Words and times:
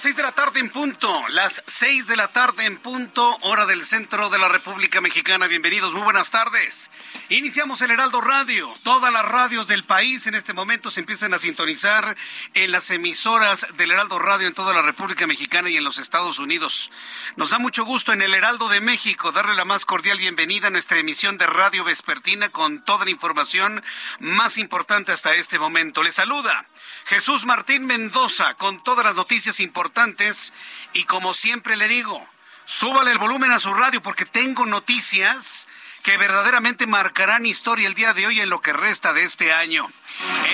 Seis 0.00 0.16
de 0.16 0.22
la 0.22 0.32
tarde 0.32 0.60
en 0.60 0.70
punto, 0.70 1.28
las 1.28 1.62
seis 1.66 2.06
de 2.06 2.16
la 2.16 2.28
tarde 2.28 2.64
en 2.64 2.78
punto, 2.78 3.36
hora 3.42 3.66
del 3.66 3.82
centro 3.82 4.30
de 4.30 4.38
la 4.38 4.48
República 4.48 5.02
Mexicana. 5.02 5.46
Bienvenidos, 5.46 5.92
muy 5.92 6.00
buenas 6.00 6.30
tardes. 6.30 6.90
Iniciamos 7.28 7.82
el 7.82 7.90
Heraldo 7.90 8.22
Radio. 8.22 8.74
Todas 8.82 9.12
las 9.12 9.26
radios 9.26 9.66
del 9.66 9.84
país 9.84 10.26
en 10.26 10.34
este 10.34 10.54
momento 10.54 10.90
se 10.90 11.00
empiezan 11.00 11.34
a 11.34 11.38
sintonizar 11.38 12.16
en 12.54 12.72
las 12.72 12.90
emisoras 12.90 13.66
del 13.76 13.90
Heraldo 13.90 14.18
Radio 14.18 14.48
en 14.48 14.54
toda 14.54 14.72
la 14.72 14.80
República 14.80 15.26
Mexicana 15.26 15.68
y 15.68 15.76
en 15.76 15.84
los 15.84 15.98
Estados 15.98 16.38
Unidos. 16.38 16.90
Nos 17.36 17.50
da 17.50 17.58
mucho 17.58 17.84
gusto 17.84 18.14
en 18.14 18.22
el 18.22 18.32
Heraldo 18.32 18.70
de 18.70 18.80
México 18.80 19.32
darle 19.32 19.54
la 19.54 19.66
más 19.66 19.84
cordial 19.84 20.16
bienvenida 20.16 20.68
a 20.68 20.70
nuestra 20.70 20.96
emisión 20.96 21.36
de 21.36 21.46
Radio 21.46 21.84
Vespertina 21.84 22.48
con 22.48 22.82
toda 22.86 23.04
la 23.04 23.10
información 23.10 23.84
más 24.18 24.56
importante 24.56 25.12
hasta 25.12 25.34
este 25.34 25.58
momento. 25.58 26.02
Le 26.02 26.10
saluda 26.10 26.66
Jesús 27.06 27.44
Martín 27.44 27.86
Mendoza 27.86 28.54
con 28.54 28.82
todas 28.82 29.04
las 29.04 29.14
noticias 29.14 29.60
importantes 29.60 30.52
y 30.92 31.04
como 31.04 31.34
siempre 31.34 31.76
le 31.76 31.88
digo, 31.88 32.26
súbale 32.64 33.12
el 33.12 33.18
volumen 33.18 33.50
a 33.52 33.58
su 33.58 33.74
radio 33.74 34.02
porque 34.02 34.26
tengo 34.26 34.66
noticias 34.66 35.68
que 36.02 36.16
verdaderamente 36.16 36.86
marcarán 36.86 37.46
historia 37.46 37.86
el 37.86 37.94
día 37.94 38.14
de 38.14 38.26
hoy 38.26 38.40
en 38.40 38.50
lo 38.50 38.60
que 38.60 38.72
resta 38.72 39.12
de 39.12 39.24
este 39.24 39.52
año. 39.52 39.90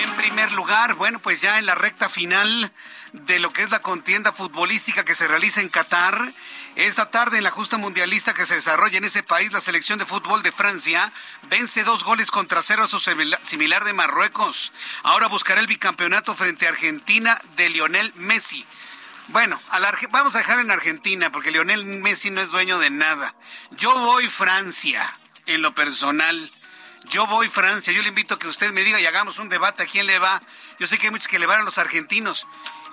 En 0.03 0.15
primer 0.15 0.51
lugar, 0.51 0.95
bueno, 0.95 1.19
pues 1.19 1.41
ya 1.41 1.57
en 1.57 1.65
la 1.65 1.75
recta 1.75 2.09
final 2.09 2.71
de 3.13 3.39
lo 3.39 3.51
que 3.51 3.63
es 3.63 3.71
la 3.71 3.79
contienda 3.79 4.33
futbolística 4.33 5.05
que 5.05 5.15
se 5.15 5.27
realiza 5.27 5.61
en 5.61 5.69
Qatar. 5.69 6.33
Esta 6.75 7.09
tarde 7.09 7.37
en 7.37 7.43
la 7.43 7.49
justa 7.51 7.77
mundialista 7.77 8.33
que 8.33 8.45
se 8.45 8.55
desarrolla 8.55 8.97
en 8.97 9.05
ese 9.05 9.23
país, 9.23 9.51
la 9.51 9.61
selección 9.61 9.97
de 9.99 10.05
fútbol 10.05 10.43
de 10.43 10.51
Francia 10.51 11.11
vence 11.49 11.83
dos 11.83 12.03
goles 12.03 12.29
contra 12.29 12.61
cero 12.61 12.83
a 12.83 12.87
su 12.87 12.99
similar 12.99 13.83
de 13.83 13.93
Marruecos. 13.93 14.73
Ahora 15.03 15.27
buscará 15.27 15.59
el 15.59 15.67
bicampeonato 15.67 16.35
frente 16.35 16.67
a 16.67 16.69
Argentina 16.69 17.39
de 17.55 17.69
Lionel 17.69 18.13
Messi. 18.15 18.65
Bueno, 19.29 19.59
vamos 20.11 20.35
a 20.35 20.37
dejar 20.37 20.59
en 20.59 20.71
Argentina 20.71 21.31
porque 21.31 21.51
Lionel 21.51 21.83
Messi 21.85 22.29
no 22.29 22.41
es 22.41 22.51
dueño 22.51 22.79
de 22.79 22.89
nada. 22.89 23.33
Yo 23.71 23.93
voy 23.99 24.29
Francia 24.29 25.17
en 25.47 25.61
lo 25.61 25.73
personal. 25.73 26.51
Yo 27.09 27.25
voy 27.27 27.49
Francia. 27.49 27.93
Yo 27.93 28.01
le 28.01 28.09
invito 28.09 28.35
a 28.35 28.39
que 28.39 28.47
usted 28.47 28.71
me 28.71 28.83
diga 28.83 28.99
y 28.99 29.05
hagamos 29.05 29.39
un 29.39 29.49
debate 29.49 29.83
a 29.83 29.85
quién 29.85 30.05
le 30.05 30.19
va. 30.19 30.41
Yo 30.79 30.87
sé 30.87 30.97
que 30.97 31.07
hay 31.07 31.11
muchos 31.11 31.27
que 31.27 31.39
le 31.39 31.45
van 31.45 31.61
a 31.61 31.63
los 31.63 31.77
argentinos. 31.77 32.45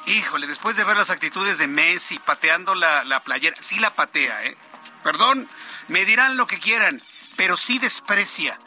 Híjole, 0.06 0.46
después 0.46 0.76
de 0.76 0.84
ver 0.84 0.96
las 0.96 1.10
actitudes 1.10 1.58
de 1.58 1.66
Messi 1.66 2.18
pateando 2.18 2.74
la, 2.74 3.04
la 3.04 3.24
playera, 3.24 3.56
sí 3.58 3.78
la 3.78 3.94
patea, 3.94 4.44
¿eh? 4.44 4.56
Perdón, 5.02 5.48
me 5.88 6.04
dirán 6.04 6.36
lo 6.36 6.46
que 6.46 6.58
quieran, 6.58 7.02
pero 7.36 7.56
sí 7.56 7.78
desprecia 7.78 8.58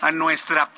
a 0.00 0.12
nuestra, 0.12 0.70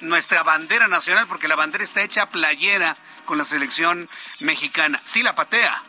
nuestra 0.00 0.42
bandera 0.42 0.88
nacional, 0.88 1.26
porque 1.26 1.48
la 1.48 1.56
bandera 1.56 1.82
está 1.82 2.02
hecha 2.02 2.28
playera 2.28 2.96
con 3.24 3.38
la 3.38 3.44
selección 3.44 4.08
mexicana. 4.40 5.00
Sí 5.04 5.22
la 5.22 5.34
patea. 5.34 5.82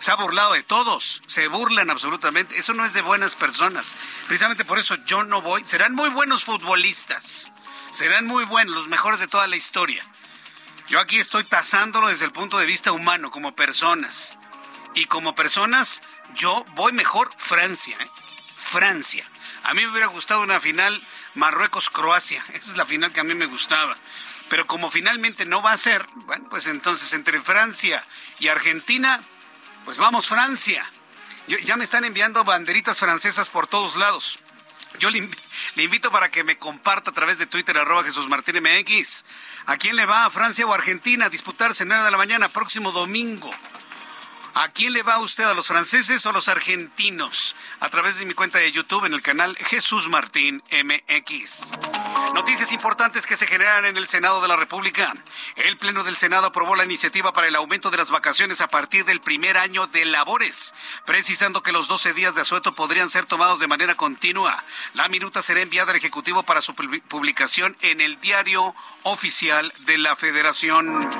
Se 0.00 0.10
ha 0.10 0.16
burlado 0.16 0.54
de 0.54 0.64
todos, 0.64 1.22
se 1.26 1.46
burlan 1.46 1.90
absolutamente. 1.90 2.56
Eso 2.56 2.74
no 2.74 2.84
es 2.84 2.92
de 2.94 3.02
buenas 3.02 3.36
personas. 3.36 3.94
Precisamente 4.26 4.64
por 4.64 4.78
eso 4.78 4.96
yo 5.04 5.22
no 5.22 5.42
voy. 5.42 5.64
Serán 5.64 5.94
muy 5.94 6.08
buenos 6.08 6.44
futbolistas. 6.44 7.52
Serán 7.90 8.26
muy 8.26 8.44
buenos, 8.44 8.74
los 8.74 8.88
mejores 8.88 9.20
de 9.20 9.28
toda 9.28 9.46
la 9.46 9.56
historia 9.56 10.02
yo 10.90 10.98
aquí 10.98 11.20
estoy 11.20 11.44
tasándolo 11.44 12.08
desde 12.08 12.24
el 12.24 12.32
punto 12.32 12.58
de 12.58 12.66
vista 12.66 12.90
humano, 12.90 13.30
como 13.30 13.54
personas. 13.54 14.36
Y 14.92 15.04
como 15.04 15.36
personas, 15.36 16.02
yo 16.34 16.64
voy 16.74 16.92
mejor 16.92 17.30
Francia. 17.36 17.96
¿eh? 18.00 18.10
Francia. 18.56 19.24
A 19.62 19.72
mí 19.72 19.82
me 19.82 19.92
hubiera 19.92 20.08
gustado 20.08 20.42
una 20.42 20.58
final 20.58 21.00
Marruecos-Croacia. 21.34 22.44
Esa 22.54 22.72
es 22.72 22.76
la 22.76 22.86
final 22.86 23.12
que 23.12 23.20
a 23.20 23.24
mí 23.24 23.36
me 23.36 23.46
gustaba. 23.46 23.96
Pero 24.48 24.66
como 24.66 24.90
finalmente 24.90 25.46
no 25.46 25.62
va 25.62 25.70
a 25.70 25.76
ser, 25.76 26.04
bueno, 26.26 26.48
pues 26.50 26.66
entonces 26.66 27.12
entre 27.12 27.40
Francia 27.40 28.04
y 28.40 28.48
Argentina, 28.48 29.20
pues 29.84 29.98
vamos 29.98 30.26
Francia. 30.26 30.84
ya 31.46 31.76
me 31.76 31.84
están 31.84 32.04
enviando 32.04 32.44
banderitas 32.44 32.98
francesas 32.98 33.48
por 33.48 33.66
todos 33.66 33.96
lados. 33.96 34.38
Yo 34.98 35.10
le, 35.10 35.26
invito 35.76 36.10
para 36.10 36.30
que 36.30 36.44
me 36.44 36.58
comparta 36.58 37.10
a 37.10 37.14
través 37.14 37.38
de 37.38 37.46
Twitter, 37.46 37.76
arroba 37.78 38.04
Jesús 38.04 38.28
Martín 38.28 38.62
MX. 38.62 39.24
¿A 39.66 39.76
quién 39.78 39.96
le 39.96 40.04
va? 40.04 40.26
¿A 40.26 40.30
Francia 40.30 40.66
o 40.66 40.74
Argentina? 40.74 41.26
A 41.26 41.30
disputarse 41.30 41.84
9 41.84 42.04
de 42.04 42.10
la 42.10 42.18
mañana, 42.18 42.48
próximo 42.48 42.92
domingo. 42.92 43.50
¿A 44.54 44.68
quién 44.68 44.92
le 44.92 45.02
va 45.02 45.18
usted? 45.18 45.44
¿A 45.44 45.54
los 45.54 45.68
franceses 45.68 46.26
o 46.26 46.30
a 46.30 46.32
los 46.32 46.48
argentinos? 46.48 47.54
A 47.78 47.88
través 47.88 48.18
de 48.18 48.26
mi 48.26 48.34
cuenta 48.34 48.58
de 48.58 48.72
YouTube 48.72 49.06
en 49.06 49.14
el 49.14 49.22
canal 49.22 49.56
Jesús 49.56 50.08
Martín 50.08 50.62
MX. 50.70 51.72
Noticias 52.40 52.72
importantes 52.72 53.26
que 53.26 53.36
se 53.36 53.46
generan 53.46 53.84
en 53.84 53.98
el 53.98 54.08
Senado 54.08 54.40
de 54.40 54.48
la 54.48 54.56
República. 54.56 55.14
El 55.56 55.76
Pleno 55.76 56.04
del 56.04 56.16
Senado 56.16 56.46
aprobó 56.46 56.74
la 56.74 56.86
iniciativa 56.86 57.34
para 57.34 57.48
el 57.48 57.54
aumento 57.54 57.90
de 57.90 57.98
las 57.98 58.08
vacaciones 58.08 58.62
a 58.62 58.68
partir 58.68 59.04
del 59.04 59.20
primer 59.20 59.58
año 59.58 59.86
de 59.88 60.06
labores, 60.06 60.74
precisando 61.04 61.62
que 61.62 61.70
los 61.70 61.86
12 61.86 62.14
días 62.14 62.34
de 62.34 62.40
asueto 62.40 62.74
podrían 62.74 63.10
ser 63.10 63.26
tomados 63.26 63.60
de 63.60 63.66
manera 63.66 63.94
continua. 63.94 64.64
La 64.94 65.08
minuta 65.08 65.42
será 65.42 65.60
enviada 65.60 65.90
al 65.90 65.98
Ejecutivo 65.98 66.42
para 66.42 66.62
su 66.62 66.74
publicación 66.74 67.76
en 67.82 68.00
el 68.00 68.18
diario 68.20 68.74
oficial 69.02 69.70
de 69.80 69.98
la 69.98 70.16
Federación. 70.16 71.10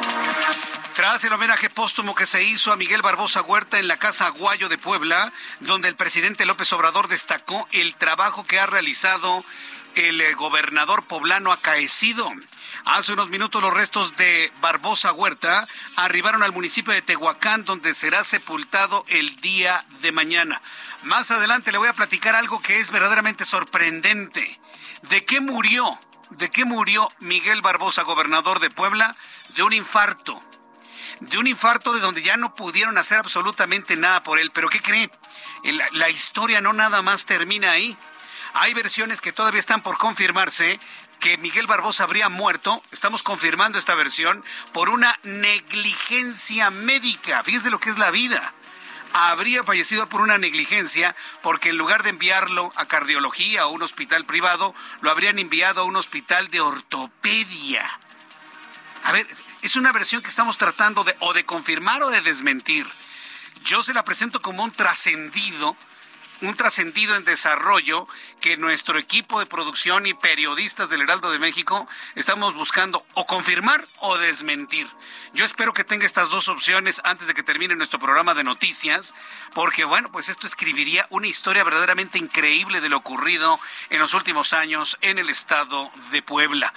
Tras 0.94 1.22
el 1.24 1.32
homenaje 1.34 1.70
póstumo 1.70 2.14
que 2.14 2.26
se 2.26 2.42
hizo 2.42 2.72
a 2.72 2.76
Miguel 2.76 3.02
Barbosa 3.02 3.42
Huerta 3.42 3.78
en 3.78 3.88
la 3.88 3.98
Casa 3.98 4.26
Aguayo 4.26 4.68
de 4.68 4.78
Puebla, 4.78 5.32
donde 5.60 5.88
el 5.88 5.96
presidente 5.96 6.46
López 6.46 6.72
Obrador 6.72 7.08
destacó 7.08 7.68
el 7.72 7.94
trabajo 7.94 8.44
que 8.44 8.58
ha 8.58 8.66
realizado 8.66 9.44
el 9.94 10.20
eh, 10.20 10.34
gobernador 10.34 11.04
poblano 11.06 11.52
acaecido. 11.52 12.30
Hace 12.84 13.12
unos 13.12 13.28
minutos 13.28 13.60
los 13.60 13.74
restos 13.74 14.16
de 14.16 14.52
Barbosa 14.60 15.12
Huerta 15.12 15.66
arribaron 15.96 16.42
al 16.42 16.52
municipio 16.52 16.92
de 16.92 17.02
Tehuacán, 17.02 17.64
donde 17.64 17.94
será 17.94 18.24
sepultado 18.24 19.04
el 19.08 19.36
día 19.36 19.84
de 20.00 20.12
mañana. 20.12 20.62
Más 21.02 21.30
adelante 21.30 21.72
le 21.72 21.78
voy 21.78 21.88
a 21.88 21.94
platicar 21.94 22.34
algo 22.34 22.60
que 22.62 22.80
es 22.80 22.90
verdaderamente 22.90 23.44
sorprendente. 23.44 24.60
¿De 25.08 25.24
qué 25.24 25.40
murió? 25.40 26.00
¿De 26.30 26.50
qué 26.50 26.64
murió 26.64 27.08
Miguel 27.18 27.62
Barbosa, 27.62 28.02
gobernador 28.02 28.60
de 28.60 28.70
Puebla? 28.70 29.16
De 29.56 29.62
un 29.62 29.72
infarto 29.72 30.42
de 31.20 31.36
un 31.36 31.46
infarto 31.46 31.92
de 31.92 32.00
donde 32.00 32.22
ya 32.22 32.36
no 32.36 32.54
pudieron 32.54 32.96
hacer 32.96 33.18
absolutamente 33.18 33.96
nada 33.96 34.22
por 34.22 34.38
él. 34.38 34.50
Pero 34.52 34.68
¿qué 34.68 34.80
cree? 34.80 35.10
La, 35.64 35.86
la 35.92 36.08
historia 36.08 36.60
no 36.60 36.72
nada 36.72 37.02
más 37.02 37.26
termina 37.26 37.72
ahí. 37.72 37.96
Hay 38.52 38.74
versiones 38.74 39.20
que 39.20 39.32
todavía 39.32 39.60
están 39.60 39.82
por 39.82 39.98
confirmarse 39.98 40.80
que 41.20 41.36
Miguel 41.38 41.66
Barbosa 41.66 42.04
habría 42.04 42.28
muerto, 42.28 42.82
estamos 42.90 43.22
confirmando 43.22 43.78
esta 43.78 43.94
versión, 43.94 44.44
por 44.72 44.88
una 44.88 45.18
negligencia 45.22 46.70
médica. 46.70 47.44
Fíjese 47.44 47.70
lo 47.70 47.78
que 47.78 47.90
es 47.90 47.98
la 47.98 48.10
vida. 48.10 48.54
Habría 49.12 49.62
fallecido 49.62 50.08
por 50.08 50.20
una 50.20 50.38
negligencia 50.38 51.14
porque 51.42 51.70
en 51.70 51.76
lugar 51.76 52.02
de 52.02 52.10
enviarlo 52.10 52.72
a 52.76 52.86
cardiología 52.86 53.66
o 53.66 53.72
un 53.72 53.82
hospital 53.82 54.24
privado, 54.24 54.74
lo 55.00 55.10
habrían 55.10 55.38
enviado 55.38 55.82
a 55.82 55.84
un 55.84 55.96
hospital 55.96 56.48
de 56.48 56.60
ortopedia. 56.60 58.00
A 59.04 59.12
ver, 59.12 59.26
es 59.62 59.76
una 59.76 59.92
versión 59.92 60.22
que 60.22 60.28
estamos 60.28 60.58
tratando 60.58 61.04
de 61.04 61.14
o 61.20 61.34
de 61.34 61.44
confirmar 61.44 62.02
o 62.02 62.10
de 62.10 62.20
desmentir. 62.20 62.86
Yo 63.64 63.82
se 63.82 63.94
la 63.94 64.04
presento 64.04 64.40
como 64.40 64.64
un 64.64 64.72
trascendido 64.72 65.76
un 66.42 66.56
trascendido 66.56 67.16
en 67.16 67.24
desarrollo 67.24 68.08
que 68.40 68.56
nuestro 68.56 68.98
equipo 68.98 69.38
de 69.38 69.46
producción 69.46 70.06
y 70.06 70.14
periodistas 70.14 70.88
del 70.88 71.02
Heraldo 71.02 71.30
de 71.30 71.38
México 71.38 71.86
estamos 72.14 72.54
buscando 72.54 73.04
o 73.14 73.26
confirmar 73.26 73.86
o 73.98 74.16
desmentir. 74.16 74.88
Yo 75.34 75.44
espero 75.44 75.72
que 75.72 75.84
tenga 75.84 76.06
estas 76.06 76.30
dos 76.30 76.48
opciones 76.48 77.00
antes 77.04 77.26
de 77.26 77.34
que 77.34 77.42
termine 77.42 77.76
nuestro 77.76 77.98
programa 77.98 78.34
de 78.34 78.42
noticias, 78.42 79.14
porque 79.54 79.84
bueno, 79.84 80.10
pues 80.10 80.28
esto 80.28 80.46
escribiría 80.46 81.06
una 81.10 81.26
historia 81.26 81.62
verdaderamente 81.64 82.18
increíble 82.18 82.80
de 82.80 82.88
lo 82.88 82.96
ocurrido 82.96 83.60
en 83.90 83.98
los 83.98 84.14
últimos 84.14 84.52
años 84.52 84.96
en 85.02 85.18
el 85.18 85.28
estado 85.28 85.90
de 86.10 86.22
Puebla. 86.22 86.72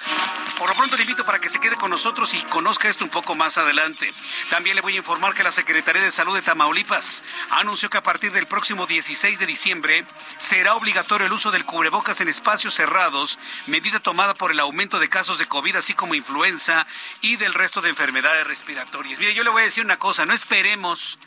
Por 0.58 0.70
lo 0.70 0.76
pronto 0.76 0.98
le 0.98 1.04
invito 1.04 1.26
para 1.26 1.40
que 1.40 1.50
se 1.50 1.60
quede 1.60 1.76
con 1.78 1.90
nosotros 1.90 2.34
y 2.34 2.42
conozca 2.44 2.90
esto 2.90 3.06
un 3.06 3.12
poco 3.12 3.36
más 3.36 3.58
adelante. 3.58 4.14
También 4.50 4.76
le 4.76 4.82
voy 4.82 4.96
a 4.96 4.98
informar 4.98 5.34
que 5.34 5.44
la 5.44 5.52
Secretaría 5.52 6.02
de 6.02 6.12
Salud 6.12 6.36
de 6.36 6.42
Tamaulipas 6.42 7.24
anunció 7.50 7.90
que 7.90 7.98
a 7.98 8.04
partir 8.04 8.32
del 8.34 8.48
próximo 8.48 8.86
16 8.86 9.40
de 9.40 9.46
diciembre 9.46 10.06
será 10.38 10.76
obligatorio 10.76 11.28
el 11.28 11.34
uso 11.34 11.53
del 11.54 11.66
cubrebocas 11.66 12.20
en 12.20 12.28
espacios 12.28 12.74
cerrados, 12.74 13.40
medida 13.68 14.00
tomada 14.00 14.34
por 14.34 14.52
el 14.52 14.60
aumento 14.60 15.00
de 15.00 15.08
casos 15.08 15.38
de 15.38 15.46
COVID, 15.46 15.78
así 15.78 15.94
como 15.94 16.16
influenza 16.16 16.86
y 17.22 17.38
del 17.38 17.54
resto 17.54 17.82
de 17.82 17.90
enfermedades 17.90 18.46
respiratorias. 18.46 19.20
Mire, 19.20 19.34
yo 19.34 19.44
le 19.44 19.50
voy 19.50 19.62
a 19.62 19.66
decir 19.66 19.86
una 19.86 19.98
cosa, 19.98 20.26
no 20.26 20.34
esperemos 20.34 21.20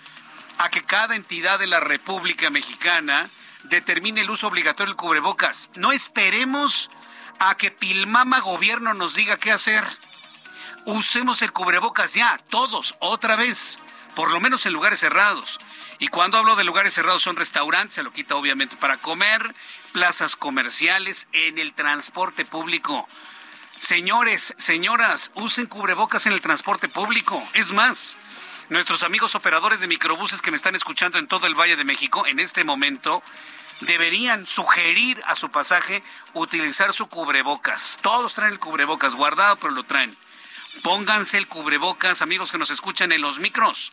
a 0.59 0.69
que 0.69 0.83
cada 0.83 1.17
entidad 1.17 1.59
de 1.59 1.67
la 1.67 1.81
República 1.81 2.51
Mexicana 2.51 3.31
determine 3.65 4.21
el 4.21 4.31
uso 4.31 4.49
obligatorio 4.49 4.93
del 4.93 4.97
cubrebocas. 4.97 5.71
No 5.77 5.93
esperemos 5.93 6.91
a 7.39 7.57
que 7.57 7.71
Pilmama 7.71 8.41
Gobierno 8.41 8.95
nos 8.95 9.15
diga 9.15 9.39
qué 9.39 9.53
hacer. 9.53 9.85
Usemos 10.85 11.43
el 11.43 11.53
cubrebocas 11.53 12.15
ya, 12.15 12.39
todos, 12.51 12.95
otra 13.01 13.37
vez, 13.37 13.81
por 14.15 14.31
lo 14.31 14.41
menos 14.41 14.67
en 14.67 14.73
lugares 14.73 15.01
cerrados. 15.01 15.59
Y 15.99 16.09
cuando 16.09 16.39
hablo 16.39 16.57
de 16.57 16.65
lugares 16.65 16.95
cerrados 16.95 17.23
son 17.23 17.37
restaurantes, 17.37 17.95
se 17.95 18.03
lo 18.03 18.13
quita 18.13 18.37
obviamente 18.37 18.77
para 18.77 18.99
comer, 18.99 19.55
plazas 19.93 20.37
comerciales, 20.37 21.29
en 21.33 21.59
el 21.59 21.73
transporte 21.73 22.45
público. 22.45 23.09
Señores, 23.79 24.55
señoras, 24.59 25.31
usen 25.35 25.67
cubrebocas 25.67 26.27
en 26.27 26.33
el 26.33 26.41
transporte 26.41 26.89
público. 26.89 27.43
Es 27.55 27.73
más, 27.73 28.17
nuestros 28.69 29.03
amigos 29.03 29.35
operadores 29.35 29.81
de 29.81 29.87
microbuses 29.87 30.43
que 30.43 30.51
me 30.51 30.57
están 30.57 30.75
escuchando 30.75 31.19
en 31.19 31.29
todo 31.29 31.47
el 31.47 31.55
Valle 31.55 31.77
de 31.77 31.85
México 31.85 32.27
en 32.27 32.41
este 32.41 32.65
momento 32.65 33.23
deberían 33.81 34.47
sugerir 34.47 35.23
a 35.27 35.35
su 35.35 35.51
pasaje 35.51 36.03
utilizar 36.33 36.93
su 36.93 37.09
cubrebocas. 37.09 37.99
Todos 38.03 38.35
traen 38.35 38.55
el 38.55 38.59
cubrebocas 38.59 39.15
guardado, 39.15 39.57
pero 39.57 39.73
lo 39.73 39.85
traen. 39.85 40.17
Pónganse 40.83 41.39
el 41.39 41.47
cubrebocas, 41.47 42.23
amigos 42.23 42.51
que 42.51 42.59
nos 42.59 42.71
escuchan 42.71 43.13
en 43.13 43.21
los 43.21 43.39
micros. 43.39 43.93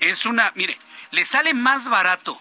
Es 0.00 0.26
una, 0.26 0.52
mire, 0.54 0.78
le 1.10 1.24
sale 1.24 1.54
más 1.54 1.88
barato 1.88 2.40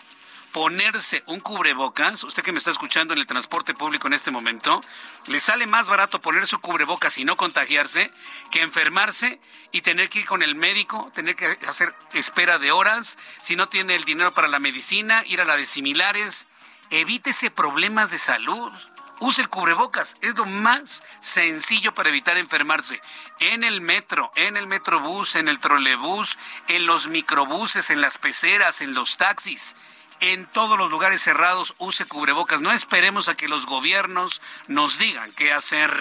ponerse 0.51 1.23
un 1.27 1.39
cubrebocas, 1.39 2.23
usted 2.23 2.44
que 2.44 2.51
me 2.51 2.57
está 2.57 2.71
escuchando 2.71 3.13
en 3.13 3.19
el 3.19 3.27
transporte 3.27 3.73
público 3.73 4.07
en 4.07 4.13
este 4.13 4.31
momento, 4.31 4.81
le 5.27 5.39
sale 5.39 5.67
más 5.67 5.88
barato 5.88 6.21
poner 6.21 6.47
su 6.47 6.59
cubrebocas 6.59 7.17
y 7.17 7.25
no 7.25 7.38
contagiarse 7.38 8.11
que 8.51 8.61
enfermarse 8.61 9.39
y 9.71 9.81
tener 9.81 10.09
que 10.09 10.19
ir 10.19 10.25
con 10.25 10.41
el 10.41 10.56
médico, 10.56 11.11
tener 11.13 11.35
que 11.35 11.45
hacer 11.67 11.94
espera 12.13 12.57
de 12.57 12.71
horas, 12.71 13.17
si 13.39 13.56
no 13.56 13.69
tiene 13.69 13.95
el 13.95 14.06
dinero 14.06 14.33
para 14.33 14.47
la 14.47 14.59
medicina, 14.59 15.23
ir 15.27 15.41
a 15.41 15.45
la 15.45 15.56
de 15.56 15.65
similares. 15.65 16.47
Evítese 16.89 17.51
problemas 17.51 18.09
de 18.09 18.17
salud. 18.17 18.71
Use 19.19 19.42
el 19.42 19.50
cubrebocas, 19.50 20.16
es 20.21 20.36
lo 20.36 20.45
más 20.45 21.04
sencillo 21.19 21.94
para 21.94 22.10
evitar 22.10 22.38
enfermarse. 22.38 23.01
En 23.39 23.63
el 23.63 23.81
metro, 23.81 24.31
en 24.36 24.56
el 24.56 24.68
metrobús, 24.68 25.36
en 25.36 25.50
el 25.50 25.60
trolebús, 25.60 26.38
en 26.68 26.86
los 26.86 27.07
microbuses, 27.07 27.89
en 27.89 28.01
las 28.01 28.18
peceras, 28.18 28.81
en 28.81 28.94
los 28.94 29.18
taxis 29.18 29.75
en 30.21 30.45
todos 30.48 30.77
los 30.77 30.89
lugares 30.89 31.21
cerrados 31.21 31.75
use 31.77 32.06
cubrebocas. 32.06 32.62
No 32.62 32.71
esperemos 32.71 33.30
a 33.30 33.36
que 33.36 33.48
los 33.48 33.66
gobiernos 33.66 34.42
nos 34.68 34.98
digan 34.98 35.31
qué 35.33 35.54
hacer. 35.54 35.92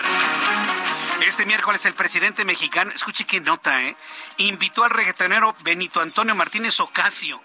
Este 1.27 1.47
miércoles 1.47 1.85
el 1.87 1.95
presidente 1.95 2.45
mexicano, 2.45 2.91
escuche 2.95 3.25
qué 3.25 3.41
nota, 3.41 3.83
¿eh? 3.83 3.97
Invitó 4.39 4.85
al 4.85 4.91
reggaetonero 4.91 5.55
Benito 5.63 6.01
Antonio 6.01 6.35
Martínez 6.35 6.79
Ocasio, 6.81 7.41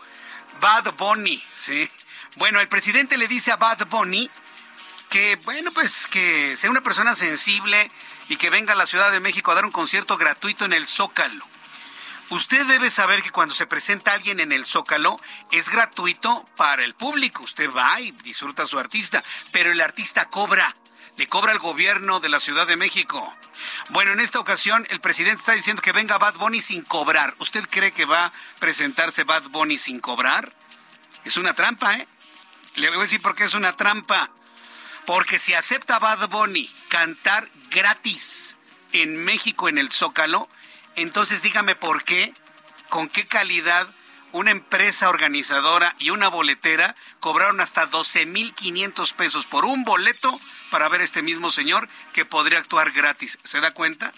Bad 0.60 0.94
Bunny, 0.96 1.44
¿sí? 1.54 1.90
Bueno, 2.36 2.60
el 2.60 2.68
presidente 2.68 3.18
le 3.18 3.28
dice 3.28 3.52
a 3.52 3.58
Bad 3.58 3.88
Bunny 3.88 4.30
que, 5.14 5.36
bueno, 5.46 5.72
pues 5.72 6.08
que 6.08 6.58
sea 6.58 6.72
una 6.72 6.82
persona 6.82 7.14
sensible 7.14 7.92
y 8.30 8.38
que 8.38 8.50
venga 8.50 8.74
a 8.74 8.76
la 8.76 8.88
Ciudad 8.88 9.12
de 9.12 9.20
México 9.20 9.52
a 9.52 9.54
dar 9.54 9.64
un 9.64 9.72
concierto 9.72 10.18
gratuito 10.18 10.66
en 10.66 10.74
el 10.74 10.88
Zócalo. 10.88 11.48
Usted 12.32 12.66
debe 12.66 12.90
saber 12.90 13.22
que 13.22 13.30
cuando 13.30 13.54
se 13.54 13.68
presenta 13.68 14.14
alguien 14.14 14.40
en 14.40 14.52
el 14.52 14.66
Zócalo 14.66 15.22
es 15.52 15.70
gratuito 15.70 16.50
para 16.58 16.84
el 16.84 16.96
público. 16.96 17.44
Usted 17.44 17.70
va 17.72 18.02
y 18.02 18.10
disfruta 18.24 18.64
a 18.64 18.66
su 18.66 18.80
artista, 18.80 19.24
pero 19.52 19.72
el 19.72 19.82
artista 19.82 20.30
cobra. 20.30 20.76
Le 21.16 21.28
cobra 21.28 21.52
al 21.52 21.60
gobierno 21.60 22.20
de 22.20 22.30
la 22.30 22.40
Ciudad 22.40 22.66
de 22.66 22.76
México. 22.76 23.38
Bueno, 23.90 24.14
en 24.14 24.20
esta 24.20 24.40
ocasión 24.40 24.88
el 24.90 25.00
presidente 25.00 25.42
está 25.42 25.52
diciendo 25.52 25.84
que 25.84 25.92
venga 25.92 26.18
Bad 26.18 26.38
Bunny 26.38 26.60
sin 26.60 26.82
cobrar. 26.82 27.36
¿Usted 27.38 27.70
cree 27.70 27.92
que 27.92 28.06
va 28.06 28.26
a 28.26 28.34
presentarse 28.58 29.26
Bad 29.26 29.44
Bunny 29.50 29.78
sin 29.78 30.00
cobrar? 30.00 30.56
Es 31.24 31.38
una 31.38 31.54
trampa, 31.54 31.98
¿eh? 31.98 32.08
Le 32.74 32.90
voy 32.90 32.98
a 32.98 33.02
decir 33.02 33.22
por 33.22 33.36
qué 33.36 33.44
es 33.44 33.54
una 33.54 33.78
trampa. 33.78 34.32
Porque 35.06 35.40
si 35.40 35.54
acepta 35.54 36.00
Bad 36.00 36.30
Bunny 36.30 36.70
cantar 36.90 37.50
gratis 37.70 38.56
en 38.92 39.18
México 39.18 39.68
en 39.68 39.78
el 39.78 39.92
Zócalo, 39.92 40.48
entonces 40.96 41.42
dígame 41.42 41.76
por 41.76 42.04
qué, 42.04 42.34
con 42.90 43.10
qué 43.10 43.28
calidad 43.28 43.88
una 44.32 44.52
empresa 44.52 45.10
organizadora 45.10 45.96
y 46.00 46.10
una 46.10 46.28
boletera 46.28 46.96
cobraron 47.20 47.62
hasta 47.62 47.90
12.500 47.90 49.14
pesos 49.14 49.46
por 49.46 49.64
un 49.64 49.84
boleto 49.84 50.40
para 50.72 50.90
ver 50.90 51.02
a 51.02 51.04
este 51.04 51.22
mismo 51.22 51.52
señor 51.52 51.88
que 52.14 52.26
podría 52.26 52.60
actuar 52.60 52.92
gratis. 52.92 53.38
¿Se 53.44 53.60
da 53.60 53.74
cuenta? 53.74 54.12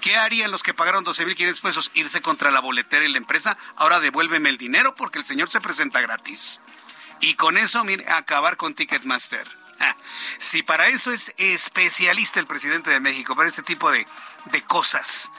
¿Qué 0.00 0.16
harían 0.16 0.52
los 0.52 0.62
que 0.62 0.74
pagaron 0.74 1.04
12.500 1.04 1.60
pesos? 1.60 1.90
Irse 1.94 2.22
contra 2.22 2.52
la 2.52 2.60
boletera 2.60 3.04
y 3.04 3.08
la 3.08 3.18
empresa. 3.18 3.58
Ahora 3.76 3.98
devuélveme 3.98 4.48
el 4.48 4.58
dinero 4.58 4.94
porque 4.94 5.18
el 5.18 5.24
señor 5.24 5.50
se 5.50 5.60
presenta 5.60 6.00
gratis. 6.00 6.60
Y 7.20 7.34
con 7.34 7.56
eso, 7.58 7.82
mire, 7.82 8.08
acabar 8.08 8.56
con 8.56 8.74
Ticketmaster. 8.74 9.57
Si 10.38 10.62
para 10.62 10.88
eso 10.88 11.12
es 11.12 11.34
especialista 11.36 12.38
el 12.38 12.46
presidente 12.46 12.90
de 12.90 13.00
México, 13.00 13.34
para 13.34 13.48
este 13.48 13.62
tipo 13.62 13.90
de, 13.90 14.06
de 14.46 14.62
cosas. 14.62 15.30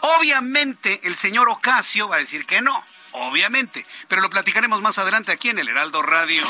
Obviamente 0.00 1.00
el 1.04 1.16
señor 1.16 1.48
Ocasio 1.48 2.08
va 2.08 2.16
a 2.16 2.20
decir 2.20 2.44
que 2.46 2.60
no. 2.60 2.84
Obviamente, 3.12 3.86
pero 4.06 4.20
lo 4.20 4.28
platicaremos 4.30 4.82
más 4.82 4.98
adelante 4.98 5.32
aquí 5.32 5.48
en 5.48 5.58
el 5.58 5.68
Heraldo 5.68 6.02
Radio. 6.02 6.44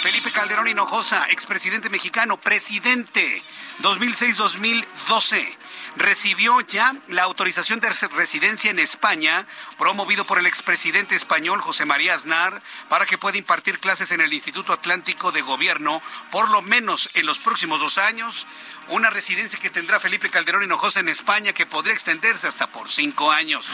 Felipe 0.00 0.30
Calderón 0.30 0.68
Hinojosa, 0.68 1.26
expresidente 1.30 1.90
mexicano, 1.90 2.40
presidente 2.40 3.42
2006-2012 3.82 5.56
recibió 5.96 6.60
ya 6.60 6.94
la 7.08 7.22
autorización 7.22 7.80
de 7.80 7.90
residencia 7.90 8.70
en 8.70 8.78
España, 8.78 9.46
promovido 9.78 10.24
por 10.24 10.38
el 10.38 10.46
expresidente 10.46 11.14
español 11.14 11.60
José 11.60 11.86
María 11.86 12.14
Aznar, 12.14 12.62
para 12.88 13.06
que 13.06 13.18
pueda 13.18 13.38
impartir 13.38 13.78
clases 13.78 14.10
en 14.12 14.20
el 14.20 14.32
Instituto 14.32 14.72
Atlántico 14.72 15.32
de 15.32 15.42
Gobierno, 15.42 16.02
por 16.30 16.50
lo 16.50 16.62
menos 16.62 17.10
en 17.14 17.26
los 17.26 17.38
próximos 17.38 17.80
dos 17.80 17.98
años. 17.98 18.46
Una 18.88 19.10
residencia 19.10 19.58
que 19.58 19.70
tendrá 19.70 19.98
Felipe 19.98 20.30
Calderón 20.30 20.62
Hinojosa 20.62 21.00
en 21.00 21.08
España, 21.08 21.52
que 21.52 21.66
podría 21.66 21.94
extenderse 21.94 22.46
hasta 22.46 22.66
por 22.66 22.90
cinco 22.90 23.32
años. 23.32 23.66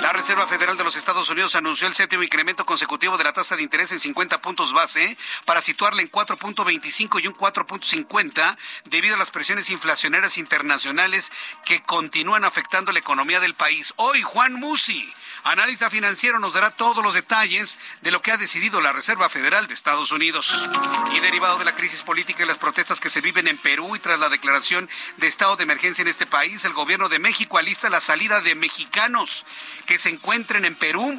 La 0.00 0.12
Reserva 0.12 0.46
Federal 0.46 0.76
de 0.76 0.84
los 0.84 0.96
Estados 0.96 1.28
Unidos 1.28 1.54
anunció 1.54 1.86
el 1.86 1.94
séptimo 1.94 2.22
incremento 2.22 2.64
consecutivo 2.64 3.18
de 3.18 3.24
la 3.24 3.32
tasa 3.32 3.56
de 3.56 3.62
interés 3.62 3.92
en 3.92 4.00
50 4.00 4.40
puntos 4.40 4.72
base 4.72 5.16
para 5.44 5.60
situarla 5.60 6.02
en 6.02 6.10
4.25 6.10 7.22
y 7.22 7.26
un 7.28 7.36
4.50 7.36 8.56
debido 8.86 9.14
a 9.14 9.18
las 9.18 9.30
presiones 9.30 9.70
inflacionarias 9.70 10.38
internacionales 10.38 11.31
que 11.64 11.82
continúan 11.82 12.44
afectando 12.44 12.92
la 12.92 12.98
economía 12.98 13.40
del 13.40 13.54
país. 13.54 13.92
Hoy 13.96 14.22
Juan 14.22 14.54
Musi, 14.54 15.12
analista 15.44 15.90
financiero, 15.90 16.38
nos 16.38 16.54
dará 16.54 16.70
todos 16.70 17.02
los 17.02 17.14
detalles 17.14 17.78
de 18.00 18.10
lo 18.10 18.22
que 18.22 18.32
ha 18.32 18.36
decidido 18.36 18.80
la 18.80 18.92
Reserva 18.92 19.28
Federal 19.28 19.66
de 19.66 19.74
Estados 19.74 20.12
Unidos. 20.12 20.68
Y 21.14 21.20
derivado 21.20 21.58
de 21.58 21.64
la 21.64 21.74
crisis 21.74 22.02
política 22.02 22.42
y 22.42 22.46
las 22.46 22.58
protestas 22.58 23.00
que 23.00 23.10
se 23.10 23.20
viven 23.20 23.48
en 23.48 23.58
Perú 23.58 23.96
y 23.96 23.98
tras 23.98 24.18
la 24.18 24.28
declaración 24.28 24.88
de 25.18 25.26
estado 25.26 25.56
de 25.56 25.64
emergencia 25.64 26.02
en 26.02 26.08
este 26.08 26.26
país, 26.26 26.64
el 26.64 26.72
gobierno 26.72 27.08
de 27.08 27.18
México 27.18 27.58
alista 27.58 27.90
la 27.90 28.00
salida 28.00 28.40
de 28.40 28.54
mexicanos 28.54 29.44
que 29.86 29.98
se 29.98 30.10
encuentren 30.10 30.64
en 30.64 30.74
Perú 30.74 31.18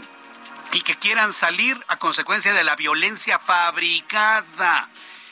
y 0.73 0.81
que 0.81 0.95
quieran 0.95 1.33
salir 1.33 1.77
a 1.87 1.97
consecuencia 1.97 2.53
de 2.53 2.63
la 2.63 2.75
violencia 2.75 3.39
fabricada. 3.39 4.89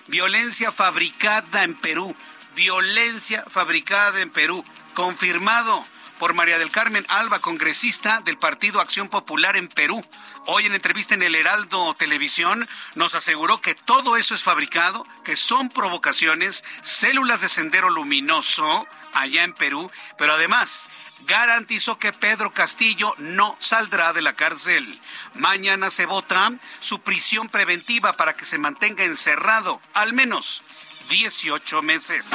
Violencia 0.07 0.71
fabricada 0.71 1.63
en 1.63 1.75
Perú 1.75 2.15
violencia 2.55 3.43
fabricada 3.47 4.21
en 4.21 4.29
Perú, 4.29 4.65
confirmado 4.93 5.83
por 6.19 6.33
María 6.35 6.59
del 6.59 6.69
Carmen 6.69 7.03
Alba, 7.09 7.39
congresista 7.39 8.21
del 8.21 8.37
Partido 8.37 8.79
Acción 8.79 9.09
Popular 9.09 9.55
en 9.55 9.67
Perú. 9.67 10.05
Hoy 10.45 10.67
en 10.67 10.75
entrevista 10.75 11.15
en 11.15 11.23
el 11.23 11.33
Heraldo 11.33 11.95
Televisión 11.95 12.67
nos 12.93 13.15
aseguró 13.15 13.59
que 13.59 13.73
todo 13.73 14.17
eso 14.17 14.35
es 14.35 14.43
fabricado, 14.43 15.03
que 15.23 15.35
son 15.35 15.69
provocaciones, 15.69 16.63
células 16.81 17.41
de 17.41 17.49
sendero 17.49 17.89
luminoso, 17.89 18.87
allá 19.13 19.43
en 19.43 19.53
Perú, 19.53 19.89
pero 20.17 20.33
además 20.33 20.87
garantizó 21.25 21.97
que 21.97 22.13
Pedro 22.13 22.51
Castillo 22.51 23.15
no 23.17 23.55
saldrá 23.59 24.13
de 24.13 24.21
la 24.21 24.33
cárcel. 24.33 24.99
Mañana 25.33 25.89
se 25.89 26.05
vota 26.05 26.51
su 26.79 27.01
prisión 27.01 27.49
preventiva 27.49 28.13
para 28.13 28.35
que 28.35 28.45
se 28.45 28.57
mantenga 28.57 29.03
encerrado 29.03 29.81
al 29.93 30.13
menos 30.13 30.63
18 31.09 31.81
meses. 31.81 32.29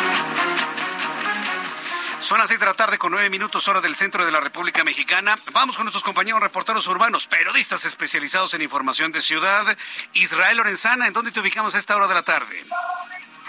Son 2.21 2.39
las 2.39 2.49
seis 2.49 2.59
de 2.59 2.67
la 2.67 2.75
tarde 2.75 2.99
con 2.99 3.13
nueve 3.13 3.31
minutos 3.31 3.69
hora 3.69 3.81
del 3.81 3.95
centro 3.95 4.25
de 4.25 4.33
la 4.33 4.41
República 4.41 4.83
Mexicana. 4.83 5.37
Vamos 5.53 5.77
con 5.77 5.85
nuestros 5.85 6.03
compañeros 6.03 6.41
reporteros 6.41 6.87
urbanos, 6.89 7.27
periodistas 7.27 7.85
especializados 7.85 8.55
en 8.55 8.63
información 8.63 9.13
de 9.13 9.21
ciudad. 9.21 9.65
Israel 10.15 10.57
Lorenzana, 10.57 11.07
¿en 11.07 11.13
dónde 11.13 11.31
te 11.31 11.41
ubicamos 11.41 11.75
a 11.75 11.79
esta 11.79 11.97
hora 11.97 12.09
de 12.09 12.15
la 12.15 12.23
tarde? 12.23 12.65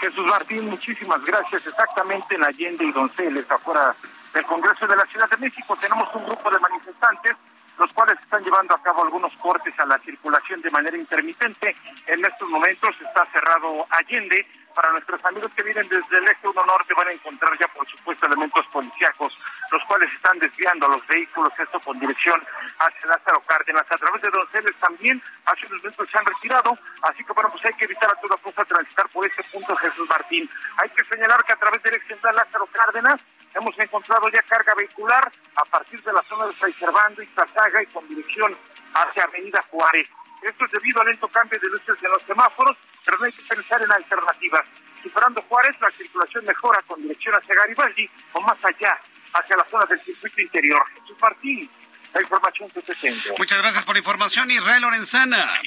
Jesús 0.00 0.24
Martín, 0.26 0.66
muchísimas 0.66 1.24
gracias. 1.24 1.66
Exactamente 1.66 2.34
en 2.34 2.44
Allende 2.44 2.84
y 2.84 2.92
Donceles, 2.92 3.50
afuera 3.50 3.96
del 4.32 4.44
Congreso 4.44 4.86
de 4.86 4.96
la 4.96 5.04
Ciudad 5.06 5.28
de 5.28 5.36
México, 5.38 5.76
tenemos 5.80 6.08
un 6.14 6.26
grupo 6.26 6.50
de 6.50 6.58
manifestantes 6.60 7.36
los 7.78 7.92
cuales 7.92 8.18
están 8.20 8.42
llevando 8.42 8.74
a 8.74 8.82
cabo 8.82 9.04
algunos 9.04 9.32
cortes 9.36 9.78
a 9.78 9.86
la 9.86 9.98
circulación 9.98 10.60
de 10.60 10.70
manera 10.70 10.96
intermitente. 10.96 11.76
En 12.06 12.24
estos 12.24 12.48
momentos 12.48 12.94
está 13.00 13.24
cerrado 13.26 13.86
Allende. 13.90 14.46
Para 14.74 14.92
nuestros 14.92 15.24
amigos 15.24 15.50
que 15.56 15.64
vienen 15.64 15.88
desde 15.88 16.18
el 16.18 16.24
eje 16.28 16.46
1 16.46 16.64
norte 16.64 16.94
van 16.94 17.08
a 17.08 17.12
encontrar 17.12 17.50
ya, 17.58 17.66
por 17.66 17.84
supuesto, 17.88 18.26
elementos 18.26 18.64
policíacos, 18.66 19.36
los 19.72 19.82
cuales 19.86 20.12
están 20.14 20.38
desviando 20.38 20.86
a 20.86 20.90
los 20.90 21.04
vehículos, 21.08 21.50
esto 21.58 21.80
con 21.80 21.98
dirección 21.98 22.40
hacia 22.78 23.08
Lázaro 23.08 23.40
Cárdenas. 23.40 23.84
A 23.90 23.96
través 23.96 24.22
de 24.22 24.30
Donceles 24.30 24.76
también, 24.76 25.20
hace 25.46 25.66
unos 25.66 25.82
minutos 25.82 26.08
se 26.08 26.18
han 26.18 26.26
retirado, 26.26 26.78
así 27.02 27.24
que 27.24 27.32
bueno, 27.32 27.50
pues 27.50 27.64
hay 27.64 27.72
que 27.72 27.86
evitar 27.86 28.08
a 28.08 28.20
toda 28.20 28.36
costa 28.36 28.64
transitar 28.64 29.08
por 29.08 29.26
este 29.26 29.42
punto, 29.50 29.74
Jesús 29.74 30.08
Martín. 30.08 30.48
Hay 30.76 30.90
que 30.90 31.04
señalar 31.04 31.42
que 31.42 31.54
a 31.54 31.56
través 31.56 31.82
del 31.82 31.94
eje 31.94 32.06
central 32.06 32.36
Lázaro 32.36 32.66
Cárdenas 32.66 33.20
hemos 33.58 33.78
encontrado 33.78 34.28
ya 34.30 34.42
carga 34.42 34.74
vehicular 34.74 35.30
a 35.56 35.64
partir 35.64 36.02
de 36.02 36.12
la 36.12 36.22
zona 36.22 36.46
de 36.46 36.52
Fray 36.54 36.72
Servando 36.74 37.22
y 37.22 37.26
Tazaga 37.26 37.82
y 37.82 37.86
con 37.86 38.06
dirección 38.08 38.56
hacia 38.94 39.24
Avenida 39.24 39.62
Juárez. 39.70 40.08
Esto 40.42 40.64
es 40.64 40.70
debido 40.70 41.00
al 41.00 41.08
lento 41.08 41.28
cambio 41.28 41.58
de 41.58 41.68
luces 41.68 42.00
de 42.00 42.08
los 42.08 42.22
semáforos, 42.22 42.76
pero 43.04 43.18
no 43.18 43.24
hay 43.24 43.32
que 43.32 43.42
pensar 43.42 43.82
en 43.82 43.90
alternativas. 43.90 44.64
Superando 45.02 45.42
Juárez, 45.42 45.76
la 45.80 45.90
circulación 45.90 46.44
mejora 46.44 46.80
con 46.86 47.02
dirección 47.02 47.34
hacia 47.34 47.54
Garibaldi 47.54 48.08
o 48.32 48.40
más 48.40 48.64
allá, 48.64 48.98
hacia 49.34 49.56
la 49.56 49.64
zona 49.64 49.84
del 49.86 50.00
circuito 50.00 50.40
interior. 50.40 50.82
Jesús 50.94 51.16
Martín, 51.20 51.70
la 52.14 52.22
información 52.22 52.70
que 52.70 52.82
te 52.82 52.94
tengo. 52.94 53.34
Muchas 53.36 53.60
gracias 53.60 53.84
por 53.84 53.94
la 53.94 53.98
información, 53.98 54.50
Israel 54.50 54.82
Lorenzana. 54.82 55.60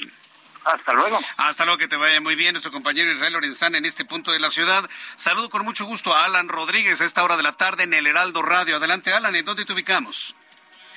Hasta 0.65 0.93
luego. 0.93 1.19
Hasta 1.37 1.65
luego, 1.65 1.77
que 1.77 1.87
te 1.87 1.95
vaya 1.95 2.21
muy 2.21 2.35
bien 2.35 2.53
nuestro 2.53 2.71
compañero 2.71 3.11
Israel 3.11 3.33
Lorenzana 3.33 3.77
en 3.77 3.85
este 3.85 4.05
punto 4.05 4.31
de 4.31 4.39
la 4.39 4.49
ciudad. 4.49 4.87
Saludo 5.15 5.49
con 5.49 5.65
mucho 5.65 5.85
gusto 5.85 6.13
a 6.13 6.25
Alan 6.25 6.49
Rodríguez 6.49 7.01
a 7.01 7.05
esta 7.05 7.23
hora 7.23 7.37
de 7.37 7.43
la 7.43 7.53
tarde 7.53 7.83
en 7.83 7.93
el 7.93 8.07
Heraldo 8.07 8.41
Radio. 8.41 8.75
Adelante, 8.77 9.13
Alan, 9.13 9.35
¿en 9.35 9.45
dónde 9.45 9.65
te 9.65 9.73
ubicamos? 9.73 10.35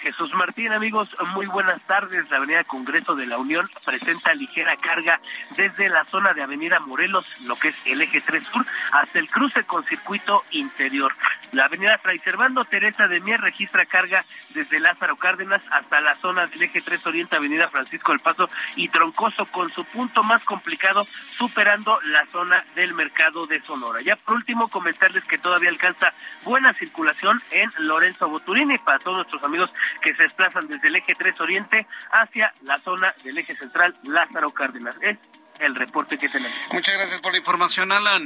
Jesús 0.04 0.34
Martín, 0.34 0.70
amigos, 0.70 1.08
muy 1.32 1.46
buenas 1.46 1.80
tardes. 1.86 2.28
La 2.28 2.36
Avenida 2.36 2.62
Congreso 2.64 3.14
de 3.14 3.26
la 3.26 3.38
Unión 3.38 3.70
presenta 3.86 4.34
ligera 4.34 4.76
carga 4.76 5.18
desde 5.56 5.88
la 5.88 6.04
zona 6.04 6.34
de 6.34 6.42
Avenida 6.42 6.78
Morelos, 6.78 7.24
lo 7.46 7.56
que 7.56 7.68
es 7.68 7.74
el 7.86 8.02
eje 8.02 8.20
3 8.20 8.46
Sur, 8.46 8.66
hasta 8.92 9.18
el 9.18 9.30
cruce 9.30 9.64
con 9.64 9.82
circuito 9.86 10.44
interior. 10.50 11.14
La 11.54 11.66
Avenida 11.66 11.98
Fray 11.98 12.18
Servando 12.18 12.64
Teresa 12.64 13.06
de 13.06 13.20
Mier 13.20 13.40
registra 13.40 13.86
carga 13.86 14.24
desde 14.50 14.80
Lázaro 14.80 15.16
Cárdenas 15.16 15.62
hasta 15.70 16.00
la 16.00 16.16
zona 16.16 16.48
del 16.48 16.64
eje 16.64 16.80
3 16.80 17.06
Oriente, 17.06 17.36
Avenida 17.36 17.68
Francisco 17.68 18.10
del 18.10 18.20
Paso 18.20 18.50
y 18.74 18.88
Troncoso, 18.88 19.46
con 19.46 19.72
su 19.72 19.84
punto 19.84 20.24
más 20.24 20.42
complicado, 20.42 21.06
superando 21.38 22.00
la 22.02 22.26
zona 22.32 22.64
del 22.74 22.92
mercado 22.94 23.46
de 23.46 23.62
Sonora. 23.62 24.02
Ya 24.02 24.16
por 24.16 24.34
último, 24.34 24.66
comentarles 24.66 25.22
que 25.26 25.38
todavía 25.38 25.68
alcanza 25.68 26.12
buena 26.42 26.74
circulación 26.74 27.40
en 27.52 27.70
Lorenzo 27.78 28.28
Boturini 28.28 28.78
para 28.78 28.98
todos 28.98 29.18
nuestros 29.18 29.44
amigos 29.44 29.70
que 30.02 30.12
se 30.16 30.24
desplazan 30.24 30.66
desde 30.66 30.88
el 30.88 30.96
eje 30.96 31.14
3 31.14 31.40
Oriente 31.40 31.86
hacia 32.10 32.52
la 32.62 32.78
zona 32.78 33.14
del 33.22 33.38
eje 33.38 33.54
central 33.54 33.94
Lázaro 34.02 34.50
Cárdenas. 34.50 34.96
Es 35.00 35.18
el 35.60 35.76
reporte 35.76 36.18
que 36.18 36.28
tenemos. 36.28 36.56
Muchas 36.72 36.96
gracias 36.96 37.20
por 37.20 37.30
la 37.30 37.38
información, 37.38 37.92
Alan. 37.92 38.24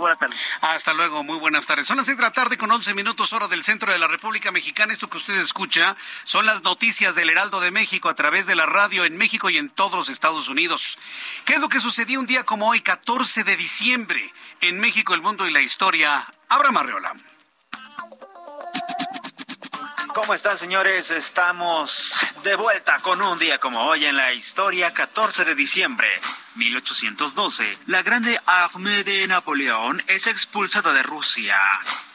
Buenas 0.00 0.18
tardes. 0.18 0.38
Hasta 0.60 0.92
luego, 0.92 1.22
muy 1.22 1.38
buenas 1.38 1.66
tardes. 1.66 1.86
Son 1.86 1.96
las 1.96 2.06
seis 2.06 2.18
de 2.18 2.22
la 2.22 2.32
tarde 2.32 2.56
con 2.56 2.70
11 2.70 2.94
minutos 2.94 3.32
hora 3.32 3.48
del 3.48 3.62
centro 3.62 3.92
de 3.92 3.98
la 3.98 4.08
República 4.08 4.50
Mexicana. 4.50 4.92
Esto 4.92 5.08
que 5.08 5.18
usted 5.18 5.38
escucha 5.38 5.96
son 6.24 6.46
las 6.46 6.62
noticias 6.62 7.14
del 7.14 7.30
Heraldo 7.30 7.60
de 7.60 7.70
México 7.70 8.08
a 8.08 8.14
través 8.14 8.46
de 8.46 8.56
la 8.56 8.66
radio 8.66 9.04
en 9.04 9.16
México 9.16 9.50
y 9.50 9.56
en 9.56 9.70
todos 9.70 9.94
los 9.94 10.08
Estados 10.08 10.48
Unidos. 10.48 10.98
¿Qué 11.44 11.54
es 11.54 11.60
lo 11.60 11.68
que 11.68 11.80
sucedió 11.80 12.18
un 12.18 12.26
día 12.26 12.44
como 12.44 12.68
hoy, 12.68 12.80
14 12.80 13.44
de 13.44 13.56
diciembre, 13.56 14.32
en 14.60 14.80
México, 14.80 15.14
el 15.14 15.22
mundo 15.22 15.46
y 15.46 15.52
la 15.52 15.60
historia? 15.60 16.26
Abraham 16.48 16.78
Arreola. 16.78 17.14
¿Cómo 20.14 20.32
están, 20.32 20.56
señores? 20.56 21.10
Estamos 21.10 22.14
de 22.44 22.54
vuelta 22.54 22.98
con 23.00 23.20
un 23.20 23.36
día 23.36 23.58
como 23.58 23.80
hoy 23.80 24.04
en 24.04 24.16
la 24.16 24.32
historia, 24.32 24.94
14 24.94 25.44
de 25.44 25.56
diciembre. 25.56 26.06
1812, 26.54 27.78
la 27.88 28.00
grande 28.04 28.38
armée 28.46 29.02
de 29.02 29.26
Napoleón 29.26 30.00
es 30.06 30.28
expulsada 30.28 30.92
de 30.92 31.02
Rusia. 31.02 31.60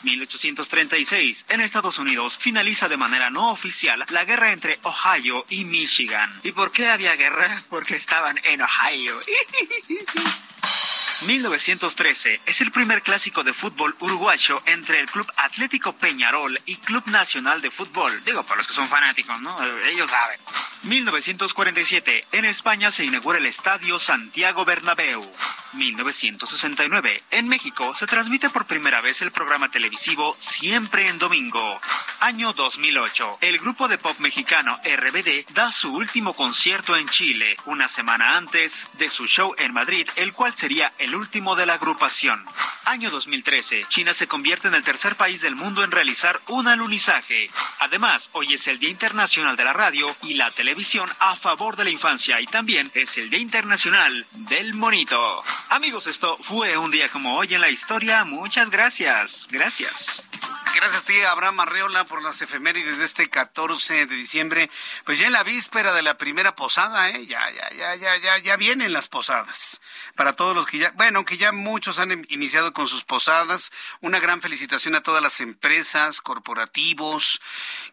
1836, 0.03 1.45
en 1.49 1.59
Estados 1.59 1.99
Unidos 1.99 2.37
finaliza 2.37 2.87
de 2.87 2.95
manera 2.95 3.29
no 3.29 3.51
oficial 3.51 4.05
la 4.11 4.23
guerra 4.23 4.53
entre 4.53 4.79
Ohio 4.83 5.45
y 5.49 5.65
Michigan. 5.65 6.31
¿Y 6.43 6.53
por 6.53 6.71
qué 6.71 6.87
había 6.87 7.17
guerra? 7.17 7.61
Porque 7.69 7.97
estaban 7.97 8.39
en 8.45 8.61
Ohio. 8.61 9.19
1913 11.25 12.41
es 12.45 12.61
el 12.61 12.71
primer 12.71 13.01
clásico 13.01 13.43
de 13.43 13.53
fútbol 13.53 13.95
uruguayo 13.99 14.57
entre 14.65 14.99
el 14.99 15.07
Club 15.07 15.29
Atlético 15.37 15.93
Peñarol 15.93 16.57
y 16.65 16.77
Club 16.77 17.03
Nacional 17.07 17.61
de 17.61 17.69
Fútbol. 17.71 18.23
Digo, 18.23 18.43
para 18.43 18.57
los 18.57 18.67
que 18.67 18.73
son 18.73 18.87
fanáticos, 18.87 19.41
¿no? 19.41 19.55
Ellos 19.85 20.09
saben. 20.09 20.39
1947, 20.83 22.25
en 22.31 22.45
España 22.45 22.89
se 22.91 23.05
inaugura 23.05 23.37
el 23.37 23.45
Estadio 23.47 23.99
Santiago 23.99 24.63
Bernabéu. 24.63 25.29
1969, 25.73 27.23
en 27.31 27.47
México 27.47 27.93
se 27.93 28.07
transmite 28.07 28.49
por 28.49 28.65
primera 28.65 29.01
vez 29.01 29.21
el 29.21 29.31
programa 29.31 29.69
televisivo 29.69 30.35
Siempre 30.39 31.07
en 31.07 31.19
Domingo. 31.19 31.79
Año 32.21 32.53
2008, 32.53 33.39
el 33.41 33.59
grupo 33.59 33.87
de 33.87 33.97
pop 33.97 34.17
mexicano 34.19 34.79
RBD 34.83 35.53
da 35.53 35.71
su 35.71 35.93
último 35.93 36.33
concierto 36.33 36.95
en 36.95 37.07
Chile, 37.07 37.55
una 37.65 37.87
semana 37.87 38.37
antes 38.37 38.89
de 38.97 39.09
su 39.09 39.27
show 39.27 39.53
en 39.57 39.73
Madrid, 39.73 40.07
el 40.15 40.33
cual 40.33 40.53
sería 40.55 40.91
el 40.97 41.15
último 41.15 41.55
de 41.55 41.65
la 41.65 41.75
agrupación. 41.75 42.45
Año 42.85 43.09
2013, 43.11 43.85
China 43.87 44.13
se 44.13 44.27
convierte 44.27 44.67
en 44.67 44.73
el 44.73 44.83
tercer 44.83 45.15
país 45.15 45.41
del 45.41 45.55
mundo 45.55 45.83
en 45.83 45.91
realizar 45.91 46.41
un 46.47 46.67
alunizaje. 46.67 47.49
Además, 47.79 48.29
hoy 48.33 48.53
es 48.53 48.67
el 48.67 48.79
Día 48.79 48.89
Internacional 48.89 49.55
de 49.55 49.63
la 49.63 49.73
Radio 49.73 50.07
y 50.23 50.33
la 50.33 50.51
Televisión 50.51 51.09
a 51.19 51.35
favor 51.35 51.75
de 51.75 51.83
la 51.83 51.89
infancia 51.89 52.41
y 52.41 52.45
también 52.45 52.89
es 52.95 53.17
el 53.17 53.29
Día 53.29 53.39
Internacional 53.39 54.25
del 54.31 54.73
Monito. 54.73 55.43
Amigos, 55.69 56.07
esto 56.07 56.37
fue 56.41 56.77
un 56.77 56.91
día 56.91 57.09
como 57.09 57.35
hoy 57.35 57.53
en 57.53 57.61
la 57.61 57.69
historia. 57.69 58.23
Muchas 58.25 58.69
gracias. 58.69 59.47
Gracias. 59.51 60.27
Gracias 60.75 61.01
a 61.01 61.05
ti, 61.05 61.19
Abraham 61.21 61.59
Arreola, 61.61 62.03
por 62.05 62.21
las 62.21 62.41
efemérides 62.41 62.99
de 62.99 63.05
este 63.05 63.29
14 63.29 64.05
de 64.05 64.15
diciembre. 64.15 64.69
Pues 65.03 65.19
ya 65.19 65.27
en 65.27 65.33
la 65.33 65.43
víspera 65.43 65.93
de 65.93 66.03
la 66.03 66.17
primera 66.17 66.55
posada, 66.55 67.09
¿eh? 67.09 67.25
Ya, 67.25 67.41
ya, 67.51 67.69
ya, 67.75 67.95
ya, 67.95 68.17
ya, 68.17 68.37
ya 68.37 68.55
vienen 68.55 68.93
las 68.93 69.07
posadas. 69.07 69.81
Para 70.15 70.35
todos 70.35 70.55
los 70.55 70.67
que 70.67 70.77
ya, 70.77 70.91
bueno, 70.91 71.17
aunque 71.17 71.37
ya 71.37 71.51
muchos 71.51 71.99
han 71.99 72.25
iniciado 72.29 72.71
con 72.71 72.87
sus 72.87 73.03
posadas, 73.03 73.71
una 74.01 74.19
gran 74.19 74.41
felicitación 74.41 74.95
a 74.95 75.01
todas 75.01 75.23
las 75.23 75.39
empresas, 75.39 76.21
corporativos, 76.21 77.41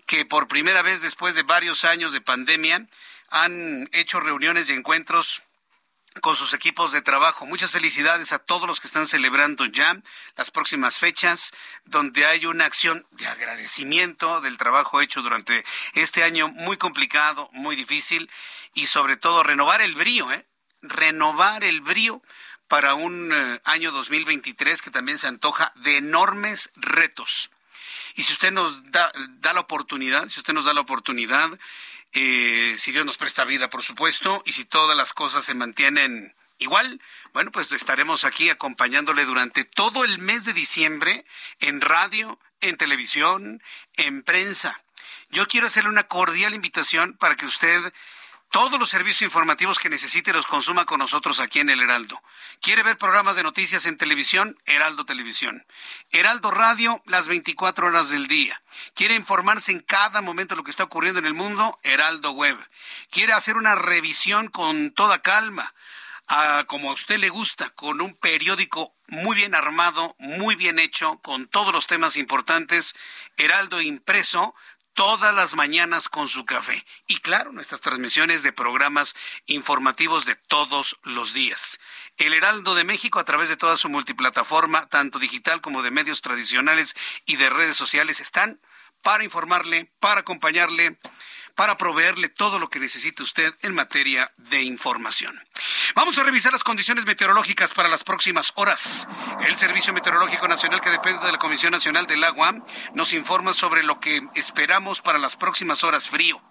que 0.07 0.25
por 0.27 0.47
primera 0.47 0.83
vez 0.83 1.03
después 1.03 1.35
de 1.35 1.43
varios 1.43 1.85
años 1.85 2.13
de 2.13 2.21
pandemia 2.21 2.87
han 3.31 3.89
hecho 3.93 4.21
reuniones 4.21 4.69
y 4.69 4.75
encuentros 4.75 5.43
con 6.21 6.37
sus 6.37 6.55
equipos 6.55 6.93
de 6.93 7.03
trabajo. 7.03 7.47
Muchas 7.47 7.73
felicidades 7.73 8.33
a 8.33 8.39
todos 8.39 8.67
los 8.67 8.81
que 8.81 8.87
están 8.87 9.07
celebrando 9.07 9.67
ya 9.67 10.01
las 10.37 10.51
próximas 10.51 10.99
fechas, 10.99 11.53
donde 11.85 12.27
hay 12.27 12.47
una 12.47 12.65
acción 12.65 13.07
de 13.13 13.27
agradecimiento 13.27 14.41
del 14.41 14.59
trabajo 14.59 15.01
hecho 15.01 15.23
durante 15.23 15.65
este 15.95 16.25
año 16.25 16.49
muy 16.49 16.77
complicado, 16.77 17.49
muy 17.53 17.77
difícil, 17.77 18.31
y 18.75 18.87
sobre 18.87 19.17
todo 19.17 19.43
renovar 19.43 19.81
el 19.81 19.95
brío, 19.95 20.31
¿eh? 20.33 20.47
renovar 20.83 21.65
el 21.65 21.81
brío 21.81 22.23
para 22.69 22.95
un 22.95 23.33
eh, 23.33 23.61
año 23.65 23.93
2023 23.93 24.83
que 24.83 24.91
también 24.91 25.19
se 25.19 25.29
antoja 25.29 25.73
de 25.77 25.99
enormes 25.99 26.73
retos. 26.77 27.51
Y 28.15 28.23
si 28.23 28.33
usted 28.33 28.51
nos 28.51 28.91
da, 28.91 29.13
da 29.41 29.53
la 29.53 29.61
oportunidad, 29.61 30.29
si 30.29 30.41
usted 30.41 30.55
nos 30.55 30.65
da 30.65 30.73
la 30.73 30.81
oportunidad, 30.81 31.51
eh, 32.13 32.75
si 32.79 32.93
Dios 32.93 33.05
nos 33.05 33.19
presta 33.19 33.45
vida, 33.45 33.71
por 33.71 33.83
supuesto, 33.83 34.43
y 34.47 34.53
si 34.53 34.65
todas 34.65 34.97
las 34.97 35.13
cosas 35.13 35.45
se 35.45 35.55
mantienen 35.55 36.35
igual, 36.59 37.01
bueno, 37.33 37.51
pues 37.53 37.71
estaremos 37.73 38.25
aquí 38.25 38.49
acompañándole 38.51 39.25
durante 39.25 39.65
todo 39.65 40.05
el 40.05 40.19
mes 40.19 40.45
de 40.45 40.53
diciembre 40.53 41.25
en 41.61 41.81
radio, 41.81 42.39
en 42.61 42.77
televisión, 42.77 43.63
en 43.95 44.23
prensa. 44.23 44.83
Yo 45.31 45.47
quiero 45.47 45.67
hacerle 45.67 45.91
una 45.91 46.07
cordial 46.07 46.55
invitación 46.55 47.17
para 47.19 47.37
que 47.37 47.47
usted 47.47 47.93
todos 48.57 48.81
los 48.81 48.89
servicios 48.89 49.21
informativos 49.21 49.79
que 49.79 49.91
necesite 49.91 50.33
los 50.33 50.47
consuma 50.47 50.87
con 50.87 50.99
nosotros 50.99 51.41
aquí 51.41 51.61
en 51.61 51.69
el 51.69 51.83
Heraldo. 51.83 52.23
¿Quiere 52.63 52.83
ver 52.83 52.97
programas 52.97 53.37
de 53.37 53.43
noticias 53.43 53.85
en 53.85 53.99
televisión? 53.99 54.57
Heraldo 54.65 55.05
Televisión. 55.05 55.67
Heraldo 56.11 56.51
Radio, 56.51 57.03
las 57.05 57.29
24 57.29 57.89
horas 57.89 58.09
del 58.09 58.29
día. 58.29 58.63
¿Quiere 58.95 59.15
informarse 59.15 59.73
en 59.73 59.81
cada 59.81 60.23
momento 60.23 60.55
de 60.55 60.57
lo 60.57 60.65
que 60.65 60.71
está 60.71 60.85
ocurriendo 60.85 61.19
en 61.19 61.27
el 61.27 61.35
mundo? 61.35 61.79
Heraldo 61.83 62.31
Web. 62.31 62.57
¿Quiere 63.11 63.35
hacer 63.35 63.59
una 63.59 63.75
revisión 63.75 64.49
con 64.49 64.91
toda 64.93 65.21
calma? 65.21 65.75
como 66.67 66.91
a 66.91 66.95
usted 66.95 67.19
le 67.19 67.29
gusta, 67.29 67.71
con 67.71 68.01
un 68.01 68.15
periódico 68.15 68.97
muy 69.07 69.37
bien 69.37 69.55
armado, 69.55 70.17
muy 70.19 70.57
bien 70.57 70.81
hecho, 70.81 71.21
con 71.23 71.47
todos 71.47 71.73
los 71.73 71.87
temas 71.87 72.17
importantes, 72.17 72.97
Heraldo 73.37 73.81
impreso, 73.81 74.55
todas 74.97 75.35
las 75.35 75.55
mañanas 75.55 76.09
con 76.09 76.29
su 76.29 76.47
café. 76.47 76.85
Y 77.07 77.19
claro, 77.19 77.53
nuestras 77.53 77.83
transmisiones 77.83 78.43
de 78.43 78.53
programas 78.53 79.15
informativos 79.45 80.25
de 80.25 80.37
todos 80.37 80.99
los 81.05 81.35
días. 81.35 81.79
El 82.17 82.33
Heraldo 82.33 82.75
de 82.75 82.85
México, 82.85 83.19
a 83.19 83.25
través 83.25 83.51
de 83.51 83.59
toda 83.59 83.77
su 83.77 83.91
multiplataforma, 83.91 84.89
tanto 84.89 85.19
digital 85.19 85.61
como 85.61 85.83
de 85.83 85.91
medios 85.91 86.23
tradicionales 86.23 86.97
y 87.27 87.37
de 87.37 87.51
redes 87.51 87.77
sociales, 87.77 88.21
están 88.21 88.59
para 89.03 89.23
informarle, 89.23 89.93
para 90.01 90.23
acompañarle 90.23 90.99
para 91.57 91.77
proveerle 91.77 92.29
todo 92.29 92.59
lo 92.61 92.69
que 92.69 92.79
necesite 92.79 93.23
usted 93.23 93.53
en 93.63 93.75
materia 93.75 94.31
de 94.37 94.63
información. 94.63 95.41
Vamos 95.95 96.19
a 96.19 96.23
revisar 96.23 96.53
las 96.53 96.63
condiciones 96.63 97.07
meteorológicas 97.07 97.73
para 97.73 97.89
las 97.89 98.05
próximas 98.05 98.53
horas. 98.57 99.09
El 99.41 99.57
Servicio 99.57 99.93
Meteorológico 99.95 100.47
Nacional, 100.47 100.81
que 100.83 100.91
depende 100.91 101.25
de 101.25 101.33
la 101.33 101.39
Comisión 101.39 101.73
Nacional 101.73 102.07
del 102.07 102.23
Agua, 102.25 102.63
nos 102.95 103.15
informa 103.15 103.55
sobre 103.55 103.83
lo 103.83 103.99
que 103.99 104.23
esperamos 104.35 105.01
para 105.01 105.19
las 105.19 105.37
próximas 105.37 105.83
horas 105.83 106.09
frío. 106.11 106.43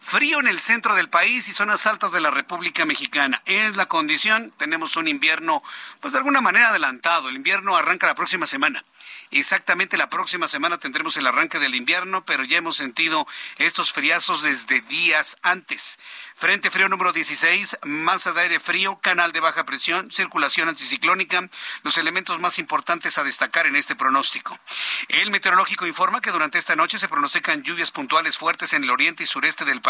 Frío 0.00 0.38
en 0.38 0.46
el 0.46 0.60
centro 0.60 0.94
del 0.94 1.08
país 1.08 1.48
y 1.48 1.52
zonas 1.52 1.86
altas 1.86 2.12
de 2.12 2.20
la 2.20 2.30
República 2.30 2.84
Mexicana. 2.84 3.42
Es 3.46 3.74
la 3.76 3.86
condición. 3.86 4.52
Tenemos 4.56 4.96
un 4.96 5.08
invierno, 5.08 5.62
pues 6.00 6.12
de 6.12 6.18
alguna 6.18 6.40
manera 6.40 6.68
adelantado. 6.68 7.28
El 7.28 7.36
invierno 7.36 7.76
arranca 7.76 8.06
la 8.06 8.14
próxima 8.14 8.46
semana. 8.46 8.84
Exactamente 9.30 9.98
la 9.98 10.08
próxima 10.08 10.48
semana 10.48 10.78
tendremos 10.78 11.16
el 11.16 11.26
arranque 11.26 11.58
del 11.58 11.74
invierno, 11.74 12.24
pero 12.24 12.44
ya 12.44 12.58
hemos 12.58 12.76
sentido 12.76 13.26
estos 13.58 13.92
friazos 13.92 14.42
desde 14.42 14.80
días 14.82 15.36
antes. 15.42 15.98
Frente 16.34 16.70
frío 16.70 16.88
número 16.88 17.12
16, 17.12 17.78
masa 17.82 18.32
de 18.32 18.42
aire 18.42 18.60
frío, 18.60 18.98
canal 19.02 19.32
de 19.32 19.40
baja 19.40 19.66
presión, 19.66 20.10
circulación 20.10 20.68
anticiclónica, 20.68 21.48
los 21.82 21.98
elementos 21.98 22.38
más 22.38 22.58
importantes 22.58 23.18
a 23.18 23.24
destacar 23.24 23.66
en 23.66 23.76
este 23.76 23.96
pronóstico. 23.96 24.58
El 25.08 25.30
meteorológico 25.30 25.86
informa 25.86 26.20
que 26.20 26.30
durante 26.30 26.58
esta 26.58 26.76
noche 26.76 26.98
se 26.98 27.08
pronostican 27.08 27.62
lluvias 27.64 27.90
puntuales 27.90 28.38
fuertes 28.38 28.72
en 28.72 28.84
el 28.84 28.90
oriente 28.90 29.24
y 29.24 29.26
sureste 29.26 29.64
del 29.64 29.82
país, 29.82 29.87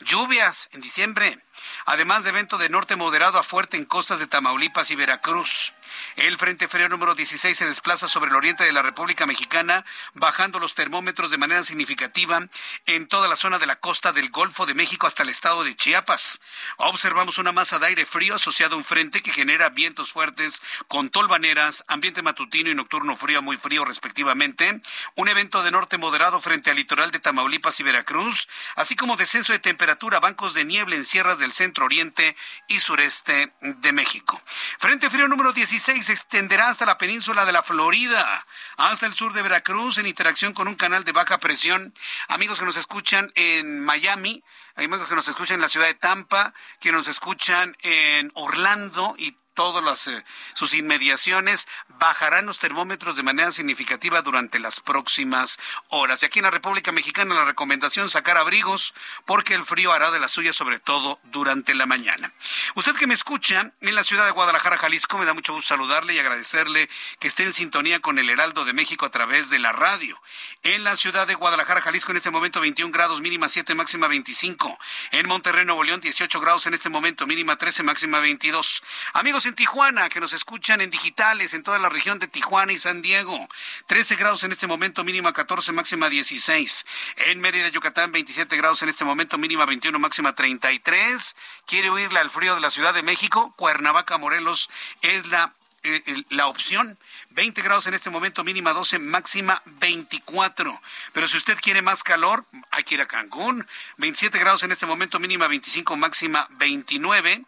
lluvias 0.00 0.68
en 0.72 0.80
diciembre, 0.80 1.38
además 1.86 2.24
de 2.24 2.30
evento 2.30 2.58
de 2.58 2.68
norte 2.68 2.96
moderado 2.96 3.38
a 3.38 3.42
fuerte 3.42 3.76
en 3.76 3.84
costas 3.84 4.18
de 4.18 4.26
Tamaulipas 4.26 4.90
y 4.90 4.96
Veracruz. 4.96 5.74
El 6.16 6.38
Frente 6.38 6.68
Frío 6.68 6.88
número 6.88 7.14
16 7.14 7.56
se 7.56 7.66
desplaza 7.66 8.08
sobre 8.08 8.30
el 8.30 8.36
oriente 8.36 8.64
de 8.64 8.72
la 8.72 8.82
República 8.82 9.26
Mexicana, 9.26 9.84
bajando 10.14 10.58
los 10.58 10.74
termómetros 10.74 11.30
de 11.30 11.38
manera 11.38 11.64
significativa 11.64 12.40
en 12.86 13.08
toda 13.08 13.28
la 13.28 13.36
zona 13.36 13.58
de 13.58 13.66
la 13.66 13.76
costa 13.76 14.12
del 14.12 14.30
Golfo 14.30 14.66
de 14.66 14.74
México 14.74 15.06
hasta 15.06 15.22
el 15.22 15.28
estado 15.28 15.64
de 15.64 15.74
Chiapas. 15.74 16.40
Observamos 16.76 17.38
una 17.38 17.52
masa 17.52 17.78
de 17.78 17.86
aire 17.86 18.06
frío 18.06 18.34
asociada 18.34 18.74
a 18.74 18.78
un 18.78 18.84
frente 18.84 19.22
que 19.22 19.32
genera 19.32 19.70
vientos 19.70 20.12
fuertes 20.12 20.62
con 20.88 21.10
tolvaneras, 21.10 21.84
ambiente 21.88 22.22
matutino 22.22 22.70
y 22.70 22.74
nocturno 22.74 23.16
frío 23.16 23.42
muy 23.42 23.56
frío 23.56 23.84
respectivamente, 23.84 24.80
un 25.16 25.28
evento 25.28 25.62
de 25.62 25.70
norte 25.70 25.98
moderado 25.98 26.40
frente 26.40 26.70
al 26.70 26.76
litoral 26.76 27.10
de 27.10 27.20
Tamaulipas 27.20 27.78
y 27.80 27.82
Veracruz, 27.82 28.48
así 28.76 28.96
como 28.96 29.16
descenso 29.16 29.52
de 29.52 29.58
temperatura, 29.58 30.20
bancos 30.20 30.54
de 30.54 30.64
niebla 30.64 30.96
en 30.96 31.04
sierras 31.04 31.38
del 31.38 31.52
centro 31.52 31.84
oriente 31.84 32.36
y 32.68 32.78
sureste 32.78 33.52
de 33.60 33.92
México. 33.92 34.42
Frente 34.78 35.10
frío 35.10 35.28
número 35.28 35.52
16 35.52 35.83
se 35.84 36.12
extenderá 36.12 36.68
hasta 36.68 36.86
la 36.86 36.96
península 36.96 37.44
de 37.44 37.52
la 37.52 37.62
Florida, 37.62 38.46
hasta 38.78 39.04
el 39.04 39.12
sur 39.12 39.34
de 39.34 39.42
Veracruz, 39.42 39.98
en 39.98 40.06
interacción 40.06 40.54
con 40.54 40.66
un 40.66 40.76
canal 40.76 41.04
de 41.04 41.12
baja 41.12 41.36
presión. 41.36 41.92
Amigos 42.28 42.58
que 42.58 42.64
nos 42.64 42.78
escuchan 42.78 43.30
en 43.34 43.80
Miami, 43.80 44.42
amigos 44.76 45.06
que 45.06 45.14
nos 45.14 45.28
escuchan 45.28 45.56
en 45.56 45.60
la 45.60 45.68
ciudad 45.68 45.86
de 45.86 45.94
Tampa, 45.94 46.54
que 46.80 46.90
nos 46.90 47.06
escuchan 47.06 47.76
en 47.82 48.32
Orlando 48.34 49.14
y 49.18 49.36
todas 49.54 50.08
eh, 50.08 50.24
sus 50.54 50.74
inmediaciones, 50.74 51.66
bajarán 51.98 52.46
los 52.46 52.58
termómetros 52.58 53.16
de 53.16 53.22
manera 53.22 53.52
significativa 53.52 54.22
durante 54.22 54.58
las 54.58 54.80
próximas 54.80 55.58
horas. 55.88 56.22
Y 56.22 56.26
aquí 56.26 56.40
en 56.40 56.44
la 56.44 56.50
República 56.50 56.92
Mexicana 56.92 57.34
la 57.34 57.44
recomendación 57.44 58.10
sacar 58.10 58.36
abrigos 58.36 58.94
porque 59.24 59.54
el 59.54 59.64
frío 59.64 59.92
hará 59.92 60.10
de 60.10 60.18
la 60.18 60.28
suya 60.28 60.52
sobre 60.52 60.80
todo 60.80 61.20
durante 61.24 61.74
la 61.74 61.86
mañana. 61.86 62.32
Usted 62.74 62.94
que 62.94 63.06
me 63.06 63.14
escucha 63.14 63.72
en 63.80 63.94
la 63.94 64.04
ciudad 64.04 64.26
de 64.26 64.32
Guadalajara, 64.32 64.76
Jalisco, 64.76 65.18
me 65.18 65.24
da 65.24 65.34
mucho 65.34 65.54
gusto 65.54 65.68
saludarle 65.68 66.14
y 66.14 66.18
agradecerle 66.18 66.88
que 67.18 67.28
esté 67.28 67.44
en 67.44 67.52
sintonía 67.52 68.00
con 68.00 68.18
el 68.18 68.28
Heraldo 68.28 68.64
de 68.64 68.72
México 68.72 69.06
a 69.06 69.10
través 69.10 69.50
de 69.50 69.58
la 69.58 69.72
radio. 69.72 70.20
En 70.62 70.84
la 70.84 70.96
ciudad 70.96 71.26
de 71.26 71.34
Guadalajara, 71.34 71.80
Jalisco, 71.80 72.10
en 72.10 72.18
este 72.18 72.30
momento 72.30 72.60
21 72.60 72.92
grados, 72.92 73.20
mínima 73.20 73.48
7, 73.48 73.74
máxima 73.74 74.08
25. 74.08 74.78
En 75.12 75.28
Monterrey, 75.28 75.64
Nuevo 75.64 75.84
León, 75.84 76.00
18 76.00 76.40
grados 76.40 76.66
en 76.66 76.74
este 76.74 76.88
momento, 76.88 77.26
mínima 77.26 77.56
13, 77.56 77.82
máxima 77.82 78.18
22. 78.20 78.82
Amigos 79.12 79.43
en 79.46 79.54
Tijuana, 79.54 80.08
que 80.08 80.20
nos 80.20 80.32
escuchan 80.32 80.80
en 80.80 80.90
digitales 80.90 81.54
en 81.54 81.62
toda 81.62 81.78
la 81.78 81.88
región 81.88 82.18
de 82.18 82.28
Tijuana 82.28 82.72
y 82.72 82.78
San 82.78 83.02
Diego. 83.02 83.48
13 83.86 84.16
grados 84.16 84.44
en 84.44 84.52
este 84.52 84.66
momento, 84.66 85.04
mínima 85.04 85.32
14, 85.32 85.72
máxima 85.72 86.08
16. 86.08 86.86
En 87.26 87.40
Mérida, 87.40 87.68
Yucatán, 87.68 88.12
27 88.12 88.56
grados 88.56 88.82
en 88.82 88.88
este 88.88 89.04
momento, 89.04 89.38
mínima 89.38 89.66
21, 89.66 89.98
máxima 89.98 90.34
33. 90.34 91.36
¿Quiere 91.66 91.90
huirle 91.90 92.20
al 92.20 92.30
frío 92.30 92.54
de 92.54 92.60
la 92.60 92.70
Ciudad 92.70 92.94
de 92.94 93.02
México? 93.02 93.52
Cuernavaca, 93.56 94.18
Morelos 94.18 94.70
es 95.02 95.26
la 95.26 95.52
eh, 95.84 96.24
la 96.30 96.46
opción. 96.46 96.98
20 97.30 97.60
grados 97.60 97.86
en 97.86 97.94
este 97.94 98.08
momento, 98.08 98.42
mínima 98.42 98.72
12, 98.72 98.98
máxima 99.00 99.62
24. 99.66 100.80
Pero 101.12 101.28
si 101.28 101.36
usted 101.36 101.58
quiere 101.60 101.82
más 101.82 102.02
calor, 102.02 102.44
hay 102.70 102.84
que 102.84 102.94
ir 102.94 103.02
a 103.02 103.06
Cancún. 103.06 103.66
27 103.98 104.38
grados 104.38 104.62
en 104.62 104.72
este 104.72 104.86
momento, 104.86 105.18
mínima 105.18 105.46
25, 105.46 105.96
máxima 105.96 106.48
29. 106.52 107.44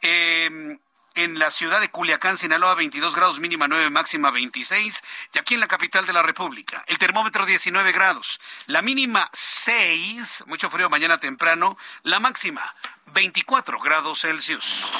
Eh, 0.00 0.78
en 1.14 1.38
la 1.38 1.50
ciudad 1.50 1.80
de 1.80 1.90
Culiacán, 1.90 2.36
Sinaloa, 2.36 2.74
22 2.74 3.14
grados, 3.14 3.40
mínima 3.40 3.68
9, 3.68 3.90
máxima 3.90 4.30
26. 4.30 5.02
Y 5.32 5.38
aquí 5.38 5.54
en 5.54 5.60
la 5.60 5.68
capital 5.68 6.06
de 6.06 6.12
la 6.12 6.22
República, 6.22 6.84
el 6.86 6.98
termómetro 6.98 7.46
19 7.46 7.92
grados, 7.92 8.40
la 8.66 8.82
mínima 8.82 9.30
6, 9.32 10.44
mucho 10.46 10.70
frío 10.70 10.90
mañana 10.90 11.18
temprano, 11.18 11.76
la 12.02 12.20
máxima 12.20 12.74
24 13.12 13.78
grados 13.78 14.20
Celsius. 14.20 14.90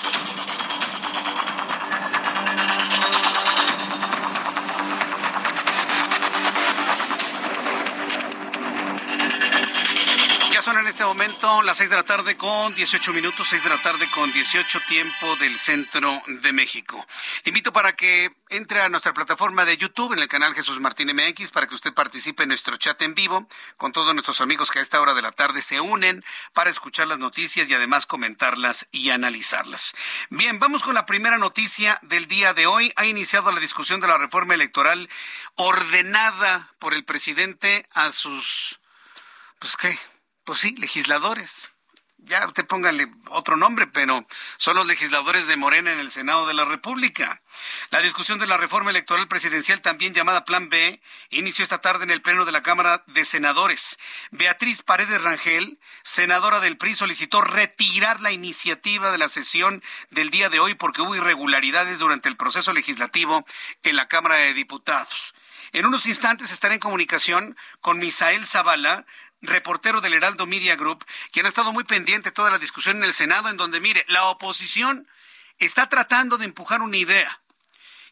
Son 10.64 10.78
en 10.78 10.86
este 10.86 11.04
momento 11.04 11.60
las 11.60 11.76
6 11.76 11.90
de 11.90 11.96
la 11.96 12.04
tarde 12.04 12.38
con 12.38 12.74
18 12.74 13.12
minutos, 13.12 13.48
6 13.50 13.64
de 13.64 13.68
la 13.68 13.82
tarde 13.82 14.08
con 14.10 14.32
18 14.32 14.80
tiempo 14.88 15.36
del 15.36 15.58
centro 15.58 16.22
de 16.26 16.54
México. 16.54 17.06
invito 17.44 17.70
para 17.70 17.94
que 17.94 18.34
entre 18.48 18.80
a 18.80 18.88
nuestra 18.88 19.12
plataforma 19.12 19.66
de 19.66 19.76
YouTube 19.76 20.14
en 20.14 20.20
el 20.20 20.28
canal 20.28 20.54
Jesús 20.54 20.80
Martín 20.80 21.14
MX 21.14 21.50
para 21.50 21.66
que 21.66 21.74
usted 21.74 21.92
participe 21.92 22.44
en 22.44 22.48
nuestro 22.48 22.78
chat 22.78 23.02
en 23.02 23.14
vivo 23.14 23.46
con 23.76 23.92
todos 23.92 24.14
nuestros 24.14 24.40
amigos 24.40 24.70
que 24.70 24.78
a 24.78 24.82
esta 24.82 25.02
hora 25.02 25.12
de 25.12 25.20
la 25.20 25.32
tarde 25.32 25.60
se 25.60 25.82
unen 25.82 26.24
para 26.54 26.70
escuchar 26.70 27.08
las 27.08 27.18
noticias 27.18 27.68
y 27.68 27.74
además 27.74 28.06
comentarlas 28.06 28.86
y 28.90 29.10
analizarlas. 29.10 29.94
Bien, 30.30 30.58
vamos 30.60 30.82
con 30.82 30.94
la 30.94 31.04
primera 31.04 31.36
noticia 31.36 31.98
del 32.00 32.26
día 32.26 32.54
de 32.54 32.66
hoy. 32.66 32.90
Ha 32.96 33.04
iniciado 33.04 33.52
la 33.52 33.60
discusión 33.60 34.00
de 34.00 34.08
la 34.08 34.16
reforma 34.16 34.54
electoral 34.54 35.10
ordenada 35.56 36.72
por 36.78 36.94
el 36.94 37.04
presidente 37.04 37.86
a 37.92 38.10
sus, 38.12 38.80
pues 39.58 39.76
qué, 39.76 39.98
pues 40.44 40.60
sí, 40.60 40.74
legisladores. 40.76 41.70
Ya 42.26 42.46
te 42.52 42.64
póngale 42.64 43.06
otro 43.28 43.56
nombre, 43.56 43.86
pero 43.86 44.26
son 44.56 44.76
los 44.76 44.86
legisladores 44.86 45.46
de 45.46 45.58
Morena 45.58 45.92
en 45.92 46.00
el 46.00 46.10
Senado 46.10 46.46
de 46.46 46.54
la 46.54 46.64
República. 46.64 47.42
La 47.90 48.00
discusión 48.00 48.38
de 48.38 48.46
la 48.46 48.56
reforma 48.56 48.90
electoral 48.90 49.28
presidencial, 49.28 49.82
también 49.82 50.14
llamada 50.14 50.46
Plan 50.46 50.70
B, 50.70 51.02
inició 51.28 51.64
esta 51.64 51.82
tarde 51.82 52.04
en 52.04 52.10
el 52.10 52.22
Pleno 52.22 52.46
de 52.46 52.52
la 52.52 52.62
Cámara 52.62 53.04
de 53.08 53.26
Senadores. 53.26 53.98
Beatriz 54.30 54.80
Paredes 54.80 55.22
Rangel, 55.22 55.78
senadora 56.02 56.60
del 56.60 56.78
PRI, 56.78 56.94
solicitó 56.94 57.42
retirar 57.42 58.22
la 58.22 58.32
iniciativa 58.32 59.12
de 59.12 59.18
la 59.18 59.28
sesión 59.28 59.82
del 60.10 60.30
día 60.30 60.48
de 60.48 60.60
hoy 60.60 60.74
porque 60.74 61.02
hubo 61.02 61.14
irregularidades 61.14 61.98
durante 61.98 62.30
el 62.30 62.38
proceso 62.38 62.72
legislativo 62.72 63.44
en 63.82 63.96
la 63.96 64.08
Cámara 64.08 64.36
de 64.36 64.54
Diputados. 64.54 65.34
En 65.74 65.86
unos 65.86 66.06
instantes 66.06 66.52
estaré 66.52 66.74
en 66.74 66.80
comunicación 66.80 67.56
con 67.80 67.98
Misael 67.98 68.46
Zavala, 68.46 69.04
reportero 69.46 70.00
del 70.00 70.14
Heraldo 70.14 70.46
Media 70.46 70.76
Group, 70.76 71.04
quien 71.32 71.46
ha 71.46 71.48
estado 71.48 71.72
muy 71.72 71.84
pendiente 71.84 72.30
toda 72.30 72.50
la 72.50 72.58
discusión 72.58 72.98
en 72.98 73.04
el 73.04 73.12
Senado, 73.12 73.48
en 73.48 73.56
donde, 73.56 73.80
mire, 73.80 74.04
la 74.08 74.24
oposición 74.26 75.08
está 75.58 75.88
tratando 75.88 76.38
de 76.38 76.44
empujar 76.44 76.82
una 76.82 76.96
idea, 76.96 77.40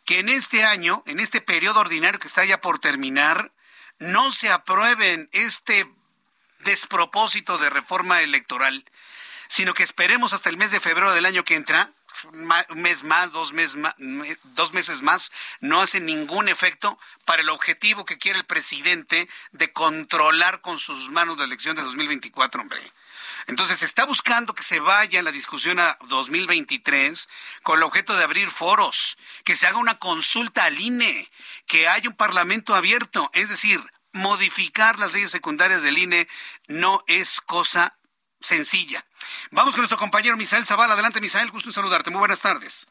que 0.04 0.18
en 0.18 0.28
este 0.28 0.64
año, 0.64 1.02
en 1.06 1.20
este 1.20 1.40
periodo 1.40 1.80
ordinario 1.80 2.18
que 2.18 2.28
está 2.28 2.44
ya 2.44 2.60
por 2.60 2.78
terminar, 2.78 3.52
no 3.98 4.32
se 4.32 4.50
aprueben 4.50 5.28
este 5.32 5.86
despropósito 6.60 7.58
de 7.58 7.70
reforma 7.70 8.22
electoral, 8.22 8.84
sino 9.48 9.74
que 9.74 9.82
esperemos 9.82 10.32
hasta 10.32 10.48
el 10.48 10.56
mes 10.56 10.70
de 10.70 10.80
febrero 10.80 11.12
del 11.12 11.26
año 11.26 11.44
que 11.44 11.54
entra, 11.54 11.92
un 12.24 12.82
mes 12.82 13.04
más, 13.04 13.32
dos, 13.32 13.52
meses 13.52 13.76
más, 13.76 13.94
dos 14.54 14.72
meses 14.72 15.02
más, 15.02 15.32
no 15.60 15.80
hace 15.80 16.00
ningún 16.00 16.48
efecto 16.48 16.98
para 17.24 17.42
el 17.42 17.48
objetivo 17.48 18.04
que 18.04 18.18
quiere 18.18 18.38
el 18.38 18.44
presidente 18.44 19.28
de 19.52 19.72
controlar 19.72 20.60
con 20.60 20.78
sus 20.78 21.10
manos 21.10 21.38
la 21.38 21.44
elección 21.44 21.76
de 21.76 21.82
2024, 21.82 22.62
hombre. 22.62 22.82
Entonces 23.46 23.80
se 23.80 23.86
está 23.86 24.04
buscando 24.04 24.54
que 24.54 24.62
se 24.62 24.80
vaya 24.80 25.22
la 25.22 25.32
discusión 25.32 25.80
a 25.80 25.98
2023 26.08 27.28
con 27.62 27.78
el 27.78 27.82
objeto 27.82 28.16
de 28.16 28.24
abrir 28.24 28.50
foros, 28.50 29.18
que 29.44 29.56
se 29.56 29.66
haga 29.66 29.78
una 29.78 29.98
consulta 29.98 30.64
al 30.64 30.80
INE, 30.80 31.30
que 31.66 31.88
haya 31.88 32.08
un 32.08 32.16
parlamento 32.16 32.74
abierto. 32.74 33.30
Es 33.32 33.48
decir, 33.48 33.82
modificar 34.12 34.98
las 34.98 35.12
leyes 35.12 35.30
secundarias 35.30 35.82
del 35.82 35.98
INE 35.98 36.28
no 36.68 37.02
es 37.06 37.40
cosa 37.40 37.96
sencilla. 38.42 39.04
Vamos 39.50 39.74
con 39.74 39.80
nuestro 39.80 39.98
compañero 39.98 40.36
Misael 40.36 40.66
Zavala. 40.66 40.94
Adelante, 40.94 41.20
Misael, 41.20 41.50
gusto 41.50 41.68
en 41.68 41.72
saludarte. 41.72 42.10
Muy 42.10 42.18
buenas 42.18 42.42
tardes. 42.42 42.86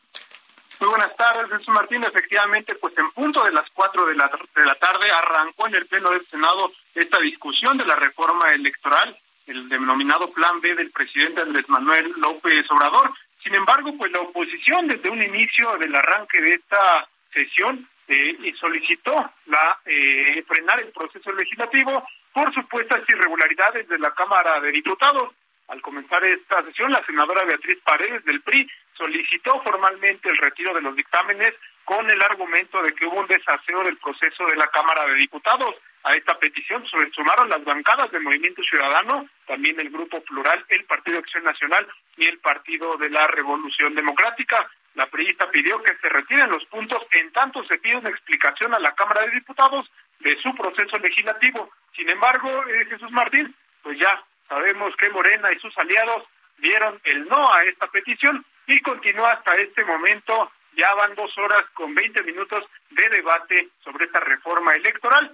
Muy 0.80 0.90
buenas 0.90 1.16
tardes, 1.16 1.52
Jesús 1.52 1.68
Martín. 1.70 2.04
Efectivamente, 2.04 2.74
pues 2.76 2.98
en 2.98 3.12
punto 3.12 3.44
de 3.44 3.52
las 3.52 3.70
cuatro 3.72 4.06
de 4.06 4.16
la, 4.16 4.32
de 4.56 4.66
la 4.66 4.76
tarde 4.76 5.12
arrancó 5.12 5.68
en 5.68 5.76
el 5.76 5.86
Pleno 5.86 6.10
del 6.10 6.26
Senado 6.26 6.72
esta 6.96 7.20
discusión 7.20 7.78
de 7.78 7.86
la 7.86 7.96
reforma 7.96 8.52
electoral, 8.52 9.16
el 9.46 9.70
denominado 9.70 10.32
Plan 10.32 10.60
B 10.60 10.74
del 10.74 10.90
presidente 10.92 11.42
Andrés 11.42 11.70
Manuel 11.70 12.14
López 12.18 12.66
Obrador. 12.72 13.14
Sin 13.44 13.54
embargo, 13.54 13.92
pues 13.98 14.12
la 14.12 14.22
oposición 14.22 14.88
desde 14.88 15.10
un 15.10 15.22
inicio 15.22 15.78
del 15.78 15.96
arranque 15.96 16.42
de 16.42 16.54
esta 16.56 17.08
sesión 17.34 17.88
eh, 18.08 18.54
solicitó 18.60 19.14
la 19.46 19.80
eh, 19.86 20.44
frenar 20.48 20.82
el 20.82 20.92
proceso 20.92 21.32
legislativo 21.32 22.04
por 22.34 22.54
supuestas 22.54 23.02
irregularidades 23.08 23.88
de 23.88 24.00
la 24.00 24.12
Cámara 24.12 24.60
de 24.60 24.72
Diputados. 24.72 25.34
Al 25.72 25.82
comenzar 25.82 26.22
esta 26.26 26.62
sesión, 26.64 26.92
la 26.92 27.02
senadora 27.06 27.46
Beatriz 27.46 27.80
Paredes 27.86 28.26
del 28.26 28.42
PRI 28.42 28.70
solicitó 28.94 29.62
formalmente 29.64 30.28
el 30.28 30.36
retiro 30.36 30.74
de 30.74 30.82
los 30.82 30.94
dictámenes 30.98 31.54
con 31.86 32.12
el 32.12 32.22
argumento 32.22 32.82
de 32.82 32.94
que 32.94 33.06
hubo 33.06 33.22
un 33.22 33.28
desaseo 33.28 33.82
del 33.86 33.96
proceso 33.96 34.46
de 34.48 34.58
la 34.58 34.68
Cámara 34.68 35.06
de 35.06 35.16
Diputados. 35.16 35.74
A 36.04 36.12
esta 36.12 36.38
petición 36.38 36.84
se 36.90 37.10
sumaron 37.12 37.48
las 37.48 37.64
bancadas 37.64 38.12
del 38.12 38.22
Movimiento 38.22 38.62
Ciudadano, 38.64 39.30
también 39.48 39.80
el 39.80 39.90
Grupo 39.90 40.22
Plural, 40.24 40.66
el 40.68 40.84
Partido 40.84 41.20
Acción 41.20 41.46
Nacional 41.46 41.88
y 42.18 42.26
el 42.26 42.40
Partido 42.40 42.98
de 42.98 43.10
la 43.10 43.24
Revolución 43.28 43.96
Democrática. 43.96 44.70
La 44.96 45.08
priista 45.08 45.50
pidió 45.52 45.82
que 45.84 45.96
se 46.02 46.10
retiren 46.10 46.50
los 46.50 46.66
puntos 46.66 47.00
en 47.12 47.32
tanto 47.32 47.64
se 47.64 47.78
pide 47.78 47.96
una 47.96 48.10
explicación 48.10 48.76
a 48.76 48.80
la 48.80 48.94
Cámara 48.94 49.26
de 49.26 49.36
Diputados 49.36 49.90
de 50.20 50.36
su 50.42 50.54
proceso 50.54 50.98
legislativo. 50.98 51.72
Sin 51.96 52.10
embargo, 52.10 52.50
eh, 52.68 52.86
Jesús 52.90 53.12
Martín, 53.12 53.56
pues 53.84 53.98
ya 53.98 54.22
Sabemos 54.52 54.94
que 54.98 55.10
Morena 55.12 55.50
y 55.54 55.60
sus 55.60 55.78
aliados 55.78 56.28
dieron 56.58 57.00
el 57.06 57.26
no 57.30 57.38
a 57.54 57.64
esta 57.64 57.88
petición 57.88 58.46
y 58.68 58.82
continúa 58.82 59.30
hasta 59.32 59.54
este 59.54 59.86
momento. 59.86 60.52
Ya 60.76 60.94
van 60.96 61.16
dos 61.16 61.32
horas 61.38 61.64
con 61.74 61.96
20 61.96 62.22
minutos 62.24 62.66
de 62.90 63.08
debate 63.16 63.70
sobre 63.82 64.08
esta 64.08 64.20
reforma 64.20 64.74
electoral. 64.74 65.34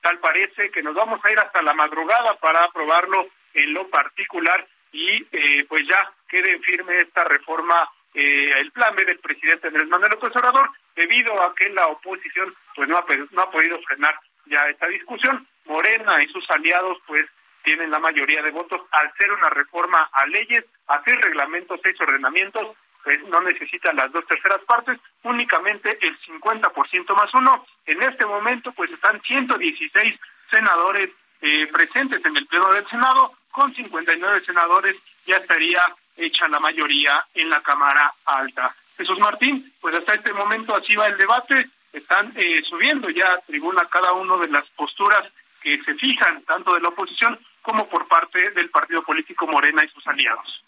Tal 0.00 0.18
parece 0.18 0.72
que 0.72 0.82
nos 0.82 0.96
vamos 0.96 1.24
a 1.24 1.30
ir 1.30 1.38
hasta 1.38 1.62
la 1.62 1.72
madrugada 1.72 2.34
para 2.40 2.64
aprobarlo 2.64 3.28
en 3.54 3.74
lo 3.74 3.86
particular 3.90 4.66
y 4.90 5.24
eh, 5.30 5.64
pues 5.68 5.86
ya 5.88 6.10
quede 6.28 6.50
en 6.50 6.62
firme 6.62 7.02
esta 7.02 7.22
reforma, 7.26 7.88
eh, 8.12 8.54
el 8.58 8.72
plan 8.72 8.92
B 8.96 9.04
del 9.04 9.20
presidente 9.20 9.68
Andrés 9.68 9.86
Manuel 9.86 10.10
López 10.10 10.34
Obrador, 10.34 10.68
debido 10.96 11.40
a 11.44 11.54
que 11.54 11.68
la 11.68 11.86
oposición 11.86 12.52
pues 12.74 12.88
no 12.88 12.96
ha, 12.96 13.06
no 13.30 13.42
ha 13.42 13.50
podido 13.52 13.80
frenar 13.82 14.18
ya 14.46 14.64
esta 14.64 14.88
discusión. 14.88 15.46
Morena 15.66 16.20
y 16.24 16.26
sus 16.28 16.44
aliados 16.50 16.98
pues 17.06 17.24
tienen 17.68 17.90
la 17.90 17.98
mayoría 17.98 18.40
de 18.40 18.50
votos 18.50 18.80
al 18.92 19.12
ser 19.18 19.30
una 19.30 19.50
reforma 19.50 20.08
a 20.10 20.26
leyes, 20.26 20.64
hacer 20.86 21.20
reglamentos, 21.20 21.78
seis 21.82 22.00
ordenamientos, 22.00 22.74
pues 23.04 23.22
no 23.28 23.42
necesitan 23.42 23.94
las 23.94 24.10
dos 24.10 24.26
terceras 24.26 24.60
partes, 24.66 24.98
únicamente 25.22 25.98
el 26.00 26.18
50% 26.18 27.14
más 27.14 27.34
uno. 27.34 27.66
En 27.84 28.02
este 28.02 28.24
momento, 28.24 28.72
pues 28.72 28.90
están 28.90 29.20
116 29.20 30.18
senadores 30.50 31.10
eh, 31.42 31.66
presentes 31.66 32.24
en 32.24 32.38
el 32.38 32.46
Pleno 32.46 32.72
del 32.72 32.88
Senado, 32.88 33.34
con 33.50 33.74
59 33.74 34.40
senadores 34.46 34.96
ya 35.26 35.36
estaría 35.36 35.82
hecha 36.16 36.48
la 36.48 36.60
mayoría 36.60 37.22
en 37.34 37.50
la 37.50 37.60
Cámara 37.60 38.14
Alta. 38.24 38.74
Jesús 38.96 39.18
Martín, 39.18 39.74
pues 39.78 39.94
hasta 39.94 40.14
este 40.14 40.32
momento 40.32 40.74
así 40.74 40.96
va 40.96 41.06
el 41.06 41.18
debate, 41.18 41.68
están 41.92 42.32
eh, 42.34 42.62
subiendo 42.66 43.10
ya 43.10 43.26
a 43.26 43.40
tribuna 43.42 43.82
cada 43.90 44.14
uno 44.14 44.38
de 44.38 44.48
las 44.48 44.66
posturas 44.70 45.30
que 45.60 45.82
se 45.82 45.94
fijan 45.94 46.42
tanto 46.42 46.72
de 46.74 46.80
la 46.80 46.88
oposición 46.88 47.38
como 47.68 47.86
por 47.86 48.08
parte 48.08 48.50
del 48.52 48.70
partido 48.70 49.02
político 49.02 49.46
Morena 49.46 49.84
y 49.84 49.88
sus 49.90 50.06
aliados. 50.06 50.64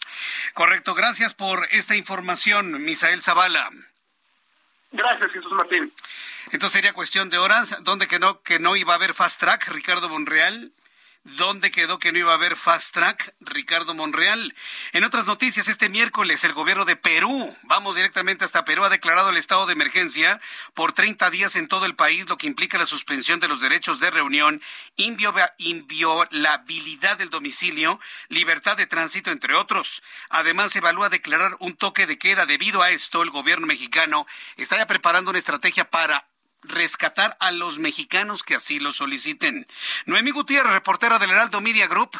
Correcto, 0.53 0.93
gracias 0.93 1.33
por 1.33 1.67
esta 1.71 1.95
información, 1.95 2.83
Misael 2.83 3.23
Zavala. 3.23 3.67
Gracias, 4.91 5.31
Jesús 5.31 5.51
Martín. 5.53 5.91
Entonces 6.51 6.73
sería 6.73 6.93
cuestión 6.93 7.31
de 7.31 7.39
horas, 7.39 7.75
¿dónde 7.81 8.07
que 8.07 8.19
no, 8.19 8.43
que 8.43 8.59
no 8.59 8.75
iba 8.75 8.93
a 8.93 8.97
haber 8.97 9.15
fast 9.15 9.39
track, 9.39 9.69
Ricardo 9.69 10.09
Monreal? 10.09 10.71
¿Dónde 11.23 11.69
quedó 11.69 11.99
que 11.99 12.11
no 12.11 12.17
iba 12.17 12.31
a 12.31 12.35
haber 12.35 12.55
fast 12.55 12.95
track? 12.95 13.35
Ricardo 13.41 13.93
Monreal. 13.93 14.55
En 14.91 15.03
otras 15.03 15.27
noticias, 15.27 15.67
este 15.67 15.87
miércoles 15.87 16.43
el 16.43 16.53
gobierno 16.53 16.83
de 16.83 16.95
Perú, 16.95 17.55
vamos 17.61 17.95
directamente 17.95 18.43
hasta 18.43 18.65
Perú, 18.65 18.83
ha 18.83 18.89
declarado 18.89 19.29
el 19.29 19.37
estado 19.37 19.67
de 19.67 19.73
emergencia 19.73 20.41
por 20.73 20.93
30 20.93 21.29
días 21.29 21.55
en 21.55 21.67
todo 21.67 21.85
el 21.85 21.95
país, 21.95 22.27
lo 22.27 22.39
que 22.39 22.47
implica 22.47 22.79
la 22.79 22.87
suspensión 22.87 23.39
de 23.39 23.47
los 23.47 23.61
derechos 23.61 23.99
de 23.99 24.09
reunión, 24.09 24.63
inviolabilidad 24.95 27.19
del 27.19 27.29
domicilio, 27.29 27.99
libertad 28.29 28.75
de 28.75 28.87
tránsito, 28.87 29.29
entre 29.29 29.53
otros. 29.53 30.01
Además, 30.29 30.75
evalúa 30.75 31.09
declarar 31.09 31.55
un 31.59 31.77
toque 31.77 32.07
de 32.07 32.17
queda. 32.17 32.47
Debido 32.47 32.81
a 32.81 32.89
esto, 32.89 33.21
el 33.21 33.29
gobierno 33.29 33.67
mexicano 33.67 34.25
está 34.57 34.77
ya 34.77 34.87
preparando 34.87 35.29
una 35.29 35.37
estrategia 35.37 35.87
para 35.87 36.30
rescatar 36.63 37.37
a 37.39 37.51
los 37.51 37.79
mexicanos 37.79 38.43
que 38.43 38.55
así 38.55 38.79
lo 38.79 38.93
soliciten. 38.93 39.67
Noemí 40.05 40.31
Gutiérrez, 40.31 40.73
reportera 40.73 41.19
del 41.19 41.31
Heraldo 41.31 41.61
Media 41.61 41.87
Group, 41.87 42.17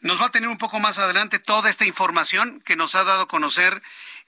nos 0.00 0.20
va 0.20 0.26
a 0.26 0.32
tener 0.32 0.48
un 0.48 0.58
poco 0.58 0.80
más 0.80 0.98
adelante 0.98 1.38
toda 1.38 1.70
esta 1.70 1.84
información 1.84 2.60
que 2.64 2.76
nos 2.76 2.94
ha 2.96 3.04
dado 3.04 3.22
a 3.22 3.28
conocer 3.28 3.82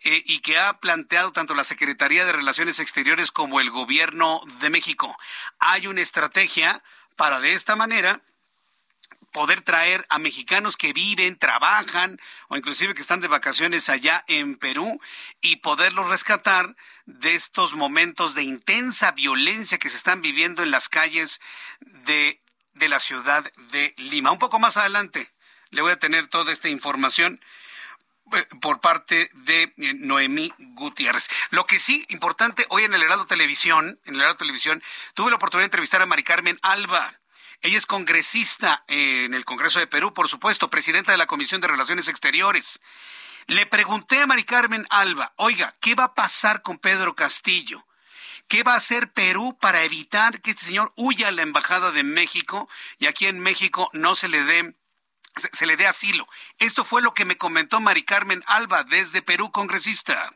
eh, 0.04 0.22
y 0.24 0.40
que 0.40 0.56
ha 0.58 0.74
planteado 0.74 1.32
tanto 1.32 1.54
la 1.54 1.64
Secretaría 1.64 2.24
de 2.24 2.32
Relaciones 2.32 2.78
Exteriores 2.78 3.32
como 3.32 3.60
el 3.60 3.70
Gobierno 3.70 4.40
de 4.60 4.70
México. 4.70 5.16
Hay 5.58 5.88
una 5.88 6.00
estrategia 6.00 6.82
para 7.16 7.40
de 7.40 7.52
esta 7.52 7.74
manera 7.74 8.20
poder 9.32 9.62
traer 9.62 10.06
a 10.10 10.20
mexicanos 10.20 10.76
que 10.76 10.92
viven, 10.92 11.36
trabajan 11.36 12.20
o 12.48 12.56
inclusive 12.56 12.94
que 12.94 13.02
están 13.02 13.20
de 13.20 13.26
vacaciones 13.26 13.88
allá 13.88 14.24
en 14.28 14.54
Perú 14.56 15.00
y 15.40 15.56
poderlos 15.56 16.08
rescatar 16.08 16.76
de 17.06 17.34
estos 17.34 17.74
momentos 17.74 18.34
de 18.34 18.42
intensa 18.42 19.12
violencia 19.12 19.78
que 19.78 19.90
se 19.90 19.96
están 19.96 20.22
viviendo 20.22 20.62
en 20.62 20.70
las 20.70 20.88
calles 20.88 21.40
de, 21.80 22.40
de 22.74 22.88
la 22.88 23.00
ciudad 23.00 23.50
de 23.70 23.94
Lima. 23.98 24.30
Un 24.30 24.38
poco 24.38 24.58
más 24.58 24.76
adelante 24.76 25.30
le 25.70 25.82
voy 25.82 25.92
a 25.92 25.98
tener 25.98 26.26
toda 26.28 26.52
esta 26.52 26.68
información 26.68 27.40
eh, 28.32 28.46
por 28.60 28.80
parte 28.80 29.30
de 29.34 29.74
eh, 29.76 29.94
Noemí 29.94 30.52
Gutiérrez. 30.58 31.28
Lo 31.50 31.66
que 31.66 31.78
sí, 31.78 32.06
importante, 32.08 32.66
hoy 32.70 32.84
en 32.84 32.94
el 32.94 33.02
Heraldo 33.02 33.26
Televisión, 33.26 34.00
en 34.04 34.14
el 34.14 34.20
Heraldo 34.20 34.38
Televisión, 34.38 34.82
tuve 35.14 35.30
la 35.30 35.36
oportunidad 35.36 35.64
de 35.64 35.66
entrevistar 35.66 36.00
a 36.00 36.06
Mari 36.06 36.22
Carmen 36.22 36.58
Alba. 36.62 37.20
Ella 37.60 37.76
es 37.76 37.86
congresista 37.86 38.84
en 38.88 39.34
el 39.34 39.44
Congreso 39.44 39.78
de 39.78 39.86
Perú, 39.86 40.14
por 40.14 40.28
supuesto, 40.28 40.68
presidenta 40.68 41.12
de 41.12 41.18
la 41.18 41.26
Comisión 41.26 41.60
de 41.60 41.68
Relaciones 41.68 42.08
Exteriores. 42.08 42.80
Le 43.46 43.66
pregunté 43.66 44.22
a 44.22 44.26
Mari 44.26 44.44
Carmen 44.44 44.86
Alba, 44.88 45.34
oiga, 45.36 45.74
¿qué 45.80 45.94
va 45.94 46.04
a 46.04 46.14
pasar 46.14 46.62
con 46.62 46.78
Pedro 46.78 47.14
Castillo? 47.14 47.86
¿Qué 48.48 48.62
va 48.62 48.72
a 48.72 48.76
hacer 48.76 49.12
Perú 49.12 49.58
para 49.60 49.82
evitar 49.82 50.40
que 50.40 50.50
este 50.50 50.66
señor 50.66 50.92
huya 50.96 51.28
a 51.28 51.30
la 51.30 51.42
Embajada 51.42 51.90
de 51.92 52.04
México 52.04 52.68
y 52.98 53.06
aquí 53.06 53.26
en 53.26 53.40
México 53.40 53.90
no 53.92 54.14
se 54.14 54.28
le 54.28 54.42
dé 54.44 54.74
se, 55.36 55.66
le 55.66 55.76
dé 55.76 55.86
asilo? 55.86 56.26
Esto 56.58 56.84
fue 56.84 57.02
lo 57.02 57.12
que 57.12 57.24
me 57.24 57.36
comentó 57.36 57.80
Mari 57.80 58.04
Carmen 58.04 58.42
Alba 58.46 58.84
desde 58.84 59.20
Perú, 59.20 59.50
congresista. 59.50 60.32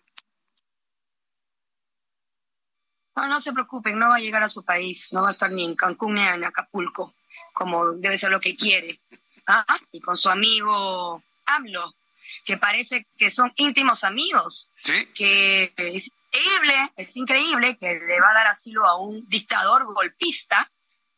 No, 3.17 3.27
no 3.27 3.41
se 3.41 3.53
preocupen, 3.53 3.99
no 3.99 4.11
va 4.11 4.17
a 4.17 4.21
llegar 4.21 4.43
a 4.43 4.49
su 4.49 4.65
país, 4.65 5.13
no 5.13 5.23
va 5.23 5.29
a 5.29 5.33
estar 5.33 5.51
ni 5.51 5.65
en 5.65 5.77
Cancún 5.77 6.15
ni 6.15 6.23
en 6.23 6.45
Acapulco, 6.45 7.15
como 7.53 7.93
debe 7.93 8.17
ser 8.17 8.31
lo 8.31 8.41
que 8.41 8.55
quiere. 8.55 9.01
¿Ah? 9.47 9.79
Y 9.93 10.01
con 10.01 10.17
su 10.17 10.29
amigo 10.29 11.23
AMLO, 11.47 11.95
que 12.49 12.57
parece 12.57 13.07
que 13.19 13.31
son 13.31 13.53
íntimos 13.57 14.05
amigos. 14.05 14.73
Sí. 14.83 15.05
Que 15.15 15.71
es 15.77 16.11
increíble, 16.33 16.93
es 16.97 17.17
increíble 17.19 17.77
que 17.77 18.01
le 18.09 18.21
va 18.23 18.31
a 18.31 18.33
dar 18.33 18.47
asilo 18.47 18.87
a 18.87 18.99
un 18.99 19.29
dictador 19.29 19.85
golpista, 19.85 20.73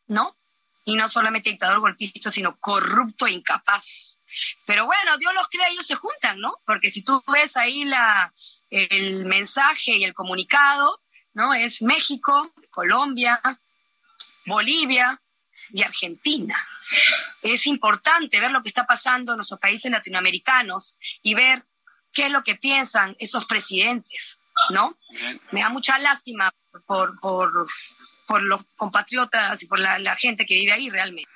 ¿no? 0.07 0.37
Y 0.83 0.95
no 0.95 1.07
solamente 1.07 1.49
dictador 1.49 1.79
golpista, 1.79 2.29
sino 2.29 2.59
corrupto 2.59 3.27
e 3.27 3.31
incapaz. 3.31 4.19
Pero 4.65 4.85
bueno, 4.85 5.17
Dios 5.19 5.33
los 5.33 5.47
crea, 5.47 5.69
ellos 5.69 5.87
se 5.87 5.95
juntan, 5.95 6.37
¿no? 6.41 6.57
Porque 6.65 6.89
si 6.89 7.01
tú 7.01 7.23
ves 7.31 7.55
ahí 7.55 7.85
la, 7.85 8.33
el 8.69 9.23
mensaje 9.23 9.91
y 9.91 10.03
el 10.03 10.13
comunicado, 10.13 11.01
¿no? 11.31 11.53
Es 11.53 11.81
México, 11.81 12.51
Colombia, 12.71 13.39
Bolivia 14.45 15.21
y 15.69 15.81
Argentina. 15.83 16.61
Es 17.41 17.65
importante 17.67 18.39
ver 18.39 18.51
lo 18.51 18.61
que 18.61 18.69
está 18.69 18.85
pasando 18.85 19.33
en 19.33 19.37
nuestros 19.37 19.59
países 19.59 19.91
latinoamericanos 19.91 20.97
y 21.21 21.33
ver 21.33 21.65
qué 22.13 22.25
es 22.25 22.31
lo 22.31 22.43
que 22.43 22.55
piensan 22.55 23.15
esos 23.19 23.45
presidentes, 23.45 24.39
¿no? 24.69 24.97
Me 25.51 25.61
da 25.61 25.69
mucha 25.69 25.97
lástima 25.97 26.51
por, 26.85 27.19
por, 27.19 27.67
por 28.27 28.41
los 28.41 28.61
compatriotas 28.75 29.61
y 29.63 29.67
por 29.67 29.79
la, 29.79 29.99
la 29.99 30.15
gente 30.15 30.45
que 30.45 30.55
vive 30.55 30.73
ahí 30.73 30.89
realmente. 30.89 31.31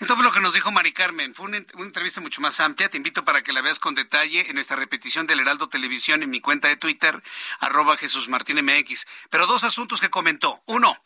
Esto 0.00 0.14
fue 0.16 0.24
lo 0.24 0.32
que 0.32 0.40
nos 0.40 0.54
dijo 0.54 0.70
Mari 0.70 0.92
Carmen. 0.92 1.34
Fue 1.34 1.46
una, 1.46 1.56
entrevista 1.56 2.20
mucho 2.20 2.40
más 2.40 2.60
amplia. 2.60 2.88
Te 2.88 2.96
invito 2.96 3.24
para 3.24 3.42
que 3.42 3.52
la 3.52 3.62
veas 3.62 3.78
con 3.78 3.94
detalle 3.94 4.48
en 4.48 4.54
nuestra 4.54 4.76
repetición 4.76 5.26
del 5.26 5.40
Heraldo 5.40 5.68
Televisión 5.68 6.22
en 6.22 6.30
mi 6.30 6.40
cuenta 6.40 6.68
de 6.68 6.76
Twitter, 6.76 7.22
arroba 7.60 7.96
Jesús 7.96 8.28
Martín 8.28 8.64
MX. 8.64 9.06
Pero 9.30 9.46
dos 9.46 9.64
asuntos 9.64 10.00
que 10.00 10.10
comentó. 10.10 10.62
Uno, 10.66 11.02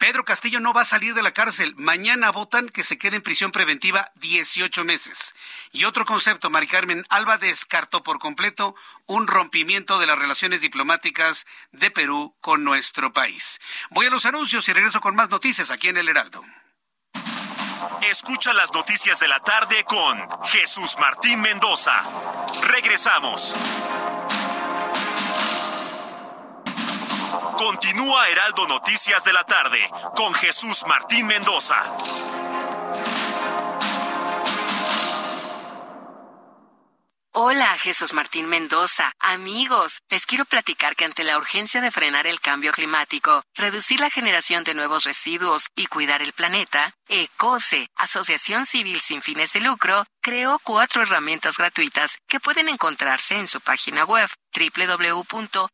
Pedro 0.00 0.24
Castillo 0.24 0.60
no 0.60 0.72
va 0.72 0.80
a 0.80 0.86
salir 0.86 1.12
de 1.12 1.22
la 1.22 1.32
cárcel. 1.32 1.74
Mañana 1.76 2.30
votan 2.30 2.70
que 2.70 2.82
se 2.82 2.96
quede 2.96 3.16
en 3.16 3.22
prisión 3.22 3.52
preventiva 3.52 4.10
18 4.14 4.82
meses. 4.86 5.34
Y 5.72 5.84
otro 5.84 6.06
concepto, 6.06 6.48
Mari 6.48 6.66
Carmen 6.66 7.04
Alba 7.10 7.36
descartó 7.36 8.02
por 8.02 8.18
completo 8.18 8.74
un 9.04 9.26
rompimiento 9.26 9.98
de 9.98 10.06
las 10.06 10.18
relaciones 10.18 10.62
diplomáticas 10.62 11.46
de 11.72 11.90
Perú 11.90 12.34
con 12.40 12.64
nuestro 12.64 13.12
país. 13.12 13.60
Voy 13.90 14.06
a 14.06 14.10
los 14.10 14.24
anuncios 14.24 14.66
y 14.70 14.72
regreso 14.72 15.02
con 15.02 15.14
más 15.14 15.28
noticias 15.28 15.70
aquí 15.70 15.90
en 15.90 15.98
el 15.98 16.08
Heraldo. 16.08 16.42
Escucha 18.00 18.54
las 18.54 18.72
noticias 18.72 19.20
de 19.20 19.28
la 19.28 19.40
tarde 19.40 19.84
con 19.84 20.26
Jesús 20.46 20.96
Martín 20.98 21.42
Mendoza. 21.42 22.02
Regresamos. 22.62 23.54
Continúa 27.60 28.26
Heraldo 28.30 28.66
Noticias 28.66 29.22
de 29.22 29.34
la 29.34 29.44
tarde 29.44 29.86
con 30.16 30.32
Jesús 30.32 30.82
Martín 30.88 31.26
Mendoza. 31.26 31.76
Hola, 37.32 37.76
Jesús 37.76 38.14
Martín 38.14 38.48
Mendoza. 38.48 39.12
Amigos, 39.18 40.00
les 40.08 40.24
quiero 40.24 40.46
platicar 40.46 40.96
que 40.96 41.04
ante 41.04 41.22
la 41.22 41.36
urgencia 41.36 41.82
de 41.82 41.90
frenar 41.90 42.26
el 42.26 42.40
cambio 42.40 42.72
climático, 42.72 43.42
reducir 43.54 44.00
la 44.00 44.08
generación 44.08 44.64
de 44.64 44.72
nuevos 44.72 45.04
residuos 45.04 45.66
y 45.76 45.84
cuidar 45.84 46.22
el 46.22 46.32
planeta, 46.32 46.94
ECOSE, 47.08 47.88
Asociación 47.94 48.64
Civil 48.64 49.00
sin 49.00 49.20
fines 49.20 49.52
de 49.52 49.60
lucro, 49.60 50.06
creó 50.22 50.58
cuatro 50.62 51.02
herramientas 51.02 51.58
gratuitas 51.58 52.16
que 52.26 52.40
pueden 52.40 52.70
encontrarse 52.70 53.38
en 53.38 53.46
su 53.46 53.60
página 53.60 54.06
web 54.06 54.30
www.ecose.mx. 54.54 55.70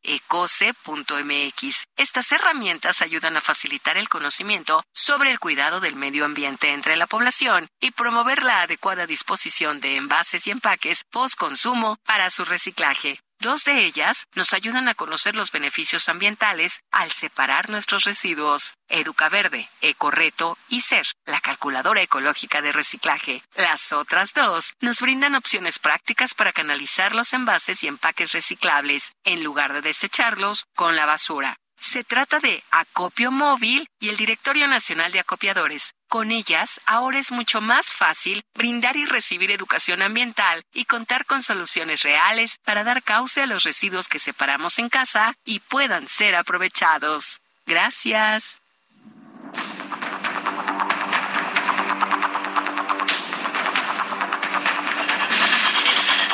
Estas 1.96 2.32
herramientas 2.32 3.02
ayudan 3.02 3.36
a 3.36 3.40
facilitar 3.40 3.96
el 3.96 4.08
conocimiento 4.08 4.82
sobre 4.94 5.30
el 5.30 5.38
cuidado 5.38 5.80
del 5.80 5.96
medio 5.96 6.24
ambiente 6.24 6.72
entre 6.72 6.96
la 6.96 7.06
población 7.06 7.68
y 7.80 7.90
promover 7.90 8.42
la 8.42 8.62
adecuada 8.62 9.06
disposición 9.06 9.80
de 9.80 9.96
envases 9.96 10.46
y 10.46 10.50
empaques 10.50 11.04
post-consumo 11.10 11.98
para 12.04 12.30
su 12.30 12.44
reciclaje. 12.44 13.18
Dos 13.38 13.64
de 13.64 13.84
ellas 13.84 14.26
nos 14.34 14.54
ayudan 14.54 14.88
a 14.88 14.94
conocer 14.94 15.36
los 15.36 15.52
beneficios 15.52 16.08
ambientales 16.08 16.80
al 16.90 17.12
separar 17.12 17.68
nuestros 17.68 18.04
residuos. 18.04 18.74
Educaverde, 18.88 19.68
Ecorreto 19.82 20.56
y 20.68 20.80
SER, 20.80 21.06
la 21.26 21.40
calculadora 21.40 22.00
ecológica 22.00 22.62
de 22.62 22.72
reciclaje. 22.72 23.42
Las 23.54 23.92
otras 23.92 24.32
dos 24.32 24.74
nos 24.80 25.00
brindan 25.00 25.34
opciones 25.34 25.78
prácticas 25.78 26.34
para 26.34 26.52
canalizar 26.52 27.14
los 27.14 27.32
envases 27.32 27.82
y 27.82 27.88
empaques 27.88 28.32
reciclables, 28.32 29.12
en 29.24 29.42
lugar 29.42 29.72
de 29.72 29.82
desecharlos 29.82 30.64
con 30.74 30.96
la 30.96 31.04
basura. 31.04 31.58
Se 31.78 32.04
trata 32.04 32.40
de 32.40 32.62
Acopio 32.70 33.30
Móvil 33.30 33.88
y 34.00 34.08
el 34.08 34.16
Directorio 34.16 34.66
Nacional 34.66 35.12
de 35.12 35.20
Acopiadores. 35.20 35.92
Con 36.08 36.30
ellas, 36.30 36.80
ahora 36.86 37.18
es 37.18 37.32
mucho 37.32 37.60
más 37.60 37.92
fácil 37.92 38.42
brindar 38.54 38.96
y 38.96 39.04
recibir 39.06 39.50
educación 39.50 40.02
ambiental 40.02 40.62
y 40.72 40.84
contar 40.84 41.26
con 41.26 41.42
soluciones 41.42 42.02
reales 42.02 42.58
para 42.64 42.84
dar 42.84 43.02
cauce 43.02 43.42
a 43.42 43.46
los 43.46 43.64
residuos 43.64 44.08
que 44.08 44.18
separamos 44.18 44.78
en 44.78 44.88
casa 44.88 45.34
y 45.44 45.60
puedan 45.60 46.06
ser 46.06 46.36
aprovechados. 46.36 47.40
Gracias. 47.66 48.60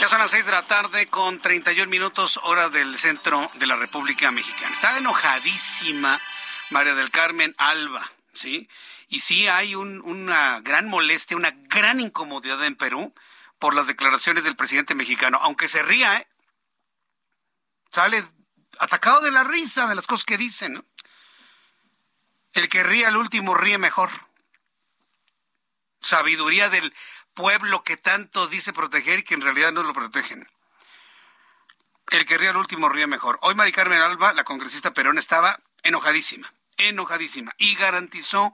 Ya 0.02 0.08
son 0.08 0.18
las 0.18 0.32
seis 0.32 0.44
de 0.44 0.50
la 0.50 0.62
tarde 0.62 1.06
con 1.06 1.40
31 1.40 1.88
minutos 1.88 2.40
hora 2.42 2.68
del 2.68 2.98
centro 2.98 3.48
de 3.54 3.68
la 3.68 3.76
República 3.76 4.32
Mexicana. 4.32 4.72
Está 4.72 4.98
enojadísima 4.98 6.20
María 6.70 6.96
del 6.96 7.12
Carmen 7.12 7.54
Alba, 7.56 8.10
¿sí? 8.34 8.68
Y 9.06 9.20
sí 9.20 9.46
hay 9.46 9.76
una 9.76 10.58
gran 10.58 10.88
molestia, 10.88 11.36
una 11.36 11.52
gran 11.52 12.00
incomodidad 12.00 12.64
en 12.64 12.74
Perú 12.74 13.14
por 13.60 13.76
las 13.76 13.86
declaraciones 13.86 14.42
del 14.42 14.56
presidente 14.56 14.96
mexicano, 14.96 15.38
aunque 15.40 15.68
se 15.68 15.84
ría, 15.84 16.16
¿eh? 16.16 16.26
Sale 17.92 18.26
atacado 18.80 19.20
de 19.20 19.30
la 19.30 19.44
risa 19.44 19.86
de 19.86 19.94
las 19.94 20.08
cosas 20.08 20.24
que 20.24 20.36
dicen. 20.36 20.84
El 22.54 22.68
que 22.68 22.82
ríe 22.82 23.06
al 23.06 23.16
último 23.16 23.54
ríe 23.54 23.78
mejor. 23.78 24.10
Sabiduría 26.00 26.70
del 26.70 26.92
pueblo 27.34 27.82
que 27.82 27.96
tanto 27.96 28.46
dice 28.46 28.72
proteger 28.72 29.20
y 29.20 29.22
que 29.22 29.34
en 29.34 29.40
realidad 29.40 29.72
no 29.72 29.82
lo 29.82 29.92
protegen. 29.92 30.48
El 32.10 32.26
que 32.26 32.36
ríe 32.36 32.48
al 32.48 32.56
último 32.56 32.88
ríe 32.88 33.06
mejor. 33.06 33.38
Hoy 33.42 33.54
Mari 33.54 33.72
Carmen 33.72 34.00
Alba, 34.00 34.32
la 34.32 34.44
congresista 34.44 34.92
Perón, 34.92 35.18
estaba 35.18 35.58
enojadísima, 35.82 36.52
enojadísima, 36.76 37.52
y 37.58 37.74
garantizó 37.74 38.52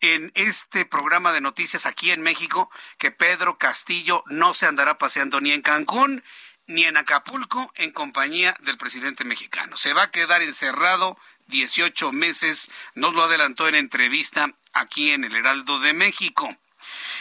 en 0.00 0.32
este 0.34 0.84
programa 0.84 1.32
de 1.32 1.40
noticias 1.40 1.86
aquí 1.86 2.10
en 2.10 2.22
México 2.22 2.70
que 2.98 3.10
Pedro 3.10 3.58
Castillo 3.58 4.24
no 4.26 4.54
se 4.54 4.66
andará 4.66 4.98
paseando 4.98 5.40
ni 5.40 5.52
en 5.52 5.62
Cancún 5.62 6.22
ni 6.66 6.84
en 6.84 6.96
Acapulco 6.96 7.72
en 7.76 7.92
compañía 7.92 8.54
del 8.60 8.76
presidente 8.76 9.24
mexicano. 9.24 9.76
Se 9.76 9.92
va 9.92 10.04
a 10.04 10.10
quedar 10.10 10.42
encerrado 10.42 11.16
18 11.46 12.12
meses, 12.12 12.70
nos 12.94 13.14
lo 13.14 13.22
adelantó 13.22 13.68
en 13.68 13.76
entrevista 13.76 14.52
aquí 14.72 15.12
en 15.12 15.24
el 15.24 15.36
Heraldo 15.36 15.78
de 15.78 15.92
México. 15.92 16.56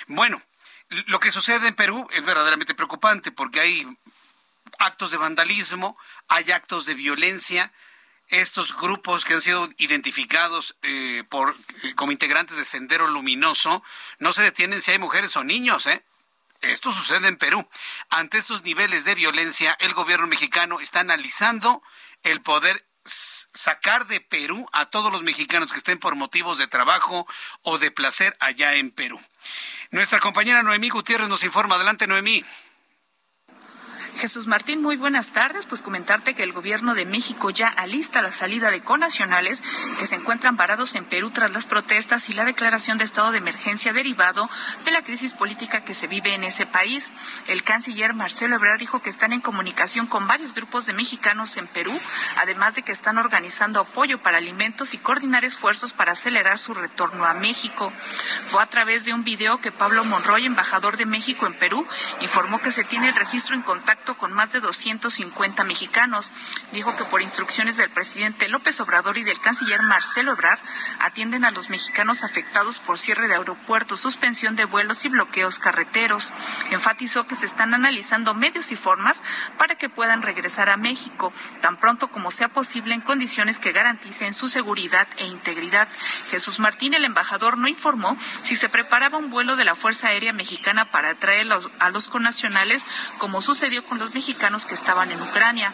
Bueno, 0.08 0.42
lo 0.90 1.20
que 1.20 1.32
sucede 1.32 1.68
en 1.68 1.76
Perú 1.76 2.08
es 2.14 2.24
verdaderamente 2.24 2.76
preocupante 2.76 3.32
porque 3.32 3.60
hay 3.60 3.86
actos 4.80 5.12
de 5.12 5.18
vandalismo, 5.18 5.98
hay 6.28 6.52
actos 6.52 6.86
de 6.86 6.94
violencia. 6.94 7.74
Estos 8.28 8.76
grupos 8.76 9.24
que 9.24 9.36
han 9.36 9.42
sido 9.42 9.70
identificados 9.78 10.76
eh, 10.82 11.24
por, 11.30 11.56
eh, 11.84 11.94
como 11.96 12.12
integrantes 12.12 12.58
de 12.58 12.66
Sendero 12.66 13.08
Luminoso 13.08 13.84
no 14.18 14.34
se 14.34 14.42
detienen 14.42 14.82
si 14.82 14.92
hay 14.92 15.00
mujeres 15.00 15.36
o 15.38 15.44
niños, 15.44 15.86
¿eh? 15.86 16.04
Esto 16.62 16.92
sucede 16.92 17.28
en 17.28 17.38
Perú. 17.38 17.68
Ante 18.10 18.40
estos 18.40 18.64
niveles 18.64 19.06
de 19.06 19.14
violencia, 19.14 19.78
el 19.80 19.94
gobierno 19.94 20.26
mexicano 20.26 20.80
está 20.80 21.02
analizando 21.02 21.84
el 22.24 22.42
poder 22.42 22.88
sacar 23.06 24.08
de 24.08 24.20
Perú 24.20 24.68
a 24.72 24.88
todos 24.88 25.12
los 25.12 25.22
mexicanos 25.22 25.72
que 25.72 25.78
estén 25.78 26.00
por 26.00 26.16
motivos 26.16 26.58
de 26.58 26.68
trabajo 26.68 27.28
o 27.62 27.78
de 27.78 27.92
placer 27.92 28.36
allá 28.40 28.76
en 28.76 28.90
Perú. 28.92 29.22
Nuestra 29.96 30.20
compañera 30.20 30.62
Noemí 30.62 30.90
Gutiérrez 30.90 31.30
nos 31.30 31.46
informa. 31.46 31.76
Adelante, 31.76 32.06
Noemí. 32.06 32.44
Jesús 34.16 34.48
Martín, 34.48 34.82
muy 34.82 34.96
buenas 34.96 35.32
tardes. 35.32 35.66
Pues 35.66 35.82
comentarte 35.82 36.36
que 36.36 36.44
el 36.44 36.54
gobierno 36.54 36.94
de 36.96 37.06
México 37.06 37.50
ya 37.50 37.68
alista 37.68 38.22
la 38.22 38.32
salida 38.32 38.72
de 38.72 38.82
conacionales 38.82 39.62
que 40.00 40.06
se 40.06 40.16
encuentran 40.16 40.56
varados 40.56 40.96
en 40.96 41.04
Perú 41.04 41.32
tras 41.32 41.52
las 41.52 41.66
protestas 41.66 42.30
y 42.30 42.34
la 42.34 42.46
declaración 42.46 42.98
de 42.98 43.04
estado 43.04 43.32
de 43.32 43.40
emergencia 43.40 43.92
derivado 43.92 44.50
de 44.86 44.92
la 44.92 45.04
crisis 45.04 45.34
política 45.34 45.84
que 45.84 45.94
se 45.94 46.08
vive 46.08 46.34
en 46.34 46.46
ese 46.46 46.66
país. 46.66 47.12
El 47.48 47.64
canciller 47.64 48.14
Marcelo 48.14 48.56
Ebrard 48.56 48.80
dijo 48.80 49.02
que 49.02 49.10
están 49.10 49.34
en 49.34 49.42
comunicación 49.42 50.08
con 50.08 50.28
varios 50.28 50.54
grupos 50.54 50.86
de 50.86 50.94
mexicanos 50.94 51.58
en 51.58 51.68
Perú, 51.68 52.00
además 52.38 52.76
de 52.76 52.84
que 52.84 52.94
están 52.94 53.18
organizando 53.18 53.82
apoyo 53.82 54.22
para 54.22 54.38
alimentos 54.38 54.94
y 54.94 54.98
coordinar 54.98 55.44
esfuerzos 55.44 55.92
para 55.92 56.14
acelerar 56.14 56.58
su 56.58 56.74
retorno 56.74 57.26
a 57.26 57.34
México. 57.34 57.92
Fue 58.46 58.64
a 58.64 58.68
través 58.68 59.04
de 59.04 59.14
un 59.14 59.26
video 59.26 59.60
que 59.60 59.74
Pablo 59.74 60.06
Monroy, 60.06 60.46
embajador 60.46 60.96
de 60.96 61.06
México 61.06 61.48
en 61.48 61.60
Perú, 61.60 61.86
informó 62.22 62.62
que 62.62 62.72
se 62.72 62.86
tiene 62.86 63.10
el 63.10 63.16
registro 63.16 63.56
en 63.56 63.62
contacto 63.62 64.05
con 64.14 64.32
más 64.32 64.52
de 64.52 64.60
250 64.60 65.64
mexicanos. 65.64 66.32
Dijo 66.72 66.96
que 66.96 67.06
por 67.06 67.24
instrucciones 67.24 67.78
del 67.78 67.90
presidente 67.90 68.48
López 68.48 68.80
Obrador 68.80 69.18
y 69.18 69.24
del 69.24 69.42
canciller 69.42 69.82
Marcelo 69.82 70.34
Ebrard 70.34 70.60
atienden 71.00 71.44
a 71.44 71.52
los 71.52 71.72
mexicanos 71.72 72.24
afectados 72.24 72.78
por 72.78 73.00
cierre 73.00 73.28
de 73.28 73.34
aeropuertos, 73.34 74.00
suspensión 74.00 74.56
de 74.56 74.66
vuelos 74.66 75.04
y 75.06 75.10
bloqueos 75.10 75.58
carreteros. 75.58 76.34
Enfatizó 76.70 77.26
que 77.26 77.36
se 77.36 77.48
están 77.48 77.74
analizando 77.74 78.36
medios 78.36 78.72
y 78.72 78.76
formas 78.76 79.24
para 79.58 79.76
que 79.76 79.90
puedan 79.90 80.22
regresar 80.22 80.70
a 80.70 80.78
México 80.78 81.34
tan 81.62 81.78
pronto 81.78 82.10
como 82.10 82.30
sea 82.30 82.50
posible 82.50 82.94
en 82.94 83.02
condiciones 83.02 83.60
que 83.60 83.72
garanticen 83.72 84.34
su 84.34 84.50
seguridad 84.50 85.08
e 85.18 85.26
integridad. 85.26 85.88
Jesús 86.28 86.60
Martín, 86.60 86.94
el 86.94 87.06
embajador, 87.06 87.58
no 87.58 87.68
informó 87.68 88.18
si 88.44 88.56
se 88.56 88.70
preparaba 88.70 89.18
un 89.18 89.30
vuelo 89.30 89.56
de 89.56 89.66
la 89.66 89.76
Fuerza 89.76 90.10
Aérea 90.10 90.34
Mexicana 90.34 90.92
para 90.92 91.16
traer 91.16 91.48
a 91.80 91.90
los 91.90 92.08
connacionales, 92.08 92.86
como 93.18 93.42
sucedió 93.42 93.86
con 93.86 93.95
los 93.98 94.14
mexicanos 94.14 94.66
que 94.66 94.76
estaban 94.76 95.12
en 95.12 95.22
Ucrania. 95.22 95.74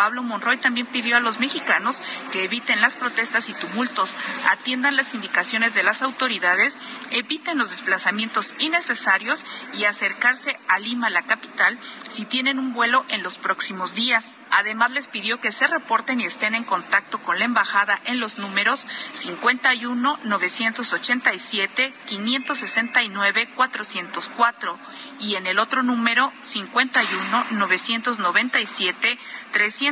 Pablo 0.00 0.22
Monroy 0.22 0.56
también 0.56 0.86
pidió 0.86 1.18
a 1.18 1.20
los 1.20 1.40
mexicanos 1.40 2.00
que 2.32 2.44
eviten 2.44 2.80
las 2.80 2.96
protestas 2.96 3.50
y 3.50 3.52
tumultos, 3.52 4.16
atiendan 4.48 4.96
las 4.96 5.12
indicaciones 5.12 5.74
de 5.74 5.82
las 5.82 6.00
autoridades, 6.00 6.78
eviten 7.10 7.58
los 7.58 7.68
desplazamientos 7.68 8.54
innecesarios 8.60 9.44
y 9.74 9.84
acercarse 9.84 10.58
a 10.68 10.78
Lima, 10.78 11.10
la 11.10 11.24
capital, 11.24 11.78
si 12.08 12.24
tienen 12.24 12.58
un 12.58 12.72
vuelo 12.72 13.04
en 13.10 13.22
los 13.22 13.36
próximos 13.36 13.92
días. 13.92 14.38
Además, 14.50 14.90
les 14.92 15.06
pidió 15.06 15.38
que 15.38 15.52
se 15.52 15.66
reporten 15.66 16.18
y 16.18 16.24
estén 16.24 16.54
en 16.54 16.64
contacto 16.64 17.22
con 17.22 17.38
la 17.38 17.44
embajada 17.44 18.00
en 18.04 18.20
los 18.20 18.38
números 18.38 18.88
51 19.12 20.18
987 20.24 21.94
569 22.06 23.50
404 23.54 24.78
y 25.20 25.34
en 25.34 25.46
el 25.46 25.58
otro 25.58 25.82
número 25.82 26.32
51 26.40 27.48
997 27.50 29.18
366 29.52 29.89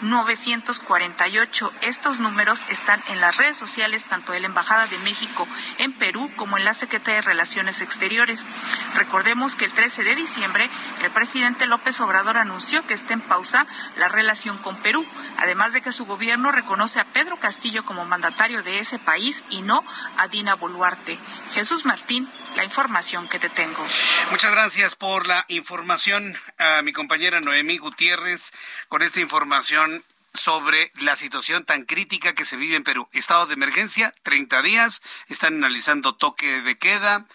948. 0.00 1.72
Estos 1.82 2.20
números 2.20 2.66
están 2.70 3.02
en 3.08 3.20
las 3.20 3.36
redes 3.36 3.56
sociales 3.56 4.04
tanto 4.04 4.32
de 4.32 4.40
la 4.40 4.46
Embajada 4.46 4.86
de 4.86 4.98
México 4.98 5.46
en 5.78 5.92
Perú 5.92 6.30
como 6.36 6.56
en 6.58 6.64
la 6.64 6.74
Secretaría 6.74 7.16
de 7.16 7.22
Relaciones 7.22 7.80
Exteriores. 7.80 8.48
Recordemos 8.94 9.56
que 9.56 9.64
el 9.64 9.72
13 9.72 10.04
de 10.04 10.14
diciembre 10.14 10.70
el 11.02 11.10
presidente 11.12 11.66
López 11.66 12.00
Obrador 12.00 12.36
anunció 12.36 12.86
que 12.86 12.94
está 12.94 13.14
en 13.14 13.20
pausa 13.20 13.66
la 13.96 14.08
relación 14.08 14.58
con 14.58 14.76
Perú, 14.82 15.06
además 15.36 15.72
de 15.72 15.82
que 15.82 15.92
su 15.92 16.06
gobierno 16.06 16.52
reconoce 16.52 17.00
a 17.00 17.12
Pedro 17.12 17.38
Castillo 17.38 17.84
como 17.84 18.04
mandatario 18.06 18.62
de 18.62 18.80
ese 18.80 18.98
país 18.98 19.44
y 19.50 19.62
no 19.62 19.84
a 20.16 20.28
Dina 20.28 20.54
Boluarte. 20.54 21.18
Jesús 21.50 21.84
Martín, 21.84 22.28
la 22.56 22.64
información 22.64 23.28
que 23.28 23.38
te 23.38 23.48
tengo. 23.48 23.84
Muchas 24.30 24.50
gracias 24.52 24.94
por 24.94 25.26
la 25.26 25.44
información 25.48 26.36
a 26.58 26.82
mi 26.82 26.92
compañera 26.92 27.40
Noemí 27.40 27.78
Gutiérrez 27.78 28.52
con 28.88 29.02
esta 29.02 29.20
información 29.20 30.04
sobre 30.34 30.92
la 30.96 31.16
situación 31.16 31.64
tan 31.64 31.82
crítica 31.84 32.34
que 32.34 32.44
se 32.44 32.56
vive 32.56 32.76
en 32.76 32.84
Perú. 32.84 33.08
Estado 33.12 33.46
de 33.46 33.54
emergencia, 33.54 34.14
30 34.22 34.62
días, 34.62 35.02
están 35.28 35.54
analizando 35.54 36.14
toque 36.14 36.62
de 36.62 36.78
queda. 36.78 37.26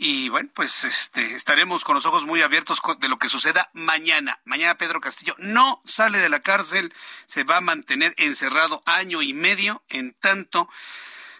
Y 0.00 0.28
bueno, 0.28 0.48
pues 0.54 0.84
este, 0.84 1.34
estaremos 1.34 1.82
con 1.82 1.96
los 1.96 2.06
ojos 2.06 2.24
muy 2.24 2.40
abiertos 2.40 2.80
de 3.00 3.08
lo 3.08 3.18
que 3.18 3.28
suceda 3.28 3.68
mañana. 3.72 4.38
Mañana 4.44 4.78
Pedro 4.78 5.00
Castillo 5.00 5.34
no 5.38 5.82
sale 5.84 6.18
de 6.18 6.28
la 6.28 6.40
cárcel, 6.40 6.94
se 7.26 7.42
va 7.42 7.56
a 7.56 7.60
mantener 7.60 8.14
encerrado 8.16 8.82
año 8.86 9.22
y 9.22 9.34
medio 9.34 9.82
en 9.88 10.12
tanto 10.14 10.70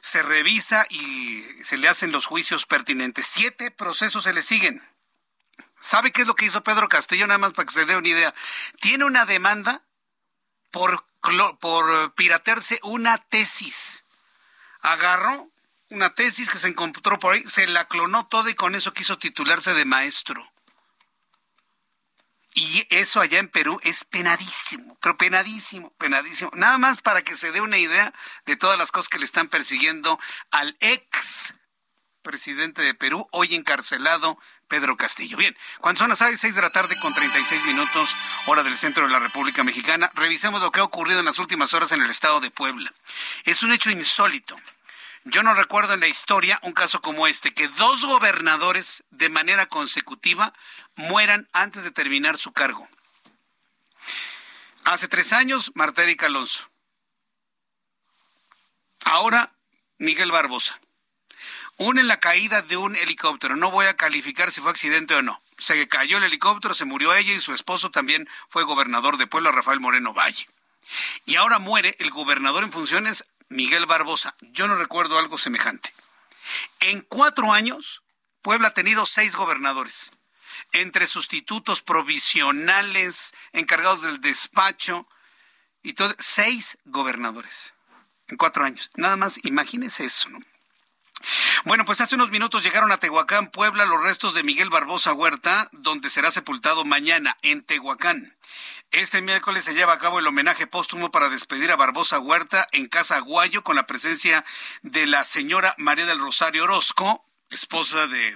se 0.00 0.22
revisa 0.22 0.86
y 0.90 1.44
se 1.64 1.76
le 1.76 1.88
hacen 1.88 2.12
los 2.12 2.26
juicios 2.26 2.66
pertinentes. 2.66 3.26
Siete 3.26 3.70
procesos 3.70 4.24
se 4.24 4.32
le 4.32 4.42
siguen. 4.42 4.82
¿Sabe 5.80 6.12
qué 6.12 6.22
es 6.22 6.28
lo 6.28 6.34
que 6.34 6.46
hizo 6.46 6.64
Pedro 6.64 6.88
Castillo? 6.88 7.26
Nada 7.26 7.38
más 7.38 7.52
para 7.52 7.66
que 7.66 7.72
se 7.72 7.84
dé 7.84 7.96
una 7.96 8.08
idea. 8.08 8.34
Tiene 8.80 9.04
una 9.04 9.26
demanda 9.26 9.82
por, 10.70 11.04
por 11.60 12.14
piratearse 12.14 12.80
una 12.82 13.18
tesis. 13.18 14.04
Agarró 14.80 15.50
una 15.90 16.14
tesis 16.14 16.50
que 16.50 16.58
se 16.58 16.68
encontró 16.68 17.18
por 17.18 17.34
ahí, 17.34 17.44
se 17.44 17.66
la 17.66 17.86
clonó 17.86 18.26
toda 18.26 18.50
y 18.50 18.54
con 18.54 18.74
eso 18.74 18.92
quiso 18.92 19.18
titularse 19.18 19.74
de 19.74 19.84
maestro. 19.84 20.52
Y 22.60 22.88
eso 22.90 23.20
allá 23.20 23.38
en 23.38 23.46
Perú 23.46 23.78
es 23.84 24.02
penadísimo, 24.02 24.98
pero 25.00 25.16
penadísimo, 25.16 25.92
penadísimo. 25.96 26.50
Nada 26.54 26.76
más 26.76 27.00
para 27.00 27.22
que 27.22 27.36
se 27.36 27.52
dé 27.52 27.60
una 27.60 27.78
idea 27.78 28.12
de 28.46 28.56
todas 28.56 28.76
las 28.76 28.90
cosas 28.90 29.08
que 29.08 29.20
le 29.20 29.26
están 29.26 29.46
persiguiendo 29.46 30.18
al 30.50 30.76
ex 30.80 31.54
presidente 32.22 32.82
de 32.82 32.94
Perú, 32.94 33.28
hoy 33.30 33.54
encarcelado, 33.54 34.40
Pedro 34.66 34.96
Castillo. 34.96 35.36
Bien, 35.36 35.56
cuando 35.80 36.00
son 36.00 36.08
las 36.08 36.18
seis 36.18 36.56
de 36.56 36.60
la 36.60 36.70
tarde 36.70 36.96
con 37.00 37.14
36 37.14 37.64
minutos, 37.66 38.16
hora 38.46 38.64
del 38.64 38.76
centro 38.76 39.06
de 39.06 39.12
la 39.12 39.20
República 39.20 39.62
Mexicana, 39.62 40.10
revisemos 40.14 40.60
lo 40.60 40.72
que 40.72 40.80
ha 40.80 40.84
ocurrido 40.84 41.20
en 41.20 41.26
las 41.26 41.38
últimas 41.38 41.72
horas 41.74 41.92
en 41.92 42.02
el 42.02 42.10
estado 42.10 42.40
de 42.40 42.50
Puebla. 42.50 42.92
Es 43.44 43.62
un 43.62 43.70
hecho 43.70 43.90
insólito. 43.90 44.56
Yo 45.24 45.42
no 45.42 45.54
recuerdo 45.54 45.94
en 45.94 46.00
la 46.00 46.08
historia 46.08 46.58
un 46.62 46.72
caso 46.72 47.00
como 47.00 47.26
este, 47.26 47.52
que 47.52 47.68
dos 47.68 48.04
gobernadores 48.04 49.04
de 49.10 49.28
manera 49.28 49.66
consecutiva 49.66 50.52
mueran 50.96 51.48
antes 51.52 51.84
de 51.84 51.90
terminar 51.90 52.38
su 52.38 52.52
cargo. 52.52 52.88
Hace 54.84 55.08
tres 55.08 55.32
años, 55.32 55.72
Marta 55.74 56.02
Erika 56.02 56.26
Alonso. 56.26 56.68
Ahora, 59.04 59.52
Miguel 59.98 60.32
Barbosa. 60.32 60.80
Uno 61.76 62.00
en 62.00 62.08
la 62.08 62.18
caída 62.18 62.62
de 62.62 62.76
un 62.76 62.96
helicóptero. 62.96 63.54
No 63.56 63.70
voy 63.70 63.86
a 63.86 63.96
calificar 63.96 64.50
si 64.50 64.60
fue 64.60 64.70
accidente 64.70 65.14
o 65.14 65.22
no. 65.22 65.40
Se 65.58 65.86
cayó 65.88 66.18
el 66.18 66.24
helicóptero, 66.24 66.74
se 66.74 66.84
murió 66.84 67.14
ella 67.14 67.32
y 67.32 67.40
su 67.40 67.52
esposo 67.52 67.90
también 67.90 68.28
fue 68.48 68.64
gobernador 68.64 69.16
de 69.16 69.26
Puebla, 69.26 69.52
Rafael 69.52 69.78
Moreno 69.78 70.12
Valle. 70.12 70.48
Y 71.24 71.36
ahora 71.36 71.58
muere 71.58 71.94
el 71.98 72.10
gobernador 72.10 72.64
en 72.64 72.72
funciones 72.72 73.24
Miguel 73.48 73.86
Barbosa. 73.86 74.34
Yo 74.40 74.66
no 74.68 74.76
recuerdo 74.76 75.18
algo 75.18 75.38
semejante. 75.38 75.92
En 76.80 77.02
cuatro 77.02 77.52
años, 77.52 78.02
Puebla 78.42 78.68
ha 78.68 78.74
tenido 78.74 79.06
seis 79.06 79.34
gobernadores, 79.34 80.10
entre 80.72 81.06
sustitutos 81.06 81.82
provisionales, 81.82 83.34
encargados 83.52 84.02
del 84.02 84.20
despacho, 84.20 85.06
y 85.82 85.94
todo, 85.94 86.14
seis 86.18 86.78
gobernadores 86.84 87.74
en 88.28 88.36
cuatro 88.36 88.64
años. 88.64 88.90
Nada 88.94 89.16
más, 89.16 89.38
imagínense 89.44 90.04
eso, 90.04 90.28
¿no? 90.28 90.38
Bueno, 91.64 91.84
pues 91.84 92.00
hace 92.00 92.14
unos 92.14 92.30
minutos 92.30 92.62
llegaron 92.62 92.92
a 92.92 92.98
Tehuacán, 92.98 93.50
Puebla, 93.50 93.84
los 93.84 94.02
restos 94.02 94.34
de 94.34 94.42
Miguel 94.42 94.70
Barbosa 94.70 95.12
Huerta, 95.12 95.68
donde 95.72 96.10
será 96.10 96.30
sepultado 96.30 96.84
mañana 96.84 97.36
en 97.42 97.62
Tehuacán. 97.62 98.36
Este 98.90 99.20
miércoles 99.20 99.64
se 99.64 99.74
lleva 99.74 99.92
a 99.92 99.98
cabo 99.98 100.18
el 100.18 100.26
homenaje 100.26 100.66
póstumo 100.66 101.10
para 101.10 101.28
despedir 101.28 101.70
a 101.70 101.76
Barbosa 101.76 102.20
Huerta 102.20 102.66
en 102.72 102.88
Casa 102.88 103.16
Aguayo 103.16 103.62
con 103.62 103.76
la 103.76 103.86
presencia 103.86 104.44
de 104.82 105.06
la 105.06 105.24
señora 105.24 105.74
María 105.76 106.06
del 106.06 106.18
Rosario 106.18 106.64
Orozco, 106.64 107.24
esposa 107.50 108.06
de, 108.06 108.34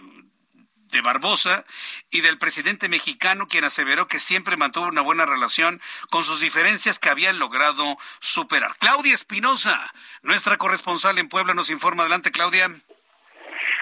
de 0.92 1.00
Barbosa, 1.00 1.64
y 2.10 2.20
del 2.20 2.38
presidente 2.38 2.88
mexicano, 2.88 3.48
quien 3.48 3.64
aseveró 3.64 4.06
que 4.06 4.20
siempre 4.20 4.56
mantuvo 4.56 4.86
una 4.86 5.00
buena 5.00 5.26
relación 5.26 5.80
con 6.10 6.22
sus 6.22 6.40
diferencias 6.40 6.98
que 6.98 7.08
habían 7.08 7.38
logrado 7.38 7.98
superar. 8.20 8.76
Claudia 8.78 9.14
Espinosa, 9.14 9.92
nuestra 10.22 10.58
corresponsal 10.58 11.18
en 11.18 11.28
Puebla, 11.28 11.54
nos 11.54 11.70
informa. 11.70 12.02
Adelante, 12.02 12.30
Claudia. 12.30 12.68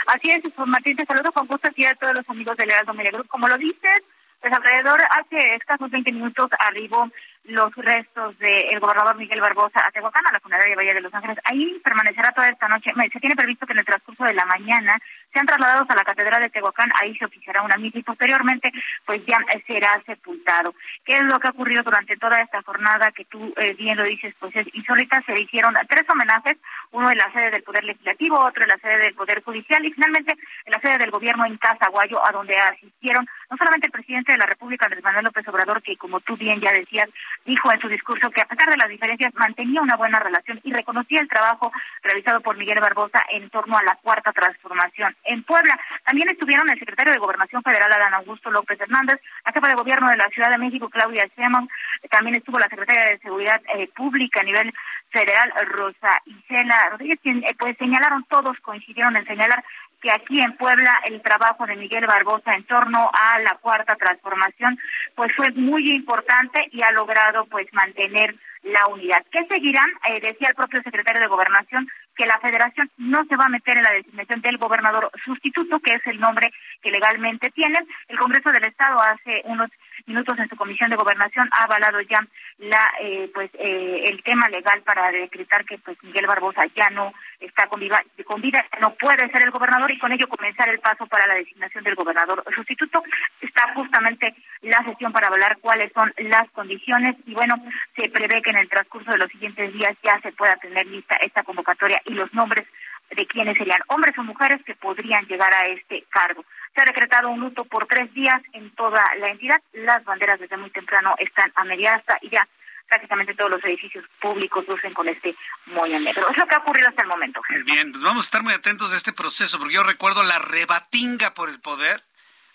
Así 0.06 0.30
es, 0.30 0.40
Martín, 0.66 0.96
te 0.96 1.04
saludo 1.04 1.32
con 1.32 1.46
gusto 1.46 1.68
aquí 1.68 1.84
a 1.84 1.94
todos 1.94 2.14
los 2.14 2.28
amigos 2.30 2.56
del 2.56 2.70
Heraldo 2.70 2.94
Media 2.94 3.10
Group. 3.10 3.28
Como 3.28 3.48
lo 3.48 3.58
dices, 3.58 4.00
pues 4.40 4.52
alrededor, 4.52 5.00
hace 5.10 5.56
escasos 5.56 5.90
20 5.90 6.12
minutos 6.12 6.48
arribó 6.58 7.10
los 7.44 7.74
restos 7.76 8.38
del 8.38 8.80
gobernador 8.80 9.16
Miguel 9.16 9.40
Barbosa 9.40 9.80
a 9.86 9.90
Tehuacán, 9.90 10.26
a 10.26 10.32
la 10.32 10.40
funeraria 10.40 10.76
Valle 10.76 10.94
de 10.94 11.00
Los 11.00 11.14
Ángeles. 11.14 11.38
Ahí 11.44 11.78
permanecerá 11.84 12.32
toda 12.32 12.48
esta 12.48 12.68
noche. 12.68 12.90
Se 13.12 13.20
tiene 13.20 13.36
previsto 13.36 13.66
que 13.66 13.72
en 13.72 13.80
el 13.80 13.84
transcurso 13.84 14.24
de 14.24 14.34
la 14.34 14.46
mañana 14.46 14.98
sean 15.32 15.46
trasladados 15.46 15.88
a 15.88 15.94
la 15.94 16.04
Catedral 16.04 16.42
de 16.42 16.50
Tehuacán, 16.50 16.90
ahí 17.00 17.16
se 17.16 17.24
oficiará 17.24 17.62
una 17.62 17.76
misa 17.76 17.98
y 17.98 18.02
posteriormente 18.02 18.72
pues 19.04 19.24
ya 19.26 19.38
será 19.66 20.00
sepultado. 20.06 20.74
¿Qué 21.04 21.14
es 21.14 21.22
lo 21.22 21.38
que 21.38 21.48
ha 21.48 21.50
ocurrido 21.50 21.82
durante 21.82 22.16
toda 22.16 22.40
esta 22.40 22.62
jornada 22.62 23.12
que 23.12 23.24
tú 23.24 23.52
eh, 23.56 23.74
bien 23.74 23.96
lo 23.96 24.04
dices, 24.04 24.34
pues 24.38 24.54
es 24.56 24.66
insólita? 24.74 25.22
Se 25.26 25.40
hicieron 25.40 25.74
tres 25.88 26.08
homenajes, 26.08 26.56
uno 26.92 27.10
en 27.10 27.18
la 27.18 27.32
sede 27.32 27.50
del 27.50 27.62
Poder 27.62 27.84
Legislativo, 27.84 28.38
otro 28.38 28.62
en 28.62 28.68
la 28.68 28.78
sede 28.78 28.98
del 28.98 29.14
Poder 29.14 29.42
Judicial 29.42 29.84
y 29.84 29.92
finalmente 29.92 30.32
en 30.64 30.72
la 30.72 30.80
sede 30.80 30.98
del 30.98 31.10
Gobierno 31.10 31.44
en 31.46 31.56
Casaguayo, 31.58 32.24
a 32.26 32.32
donde 32.32 32.56
asistieron 32.56 33.26
no 33.50 33.56
solamente 33.56 33.86
el 33.86 33.92
presidente 33.92 34.32
de 34.32 34.38
la 34.38 34.46
República, 34.46 34.86
Andrés 34.86 35.04
Manuel 35.04 35.24
López 35.24 35.46
Obrador, 35.48 35.82
que 35.82 35.96
como 35.96 36.20
tú 36.20 36.36
bien 36.36 36.60
ya 36.60 36.72
decías, 36.72 37.08
dijo 37.44 37.72
en 37.72 37.80
su 37.80 37.88
discurso 37.88 38.30
que 38.30 38.40
a 38.40 38.46
pesar 38.46 38.68
de 38.68 38.76
las 38.76 38.88
diferencias 38.88 39.34
mantenía 39.34 39.80
una 39.80 39.96
buena 39.96 40.18
relación 40.18 40.60
y 40.62 40.72
reconocía 40.72 41.20
el 41.20 41.28
trabajo 41.28 41.72
realizado 42.02 42.40
por 42.40 42.56
Miguel 42.56 42.80
Barbosa 42.80 43.22
en 43.30 43.50
torno 43.50 43.76
a 43.76 43.82
la 43.82 43.96
cuarta 43.96 44.32
transformación 44.32 45.16
en 45.24 45.42
Puebla. 45.44 45.78
También 46.04 46.28
estuvieron 46.28 46.68
el 46.70 46.78
secretario 46.78 47.12
de 47.12 47.18
Gobernación 47.18 47.62
Federal, 47.62 47.92
Adán 47.92 48.14
Augusto 48.14 48.50
López 48.50 48.80
Hernández, 48.80 49.20
la 49.44 49.52
jefa 49.52 49.68
de 49.68 49.74
gobierno 49.74 50.08
de 50.10 50.16
la 50.16 50.28
Ciudad 50.28 50.50
de 50.50 50.58
México, 50.58 50.88
Claudia 50.88 51.26
Sheinbaum, 51.36 51.68
también 52.10 52.36
estuvo 52.36 52.58
la 52.58 52.68
secretaria 52.68 53.04
de 53.04 53.18
Seguridad 53.18 53.60
eh, 53.74 53.88
Pública 53.94 54.40
a 54.40 54.44
nivel 54.44 54.72
federal, 55.10 55.52
Rosa 55.66 56.20
Isela 56.24 56.90
Rodríguez, 56.90 57.18
quien 57.22 57.42
eh, 57.44 57.54
pues 57.58 57.76
señalaron, 57.78 58.24
todos 58.24 58.58
coincidieron 58.60 59.16
en 59.16 59.26
señalar 59.26 59.64
que 60.00 60.10
aquí 60.10 60.40
en 60.40 60.56
Puebla 60.56 60.98
el 61.04 61.20
trabajo 61.20 61.66
de 61.66 61.76
Miguel 61.76 62.06
Barbosa 62.06 62.54
en 62.54 62.64
torno 62.64 63.10
a 63.12 63.38
la 63.40 63.58
cuarta 63.60 63.96
transformación 63.96 64.78
pues 65.14 65.30
fue 65.36 65.50
muy 65.52 65.90
importante 65.90 66.68
y 66.72 66.82
ha 66.82 66.90
logrado 66.92 67.44
pues 67.46 67.66
mantener 67.72 68.34
la 68.62 68.86
unidad. 68.88 69.24
¿Qué 69.30 69.46
seguirán? 69.48 69.88
Eh, 70.08 70.20
decía 70.20 70.48
el 70.48 70.54
propio 70.54 70.82
secretario 70.82 71.20
de 71.20 71.28
Gobernación 71.28 71.88
que 72.16 72.26
la 72.26 72.38
federación 72.38 72.90
no 72.98 73.24
se 73.24 73.36
va 73.36 73.44
a 73.46 73.48
meter 73.48 73.78
en 73.78 73.84
la 73.84 73.92
designación 73.92 74.40
del 74.42 74.58
gobernador 74.58 75.10
sustituto, 75.24 75.80
que 75.80 75.94
es 75.94 76.06
el 76.06 76.20
nombre 76.20 76.52
que 76.82 76.90
legalmente 76.90 77.50
tienen. 77.50 77.86
El 78.08 78.18
Congreso 78.18 78.50
del 78.50 78.66
Estado 78.66 79.00
hace 79.00 79.42
unos 79.44 79.70
minutos 80.06 80.38
en 80.38 80.48
su 80.48 80.56
comisión 80.56 80.90
de 80.90 80.96
gobernación 80.96 81.48
ha 81.52 81.64
avalado 81.64 82.00
ya 82.02 82.26
la 82.58 82.90
eh, 83.00 83.30
pues 83.32 83.50
eh, 83.54 84.04
el 84.06 84.22
tema 84.22 84.48
legal 84.48 84.82
para 84.82 85.10
decretar 85.10 85.64
que 85.64 85.78
pues 85.78 85.96
Miguel 86.02 86.26
Barbosa 86.26 86.62
ya 86.74 86.90
no 86.90 87.12
está 87.40 87.66
con 87.68 87.80
vida, 87.80 88.02
con 88.24 88.40
vida, 88.40 88.64
no 88.80 88.94
puede 88.94 89.30
ser 89.30 89.42
el 89.44 89.50
gobernador 89.50 89.90
y 89.90 89.98
con 89.98 90.12
ello 90.12 90.28
comenzar 90.28 90.68
el 90.68 90.78
paso 90.80 91.06
para 91.06 91.26
la 91.26 91.34
designación 91.34 91.84
del 91.84 91.94
gobernador 91.94 92.44
sustituto. 92.54 93.02
Está 93.40 93.72
justamente 93.74 94.34
la 94.62 94.84
sesión 94.84 95.12
para 95.12 95.28
avalar 95.28 95.58
cuáles 95.60 95.92
son 95.92 96.12
las 96.18 96.50
condiciones 96.50 97.16
y 97.26 97.34
bueno, 97.34 97.56
se 97.96 98.08
prevé 98.10 98.42
que 98.42 98.50
en 98.50 98.56
el 98.56 98.68
transcurso 98.68 99.10
de 99.10 99.18
los 99.18 99.30
siguientes 99.30 99.72
días 99.72 99.96
ya 100.02 100.20
se 100.20 100.32
pueda 100.32 100.56
tener 100.56 100.86
lista 100.86 101.16
esta 101.22 101.42
convocatoria 101.42 102.00
y 102.04 102.14
los 102.14 102.32
nombres 102.34 102.66
de 103.10 103.26
quienes 103.26 103.58
serían 103.58 103.80
hombres 103.88 104.16
o 104.18 104.22
mujeres 104.22 104.60
que 104.64 104.74
podrían 104.74 105.26
llegar 105.26 105.52
a 105.52 105.66
este 105.66 106.04
cargo. 106.10 106.44
Se 106.74 106.80
ha 106.80 106.84
decretado 106.84 107.28
un 107.30 107.40
luto 107.40 107.64
por 107.64 107.86
tres 107.86 108.12
días 108.14 108.40
en 108.52 108.70
toda 108.70 109.04
la 109.18 109.28
entidad. 109.28 109.60
Las 109.72 110.04
banderas 110.04 110.38
desde 110.38 110.56
muy 110.56 110.70
temprano 110.70 111.14
están 111.18 111.52
a 111.56 111.64
media 111.64 111.94
asta 111.94 112.18
y 112.22 112.30
ya 112.30 112.46
prácticamente 112.88 113.34
todos 113.34 113.50
los 113.52 113.64
edificios 113.64 114.04
públicos 114.20 114.66
lucen 114.68 114.92
con 114.92 115.08
este 115.08 115.34
moño 115.66 115.98
negro. 116.00 116.28
Es 116.28 116.36
lo 116.36 116.46
que 116.46 116.54
ha 116.54 116.58
ocurrido 116.58 116.88
hasta 116.88 117.02
el 117.02 117.08
momento. 117.08 117.40
Bien, 117.64 117.92
pues 117.92 118.02
vamos 118.02 118.24
a 118.24 118.26
estar 118.26 118.42
muy 118.42 118.52
atentos 118.52 118.90
de 118.90 118.96
este 118.96 119.12
proceso, 119.12 119.58
porque 119.58 119.74
yo 119.74 119.84
recuerdo 119.84 120.22
la 120.24 120.38
rebatinga 120.38 121.32
por 121.32 121.48
el 121.48 121.60
poder 121.60 122.02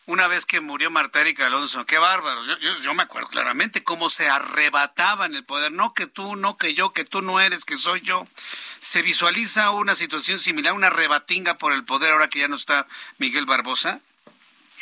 una 0.07 0.27
vez 0.27 0.45
que 0.45 0.61
murió 0.61 0.91
Marta 0.91 1.21
Erika 1.21 1.47
Alonso. 1.47 1.85
Qué 1.85 1.97
bárbaro. 1.97 2.41
Yo, 2.83 2.93
me 2.93 3.03
acuerdo 3.03 3.29
claramente 3.29 3.83
cómo 3.83 4.09
se 4.09 4.29
arrebataba 4.29 5.25
en 5.25 5.35
el 5.35 5.43
poder. 5.43 5.71
No 5.71 5.93
que 5.93 6.05
tú, 6.05 6.35
no 6.35 6.57
que 6.57 6.73
yo, 6.73 6.93
que 6.93 7.05
tú 7.05 7.21
no 7.21 7.39
eres, 7.39 7.65
que 7.65 7.77
soy 7.77 8.01
yo. 8.01 8.27
¿Se 8.79 9.01
visualiza 9.01 9.71
una 9.71 9.95
situación 9.95 10.39
similar, 10.39 10.73
una 10.73 10.89
rebatinga 10.89 11.57
por 11.57 11.73
el 11.73 11.83
poder 11.85 12.11
ahora 12.11 12.27
que 12.27 12.39
ya 12.39 12.47
no 12.47 12.55
está 12.55 12.87
Miguel 13.17 13.45
Barbosa? 13.45 13.99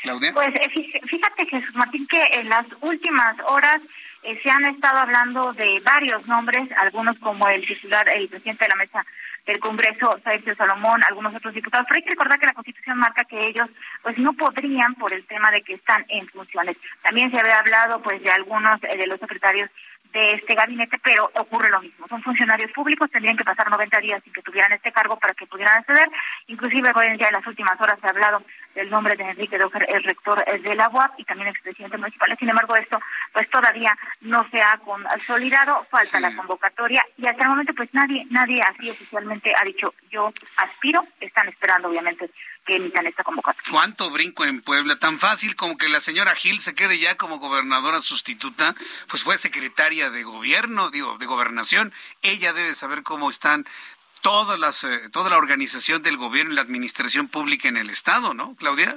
Claudia. 0.01 0.33
Pues 0.33 0.53
eh, 0.55 0.99
fíjate, 1.07 1.45
Jesús 1.45 1.75
Martín, 1.75 2.05
que 2.07 2.21
en 2.33 2.49
las 2.49 2.65
últimas 2.81 3.37
horas 3.45 3.81
eh, 4.23 4.37
se 4.43 4.49
han 4.49 4.65
estado 4.65 4.97
hablando 4.97 5.53
de 5.53 5.79
varios 5.79 6.27
nombres, 6.27 6.69
algunos 6.77 7.17
como 7.19 7.47
el 7.47 7.65
titular, 7.65 8.09
el 8.09 8.27
presidente 8.27 8.65
de 8.65 8.69
la 8.69 8.75
mesa 8.75 9.05
del 9.45 9.59
Congreso, 9.59 10.19
Sergio 10.23 10.55
Salomón, 10.55 11.01
algunos 11.07 11.35
otros 11.35 11.53
diputados, 11.53 11.85
pero 11.87 11.97
hay 11.97 12.03
que 12.03 12.11
recordar 12.11 12.39
que 12.39 12.45
la 12.45 12.53
Constitución 12.53 12.97
marca 12.97 13.25
que 13.25 13.45
ellos 13.45 13.69
pues 14.01 14.17
no 14.17 14.33
podrían 14.33 14.95
por 14.95 15.13
el 15.13 15.25
tema 15.25 15.51
de 15.51 15.61
que 15.61 15.73
están 15.73 16.05
en 16.07 16.27
funciones. 16.29 16.77
También 17.01 17.29
se 17.31 17.39
había 17.39 17.59
hablado 17.59 18.01
pues 18.01 18.21
de 18.23 18.31
algunos 18.31 18.81
eh, 18.83 18.97
de 18.97 19.07
los 19.07 19.19
secretarios 19.19 19.69
de 20.13 20.33
este 20.33 20.53
gabinete, 20.53 20.99
pero 21.03 21.29
ocurre 21.33 21.69
lo 21.69 21.81
mismo. 21.81 22.07
Son 22.07 22.21
funcionarios 22.21 22.71
públicos, 22.71 23.09
tendrían 23.11 23.35
que 23.35 23.43
pasar 23.43 23.69
90 23.69 23.99
días 23.99 24.23
sin 24.23 24.31
que 24.31 24.43
tuvieran 24.43 24.71
este 24.71 24.91
cargo 24.91 25.17
para 25.17 25.33
que 25.33 25.47
pudieran 25.47 25.79
acceder. 25.79 26.07
Inclusive 26.47 26.91
hoy 26.95 27.17
ya 27.17 27.27
en 27.27 27.33
las 27.33 27.47
últimas 27.47 27.79
horas 27.81 27.99
se 27.99 28.07
ha 28.07 28.11
hablado 28.11 28.43
del 28.75 28.89
nombre 28.89 29.15
de 29.15 29.23
Enrique 29.23 29.57
Docker, 29.57 29.85
el 29.89 30.03
rector 30.03 30.43
de 30.45 30.75
la 30.75 30.89
UAP 30.89 31.19
y 31.19 31.25
también 31.25 31.49
expresidente 31.49 31.97
municipal. 31.97 32.35
Sin 32.37 32.49
embargo, 32.49 32.75
esto 32.75 32.99
pues 33.33 33.49
todavía 33.49 33.97
no 34.21 34.47
se 34.49 34.61
ha 34.61 34.77
consolidado, 34.77 35.85
falta 35.89 36.19
la 36.19 36.35
convocatoria 36.35 37.03
y 37.17 37.27
hasta 37.27 37.43
el 37.43 37.49
momento 37.49 37.73
pues 37.73 37.89
nadie, 37.93 38.25
nadie 38.29 38.61
así 38.61 38.89
oficialmente 38.89 39.53
ha 39.59 39.65
dicho 39.65 39.93
yo 40.11 40.31
aspiro, 40.57 41.05
están 41.19 41.47
esperando 41.49 41.89
obviamente 41.89 42.29
que 42.65 42.75
emitan 42.75 43.05
esta 43.05 43.23
convocatoria. 43.23 43.71
¿Cuánto 43.71 44.09
brinco 44.09 44.45
en 44.45 44.61
Puebla? 44.61 44.97
Tan 44.97 45.19
fácil 45.19 45.55
como 45.55 45.77
que 45.77 45.89
la 45.89 45.99
señora 45.99 46.35
Gil 46.35 46.59
se 46.61 46.75
quede 46.75 46.99
ya 46.99 47.15
como 47.15 47.39
gobernadora 47.39 47.99
sustituta, 47.99 48.75
pues 49.09 49.23
fue 49.23 49.37
secretaria 49.37 50.09
de 50.09 50.23
gobierno, 50.23 50.89
digo, 50.89 51.17
de 51.17 51.25
gobernación. 51.25 51.93
Ella 52.21 52.53
debe 52.53 52.73
saber 52.75 53.03
cómo 53.03 53.29
están 53.29 53.65
todas 54.21 54.57
las, 54.57 54.83
eh, 54.83 55.09
toda 55.11 55.29
la 55.29 55.37
organización 55.37 56.01
del 56.01 56.17
gobierno 56.17 56.53
y 56.53 56.55
la 56.55 56.61
administración 56.61 57.27
pública 57.27 57.67
en 57.67 57.77
el 57.77 57.89
Estado, 57.89 58.33
¿no, 58.33 58.55
Claudia? 58.55 58.95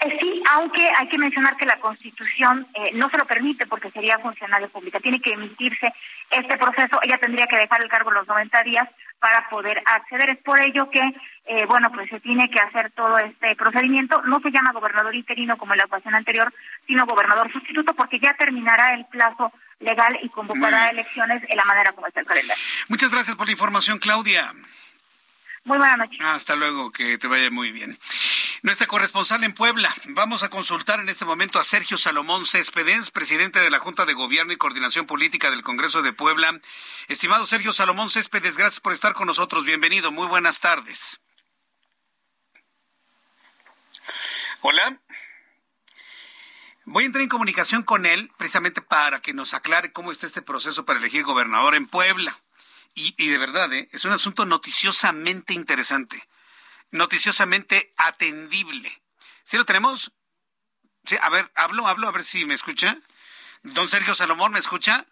Eh, 0.00 0.18
sí, 0.20 0.42
aunque 0.50 0.90
hay 0.96 1.08
que 1.08 1.16
mencionar 1.16 1.56
que 1.56 1.64
la 1.64 1.80
Constitución 1.80 2.66
eh, 2.74 2.90
no 2.94 3.08
se 3.08 3.16
lo 3.16 3.24
permite 3.24 3.66
porque 3.66 3.90
sería 3.90 4.18
funcionario 4.18 4.68
pública. 4.68 5.00
Tiene 5.00 5.20
que 5.20 5.32
emitirse 5.32 5.92
este 6.30 6.56
proceso. 6.58 7.00
Ella 7.02 7.18
tendría 7.18 7.46
que 7.46 7.56
dejar 7.56 7.82
el 7.82 7.88
cargo 7.88 8.10
los 8.10 8.28
90 8.28 8.62
días 8.62 8.88
para 9.18 9.48
poder 9.48 9.82
acceder. 9.86 10.30
Es 10.30 10.38
por 10.38 10.60
ello 10.60 10.90
que, 10.90 11.00
eh, 11.48 11.64
bueno, 11.66 11.90
pues 11.92 12.10
se 12.10 12.18
tiene 12.20 12.50
que 12.50 12.58
hacer 12.58 12.90
todo 12.90 13.16
este 13.18 13.54
procedimiento. 13.54 14.20
No 14.22 14.40
se 14.40 14.50
llama 14.50 14.72
gobernador 14.72 15.14
interino 15.14 15.56
como 15.56 15.74
en 15.74 15.78
la 15.78 15.84
ocasión 15.84 16.14
anterior, 16.14 16.52
sino 16.86 17.06
gobernador 17.06 17.50
sustituto 17.52 17.94
porque 17.94 18.18
ya 18.18 18.34
terminará 18.34 18.94
el 18.94 19.06
plazo 19.06 19.52
legal 19.78 20.18
y 20.22 20.28
convocará 20.28 20.88
elecciones 20.88 21.42
en 21.48 21.56
la 21.56 21.64
manera 21.64 21.92
como 21.92 22.08
está 22.08 22.20
el 22.20 22.26
calendario. 22.26 22.62
Muchas 22.88 23.10
gracias 23.10 23.36
por 23.36 23.46
la 23.46 23.52
información, 23.52 23.98
Claudia. 23.98 24.52
Muy 25.64 25.78
buenas 25.78 25.98
noches. 25.98 26.18
Hasta 26.20 26.56
luego, 26.56 26.90
que 26.90 27.18
te 27.18 27.28
vaya 27.28 27.50
muy 27.50 27.70
bien. 27.70 27.96
Nuestra 28.62 28.86
corresponsal 28.88 29.44
en 29.44 29.52
Puebla. 29.52 29.92
Vamos 30.06 30.42
a 30.42 30.48
consultar 30.48 30.98
en 30.98 31.08
este 31.08 31.24
momento 31.24 31.60
a 31.60 31.64
Sergio 31.64 31.98
Salomón 31.98 32.46
Céspedes, 32.46 33.12
presidente 33.12 33.60
de 33.60 33.70
la 33.70 33.78
Junta 33.78 34.06
de 34.06 34.14
Gobierno 34.14 34.52
y 34.52 34.56
Coordinación 34.56 35.06
Política 35.06 35.50
del 35.50 35.62
Congreso 35.62 36.02
de 36.02 36.12
Puebla. 36.12 36.60
Estimado 37.06 37.46
Sergio 37.46 37.72
Salomón 37.72 38.10
Céspedes, 38.10 38.56
gracias 38.56 38.80
por 38.80 38.92
estar 38.92 39.12
con 39.12 39.26
nosotros. 39.26 39.64
Bienvenido. 39.64 40.10
Muy 40.10 40.26
buenas 40.26 40.60
tardes. 40.60 41.20
Hola. 44.60 45.00
Voy 46.84 47.04
a 47.04 47.06
entrar 47.06 47.22
en 47.22 47.28
comunicación 47.28 47.82
con 47.82 48.06
él 48.06 48.30
precisamente 48.38 48.80
para 48.80 49.20
que 49.20 49.34
nos 49.34 49.54
aclare 49.54 49.92
cómo 49.92 50.12
está 50.12 50.26
este 50.26 50.42
proceso 50.42 50.84
para 50.84 50.98
elegir 50.98 51.24
gobernador 51.24 51.74
en 51.74 51.86
Puebla. 51.88 52.40
Y, 52.94 53.14
y 53.18 53.28
de 53.28 53.38
verdad, 53.38 53.72
¿eh? 53.72 53.88
es 53.92 54.04
un 54.04 54.12
asunto 54.12 54.46
noticiosamente 54.46 55.52
interesante 55.52 56.26
noticiosamente 56.90 57.92
atendible. 57.96 59.02
¿Sí 59.44 59.56
lo 59.56 59.64
tenemos? 59.64 60.12
Sí, 61.04 61.16
a 61.20 61.28
ver, 61.28 61.50
hablo, 61.54 61.86
hablo, 61.86 62.08
a 62.08 62.12
ver 62.12 62.24
si 62.24 62.44
me 62.44 62.54
escucha. 62.54 62.96
Don 63.62 63.88
Sergio 63.88 64.14
Salomón, 64.14 64.52
¿me 64.52 64.58
escucha? 64.58 65.06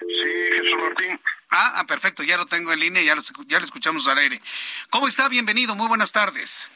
Sí, 0.00 0.06
Jesús 0.52 0.82
Martín. 0.82 1.20
Ah, 1.50 1.74
ah 1.76 1.86
perfecto, 1.86 2.22
ya 2.22 2.36
lo 2.36 2.46
tengo 2.46 2.72
en 2.72 2.80
línea, 2.80 3.02
ya 3.02 3.14
lo, 3.14 3.22
ya 3.46 3.58
lo 3.58 3.64
escuchamos 3.64 4.06
al 4.08 4.18
aire. 4.18 4.40
¿Cómo 4.90 5.08
está? 5.08 5.28
Bienvenido, 5.28 5.74
muy 5.74 5.88
buenas 5.88 6.12
tardes. 6.12 6.68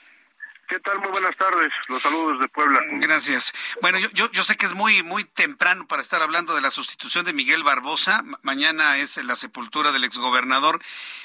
¿Qué 0.69 0.79
tal? 0.81 0.99
Muy 1.01 1.09
buenas 1.09 1.35
tardes. 1.37 1.73
Los 1.89 2.03
saludos 2.03 2.39
de 2.41 2.49
Puebla. 2.49 2.79
Gracias. 3.01 3.55
Bueno, 3.81 3.99
yo, 3.99 4.11
yo, 4.11 4.31
yo, 4.33 4.43
sé 4.43 4.59
que 4.59 4.67
es 4.67 4.75
muy, 4.75 5.03
muy 5.03 5.25
temprano 5.25 5.87
para 5.87 6.03
estar 6.03 6.21
hablando 6.21 6.55
de 6.55 6.61
la 6.61 6.71
sustitución 6.71 7.25
de 7.25 7.33
Miguel 7.33 7.63
Barbosa. 7.63 8.23
mañana 8.43 8.99
es 8.99 9.17
la 9.25 9.35
sepultura 9.35 9.93
del 9.93 10.05
exgobernador. 10.05 10.83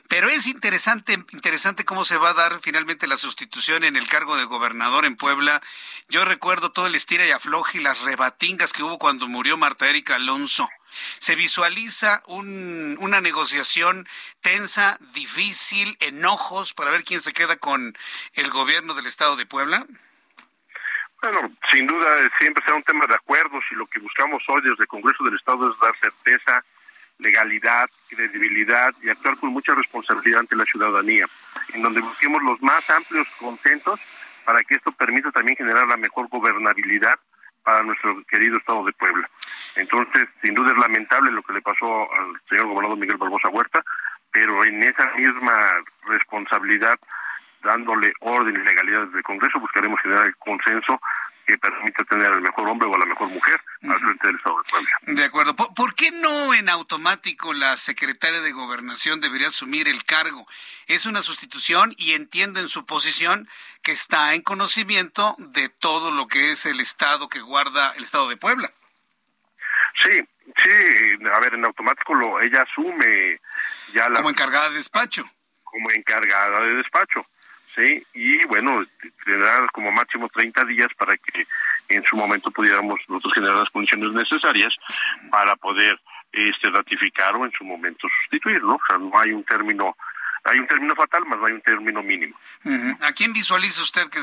Pero 0.08 0.30
es 0.30 0.48
interesante, 0.48 1.26
interesante 1.32 1.84
cómo 1.84 2.06
se 2.06 2.16
va 2.16 2.30
a 2.30 2.34
dar 2.34 2.60
finalmente 2.62 3.06
la 3.06 3.18
sustitución 3.18 3.84
en 3.84 3.98
el 3.98 4.08
cargo 4.08 4.38
de 4.38 4.46
gobernador 4.46 5.04
en 5.04 5.18
Puebla. 5.18 5.62
Yo 6.08 6.24
recuerdo 6.24 6.72
todo 6.72 6.88
el 6.88 6.96
estira 6.96 7.28
y 7.28 7.32
afloje 7.32 7.80
y 7.80 7.84
las 7.84 8.00
rebatingas 8.00 8.72
que 8.72 8.84
hubo 8.84 8.98
cuando 8.98 9.28
murió 9.28 9.58
Marta 9.58 9.90
Erika 9.90 10.16
Alonso. 10.16 10.70
¿Se 11.20 11.36
visualiza 11.36 12.24
una 12.28 13.22
negociación 13.22 14.08
tensa, 14.42 14.98
difícil, 15.14 15.98
enojos 16.00 16.74
para 16.74 16.92
ver 16.92 17.04
quién 17.04 17.22
se 17.22 17.34
queda 17.34 17.56
con 17.56 17.98
el 18.34 18.50
gobierno 18.50 18.94
del 18.94 19.08
Estado 19.08 19.36
de 19.36 19.46
Puebla? 19.46 19.86
Bueno, 21.22 21.52
sin 21.72 21.88
duda 21.88 22.30
siempre 22.38 22.62
será 22.66 22.76
un 22.76 22.84
tema 22.84 23.08
de 23.08 23.16
acuerdos 23.16 23.64
y 23.72 23.76
lo 23.76 23.88
que 23.88 24.00
buscamos 24.00 24.44
hoy 24.50 24.62
desde 24.62 24.84
el 24.84 24.88
Congreso 24.88 25.24
del 25.24 25.36
Estado 25.36 25.72
es 25.72 25.80
dar 25.80 25.96
certeza, 25.96 26.66
legalidad, 27.20 27.90
credibilidad 28.10 28.94
y 29.02 29.10
actuar 29.10 29.38
con 29.38 29.50
mucha 29.52 29.74
responsabilidad 29.74 30.42
ante 30.42 30.58
la 30.58 30.66
ciudadanía, 30.66 31.26
en 31.74 31.82
donde 31.82 32.02
busquemos 32.02 32.44
los 32.44 32.62
más 32.62 32.90
amplios 32.90 33.26
consensos 33.40 34.02
para 34.44 34.62
que 34.64 34.76
esto 34.76 34.92
permita 34.92 35.32
también 35.32 35.56
generar 35.56 35.88
la 35.88 35.96
mejor 35.96 36.28
gobernabilidad 36.28 37.18
para 37.64 37.84
nuestro 37.84 38.24
querido 38.26 38.58
Estado 38.58 38.86
de 38.86 38.94
Puebla. 38.94 39.30
Entonces, 39.76 40.28
sin 40.42 40.54
duda 40.54 40.72
es 40.72 40.78
lamentable 40.78 41.32
lo 41.32 41.42
que 41.42 41.54
le 41.54 41.62
pasó 41.62 42.12
al 42.14 42.40
señor 42.48 42.68
gobernador 42.68 42.98
Miguel 42.98 43.18
Barbosa 43.18 43.50
Huerta, 43.50 43.84
pero 44.32 44.64
en 44.64 44.84
esa 44.84 45.12
misma 45.16 45.54
responsabilidad, 46.08 46.98
dándole 47.64 48.14
orden 48.20 48.56
y 48.56 48.64
legalidad 48.64 49.06
desde 49.06 49.20
el 49.20 49.24
Congreso, 49.24 49.60
buscaremos 49.60 50.00
generar 50.02 50.28
el 50.28 50.36
consenso 50.38 51.00
que 51.46 51.58
permita 51.58 52.04
tener 52.06 52.28
al 52.28 52.42
mejor 52.42 52.68
hombre 52.68 52.88
o 52.88 52.96
a 52.96 52.98
la 52.98 53.06
mejor 53.06 53.28
mujer 53.30 53.60
al 53.84 54.00
frente 54.00 54.28
del 54.28 54.36
Estado 54.38 54.58
de 54.58 54.64
Puebla. 54.70 54.90
De 55.02 55.24
acuerdo. 55.24 55.56
¿Por, 55.56 55.96
qué 55.96 56.12
no 56.12 56.54
en 56.54 56.70
automático 56.70 57.54
la 57.54 57.78
secretaria 57.78 58.42
de 58.42 58.52
Gobernación 58.52 59.22
debería 59.22 59.48
asumir 59.48 59.88
el 59.88 60.06
cargo? 60.06 60.48
Es 60.88 61.06
una 61.06 61.22
sustitución 61.22 61.94
y 61.98 62.14
entiendo 62.14 62.60
en 62.60 62.70
su 62.70 62.86
posición 62.86 63.50
que 63.82 63.92
está 63.92 64.34
en 64.34 64.42
conocimiento 64.42 65.36
de 65.38 65.70
todo 65.70 66.12
lo 66.12 66.28
que 66.28 66.52
es 66.52 66.66
el 66.66 66.80
Estado 66.80 67.30
que 67.30 67.42
guarda 67.42 67.92
el 67.96 68.04
Estado 68.04 68.30
de 68.30 68.38
Puebla. 68.38 68.72
Sí, 70.04 70.20
sí, 70.64 71.26
a 71.34 71.40
ver, 71.40 71.54
en 71.54 71.66
automático 71.66 72.14
lo, 72.14 72.42
ella 72.42 72.64
asume 72.64 73.40
ya 73.94 74.10
la... 74.10 74.18
Como 74.18 74.30
encargada 74.30 74.70
de 74.70 74.76
despacho. 74.76 75.24
Como 75.64 75.92
encargada 75.92 76.62
de 76.62 76.76
despacho, 76.76 77.26
sí, 77.76 78.06
y 78.14 78.46
bueno, 78.46 78.86
tendrá 79.26 79.68
como 79.74 79.92
máximo 79.92 80.30
30 80.30 80.66
días 80.66 80.90
para 80.98 81.18
que 81.18 81.46
en 81.90 82.04
su 82.04 82.16
momento 82.16 82.52
pudiéramos 82.52 83.00
nosotros 83.08 83.34
generar 83.34 83.58
las 83.58 83.70
condiciones 83.70 84.12
necesarias 84.12 84.78
para 85.30 85.56
poder 85.56 86.00
este 86.32 86.70
ratificar 86.70 87.36
o 87.36 87.46
en 87.46 87.52
su 87.52 87.64
momento 87.64 88.08
sustituir, 88.22 88.62
¿no? 88.64 88.76
O 88.76 88.82
sea, 88.88 88.98
no 88.98 89.12
hay 89.20 89.32
un 89.32 89.44
término 89.44 89.96
hay 90.46 90.60
un 90.60 90.68
término 90.68 90.94
fatal, 90.96 91.26
más 91.26 91.40
no 91.40 91.46
hay 91.46 91.54
un 91.54 91.62
término 91.62 92.04
mínimo. 92.04 92.38
¿A 93.00 93.14
quién 93.14 93.32
visualiza 93.32 93.82
usted 93.82 94.10
que, 94.10 94.20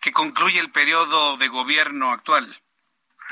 que 0.00 0.10
concluye 0.10 0.58
el 0.58 0.70
periodo 0.70 1.36
de 1.36 1.46
gobierno 1.46 2.10
actual? 2.10 2.44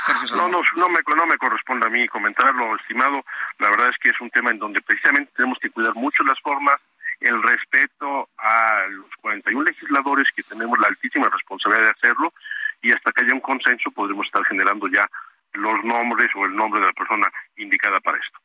Sergio 0.01 0.37
No, 0.37 0.49
no, 0.49 0.63
no 0.77 0.89
me, 0.89 1.01
no 1.17 1.27
me 1.27 1.37
corresponde 1.37 1.87
a 1.87 1.91
mí 1.91 2.07
comentarlo, 2.09 2.77
estimado. 2.77 3.25
La 3.59 3.71
verdad 3.71 3.89
es 3.89 3.97
que 3.99 4.11
es 4.11 4.21
un 4.21 4.31
tema 4.31 4.51
en 4.51 4.59
donde 4.59 4.81
precisamente 4.81 5.33
tenemos 5.37 5.59
que 5.61 5.71
cuidar 5.71 5.95
mucho 5.97 6.23
las 6.23 6.39
formas, 6.41 6.81
el 7.21 7.43
respeto 7.43 8.29
a 8.39 8.87
los 8.91 9.11
41 9.21 9.65
legisladores 9.65 10.27
que 10.35 10.43
tenemos 10.43 10.79
la 10.79 10.89
altísima 10.89 11.29
responsabilidad 11.29 11.87
de 11.87 11.91
hacerlo 11.91 12.33
y 12.83 12.93
hasta 12.93 13.13
que 13.13 13.23
haya 13.23 13.35
un 13.35 13.41
consenso 13.41 13.91
podremos 13.91 14.27
estar 14.27 14.45
generando 14.45 14.89
ya 14.89 15.09
los 15.55 15.83
nombres 15.85 16.31
o 16.37 16.45
el 16.45 16.55
nombre 16.55 16.81
de 16.81 16.87
la 16.87 16.93
persona 16.93 17.29
indicada 17.57 18.01
para 18.01 18.19
esto. 18.19 18.39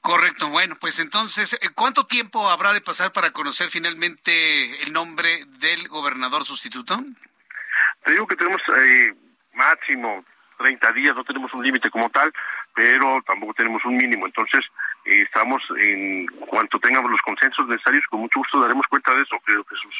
Correcto, 0.00 0.48
bueno, 0.48 0.76
pues 0.80 0.98
entonces, 0.98 1.52
eh, 1.54 1.68
¿cuánto 1.74 2.06
tiempo 2.06 2.48
habrá 2.48 2.72
de 2.72 2.80
pasar 2.80 3.12
para 3.12 3.32
conocer 3.32 3.68
finalmente 3.68 4.82
el 4.82 4.92
nombre 4.92 5.44
del 5.58 5.88
gobernador 5.88 6.44
sustituto? 6.44 6.98
Te 8.02 8.12
digo 8.12 8.26
que 8.26 8.36
tenemos 8.36 8.62
eh, 8.78 9.12
máximo 9.52 10.24
30 10.58 10.92
días, 10.92 11.14
no 11.14 11.24
tenemos 11.24 11.52
un 11.52 11.62
límite 11.62 11.90
como 11.90 12.08
tal, 12.08 12.32
pero 12.74 13.22
tampoco 13.26 13.54
tenemos 13.54 13.84
un 13.84 13.96
mínimo. 13.96 14.26
Entonces, 14.26 14.64
eh, 15.04 15.22
estamos 15.22 15.62
en 15.78 16.26
cuanto 16.26 16.78
tengamos 16.78 17.10
los 17.10 17.20
consensos 17.22 17.66
necesarios, 17.68 18.04
con 18.08 18.20
mucho 18.20 18.38
gusto 18.38 18.60
daremos 18.60 18.86
cuenta 18.88 19.14
de 19.14 19.22
eso, 19.22 19.36
creo 19.44 19.64
Jesús. 19.64 19.94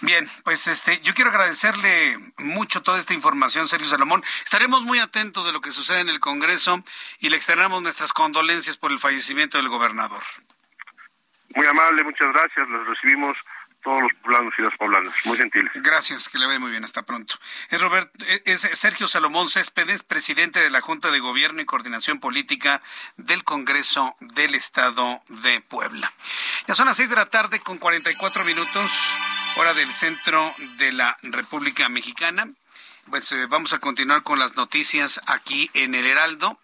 Bien, 0.00 0.28
pues 0.44 0.66
este, 0.66 1.00
yo 1.00 1.14
quiero 1.14 1.30
agradecerle 1.30 2.18
mucho 2.38 2.82
toda 2.82 2.98
esta 2.98 3.14
información, 3.14 3.68
Sergio 3.68 3.88
Salomón. 3.88 4.22
Estaremos 4.44 4.82
muy 4.82 4.98
atentos 4.98 5.46
de 5.46 5.52
lo 5.52 5.60
que 5.60 5.72
sucede 5.72 6.00
en 6.00 6.08
el 6.08 6.20
Congreso 6.20 6.82
y 7.20 7.30
le 7.30 7.36
externamos 7.36 7.82
nuestras 7.82 8.12
condolencias 8.12 8.76
por 8.76 8.92
el 8.92 8.98
fallecimiento 8.98 9.58
del 9.58 9.68
gobernador. 9.68 10.22
Muy 11.54 11.66
amable, 11.66 12.04
muchas 12.04 12.32
gracias. 12.32 12.68
Los 12.68 12.86
recibimos 12.86 13.36
todos 13.86 14.02
los 14.02 14.12
poblanos 14.14 14.52
y 14.58 14.62
las 14.62 14.76
poblanas. 14.76 15.14
Muy 15.26 15.38
gentiles. 15.38 15.70
Gracias, 15.76 16.28
que 16.28 16.38
le 16.38 16.46
vaya 16.46 16.58
muy 16.58 16.72
bien. 16.72 16.82
Hasta 16.82 17.02
pronto. 17.02 17.36
Es, 17.70 17.80
Robert, 17.80 18.10
es 18.44 18.60
Sergio 18.60 19.06
Salomón 19.06 19.48
Céspedes, 19.48 20.02
presidente 20.02 20.58
de 20.58 20.70
la 20.70 20.80
Junta 20.80 21.12
de 21.12 21.20
Gobierno 21.20 21.62
y 21.62 21.66
Coordinación 21.66 22.18
Política 22.18 22.82
del 23.16 23.44
Congreso 23.44 24.16
del 24.18 24.56
Estado 24.56 25.22
de 25.28 25.60
Puebla. 25.60 26.12
Ya 26.66 26.74
son 26.74 26.86
las 26.86 26.96
seis 26.96 27.10
de 27.10 27.14
la 27.14 27.26
tarde 27.26 27.60
con 27.60 27.78
44 27.78 28.44
minutos, 28.44 28.90
hora 29.54 29.72
del 29.72 29.92
centro 29.92 30.52
de 30.78 30.90
la 30.90 31.16
República 31.22 31.88
Mexicana. 31.88 32.48
Pues 33.08 33.30
eh, 33.30 33.46
vamos 33.46 33.72
a 33.72 33.78
continuar 33.78 34.24
con 34.24 34.40
las 34.40 34.56
noticias 34.56 35.20
aquí 35.26 35.70
en 35.74 35.94
el 35.94 36.06
Heraldo. 36.06 36.58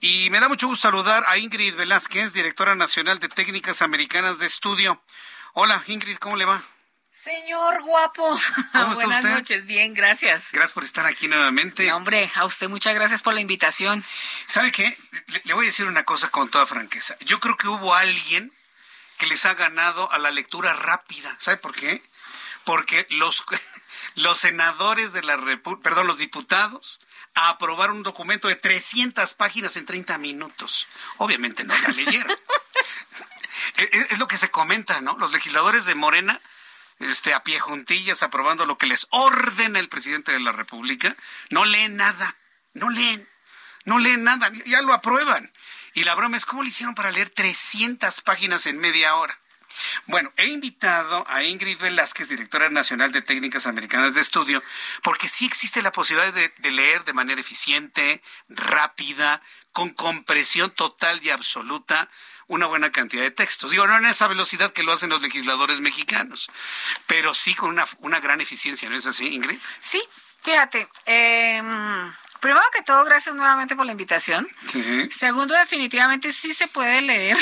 Y 0.00 0.30
me 0.30 0.38
da 0.38 0.48
mucho 0.48 0.68
gusto 0.68 0.82
saludar 0.82 1.24
a 1.26 1.36
Ingrid 1.36 1.74
Velázquez, 1.74 2.32
directora 2.32 2.76
nacional 2.76 3.18
de 3.18 3.28
Técnicas 3.28 3.82
Americanas 3.82 4.38
de 4.38 4.46
Estudio. 4.46 5.00
Hola, 5.56 5.80
Ingrid, 5.86 6.16
¿cómo 6.16 6.34
le 6.34 6.46
va? 6.46 6.60
Señor 7.12 7.80
guapo, 7.84 8.36
buenas 8.96 9.22
noches, 9.22 9.66
bien, 9.66 9.94
gracias. 9.94 10.50
Gracias 10.50 10.72
por 10.72 10.82
estar 10.82 11.06
aquí 11.06 11.28
nuevamente. 11.28 11.92
hombre, 11.92 12.28
a 12.34 12.44
usted 12.44 12.68
muchas 12.68 12.92
gracias 12.92 13.22
por 13.22 13.34
la 13.34 13.40
invitación. 13.40 14.04
¿Sabe 14.46 14.72
qué? 14.72 14.98
Le, 15.28 15.42
le, 15.44 15.54
voy 15.54 15.66
a 15.66 15.68
decir 15.68 15.86
una 15.86 16.02
cosa 16.02 16.28
con 16.30 16.50
toda 16.50 16.66
franqueza. 16.66 17.16
Yo 17.20 17.38
creo 17.38 17.56
que 17.56 17.68
hubo 17.68 17.94
alguien 17.94 18.52
que 19.16 19.26
les 19.26 19.46
ha 19.46 19.54
ganado 19.54 20.10
a 20.10 20.18
la 20.18 20.32
lectura 20.32 20.72
rápida. 20.72 21.36
¿Sabe 21.38 21.58
por 21.58 21.72
qué? 21.72 22.02
Porque 22.64 23.06
los, 23.10 23.44
los 24.16 24.38
senadores 24.38 25.12
de 25.12 25.22
la 25.22 25.36
República, 25.36 25.84
perdón, 25.84 26.08
los 26.08 26.18
diputados 26.18 26.98
aprobaron 27.34 27.98
un 27.98 28.02
documento 28.02 28.48
de 28.48 28.56
300 28.56 29.34
páginas 29.34 29.76
en 29.76 29.86
30 29.86 30.18
minutos. 30.18 30.88
Obviamente 31.18 31.62
no 31.62 31.74
la 31.78 31.88
leyeron. 31.90 32.36
es, 33.76 34.18
lo 34.18 34.28
que 34.28 34.36
se 34.36 34.50
comenta, 34.50 35.00
¿no? 35.00 35.16
Los 35.18 35.32
legisladores 35.32 35.84
de 35.86 35.94
Morena, 35.94 36.40
este, 36.98 37.34
a 37.34 37.42
pie 37.42 37.58
juntillas, 37.60 38.22
aprobando 38.22 38.66
lo 38.66 38.78
que 38.78 38.86
les 38.86 39.06
ordena 39.10 39.78
el 39.78 39.88
presidente 39.88 40.32
de 40.32 40.40
la 40.40 40.52
República, 40.52 41.16
no 41.50 41.64
leen 41.64 41.96
nada, 41.96 42.36
no 42.72 42.90
leen, 42.90 43.26
no 43.84 43.98
leen 43.98 44.24
nada, 44.24 44.50
ya 44.66 44.82
lo 44.82 44.94
aprueban. 44.94 45.52
Y 45.94 46.04
la 46.04 46.14
broma 46.14 46.36
es, 46.36 46.44
¿cómo 46.44 46.62
le 46.62 46.70
hicieron 46.70 46.94
para 46.94 47.12
leer 47.12 47.30
300 47.30 48.20
páginas 48.22 48.66
en 48.66 48.78
media 48.78 49.14
hora? 49.14 49.38
Bueno, 50.06 50.32
he 50.36 50.46
invitado 50.46 51.24
a 51.28 51.42
Ingrid 51.42 51.78
Velázquez, 51.78 52.28
directora 52.28 52.68
nacional 52.68 53.12
de 53.12 53.22
técnicas 53.22 53.66
americanas 53.66 54.14
de 54.14 54.20
estudio, 54.20 54.62
porque 55.02 55.28
sí 55.28 55.46
existe 55.46 55.82
la 55.82 55.92
posibilidad 55.92 56.32
de, 56.32 56.52
de, 56.58 56.70
leer 56.70 57.04
de 57.04 57.12
manera 57.12 57.40
eficiente, 57.40 58.22
rápida, 58.48 59.42
con 59.74 59.90
compresión 59.90 60.70
total 60.70 61.20
y 61.22 61.30
absoluta 61.30 62.08
una 62.46 62.66
buena 62.66 62.92
cantidad 62.92 63.22
de 63.22 63.32
textos. 63.32 63.72
Digo, 63.72 63.86
no 63.88 63.96
en 63.96 64.06
esa 64.06 64.28
velocidad 64.28 64.72
que 64.72 64.84
lo 64.84 64.92
hacen 64.92 65.10
los 65.10 65.20
legisladores 65.20 65.80
mexicanos, 65.80 66.48
pero 67.08 67.34
sí 67.34 67.54
con 67.54 67.70
una, 67.70 67.86
una 67.98 68.20
gran 68.20 68.40
eficiencia, 68.40 68.88
¿no 68.88 68.96
es 68.96 69.04
así, 69.04 69.34
Ingrid? 69.34 69.58
Sí, 69.80 70.00
fíjate. 70.42 70.86
Eh, 71.06 71.60
primero 72.38 72.62
que 72.72 72.82
todo, 72.82 73.04
gracias 73.04 73.34
nuevamente 73.34 73.74
por 73.74 73.84
la 73.84 73.92
invitación. 73.92 74.46
Sí. 74.68 75.08
Segundo, 75.10 75.54
definitivamente 75.54 76.32
sí 76.32 76.54
se 76.54 76.68
puede 76.68 77.02
leer. 77.02 77.36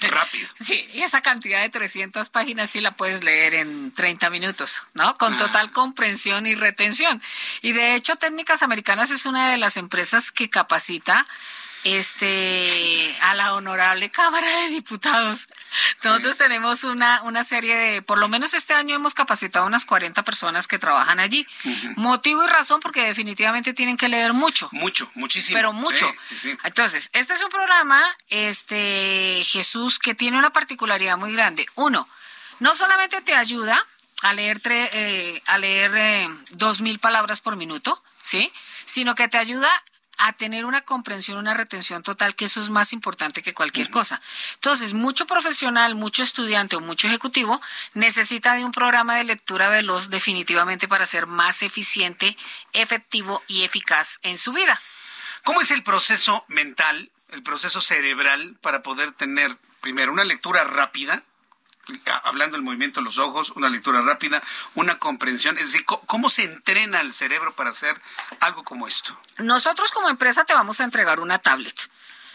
Rápido. 0.00 0.48
Sí, 0.60 0.88
y 0.92 1.02
esa 1.02 1.22
cantidad 1.22 1.62
de 1.62 1.70
300 1.70 2.28
páginas 2.28 2.70
sí 2.70 2.80
la 2.80 2.92
puedes 2.92 3.24
leer 3.24 3.54
en 3.54 3.90
30 3.92 4.30
minutos, 4.30 4.84
¿no? 4.94 5.18
Con 5.18 5.34
ah. 5.34 5.38
total 5.38 5.72
comprensión 5.72 6.46
y 6.46 6.54
retención. 6.54 7.20
Y 7.60 7.72
de 7.72 7.96
hecho, 7.96 8.14
Técnicas 8.14 8.62
Americanas 8.62 9.10
es 9.10 9.26
una 9.26 9.50
de 9.50 9.56
las 9.56 9.76
empresas 9.76 10.30
que 10.30 10.48
capacita 10.48 11.26
este 11.84 13.16
a 13.20 13.34
la 13.34 13.54
honorable 13.54 14.10
Cámara 14.10 14.48
de 14.62 14.68
Diputados. 14.68 15.48
Nosotros 16.04 16.32
sí. 16.32 16.38
tenemos 16.38 16.84
una, 16.84 17.22
una 17.22 17.44
serie 17.44 17.76
de, 17.76 18.02
por 18.02 18.18
lo 18.18 18.28
menos 18.28 18.54
este 18.54 18.74
año 18.74 18.96
hemos 18.96 19.14
capacitado 19.14 19.66
unas 19.66 19.84
40 19.84 20.22
personas 20.22 20.68
que 20.68 20.78
trabajan 20.78 21.20
allí. 21.20 21.46
Uh 21.64 21.68
-huh. 21.68 21.96
Motivo 21.96 22.44
y 22.44 22.46
razón 22.46 22.80
porque 22.80 23.04
definitivamente 23.04 23.74
tienen 23.74 23.96
que 23.96 24.08
leer 24.08 24.32
mucho. 24.32 24.68
Mucho, 24.72 25.10
muchísimo. 25.14 25.56
Pero 25.56 25.72
mucho. 25.72 26.10
Sí, 26.30 26.38
sí. 26.38 26.58
Entonces, 26.64 27.10
este 27.12 27.34
es 27.34 27.42
un 27.42 27.50
programa, 27.50 28.02
este 28.28 29.42
Jesús, 29.44 29.98
que 29.98 30.14
tiene 30.14 30.38
una 30.38 30.50
particularidad 30.50 31.16
muy 31.16 31.32
grande. 31.32 31.66
Uno, 31.74 32.08
no 32.60 32.74
solamente 32.74 33.20
te 33.22 33.34
ayuda 33.34 33.84
a 34.22 34.32
leer, 34.34 34.60
tre, 34.60 34.88
eh, 34.92 35.42
a 35.46 35.58
leer 35.58 35.92
eh, 35.96 36.28
dos 36.50 36.80
mil 36.80 36.98
palabras 36.98 37.40
por 37.40 37.56
minuto, 37.56 38.00
¿sí? 38.22 38.52
Sino 38.84 39.14
que 39.14 39.28
te 39.28 39.38
ayuda 39.38 39.68
a 40.18 40.32
tener 40.32 40.64
una 40.64 40.82
comprensión, 40.82 41.38
una 41.38 41.54
retención 41.54 42.02
total, 42.02 42.34
que 42.34 42.44
eso 42.44 42.60
es 42.60 42.70
más 42.70 42.92
importante 42.92 43.42
que 43.42 43.54
cualquier 43.54 43.88
uh 43.88 43.90
-huh. 43.90 43.94
cosa. 43.94 44.22
Entonces, 44.54 44.94
mucho 44.94 45.26
profesional, 45.26 45.94
mucho 45.94 46.22
estudiante 46.22 46.76
o 46.76 46.80
mucho 46.80 47.08
ejecutivo 47.08 47.60
necesita 47.94 48.54
de 48.54 48.64
un 48.64 48.72
programa 48.72 49.16
de 49.16 49.24
lectura 49.24 49.68
veloz 49.68 50.10
definitivamente 50.10 50.88
para 50.88 51.06
ser 51.06 51.26
más 51.26 51.62
eficiente, 51.62 52.36
efectivo 52.72 53.42
y 53.48 53.64
eficaz 53.64 54.18
en 54.22 54.38
su 54.38 54.52
vida. 54.52 54.80
¿Cómo 55.44 55.60
es 55.60 55.70
el 55.70 55.82
proceso 55.82 56.44
mental, 56.48 57.10
el 57.30 57.42
proceso 57.42 57.80
cerebral 57.80 58.56
para 58.60 58.82
poder 58.82 59.12
tener, 59.12 59.56
primero, 59.80 60.12
una 60.12 60.24
lectura 60.24 60.64
rápida? 60.64 61.24
Hablando 62.24 62.56
del 62.56 62.64
movimiento 62.64 63.00
de 63.00 63.04
los 63.04 63.18
ojos, 63.18 63.50
una 63.50 63.68
lectura 63.68 64.02
rápida, 64.02 64.42
una 64.74 64.98
comprensión, 64.98 65.58
es 65.58 65.72
decir, 65.72 65.84
¿cómo 65.84 66.30
se 66.30 66.44
entrena 66.44 67.00
el 67.00 67.12
cerebro 67.12 67.54
para 67.54 67.70
hacer 67.70 68.00
algo 68.40 68.64
como 68.64 68.86
esto? 68.86 69.16
Nosotros 69.38 69.90
como 69.90 70.08
empresa 70.08 70.44
te 70.44 70.54
vamos 70.54 70.80
a 70.80 70.84
entregar 70.84 71.20
una 71.20 71.38
tablet. 71.38 71.76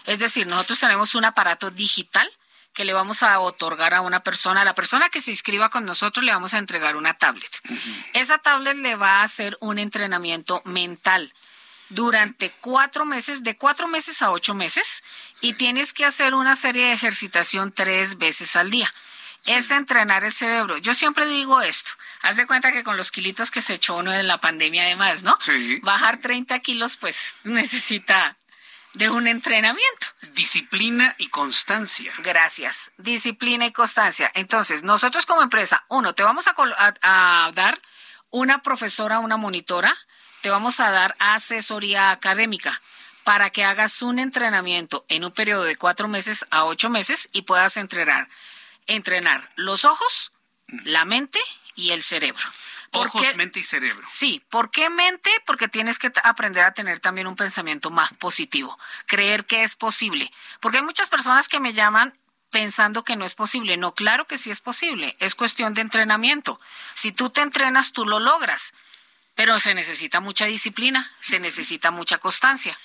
Es 0.05 0.19
decir, 0.19 0.47
nosotros 0.47 0.79
tenemos 0.79 1.15
un 1.15 1.25
aparato 1.25 1.69
digital 1.69 2.31
que 2.73 2.85
le 2.85 2.93
vamos 2.93 3.23
a 3.23 3.39
otorgar 3.39 3.93
a 3.93 4.01
una 4.01 4.21
persona, 4.21 4.61
a 4.61 4.65
la 4.65 4.75
persona 4.75 5.09
que 5.09 5.19
se 5.19 5.31
inscriba 5.31 5.69
con 5.69 5.83
nosotros 5.85 6.23
le 6.23 6.31
vamos 6.31 6.53
a 6.53 6.59
entregar 6.59 6.95
una 6.95 7.15
tablet. 7.15 7.49
Uh 7.69 7.73
-huh. 7.73 8.05
Esa 8.13 8.37
tablet 8.37 8.77
le 8.77 8.95
va 8.95 9.19
a 9.19 9.23
hacer 9.23 9.57
un 9.61 9.79
entrenamiento 9.79 10.61
mental 10.63 11.33
durante 11.89 12.51
cuatro 12.61 13.05
meses, 13.05 13.43
de 13.43 13.55
cuatro 13.55 13.87
meses 13.87 14.21
a 14.21 14.29
ocho 14.31 14.53
meses, 14.53 15.03
y 15.41 15.53
tienes 15.53 15.93
que 15.93 16.05
hacer 16.05 16.35
una 16.35 16.55
serie 16.55 16.87
de 16.87 16.93
ejercitación 16.93 17.71
tres 17.71 18.17
veces 18.17 18.55
al 18.55 18.69
día 18.69 18.93
es 19.47 19.71
entrenar 19.71 20.23
el 20.23 20.33
cerebro. 20.33 20.77
Yo 20.77 20.93
siempre 20.93 21.25
digo 21.25 21.61
esto. 21.61 21.91
Haz 22.21 22.35
de 22.35 22.45
cuenta 22.45 22.71
que 22.71 22.83
con 22.83 22.97
los 22.97 23.11
kilitos 23.11 23.49
que 23.49 23.61
se 23.61 23.75
echó 23.75 23.95
uno 23.95 24.13
en 24.13 24.27
la 24.27 24.39
pandemia 24.39 24.83
además, 24.83 25.23
¿no? 25.23 25.35
Sí. 25.39 25.79
Bajar 25.81 26.19
30 26.19 26.59
kilos 26.59 26.97
pues 26.97 27.35
necesita 27.43 28.37
de 28.93 29.09
un 29.09 29.27
entrenamiento. 29.27 30.07
Disciplina 30.33 31.15
y 31.17 31.29
constancia. 31.29 32.11
Gracias. 32.19 32.91
Disciplina 32.97 33.65
y 33.65 33.71
constancia. 33.71 34.31
Entonces, 34.33 34.83
nosotros 34.83 35.25
como 35.25 35.41
empresa, 35.41 35.85
uno, 35.87 36.13
te 36.13 36.23
vamos 36.23 36.47
a, 36.47 36.55
a, 36.57 37.47
a 37.47 37.51
dar 37.53 37.81
una 38.29 38.61
profesora, 38.61 39.19
una 39.19 39.37
monitora, 39.37 39.95
te 40.41 40.49
vamos 40.49 40.79
a 40.79 40.91
dar 40.91 41.15
asesoría 41.19 42.11
académica 42.11 42.81
para 43.23 43.49
que 43.49 43.63
hagas 43.63 44.01
un 44.01 44.19
entrenamiento 44.19 45.05
en 45.09 45.25
un 45.25 45.31
periodo 45.31 45.63
de 45.63 45.75
cuatro 45.75 46.07
meses 46.07 46.45
a 46.49 46.65
ocho 46.65 46.89
meses 46.89 47.29
y 47.31 47.43
puedas 47.43 47.77
entrenar 47.77 48.29
entrenar 48.87 49.51
los 49.55 49.85
ojos, 49.85 50.31
la 50.83 51.05
mente 51.05 51.39
y 51.75 51.91
el 51.91 52.03
cerebro. 52.03 52.43
Ojos, 52.91 53.21
qué? 53.21 53.33
mente 53.35 53.59
y 53.59 53.63
cerebro. 53.63 54.05
Sí, 54.07 54.41
¿por 54.49 54.71
qué 54.71 54.89
mente? 54.89 55.29
Porque 55.45 55.67
tienes 55.67 55.99
que 55.99 56.11
aprender 56.23 56.63
a 56.63 56.73
tener 56.73 56.99
también 56.99 57.27
un 57.27 57.35
pensamiento 57.35 57.89
más 57.89 58.13
positivo, 58.13 58.79
creer 59.05 59.45
que 59.45 59.63
es 59.63 59.75
posible. 59.75 60.31
Porque 60.61 60.77
hay 60.77 60.83
muchas 60.83 61.09
personas 61.09 61.49
que 61.49 61.59
me 61.59 61.73
llaman 61.73 62.13
pensando 62.49 63.03
que 63.03 63.17
no 63.17 63.25
es 63.25 63.35
posible. 63.35 63.75
No, 63.77 63.93
claro 63.93 64.25
que 64.25 64.37
sí 64.37 64.49
es 64.51 64.61
posible. 64.61 65.17
Es 65.19 65.35
cuestión 65.35 65.73
de 65.73 65.81
entrenamiento. 65.81 66.59
Si 66.93 67.11
tú 67.11 67.29
te 67.29 67.41
entrenas, 67.41 67.91
tú 67.91 68.05
lo 68.05 68.19
logras. 68.19 68.73
pero 69.35 69.59
se 69.59 69.75
necesita 69.75 70.19
mucha 70.19 70.45
disciplina, 70.45 71.11
se 71.19 71.39
necesita 71.39 71.91
mucha 71.91 72.17
constancia. 72.17 72.79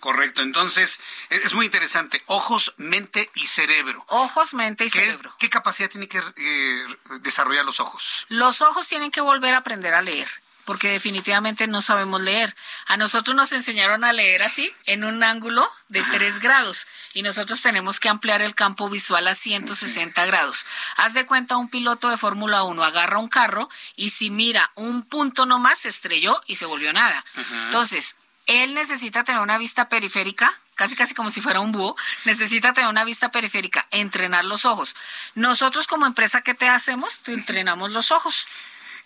Correcto, 0.00 0.42
entonces 0.42 1.00
es 1.30 1.54
muy 1.54 1.66
interesante. 1.66 2.22
Ojos, 2.26 2.74
mente 2.76 3.30
y 3.34 3.46
cerebro. 3.46 4.04
Ojos, 4.08 4.54
mente 4.54 4.84
y 4.84 4.90
cerebro. 4.90 5.34
¿Qué 5.38 5.50
capacidad 5.50 5.90
tiene 5.90 6.08
que 6.08 6.18
eh, 6.36 6.82
desarrollar 7.20 7.64
los 7.64 7.80
ojos? 7.80 8.26
Los 8.28 8.62
ojos 8.62 8.86
tienen 8.86 9.10
que 9.10 9.20
volver 9.20 9.54
a 9.54 9.58
aprender 9.58 9.94
a 9.94 10.02
leer 10.02 10.28
porque 10.68 10.90
definitivamente 10.90 11.66
no 11.66 11.80
sabemos 11.80 12.20
leer. 12.20 12.54
A 12.84 12.98
nosotros 12.98 13.34
nos 13.34 13.52
enseñaron 13.52 14.04
a 14.04 14.12
leer 14.12 14.42
así, 14.42 14.70
en 14.84 15.02
un 15.02 15.24
ángulo 15.24 15.66
de 15.88 16.02
tres 16.12 16.40
grados, 16.40 16.86
y 17.14 17.22
nosotros 17.22 17.62
tenemos 17.62 18.00
que 18.00 18.10
ampliar 18.10 18.42
el 18.42 18.54
campo 18.54 18.90
visual 18.90 19.26
a 19.28 19.34
160 19.34 20.26
grados. 20.26 20.66
Haz 20.98 21.14
de 21.14 21.24
cuenta 21.24 21.56
un 21.56 21.70
piloto 21.70 22.10
de 22.10 22.18
Fórmula 22.18 22.64
1 22.64 22.84
agarra 22.84 23.16
un 23.16 23.28
carro 23.28 23.70
y 23.96 24.10
si 24.10 24.28
mira 24.28 24.70
un 24.74 25.04
punto 25.04 25.46
nomás 25.46 25.78
se 25.78 25.88
estrelló 25.88 26.38
y 26.46 26.56
se 26.56 26.66
volvió 26.66 26.92
nada. 26.92 27.24
Entonces, 27.68 28.16
él 28.48 28.74
necesita 28.74 29.22
tener 29.22 29.40
una 29.40 29.58
vista 29.58 29.88
periférica, 29.88 30.52
casi 30.74 30.96
casi 30.96 31.14
como 31.14 31.30
si 31.30 31.40
fuera 31.40 31.60
un 31.60 31.70
búho, 31.70 31.94
necesita 32.24 32.72
tener 32.72 32.90
una 32.90 33.04
vista 33.04 33.30
periférica, 33.30 33.86
entrenar 33.90 34.44
los 34.44 34.64
ojos. 34.64 34.96
Nosotros 35.36 35.86
como 35.86 36.06
empresa, 36.06 36.40
¿qué 36.40 36.54
te 36.54 36.68
hacemos? 36.68 37.20
Te 37.20 37.32
entrenamos 37.32 37.90
los 37.90 38.10
ojos. 38.10 38.48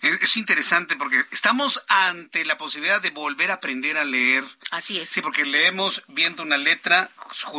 Es, 0.03 0.35
interesante 0.35 0.97
porque 0.97 1.23
estamos 1.31 1.81
ante 1.87 2.43
la 2.43 2.57
posibilidad 2.57 3.01
de 3.01 3.11
volver 3.11 3.51
a 3.51 3.55
aprender 3.55 3.97
a 3.97 4.03
leer. 4.03 4.43
Así 4.71 4.99
es. 4.99 5.07
Sí, 5.07 5.21
porque 5.21 5.45
leemos 5.45 6.03
viendo 6.09 6.43
una 6.43 6.57
letra, 6.57 7.09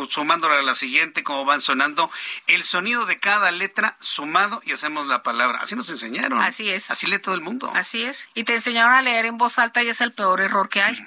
sumándola 0.09 0.59
a 0.59 0.61
la 0.61 0.75
siguiente, 0.75 1.23
como 1.23 1.43
van 1.43 1.59
sonando, 1.59 2.11
el 2.45 2.63
sonido 2.63 3.07
de 3.07 3.19
cada 3.19 3.49
letra 3.49 3.97
sumado 3.99 4.61
y 4.63 4.73
hacemos 4.73 5.07
la 5.07 5.23
palabra. 5.23 5.59
Así 5.63 5.75
nos 5.75 5.89
enseñaron. 5.89 6.39
Así 6.39 6.69
es. 6.69 6.91
Así 6.91 7.07
lee 7.07 7.17
todo 7.17 7.33
el 7.33 7.41
mundo. 7.41 7.71
Así 7.75 8.03
es. 8.03 8.29
Y 8.35 8.43
te 8.43 8.53
enseñaron 8.53 8.93
a 8.93 9.01
leer 9.01 9.25
en 9.25 9.39
voz 9.39 9.57
alta 9.57 9.81
y 9.81 9.87
es 9.89 9.99
el 10.01 10.11
peor 10.11 10.39
error 10.39 10.69
que 10.69 10.83
hay. 10.83 11.03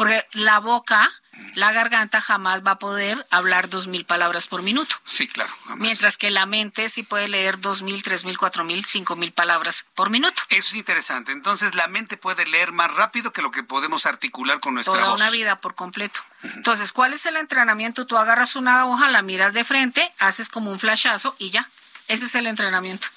Porque 0.00 0.26
la 0.32 0.60
boca, 0.60 1.12
la 1.56 1.72
garganta 1.72 2.22
jamás 2.22 2.62
va 2.66 2.70
a 2.70 2.78
poder 2.78 3.26
hablar 3.30 3.68
dos 3.68 3.86
mil 3.86 4.06
palabras 4.06 4.46
por 4.46 4.62
minuto. 4.62 4.96
Sí, 5.04 5.28
claro. 5.28 5.52
Mientras 5.76 6.16
que 6.16 6.30
la 6.30 6.46
mente 6.46 6.88
sí 6.88 7.02
puede 7.02 7.28
leer 7.28 7.60
dos 7.60 7.82
mil, 7.82 8.02
tres 8.02 8.24
mil, 8.24 8.38
cuatro 8.38 8.64
mil, 8.64 8.86
cinco 8.86 9.14
mil 9.14 9.30
palabras 9.32 9.84
por 9.94 10.08
minuto. 10.08 10.40
Eso 10.48 10.68
es 10.70 10.74
interesante. 10.76 11.32
Entonces 11.32 11.74
la 11.74 11.86
mente 11.86 12.16
puede 12.16 12.46
leer 12.46 12.72
más 12.72 12.90
rápido 12.94 13.34
que 13.34 13.42
lo 13.42 13.50
que 13.50 13.62
podemos 13.62 14.06
articular 14.06 14.58
con 14.58 14.72
nuestra 14.72 14.94
Toda 14.94 15.10
voz. 15.10 15.20
una 15.20 15.28
vida 15.28 15.60
por 15.60 15.74
completo. 15.74 16.20
Entonces, 16.44 16.92
¿cuál 16.92 17.12
es 17.12 17.26
el 17.26 17.36
entrenamiento? 17.36 18.06
Tú 18.06 18.16
agarras 18.16 18.56
una 18.56 18.86
hoja, 18.86 19.10
la 19.10 19.20
miras 19.20 19.52
de 19.52 19.64
frente, 19.64 20.10
haces 20.18 20.48
como 20.48 20.70
un 20.70 20.80
flashazo 20.80 21.36
y 21.38 21.50
ya. 21.50 21.68
Ese 22.08 22.24
es 22.24 22.34
el 22.36 22.46
entrenamiento. 22.46 23.08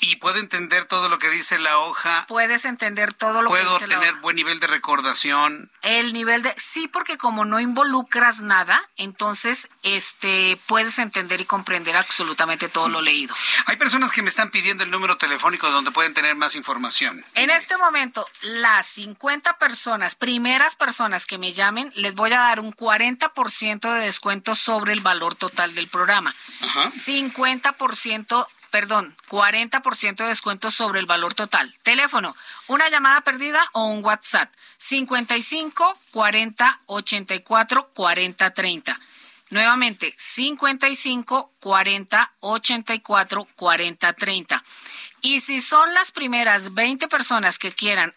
Y 0.00 0.16
puedo 0.16 0.38
entender 0.38 0.84
todo 0.84 1.08
lo 1.08 1.18
que 1.18 1.30
dice 1.30 1.58
la 1.58 1.78
hoja. 1.78 2.24
Puedes 2.28 2.64
entender 2.64 3.12
todo 3.12 3.42
lo 3.42 3.50
que 3.50 3.56
dice 3.56 3.64
la 3.64 3.76
hoja. 3.76 3.86
Puedo 3.86 4.00
tener 4.00 4.14
buen 4.20 4.36
nivel 4.36 4.60
de 4.60 4.66
recordación. 4.66 5.70
El 5.82 6.12
nivel 6.12 6.42
de 6.42 6.54
sí, 6.56 6.88
porque 6.88 7.18
como 7.18 7.44
no 7.44 7.60
involucras 7.60 8.40
nada, 8.40 8.88
entonces 8.96 9.68
este 9.82 10.58
puedes 10.66 10.98
entender 10.98 11.40
y 11.40 11.44
comprender 11.44 11.96
absolutamente 11.96 12.68
todo 12.68 12.88
lo 12.88 13.00
leído. 13.00 13.34
Hay 13.66 13.76
personas 13.76 14.12
que 14.12 14.22
me 14.22 14.28
están 14.28 14.50
pidiendo 14.50 14.84
el 14.84 14.90
número 14.90 15.16
telefónico 15.16 15.70
donde 15.70 15.90
pueden 15.90 16.14
tener 16.14 16.34
más 16.36 16.54
información. 16.54 17.24
En 17.34 17.50
este 17.50 17.76
momento, 17.76 18.26
las 18.42 18.86
50 18.86 19.58
personas, 19.58 20.14
primeras 20.14 20.76
personas 20.76 21.26
que 21.26 21.38
me 21.38 21.52
llamen, 21.52 21.92
les 21.94 22.14
voy 22.14 22.32
a 22.32 22.38
dar 22.38 22.60
un 22.60 22.72
40% 22.72 23.94
de 23.94 24.00
descuento 24.00 24.54
sobre 24.54 24.92
el 24.92 25.00
valor 25.00 25.34
total 25.34 25.74
del 25.74 25.88
programa. 25.88 26.34
Ajá. 26.60 26.86
50% 26.86 28.46
perdón, 28.74 29.16
40% 29.28 30.16
de 30.16 30.24
descuento 30.24 30.72
sobre 30.72 30.98
el 30.98 31.06
valor 31.06 31.34
total. 31.34 31.72
Teléfono, 31.84 32.34
una 32.66 32.88
llamada 32.88 33.20
perdida 33.20 33.70
o 33.72 33.84
un 33.84 34.04
WhatsApp. 34.04 34.52
55 34.78 35.96
40 36.10 36.80
84 36.86 37.90
40 37.94 38.50
30. 38.50 39.00
Nuevamente, 39.50 40.12
55 40.16 41.52
40 41.60 42.32
84 42.40 43.48
40 43.54 44.12
30. 44.12 44.64
Y 45.20 45.38
si 45.38 45.60
son 45.60 45.94
las 45.94 46.10
primeras 46.10 46.74
20 46.74 47.06
personas 47.06 47.60
que 47.60 47.70
quieran 47.70 48.12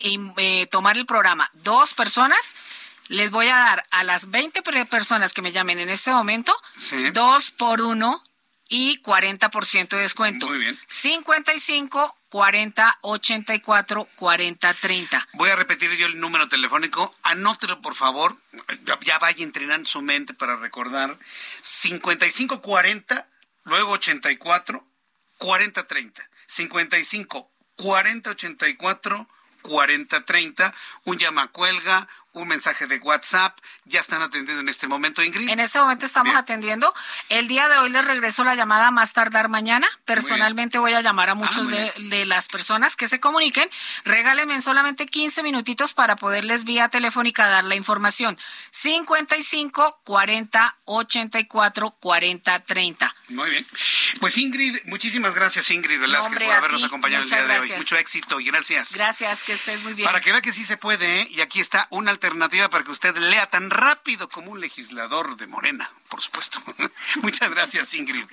eh, 0.00 0.66
tomar 0.70 0.98
el 0.98 1.06
programa, 1.06 1.48
dos 1.54 1.94
personas, 1.94 2.56
les 3.06 3.30
voy 3.30 3.48
a 3.48 3.56
dar 3.56 3.86
a 3.90 4.04
las 4.04 4.30
20 4.30 4.60
personas 4.84 5.32
que 5.32 5.40
me 5.40 5.50
llamen 5.52 5.78
en 5.78 5.88
este 5.88 6.10
momento, 6.10 6.54
Sí. 6.76 7.08
dos 7.08 7.50
por 7.52 7.80
uno 7.80 8.22
y 8.68 9.00
40% 9.02 9.88
de 9.88 10.02
descuento. 10.02 10.46
Muy 10.46 10.58
bien. 10.58 10.78
55 10.86 12.16
40 12.28 12.98
84 13.00 14.08
40 14.14 14.74
30. 14.74 15.28
Voy 15.32 15.50
a 15.50 15.56
repetir 15.56 15.90
yo 15.96 16.06
el 16.06 16.20
número 16.20 16.48
telefónico. 16.48 17.14
Anótelo, 17.22 17.80
por 17.80 17.94
favor. 17.94 18.36
Ya, 18.84 18.98
ya 19.00 19.18
vaya 19.18 19.42
entrenando 19.42 19.88
su 19.88 20.02
mente 20.02 20.34
para 20.34 20.56
recordar. 20.56 21.16
5540, 21.62 23.26
luego 23.64 23.92
84, 23.92 24.84
4030. 25.38 26.28
55 26.46 27.50
40 27.76 28.30
84 28.30 29.28
40 29.62 30.24
30. 30.24 30.74
Un 31.04 31.18
llamacuelga, 31.18 32.08
un 32.32 32.48
mensaje 32.48 32.86
de 32.86 32.98
WhatsApp. 32.98 33.58
Ya 33.84 34.00
están 34.00 34.22
atendiendo 34.22 34.60
en 34.60 34.68
este 34.68 34.86
momento, 34.86 35.22
Ingrid. 35.22 35.48
En 35.48 35.60
este 35.60 35.78
momento 35.78 36.06
estamos 36.06 36.32
Bien. 36.32 36.38
atendiendo. 36.38 36.94
El 37.28 37.48
día 37.48 37.68
de 37.68 37.78
hoy 37.78 37.90
les 37.90 38.04
regreso 38.04 38.44
la 38.44 38.54
llamada 38.54 38.90
más 38.90 39.12
tardar 39.12 39.48
mañana. 39.48 39.88
Personalmente 40.04 40.78
voy 40.78 40.92
a 40.94 41.00
llamar 41.00 41.30
a 41.30 41.34
muchos 41.34 41.64
muy 41.64 41.72
de, 41.72 41.92
de 41.96 42.26
las 42.26 42.48
personas 42.48 42.96
que 42.96 43.08
se 43.08 43.20
comuniquen. 43.20 43.68
Regálenme 44.04 44.54
en 44.54 44.62
solamente 44.62 45.06
15 45.06 45.42
minutitos 45.42 45.94
para 45.94 46.16
poderles 46.16 46.64
vía 46.64 46.88
telefónica 46.88 47.48
dar 47.48 47.64
la 47.64 47.74
información. 47.74 48.38
55 48.70 50.00
40 50.04 50.76
84 50.84 51.90
40 51.98 52.60
30. 52.60 53.14
Muy 53.28 53.50
bien. 53.50 53.66
Pues 54.20 54.38
Ingrid, 54.38 54.78
muchísimas 54.84 55.34
gracias, 55.34 55.70
Ingrid 55.70 56.00
Velázquez, 56.00 56.26
hombre, 56.28 56.46
por 56.46 56.54
habernos 56.54 56.84
acompañado 56.84 57.24
el 57.24 57.30
día 57.30 57.46
de 57.46 57.58
hoy. 57.58 57.72
Mucho 57.76 57.96
éxito 57.96 58.40
y 58.40 58.46
gracias. 58.46 58.94
Gracias, 58.94 59.44
que 59.44 59.52
estés 59.52 59.82
muy 59.82 59.92
bien. 59.92 60.06
Para 60.06 60.20
que 60.20 60.32
vea 60.32 60.40
que 60.40 60.52
sí 60.52 60.64
se 60.64 60.76
puede, 60.76 61.20
¿eh? 61.20 61.28
y 61.30 61.40
aquí 61.42 61.60
está 61.60 61.88
una 61.90 62.10
alternativa 62.10 62.70
para 62.70 62.84
que 62.84 62.90
usted 62.90 63.16
lea 63.16 63.46
tan 63.46 63.70
rápido 63.70 64.28
como 64.28 64.50
un 64.50 64.60
legislador 64.60 65.36
de 65.36 65.46
Morena, 65.46 65.90
por 66.08 66.22
supuesto. 66.22 66.62
Muchas 67.22 67.50
gracias, 67.50 67.92
Ingrid. 67.94 68.24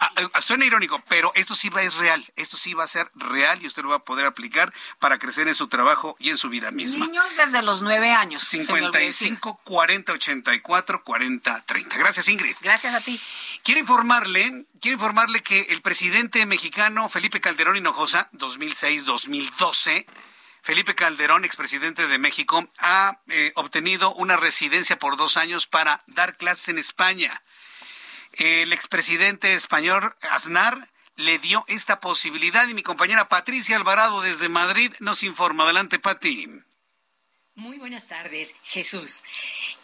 Ah, 0.00 0.10
ah, 0.32 0.42
Suena 0.42 0.64
irónico, 0.64 1.02
pero 1.08 1.32
esto 1.34 1.54
sí 1.54 1.68
va 1.68 1.82
es 1.82 1.94
real, 1.94 2.24
esto 2.36 2.56
sí 2.56 2.74
va 2.74 2.84
a 2.84 2.88
ser 2.88 3.10
real 3.14 3.62
y 3.62 3.66
usted 3.66 3.82
lo 3.82 3.88
va 3.88 3.96
a 3.96 4.04
poder 4.04 4.26
aplicar 4.26 4.72
para 5.00 5.18
crecer 5.18 5.48
en 5.48 5.54
su 5.54 5.68
trabajo 5.68 6.16
y 6.20 6.30
en 6.30 6.38
su 6.38 6.48
vida 6.48 6.70
misma. 6.70 7.06
Niños 7.06 7.26
desde 7.36 7.62
los 7.62 7.82
nueve 7.82 8.12
años. 8.12 8.42
se 8.42 8.58
me 8.58 8.64
olvidó 8.64 8.90
decir. 8.92 9.28
55 9.28 9.60
40 9.64 10.12
84 10.12 11.04
40 11.04 11.64
30. 11.66 11.96
Gracias, 11.96 12.28
Ingrid. 12.28 12.56
Gracias 12.60 12.94
a 12.94 13.00
ti. 13.00 13.20
Quiero 13.62 13.80
informarle, 14.04 14.66
quiero 14.82 14.96
informarle 14.96 15.42
que 15.42 15.62
el 15.70 15.80
presidente 15.80 16.44
mexicano 16.44 17.08
Felipe 17.08 17.40
Calderón 17.40 17.78
Hinojosa, 17.78 18.28
2006-2012, 18.32 20.04
Felipe 20.60 20.94
Calderón, 20.94 21.46
expresidente 21.46 22.06
de 22.06 22.18
México, 22.18 22.68
ha 22.80 23.20
eh, 23.28 23.52
obtenido 23.54 24.14
una 24.14 24.36
residencia 24.36 24.98
por 24.98 25.16
dos 25.16 25.38
años 25.38 25.66
para 25.66 26.04
dar 26.06 26.36
clases 26.36 26.68
en 26.68 26.76
España. 26.76 27.42
El 28.32 28.74
expresidente 28.74 29.54
español 29.54 30.14
Aznar 30.20 30.90
le 31.16 31.38
dio 31.38 31.64
esta 31.66 32.00
posibilidad 32.00 32.68
y 32.68 32.74
mi 32.74 32.82
compañera 32.82 33.30
Patricia 33.30 33.76
Alvarado 33.76 34.20
desde 34.20 34.50
Madrid 34.50 34.92
nos 35.00 35.22
informa. 35.22 35.64
Adelante, 35.64 35.98
Pati. 35.98 36.50
Muy 37.56 37.78
buenas 37.78 38.08
tardes, 38.08 38.52
Jesús. 38.64 39.22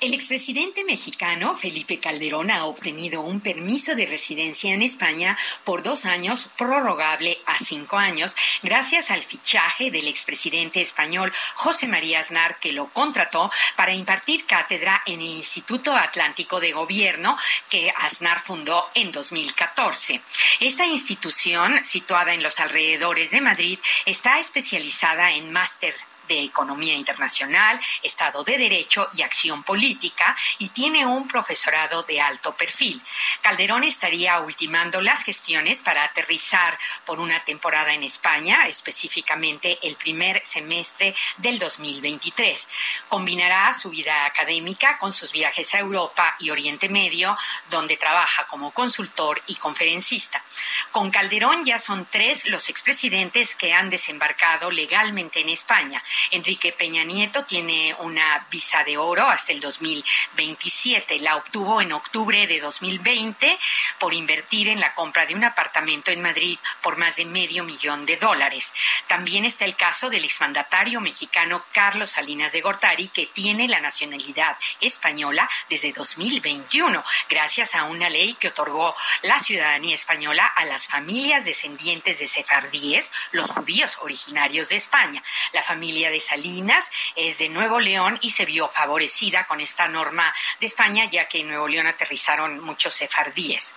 El 0.00 0.12
expresidente 0.12 0.82
mexicano 0.82 1.54
Felipe 1.54 2.00
Calderón 2.00 2.50
ha 2.50 2.64
obtenido 2.64 3.20
un 3.20 3.40
permiso 3.40 3.94
de 3.94 4.06
residencia 4.06 4.74
en 4.74 4.82
España 4.82 5.38
por 5.62 5.84
dos 5.84 6.04
años, 6.04 6.50
prorrogable 6.58 7.38
a 7.46 7.56
cinco 7.60 7.96
años, 7.96 8.34
gracias 8.64 9.12
al 9.12 9.22
fichaje 9.22 9.92
del 9.92 10.08
expresidente 10.08 10.80
español 10.80 11.32
José 11.54 11.86
María 11.86 12.18
Aznar, 12.18 12.58
que 12.58 12.72
lo 12.72 12.88
contrató 12.88 13.52
para 13.76 13.94
impartir 13.94 14.46
cátedra 14.46 15.04
en 15.06 15.20
el 15.20 15.28
Instituto 15.28 15.94
Atlántico 15.94 16.58
de 16.58 16.72
Gobierno 16.72 17.38
que 17.68 17.94
Aznar 17.98 18.40
fundó 18.40 18.90
en 18.94 19.12
2014. 19.12 20.20
Esta 20.58 20.86
institución, 20.86 21.86
situada 21.86 22.34
en 22.34 22.42
los 22.42 22.58
alrededores 22.58 23.30
de 23.30 23.40
Madrid, 23.40 23.78
está 24.06 24.40
especializada 24.40 25.30
en 25.30 25.52
máster 25.52 25.94
de 26.30 26.44
Economía 26.44 26.94
Internacional, 26.94 27.80
Estado 28.04 28.44
de 28.44 28.56
Derecho 28.56 29.08
y 29.16 29.22
Acción 29.22 29.64
Política 29.64 30.36
y 30.58 30.68
tiene 30.68 31.04
un 31.04 31.26
profesorado 31.26 32.04
de 32.04 32.20
alto 32.20 32.54
perfil. 32.54 33.02
Calderón 33.42 33.82
estaría 33.82 34.38
ultimando 34.38 35.00
las 35.00 35.24
gestiones 35.24 35.82
para 35.82 36.04
aterrizar 36.04 36.78
por 37.04 37.18
una 37.18 37.44
temporada 37.44 37.92
en 37.92 38.04
España, 38.04 38.68
específicamente 38.68 39.80
el 39.82 39.96
primer 39.96 40.40
semestre 40.44 41.16
del 41.38 41.58
2023. 41.58 42.68
Combinará 43.08 43.72
su 43.74 43.90
vida 43.90 44.24
académica 44.24 44.98
con 44.98 45.12
sus 45.12 45.32
viajes 45.32 45.74
a 45.74 45.80
Europa 45.80 46.36
y 46.38 46.50
Oriente 46.50 46.88
Medio, 46.88 47.36
donde 47.70 47.96
trabaja 47.96 48.46
como 48.46 48.70
consultor 48.70 49.42
y 49.48 49.56
conferencista. 49.56 50.44
Con 50.92 51.10
Calderón 51.10 51.64
ya 51.64 51.80
son 51.80 52.06
tres 52.08 52.46
los 52.46 52.68
expresidentes 52.68 53.56
que 53.56 53.72
han 53.72 53.90
desembarcado 53.90 54.70
legalmente 54.70 55.40
en 55.40 55.48
España. 55.48 56.00
Enrique 56.30 56.72
Peña 56.72 57.04
Nieto 57.04 57.44
tiene 57.44 57.94
una 58.00 58.46
visa 58.50 58.84
de 58.84 58.96
oro 58.96 59.26
hasta 59.28 59.52
el 59.52 59.60
2027. 59.60 61.20
La 61.20 61.36
obtuvo 61.36 61.80
en 61.80 61.92
octubre 61.92 62.46
de 62.46 62.60
2020 62.60 63.58
por 63.98 64.14
invertir 64.14 64.68
en 64.68 64.80
la 64.80 64.94
compra 64.94 65.26
de 65.26 65.34
un 65.34 65.44
apartamento 65.44 66.10
en 66.10 66.22
Madrid 66.22 66.58
por 66.82 66.96
más 66.96 67.16
de 67.16 67.24
medio 67.24 67.64
millón 67.64 68.06
de 68.06 68.16
dólares. 68.16 68.72
También 69.06 69.44
está 69.44 69.64
el 69.64 69.76
caso 69.76 70.10
del 70.10 70.24
exmandatario 70.24 71.00
mexicano 71.00 71.64
Carlos 71.72 72.10
Salinas 72.10 72.52
de 72.52 72.60
Gortari, 72.60 73.08
que 73.08 73.26
tiene 73.26 73.68
la 73.68 73.80
nacionalidad 73.80 74.56
española 74.80 75.48
desde 75.68 75.92
2021, 75.92 77.02
gracias 77.28 77.74
a 77.74 77.84
una 77.84 78.08
ley 78.08 78.34
que 78.34 78.48
otorgó 78.48 78.94
la 79.22 79.38
ciudadanía 79.38 79.94
española 79.94 80.46
a 80.46 80.64
las 80.64 80.88
familias 80.88 81.44
descendientes 81.44 82.18
de 82.18 82.26
sefardíes, 82.26 83.10
los 83.32 83.50
judíos 83.50 83.98
originarios 84.00 84.68
de 84.68 84.76
España. 84.76 85.22
La 85.52 85.62
familia 85.62 85.99
de 86.08 86.20
Salinas 86.20 86.90
es 87.16 87.38
de 87.38 87.48
Nuevo 87.50 87.80
León 87.80 88.18
y 88.22 88.30
se 88.30 88.46
vio 88.46 88.68
favorecida 88.68 89.44
con 89.44 89.60
esta 89.60 89.88
norma 89.88 90.32
de 90.60 90.66
España, 90.66 91.04
ya 91.04 91.28
que 91.28 91.40
en 91.40 91.48
Nuevo 91.48 91.68
León 91.68 91.86
aterrizaron 91.86 92.60
muchos 92.60 92.94
sefardíes. 92.94 93.74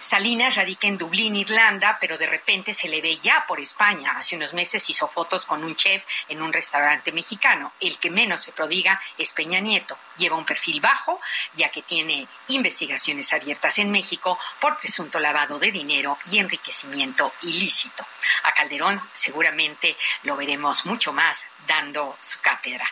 Salinas 0.00 0.56
radica 0.56 0.86
en 0.86 0.98
Dublín, 0.98 1.36
Irlanda, 1.36 1.96
pero 1.98 2.18
de 2.18 2.26
repente 2.26 2.74
se 2.74 2.88
le 2.88 3.00
ve 3.00 3.16
ya 3.16 3.44
por 3.48 3.60
España. 3.60 4.12
Hace 4.18 4.36
unos 4.36 4.52
meses 4.52 4.90
hizo 4.90 5.08
fotos 5.08 5.46
con 5.46 5.64
un 5.64 5.76
chef 5.76 6.04
en 6.28 6.42
un 6.42 6.52
restaurante 6.52 7.12
mexicano. 7.12 7.72
El 7.80 7.96
que 7.98 8.10
menos 8.10 8.42
se 8.42 8.52
prodiga 8.52 9.00
es 9.16 9.32
Peña 9.32 9.60
Nieto. 9.60 9.96
Lleva 10.16 10.36
un 10.36 10.44
perfil 10.44 10.80
bajo, 10.80 11.20
ya 11.54 11.70
que 11.70 11.82
tiene 11.82 12.26
investigaciones 12.48 13.32
abiertas 13.32 13.78
en 13.78 13.90
México 13.90 14.38
por 14.60 14.78
presunto 14.78 15.18
lavado 15.18 15.58
de 15.58 15.72
dinero 15.72 16.18
y 16.30 16.38
enriquecimiento 16.38 17.32
ilícito. 17.42 18.06
A 18.44 18.52
Calderón 18.52 19.00
seguramente 19.12 19.96
lo 20.22 20.36
veremos 20.36 20.86
mucho 20.86 21.12
más 21.12 21.46
dando 21.66 22.16
su 22.20 22.40
cátedra. 22.40 22.90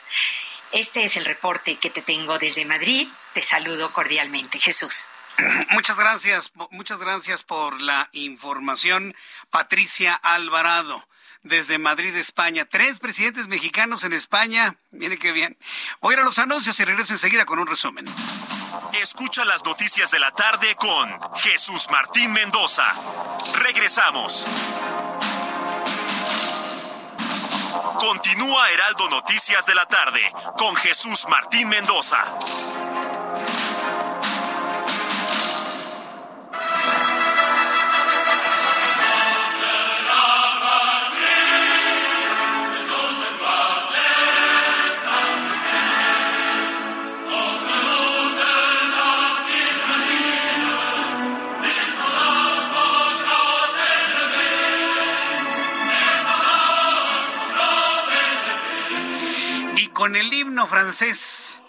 Este 0.73 1.05
es 1.05 1.17
el 1.17 1.27
reporte 1.27 1.77
que 1.77 1.91
te 1.91 2.01
tengo 2.01 2.39
desde 2.39 2.65
Madrid. 2.65 3.09
Te 3.35 3.43
saludo 3.43 3.93
cordialmente, 3.93 4.59
Jesús. 4.59 5.07
Muchas 5.71 5.97
gracias, 5.97 6.53
muchas 6.71 6.99
gracias 6.99 7.43
por 7.43 7.81
la 7.81 8.09
información, 8.13 9.15
Patricia 9.51 10.15
Alvarado. 10.15 11.07
Desde 11.43 11.79
Madrid, 11.79 12.15
España. 12.17 12.65
Tres 12.65 13.01
presidentes 13.01 13.49
mexicanos 13.49 14.05
en 14.05 14.13
España. 14.13 14.77
Mire 14.91 15.19
qué 15.19 15.33
bien. 15.33 15.59
Voy 16.01 16.15
a 16.15 16.19
ir 16.19 16.23
a 16.23 16.25
los 16.25 16.39
anuncios 16.39 16.79
y 16.79 16.85
regreso 16.85 17.13
enseguida 17.13 17.45
con 17.45 17.59
un 17.59 17.67
resumen. 17.67 18.05
Escucha 19.03 19.45
las 19.45 19.65
noticias 19.65 20.11
de 20.11 20.21
la 20.21 20.31
tarde 20.31 20.77
con 20.77 21.11
Jesús 21.39 21.89
Martín 21.91 22.33
Mendoza. 22.33 22.85
Regresamos. 23.55 24.47
Continúa 27.99 28.71
Heraldo 28.71 29.09
Noticias 29.09 29.67
de 29.67 29.75
la 29.75 29.87
tarde 29.87 30.21
con 30.57 30.77
Jesús 30.77 31.27
Martín 31.29 31.69
Mendoza. 31.69 32.25
Con 60.03 60.17
el 60.17 60.35
himno 60.35 60.67
francés. 60.67 61.61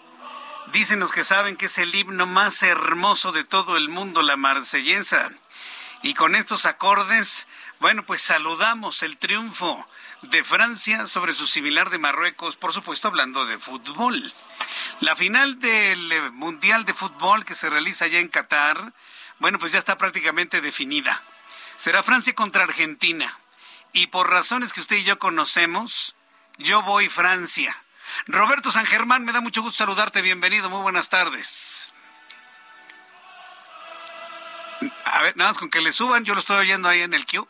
Dicen 0.72 0.98
los 0.98 1.12
que 1.12 1.22
saben 1.22 1.56
que 1.56 1.66
es 1.66 1.78
el 1.78 1.94
himno 1.94 2.26
más 2.26 2.64
hermoso 2.64 3.30
de 3.30 3.44
todo 3.44 3.76
el 3.76 3.88
mundo, 3.88 4.22
la 4.22 4.36
marsellesa. 4.36 5.30
Y 6.02 6.14
con 6.14 6.34
estos 6.34 6.66
acordes, 6.66 7.46
bueno, 7.78 8.04
pues 8.04 8.22
saludamos 8.22 9.04
el 9.04 9.18
triunfo 9.18 9.86
de 10.22 10.42
Francia 10.42 11.06
sobre 11.06 11.32
su 11.32 11.46
similar 11.46 11.90
de 11.90 12.00
Marruecos, 12.00 12.56
por 12.56 12.72
supuesto 12.72 13.06
hablando 13.06 13.46
de 13.46 13.56
fútbol. 13.56 14.32
La 14.98 15.14
final 15.14 15.60
del 15.60 16.32
Mundial 16.32 16.84
de 16.84 16.92
Fútbol 16.92 17.44
que 17.44 17.54
se 17.54 17.70
realiza 17.70 18.08
ya 18.08 18.18
en 18.18 18.26
Qatar, 18.26 18.94
bueno, 19.38 19.60
pues 19.60 19.70
ya 19.70 19.78
está 19.78 19.96
prácticamente 19.96 20.60
definida. 20.60 21.22
Será 21.76 22.02
Francia 22.02 22.34
contra 22.34 22.64
Argentina. 22.64 23.38
Y 23.92 24.08
por 24.08 24.28
razones 24.28 24.72
que 24.72 24.80
usted 24.80 24.96
y 24.96 25.04
yo 25.04 25.20
conocemos, 25.20 26.16
yo 26.58 26.82
voy 26.82 27.08
Francia. 27.08 27.83
Roberto 28.26 28.70
San 28.70 28.86
Germán, 28.86 29.24
me 29.24 29.32
da 29.32 29.40
mucho 29.40 29.62
gusto 29.62 29.78
saludarte, 29.78 30.22
bienvenido, 30.22 30.70
muy 30.70 30.82
buenas 30.82 31.08
tardes. 31.08 31.88
A 35.04 35.22
ver, 35.22 35.36
nada 35.36 35.50
más 35.50 35.58
con 35.58 35.70
que 35.70 35.80
le 35.80 35.92
suban, 35.92 36.24
yo 36.24 36.34
lo 36.34 36.40
estoy 36.40 36.58
oyendo 36.58 36.88
ahí 36.88 37.02
en 37.02 37.14
el 37.14 37.26
Q. 37.26 37.46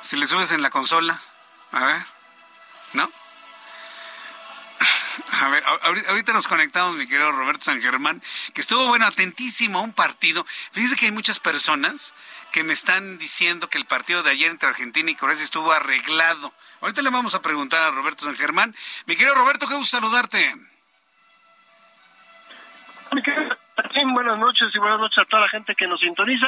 Si 0.00 0.16
le 0.16 0.26
subes 0.26 0.52
en 0.52 0.62
la 0.62 0.70
consola, 0.70 1.20
a 1.72 1.84
ver, 1.84 2.06
¿no? 2.94 3.10
A 5.40 5.48
ver, 5.48 5.64
ahorita 6.08 6.32
nos 6.32 6.46
conectamos, 6.46 6.96
mi 6.96 7.06
querido 7.06 7.32
Roberto 7.32 7.64
San 7.64 7.80
Germán, 7.80 8.22
que 8.54 8.60
estuvo, 8.60 8.86
bueno, 8.86 9.06
atentísimo 9.06 9.78
a 9.78 9.82
un 9.82 9.92
partido. 9.92 10.46
Fíjese 10.72 10.96
que 10.96 11.06
hay 11.06 11.12
muchas 11.12 11.40
personas 11.40 12.14
que 12.52 12.64
me 12.64 12.72
están 12.72 13.18
diciendo 13.18 13.68
que 13.68 13.78
el 13.78 13.86
partido 13.86 14.22
de 14.22 14.30
ayer 14.30 14.50
entre 14.50 14.68
Argentina 14.68 15.10
y 15.10 15.14
Corea 15.14 15.34
estuvo 15.34 15.72
arreglado. 15.72 16.52
Ahorita 16.80 17.02
le 17.02 17.10
vamos 17.10 17.34
a 17.34 17.42
preguntar 17.42 17.82
a 17.82 17.90
Roberto 17.90 18.24
San 18.24 18.36
Germán. 18.36 18.74
Mi 19.06 19.16
querido 19.16 19.34
Roberto, 19.34 19.68
qué 19.68 19.74
gusto 19.74 19.96
saludarte. 19.96 20.56
Mi 23.12 23.22
querido 23.22 23.56
buenas 24.12 24.38
noches 24.38 24.68
y 24.74 24.78
buenas 24.78 25.00
noches 25.00 25.18
a 25.18 25.24
toda 25.24 25.42
la 25.42 25.48
gente 25.48 25.74
que 25.74 25.86
nos 25.86 26.00
sintoniza. 26.00 26.46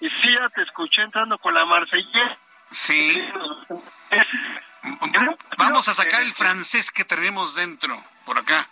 Y 0.00 0.08
sí, 0.08 0.34
ya 0.34 0.48
te 0.50 0.62
escuché 0.62 1.02
entrando 1.02 1.38
con 1.38 1.54
la 1.54 1.64
Marsellesa. 1.64 2.38
Sí. 2.70 3.28
Vamos 5.58 5.88
a 5.88 5.94
sacar 5.94 6.22
el 6.22 6.32
francés 6.32 6.90
que 6.90 7.04
tenemos 7.04 7.54
dentro, 7.54 8.02
por 8.24 8.38
acá. 8.38 8.68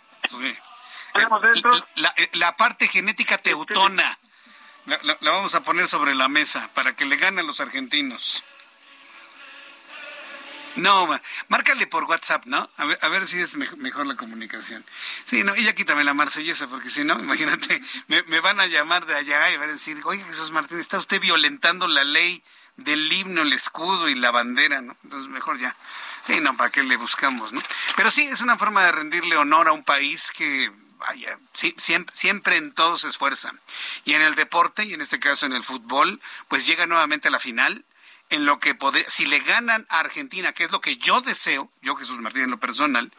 La, 1.95 2.13
la, 2.33 2.57
parte 2.57 2.87
genética 2.87 3.37
teutona. 3.37 4.17
La, 4.85 4.99
la, 5.03 5.31
vamos 5.31 5.53
a 5.55 5.61
poner 5.61 5.87
sobre 5.87 6.15
la 6.15 6.27
mesa 6.27 6.69
para 6.73 6.95
que 6.95 7.05
le 7.05 7.17
ganen 7.17 7.39
a 7.39 7.43
los 7.43 7.59
argentinos. 7.61 8.43
No, 10.75 11.07
márcale 11.49 11.85
por 11.85 12.05
WhatsApp, 12.05 12.45
¿no? 12.47 12.67
A 12.77 12.85
ver, 12.85 12.97
a 13.01 13.07
ver 13.07 13.27
si 13.27 13.39
es 13.39 13.55
mejor, 13.55 14.07
la 14.07 14.15
comunicación. 14.15 14.83
Sí, 15.23 15.43
no, 15.43 15.55
y 15.55 15.63
ya 15.63 15.75
quítame 15.75 16.03
la 16.03 16.15
marsellesa, 16.15 16.67
porque 16.67 16.89
si 16.89 17.03
no, 17.03 17.19
imagínate, 17.19 17.79
me, 18.07 18.23
me, 18.23 18.39
van 18.39 18.59
a 18.59 18.65
llamar 18.65 19.05
de 19.05 19.15
allá 19.15 19.51
y 19.51 19.57
van 19.57 19.69
a 19.69 19.73
decir, 19.73 20.01
oye 20.03 20.23
Jesús 20.23 20.49
Martín, 20.49 20.79
está 20.79 20.97
usted 20.97 21.21
violentando 21.21 21.87
la 21.87 22.03
ley 22.03 22.43
del 22.77 23.11
himno, 23.11 23.41
el 23.41 23.53
escudo 23.53 24.09
y 24.09 24.15
la 24.15 24.31
bandera, 24.31 24.81
¿no? 24.81 24.95
Entonces 25.03 25.29
mejor 25.29 25.59
ya. 25.59 25.75
Sí, 26.23 26.39
no, 26.39 26.55
¿para 26.55 26.69
qué 26.69 26.83
le 26.83 26.95
buscamos, 26.97 27.51
no? 27.51 27.61
Pero 27.95 28.09
sí, 28.09 28.23
es 28.23 28.41
una 28.41 28.57
forma 28.57 28.85
de 28.85 28.91
rendirle 28.91 29.35
honor 29.35 29.67
a 29.67 29.73
un 29.73 29.83
país 29.83 30.31
que 30.31 30.71
vaya, 30.97 31.37
sí, 31.53 31.75
siempre, 31.77 32.15
siempre 32.15 32.57
en 32.57 32.71
todo 32.71 32.97
se 32.97 33.09
esfuerza. 33.09 33.51
Y 34.05 34.13
en 34.13 34.21
el 34.21 34.35
deporte, 34.35 34.85
y 34.85 34.93
en 34.93 35.01
este 35.01 35.19
caso 35.19 35.45
en 35.45 35.53
el 35.53 35.63
fútbol, 35.63 36.21
pues 36.47 36.65
llega 36.65 36.87
nuevamente 36.87 37.27
a 37.27 37.31
la 37.31 37.39
final 37.39 37.83
en 38.29 38.45
lo 38.45 38.59
que 38.59 38.73
podría, 38.73 39.07
si 39.09 39.25
le 39.25 39.39
ganan 39.39 39.85
a 39.89 39.99
Argentina, 39.99 40.53
que 40.53 40.63
es 40.63 40.71
lo 40.71 40.81
que 40.81 40.97
yo 40.97 41.21
deseo, 41.21 41.69
yo 41.81 41.95
Jesús 41.95 42.19
Martín 42.19 42.43
en 42.43 42.51
lo 42.51 42.59
personal, 42.59 43.11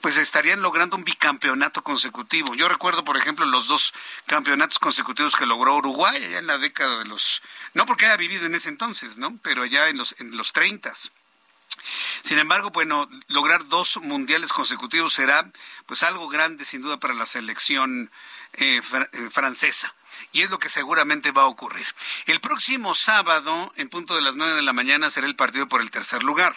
pues 0.00 0.16
estarían 0.16 0.62
logrando 0.62 0.96
un 0.96 1.04
bicampeonato 1.04 1.82
consecutivo. 1.82 2.54
Yo 2.54 2.68
recuerdo, 2.68 3.04
por 3.04 3.16
ejemplo, 3.16 3.44
los 3.44 3.66
dos 3.66 3.92
campeonatos 4.26 4.78
consecutivos 4.78 5.34
que 5.34 5.46
logró 5.46 5.76
Uruguay 5.76 6.24
allá 6.24 6.38
en 6.38 6.46
la 6.46 6.58
década 6.58 6.98
de 6.98 7.06
los, 7.06 7.42
no 7.74 7.86
porque 7.86 8.06
haya 8.06 8.16
vivido 8.16 8.46
en 8.46 8.54
ese 8.54 8.68
entonces, 8.68 9.18
¿no? 9.18 9.36
Pero 9.42 9.62
allá 9.62 9.88
en 9.88 9.98
los, 9.98 10.14
en 10.20 10.36
los 10.36 10.52
30. 10.52 10.92
Sin 12.22 12.38
embargo, 12.38 12.70
bueno, 12.70 13.08
lograr 13.28 13.66
dos 13.66 13.96
mundiales 13.96 14.52
consecutivos 14.52 15.14
será 15.14 15.50
pues 15.86 16.02
algo 16.02 16.28
grande 16.28 16.64
sin 16.64 16.82
duda 16.82 16.98
para 16.98 17.14
la 17.14 17.26
selección 17.26 18.10
eh, 18.54 18.80
eh, 19.12 19.28
francesa 19.30 19.94
y 20.32 20.42
es 20.42 20.50
lo 20.50 20.58
que 20.58 20.68
seguramente 20.68 21.30
va 21.32 21.42
a 21.42 21.46
ocurrir. 21.46 21.86
El 22.26 22.40
próximo 22.40 22.94
sábado, 22.94 23.72
en 23.76 23.88
punto 23.88 24.14
de 24.14 24.22
las 24.22 24.36
nueve 24.36 24.54
de 24.54 24.62
la 24.62 24.72
mañana, 24.72 25.10
será 25.10 25.26
el 25.26 25.36
partido 25.36 25.68
por 25.68 25.80
el 25.80 25.90
tercer 25.90 26.22
lugar. 26.22 26.54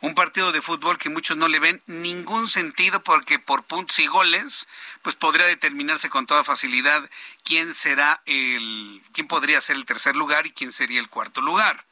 un 0.00 0.16
partido 0.16 0.50
de 0.50 0.60
fútbol 0.60 0.98
que 0.98 1.10
muchos 1.10 1.36
no 1.36 1.46
le 1.46 1.60
ven 1.60 1.80
ningún 1.86 2.48
sentido 2.48 3.04
porque 3.04 3.38
por 3.38 3.62
puntos 3.62 4.00
y 4.00 4.06
goles, 4.08 4.66
pues 5.02 5.14
podría 5.14 5.46
determinarse 5.46 6.10
con 6.10 6.26
toda 6.26 6.42
facilidad 6.42 7.08
quién 7.44 7.72
será 7.72 8.20
el, 8.26 9.00
quién 9.12 9.28
podría 9.28 9.60
ser 9.60 9.76
el 9.76 9.84
tercer 9.84 10.16
lugar 10.16 10.44
y 10.46 10.50
quién 10.50 10.72
sería 10.72 10.98
el 10.98 11.08
cuarto 11.08 11.40
lugar. 11.40 11.84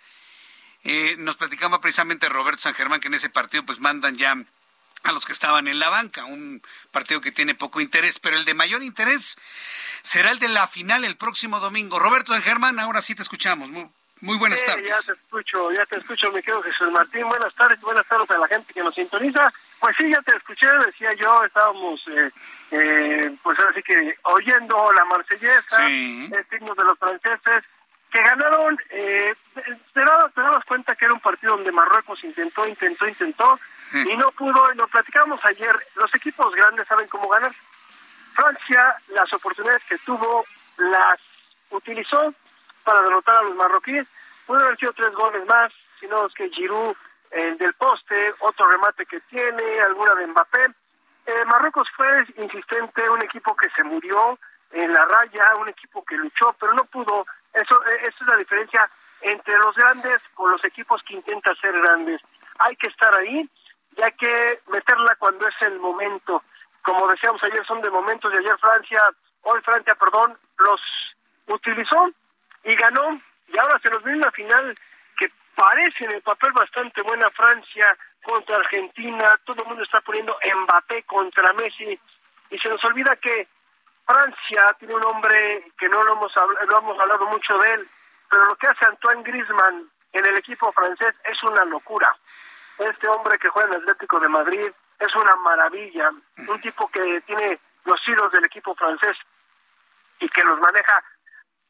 Eh, 0.83 1.15
nos 1.19 1.37
platicaba 1.37 1.81
precisamente 1.81 2.29
Roberto 2.29 2.63
San 2.63 2.75
Germán 2.75 2.99
que 2.99 3.07
en 3.09 3.15
ese 3.15 3.31
partido 3.31 3.65
pues 3.65 3.79
mandan 3.79 4.17
ya 4.17 4.35
a 5.05 5.13
los 5.13 5.25
que 5.25 5.33
estaban 5.33 5.69
en 5.69 5.79
la 5.79 5.89
banca, 5.89 6.25
un 6.25 6.63
partido 6.91 7.21
que 7.21 7.33
tiene 7.33 7.55
poco 7.55 7.81
interés, 7.81 8.19
pero 8.19 8.37
el 8.37 8.45
de 8.45 8.55
mayor 8.55 8.83
interés 8.83 9.37
será 10.03 10.31
el 10.31 10.39
de 10.39 10.49
la 10.49 10.67
final 10.67 11.05
el 11.05 11.17
próximo 11.17 11.61
domingo. 11.61 11.99
Roberto 11.99 12.33
San 12.33 12.43
Germán, 12.43 12.79
ahora 12.79 13.03
sí 13.03 13.15
te 13.15 13.23
escuchamos. 13.23 13.71
Muy, 13.71 14.37
buenas 14.37 14.63
tardes. 14.67 14.87
Ya 14.87 15.15
te 15.15 15.19
escucho, 15.19 15.73
ya 15.73 15.87
te 15.87 15.99
escucho, 15.99 16.31
mi 16.31 16.43
querido 16.43 16.63
Jesús 16.63 16.91
Martín. 16.93 17.27
Buenas 17.27 17.55
tardes, 17.55 17.81
buenas 17.81 18.07
tardes 18.07 18.31
a 18.31 18.39
la 18.39 18.49
gente 18.49 18.73
que 18.73 18.83
nos 18.83 18.95
sintoniza. 18.95 19.51
Pues 19.79 19.97
sí, 19.97 20.11
ya 20.11 20.21
te 20.21 20.37
escuché, 20.37 20.67
decía 20.85 21.11
yo, 21.15 21.43
estábamos, 21.43 22.07
eh, 22.09 22.31
eh, 22.71 23.35
pues 23.43 23.59
ahora 23.59 23.73
sí 23.75 23.83
que 23.83 24.15
oyendo 24.25 24.93
la 24.93 25.07
marsellesa, 25.07 25.87
el 25.87 26.47
signo 26.51 26.75
de 26.75 26.85
los 26.85 26.99
franceses, 26.99 27.65
que 28.11 28.21
ganaron, 28.23 28.79
eh, 28.91 29.35
te, 29.95 30.01
dabas, 30.01 30.65
cuenta 30.65 30.95
que 30.97 31.05
era 31.05 31.15
un 31.15 31.21
partido 31.21 31.57
donde 31.57 31.73
Marruecos 31.73 32.23
intentó, 32.25 32.67
intentó, 32.67 33.07
intentó 33.07 33.59
y 33.93 34.17
no 34.17 34.31
pudo, 34.33 34.73
y 34.73 34.77
lo 34.77 34.89
platicamos 34.89 35.41
ayer, 35.45 35.75
los 35.97 36.15
equipos 36.15 36.55
grandes 36.55 36.87
saben 36.87 37.09
cómo 37.09 37.29
ganar. 37.29 37.53
Francia, 38.35 38.97
las 39.15 39.33
oportunidades 39.33 39.83
que 39.89 39.99
tuvo, 39.99 40.45
las 40.79 41.21
utilizó 41.71 42.35
para 42.85 43.03
derrotar 43.03 43.37
a 43.37 43.43
los 43.43 43.55
marroquíes, 43.55 44.07
pudo 44.47 44.65
haber 44.65 44.79
sido 44.79 44.93
tres 44.93 45.13
goles 45.13 45.47
más, 45.47 45.73
sino 46.01 46.27
es 46.27 46.35
que 46.35 46.49
Giroud, 46.51 46.97
el 47.31 47.59
del 47.59 47.75
poste, 47.75 48.35
otro 48.41 48.69
remate 48.71 49.07
que 49.07 49.21
tiene, 49.21 49.81
alguna 49.81 50.15
de 50.17 50.27
Mbappé. 50.27 50.65
Eh, 51.27 51.45
Marruecos 51.47 51.89
fue 51.97 52.27
insistente, 52.37 53.09
un 53.09 53.23
equipo 53.23 53.55
que 53.55 53.69
se 53.71 53.85
murió 53.85 54.39
en 54.73 54.93
la 54.93 55.05
raya, 55.05 55.55
un 55.61 55.69
equipo 55.69 56.05
que 56.05 56.17
luchó, 56.17 56.55
pero 56.59 56.73
no 56.73 56.85
pudo 56.85 57.27
eso, 57.55 57.85
eh, 57.87 57.99
esa 58.03 58.25
es 58.25 58.27
la 58.27 58.37
diferencia 58.37 58.91
entre 59.23 59.59
los 59.59 59.75
grandes 59.75 60.21
con 60.35 60.51
los 60.51 60.65
equipos 60.65 61.03
que 61.03 61.15
intentan 61.15 61.57
ser 61.57 61.73
grandes. 61.81 62.21
Hay 62.59 62.77
que 62.77 62.89
estar 62.89 63.15
ahí 63.15 63.49
y 63.97 64.03
hay 64.03 64.13
que 64.13 64.61
meterla 64.69 65.17
cuando 65.17 65.47
es 65.47 65.55
el 65.63 65.79
momento. 65.79 66.43
Como 66.83 67.07
decíamos 67.09 67.43
ayer, 67.45 67.65
son 67.67 67.81
de 67.83 67.91
momentos 67.91 68.33
y 68.33 68.39
ayer 68.39 68.57
Francia, 68.59 69.01
hoy 69.43 69.61
Francia, 69.63 69.95
perdón, 69.95 70.39
los 70.59 70.81
utilizó 71.49 72.11
y 72.65 72.75
ganó. 72.75 73.21
Y 73.49 73.59
ahora 73.59 73.79
se 73.83 73.91
nos 73.91 74.03
viene 74.05 74.21
una 74.21 74.31
final 74.31 74.79
que 75.19 75.29
parece 75.55 76.05
en 76.05 76.13
el 76.13 76.23
papel 76.23 76.53
bastante 76.53 77.03
buena 77.03 77.29
Francia 77.31 77.97
contra 78.23 78.57
Argentina. 78.57 79.39
Todo 79.45 79.63
el 79.63 79.69
mundo 79.69 79.83
está 79.83 80.01
poniendo 80.01 80.39
Mbappé 80.43 81.03
contra 81.03 81.53
Messi. 81.53 81.99
Y 82.51 82.59
se 82.59 82.69
nos 82.69 82.83
olvida 82.85 83.17
que 83.17 83.49
Francia 84.11 84.77
tiene 84.81 84.95
un 84.97 85.05
hombre 85.05 85.65
que 85.79 85.89
no 85.89 86.03
lo 86.03 86.15
hemos, 86.15 86.33
no 86.69 86.79
hemos 86.79 86.99
hablado 86.99 87.27
mucho 87.27 87.57
de 87.59 87.75
él, 87.75 87.89
pero 88.29 88.45
lo 88.45 88.57
que 88.57 88.67
hace 88.67 88.85
Antoine 88.87 89.23
Griezmann 89.23 89.89
en 90.13 90.27
el 90.27 90.37
equipo 90.37 90.73
francés 90.73 91.15
es 91.25 91.41
una 91.45 91.65
locura. 91.67 92.13
Este 92.79 93.09
hombre 93.09 93.39
que 93.39 93.49
juega 93.51 93.69
en 93.69 93.83
Atlético 93.83 94.19
de 94.19 94.29
Madrid 94.29 94.69
es 94.99 95.15
una 95.15 95.37
maravilla, 95.37 96.11
un 96.49 96.61
tipo 96.61 96.89
que 96.89 97.21
tiene 97.21 97.61
los 97.85 98.01
hilos 98.09 98.33
del 98.33 98.45
equipo 98.47 98.75
francés 98.75 99.17
y 100.19 100.29
que 100.29 100.43
los 100.43 100.59
maneja 100.59 101.05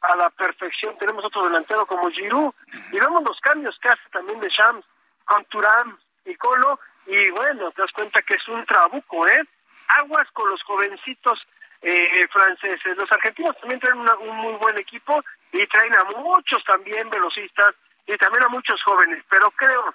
a 0.01 0.17
la 0.17 0.31
perfección. 0.31 0.97
Tenemos 0.97 1.23
otro 1.23 1.45
delantero 1.45 1.85
como 1.85 2.11
Giroud 2.11 2.55
y 2.91 2.99
vemos 2.99 3.23
los 3.23 3.39
cambios 3.41 3.79
que 3.83 3.91
hace 3.91 4.09
también 4.13 4.41
de 4.41 4.49
Shams 4.49 4.87
con 5.27 5.45
Turán 5.47 5.99
y 6.25 6.35
Colo 6.37 6.81
y 7.05 7.29
bueno, 7.33 7.71
te 7.73 7.83
das 7.83 7.93
cuenta 7.93 8.23
que 8.23 8.35
es 8.35 8.49
un 8.49 8.65
trabuco, 8.65 9.29
¿eh? 9.29 9.43
Aguas 9.89 10.31
con 10.33 10.49
los 10.49 10.63
jovencitos 10.63 11.47
eh, 11.83 12.29
franceses. 12.29 12.97
Los 12.97 13.11
argentinos 13.11 13.57
también 13.59 13.81
traen 13.81 13.99
un 13.99 14.37
muy 14.37 14.55
buen 14.55 14.79
equipo 14.79 15.23
y 15.53 15.67
traen 15.67 15.95
a 15.95 16.05
muchos 16.05 16.63
también 16.65 17.09
velocistas 17.11 17.75
y 18.07 18.17
también 18.17 18.45
a 18.45 18.49
muchos 18.49 18.83
jóvenes, 18.83 19.25
pero 19.31 19.51
creo 19.53 19.95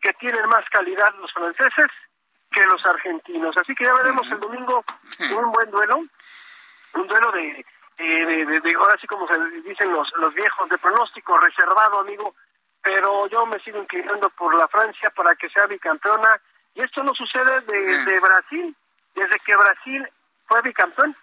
que 0.00 0.12
tienen 0.14 0.46
más 0.48 0.64
calidad 0.70 1.14
los 1.20 1.32
franceses 1.32 1.90
que 2.50 2.64
los 2.66 2.84
argentinos. 2.84 3.56
Así 3.56 3.74
que 3.74 3.84
ya 3.84 3.94
veremos 3.94 4.30
el 4.30 4.38
domingo 4.38 4.84
un 5.18 5.52
buen 5.52 5.70
duelo, 5.70 5.96
un 6.94 7.06
duelo 7.06 7.32
de, 7.32 7.64
de, 7.98 8.60
de, 8.60 8.74
ahora 8.74 8.96
sí 9.00 9.06
como 9.06 9.26
se 9.26 9.38
dicen 9.62 9.92
los, 9.92 10.12
los 10.18 10.34
viejos, 10.34 10.68
de 10.68 10.78
pronóstico 10.78 11.38
reservado, 11.38 12.00
amigo, 12.00 12.34
pero 12.82 13.26
yo 13.28 13.46
me 13.46 13.58
sigo 13.60 13.78
inclinando 13.78 14.28
por 14.30 14.54
la 14.54 14.68
Francia 14.68 15.10
para 15.10 15.34
que 15.34 15.48
sea 15.48 15.66
bicampeona 15.66 16.40
y 16.74 16.82
esto 16.82 17.02
no 17.02 17.14
sucede 17.14 17.60
de, 17.62 18.04
de 18.04 18.20
Brasil, 18.20 18.76
desde 19.14 19.38
que 19.40 19.56
Brasil 19.56 20.08
fue 20.46 20.62
bicampeón. 20.62 21.16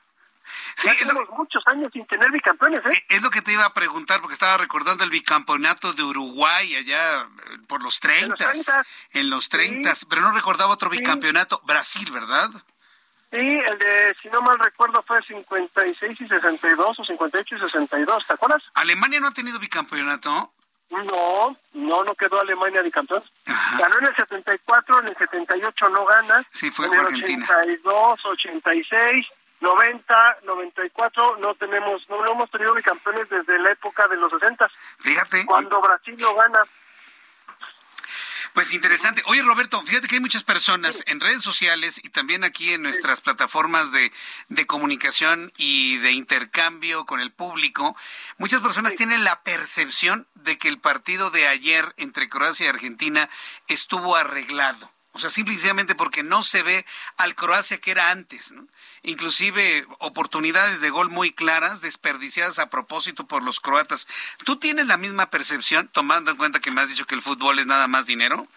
Sí, 0.76 0.90
tenemos 0.98 1.30
muchos 1.30 1.64
años 1.68 1.90
sin 1.94 2.06
tener 2.08 2.32
bicampeones, 2.32 2.82
¿eh? 2.86 3.06
Es 3.10 3.22
lo 3.22 3.30
que 3.30 3.42
te 3.42 3.54
iba 3.54 3.66
a 3.66 3.74
preguntar, 3.74 4.20
porque 4.22 4.34
estaba 4.34 4.58
recordando 4.58 5.04
el 5.04 5.10
bicampeonato 5.10 5.94
de 5.94 6.04
Uruguay 6.04 6.76
allá 6.76 7.22
eh, 7.22 7.58
por 7.68 7.84
los 7.84 8.00
30, 8.00 8.52
en 9.12 9.30
los 9.30 9.50
30, 9.50 9.94
pero 10.10 10.22
no 10.22 10.32
recordaba 10.32 10.74
otro 10.74 10.90
bicampeonato. 10.90 11.62
Brasil, 11.66 12.10
¿verdad? 12.12 12.50
Sí, 13.32 13.40
el 13.40 13.78
de, 13.78 14.16
si 14.22 14.30
no 14.30 14.42
mal 14.42 14.60
recuerdo, 14.60 15.02
fue 15.04 15.22
56 15.22 16.20
y 16.20 16.28
62, 16.28 17.00
o 17.00 17.06
58 17.06 17.56
y 17.56 17.60
62, 17.60 18.28
¿te 18.28 18.34
acuerdas? 18.34 18.62
¿Alemania 18.74 19.22
no 19.22 19.28
ha 19.28 19.34
tenido 19.34 19.58
bicampeonato? 19.58 20.52
No, 20.90 21.58
no, 21.74 22.04
no 22.04 22.16
quedó 22.16 22.42
Alemania 22.42 22.82
bicampeón. 22.82 23.24
Ganó 23.46 24.00
en 24.00 24.08
el 24.08 24.16
74, 24.18 25.00
en 25.00 25.08
el 25.08 25.18
78 25.18 25.90
no 25.90 26.06
gana. 26.06 26.46
Sí, 26.52 26.70
fue 26.70 26.88
en 26.88 26.94
el 26.94 27.00
Argentina. 27.00 27.46
82, 27.46 28.26
86 28.26 29.28
90, 29.62 30.38
94, 30.44 31.38
no 31.38 31.54
tenemos, 31.54 32.02
no, 32.10 32.26
hemos 32.26 32.50
tenido 32.50 32.74
bicampeones 32.74 33.30
desde 33.30 33.60
la 33.60 33.72
época 33.72 34.08
de 34.08 34.18
los 34.18 34.32
60. 34.32 34.70
Fíjate. 35.00 35.46
Cuando 35.46 35.80
Brasil 35.80 36.16
lo 36.20 36.36
gana. 36.36 36.60
Pues 38.54 38.74
interesante. 38.74 39.22
Oye, 39.28 39.42
Roberto, 39.44 39.82
fíjate 39.84 40.08
que 40.08 40.16
hay 40.16 40.22
muchas 40.22 40.44
personas 40.44 41.04
en 41.06 41.22
redes 41.22 41.42
sociales 41.42 42.02
y 42.04 42.10
también 42.10 42.44
aquí 42.44 42.74
en 42.74 42.82
nuestras 42.82 43.22
plataformas 43.22 43.94
de, 43.94 44.12
de, 44.50 44.68
comunicación 44.68 45.54
y 45.58 46.00
de 46.00 46.12
intercambio 46.12 47.06
con 47.06 47.22
el 47.22 47.32
público. 47.32 47.96
Muchas 48.40 48.60
personas 48.60 48.96
tienen 48.96 49.24
la 49.24 49.42
percepción 49.44 50.28
de 50.36 50.58
que 50.58 50.68
el 50.68 50.80
partido 50.80 51.30
de 51.30 51.48
ayer 51.48 51.94
entre 51.96 52.28
Croacia 52.28 52.66
y 52.66 52.70
Argentina 52.70 53.30
estuvo 53.70 54.18
arreglado. 54.18 54.92
O 55.14 55.20
sea, 55.20 55.30
simplemente 55.30 55.96
porque 55.96 56.24
no 56.24 56.44
se 56.44 56.64
ve 56.64 56.86
al 57.18 57.36
Croacia 57.36 57.80
que 57.80 57.92
era 57.92 58.12
antes, 58.12 58.52
¿no? 58.52 58.66
inclusive 59.04 59.86
oportunidades 60.00 60.82
de 60.82 60.90
gol 60.90 61.10
muy 61.10 61.34
claras, 61.34 61.82
desperdiciadas 61.82 62.60
a 62.60 62.70
propósito 62.70 63.26
por 63.26 63.44
los 63.44 63.60
croatas. 63.60 64.08
¿Tú 64.46 64.58
tienes 64.58 64.88
la 64.88 64.98
misma 64.98 65.30
percepción, 65.30 65.88
tomando 65.88 66.32
en 66.32 66.38
cuenta 66.38 66.60
que 66.60 66.72
me 66.72 66.82
has 66.82 66.90
dicho 66.90 67.06
que 67.06 67.16
el 67.16 67.22
fútbol 67.22 67.60
es 67.60 67.66
nada 67.66 67.88
más 67.88 68.06
dinero? 68.06 68.48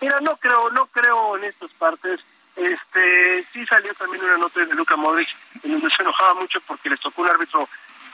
Mira, 0.00 0.18
no 0.20 0.36
creo, 0.36 0.70
no 0.70 0.86
creo 0.86 1.36
en 1.36 1.44
estas 1.44 1.70
partes. 1.72 2.20
Este, 2.56 3.46
sí 3.52 3.64
salió 3.66 3.94
también 3.94 4.24
una 4.24 4.38
nota 4.38 4.60
de 4.60 4.74
Luca 4.74 4.96
Modric 4.96 5.28
en 5.62 5.72
donde 5.72 5.94
se 5.94 6.02
enojaba 6.02 6.34
mucho 6.34 6.60
porque 6.62 6.90
les 6.90 7.00
tocó 7.00 7.22
un 7.22 7.28
árbitro 7.28 7.68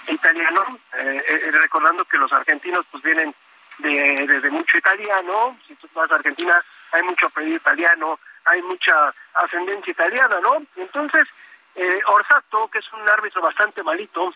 italiano, 0.09 0.79
eh, 0.99 1.25
eh, 1.27 1.51
recordando 1.53 2.05
que 2.05 2.18
los 2.18 2.31
argentinos 2.33 2.85
pues 2.91 3.03
vienen 3.03 3.35
de, 3.79 4.41
de, 4.43 4.51
mucho 4.51 4.77
italiano, 4.77 5.59
si 5.66 5.75
tú 5.77 5.89
vas 5.95 6.11
a 6.11 6.16
Argentina 6.16 6.62
hay 6.95 7.03
mucho 7.03 7.27
apellido 7.27 7.57
italiano, 7.57 8.19
hay 8.45 8.63
mucha 8.63 9.13
ascendencia 9.35 9.91
italiana, 9.91 10.39
¿no? 10.41 10.63
Entonces, 10.77 11.27
eh, 11.75 12.01
Orsato, 12.07 12.69
que 12.69 12.79
es 12.79 12.93
un 12.93 13.09
árbitro 13.09 13.43
bastante 13.43 13.83
malito, 13.83 14.33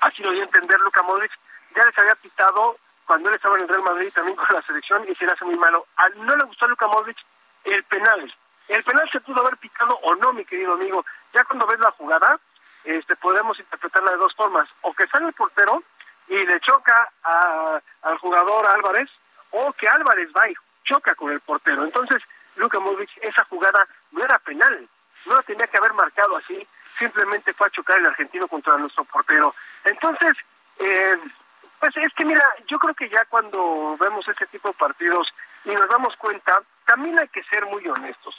así 0.00 0.22
lo 0.22 0.32
dio 0.32 0.42
a 0.42 0.46
entender 0.46 0.80
Luca 0.80 1.02
Modric, 1.02 1.30
ya 1.76 1.84
les 1.84 1.96
había 1.96 2.16
pitado 2.16 2.76
cuando 3.06 3.28
él 3.28 3.36
estaba 3.36 3.54
en 3.54 3.62
el 3.62 3.68
Real 3.68 3.82
Madrid 3.82 4.12
también 4.12 4.36
con 4.36 4.48
la 4.52 4.62
selección 4.62 5.04
y 5.08 5.14
se 5.14 5.26
le 5.26 5.32
hace 5.32 5.44
muy 5.44 5.56
malo. 5.56 5.86
A, 5.96 6.08
no 6.08 6.34
le 6.34 6.44
gustó 6.44 6.64
a 6.64 6.68
Luca 6.68 6.88
Modric 6.88 7.18
el 7.64 7.84
penal. 7.84 8.34
El 8.66 8.82
penal 8.82 9.08
se 9.12 9.20
pudo 9.20 9.42
haber 9.42 9.56
pitado 9.58 9.96
o 10.02 10.14
no, 10.16 10.32
mi 10.32 10.44
querido 10.44 10.72
amigo. 10.72 11.04
Ya 11.32 11.44
cuando 11.44 11.68
ves 11.68 11.78
la 11.78 11.92
jugada, 11.92 12.40
este, 12.82 13.14
podemos 13.14 13.58
interpretarla 13.60 14.10
de 14.10 14.16
dos 14.16 14.34
formas. 14.34 14.68
O 14.80 14.92
que 14.92 15.06
sale 15.06 15.28
el 15.28 15.34
portero 15.34 15.84
y 16.26 16.44
le 16.44 16.58
choca 16.60 17.12
al 18.02 18.18
jugador 18.18 18.66
Álvarez, 18.66 19.08
o 19.52 19.72
que 19.74 19.88
Álvarez 19.88 20.28
va 20.36 20.48
y 20.48 20.54
choca 20.86 21.14
con 21.14 21.30
el 21.30 21.40
portero. 21.40 21.84
Entonces, 21.84 22.22
Luka 22.56 22.80
Modric, 22.80 23.10
esa 23.20 23.44
jugada 23.44 23.86
no 24.12 24.24
era 24.24 24.38
penal, 24.38 24.88
no 25.26 25.34
la 25.34 25.42
tenía 25.42 25.66
que 25.66 25.76
haber 25.76 25.92
marcado 25.92 26.36
así, 26.36 26.66
simplemente 26.98 27.52
fue 27.52 27.66
a 27.66 27.70
chocar 27.70 27.98
el 27.98 28.06
argentino 28.06 28.48
contra 28.48 28.78
nuestro 28.78 29.04
portero. 29.04 29.54
Entonces, 29.84 30.32
eh, 30.78 31.18
pues 31.78 31.96
es 31.96 32.12
que 32.14 32.24
mira, 32.24 32.42
yo 32.66 32.78
creo 32.78 32.94
que 32.94 33.08
ya 33.08 33.24
cuando 33.26 33.96
vemos 34.00 34.26
este 34.28 34.46
tipo 34.46 34.68
de 34.68 34.74
partidos 34.74 35.32
y 35.64 35.70
nos 35.70 35.88
damos 35.88 36.16
cuenta, 36.16 36.62
también 36.86 37.18
hay 37.18 37.28
que 37.28 37.42
ser 37.44 37.66
muy 37.66 37.86
honestos. 37.86 38.34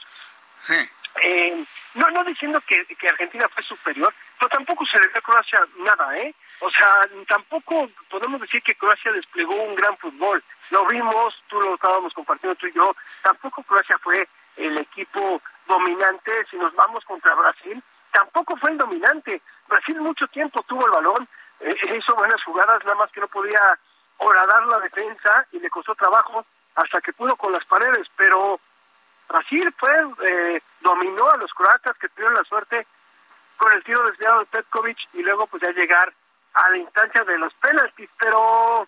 Sí. 0.59 0.75
Eh, 1.23 1.65
no, 1.95 2.09
no 2.09 2.23
diciendo 2.23 2.61
que, 2.61 2.85
que 2.85 3.09
Argentina 3.09 3.47
fue 3.49 3.63
superior, 3.63 4.13
pero 4.39 4.49
tampoco 4.49 4.85
se 4.85 4.99
le 4.99 5.07
dio 5.07 5.17
a 5.17 5.21
Croacia 5.21 5.59
nada, 5.77 6.17
¿eh? 6.17 6.33
O 6.59 6.69
sea, 6.71 7.07
tampoco 7.27 7.87
podemos 8.09 8.41
decir 8.41 8.63
que 8.63 8.75
Croacia 8.75 9.11
desplegó 9.11 9.53
un 9.53 9.75
gran 9.75 9.95
fútbol. 9.97 10.43
Lo 10.71 10.85
vimos, 10.87 11.35
tú 11.47 11.61
lo 11.61 11.75
estábamos 11.75 12.13
compartiendo 12.13 12.55
tú 12.55 12.67
y 12.67 12.73
yo. 12.73 12.95
Tampoco 13.21 13.61
Croacia 13.63 13.97
fue 13.99 14.27
el 14.55 14.77
equipo 14.77 15.41
dominante. 15.67 16.31
Si 16.49 16.57
nos 16.57 16.73
vamos 16.75 17.05
contra 17.05 17.35
Brasil, 17.35 17.81
tampoco 18.11 18.57
fue 18.57 18.71
el 18.71 18.77
dominante. 18.77 19.41
Brasil 19.67 20.01
mucho 20.01 20.27
tiempo 20.29 20.63
tuvo 20.63 20.85
el 20.85 20.91
balón, 20.91 21.27
eh, 21.59 21.75
hizo 21.95 22.15
buenas 22.15 22.41
jugadas, 22.43 22.83
nada 22.85 22.95
más 22.95 23.11
que 23.11 23.21
no 23.21 23.27
podía 23.27 23.61
horadar 24.17 24.65
la 24.65 24.79
defensa 24.79 25.45
y 25.51 25.59
le 25.59 25.69
costó 25.69 25.93
trabajo 25.93 26.43
hasta 26.75 27.01
que 27.01 27.13
pudo 27.13 27.35
con 27.35 27.51
las 27.51 27.65
paredes. 27.65 28.07
Pero 28.15 28.59
Brasil 29.29 29.71
fue, 29.77 29.91
eh, 30.23 30.61
dominó 30.79 31.29
a 31.29 31.37
los 31.37 31.53
croatas 31.53 31.97
que 31.97 32.09
tuvieron 32.09 32.33
la 32.33 32.43
suerte 32.45 32.87
con 33.57 33.71
el 33.73 33.83
tiro 33.83 34.01
desviado 34.03 34.39
de 34.39 34.45
Petkovic 34.45 34.97
y 35.13 35.21
luego 35.21 35.45
pues 35.47 35.61
ya 35.61 35.71
llegar 35.71 36.11
a 36.57 36.69
la 36.69 36.77
instancia 36.77 37.23
de 37.23 37.37
los 37.37 37.53
penaltis, 37.55 38.09
pero 38.19 38.87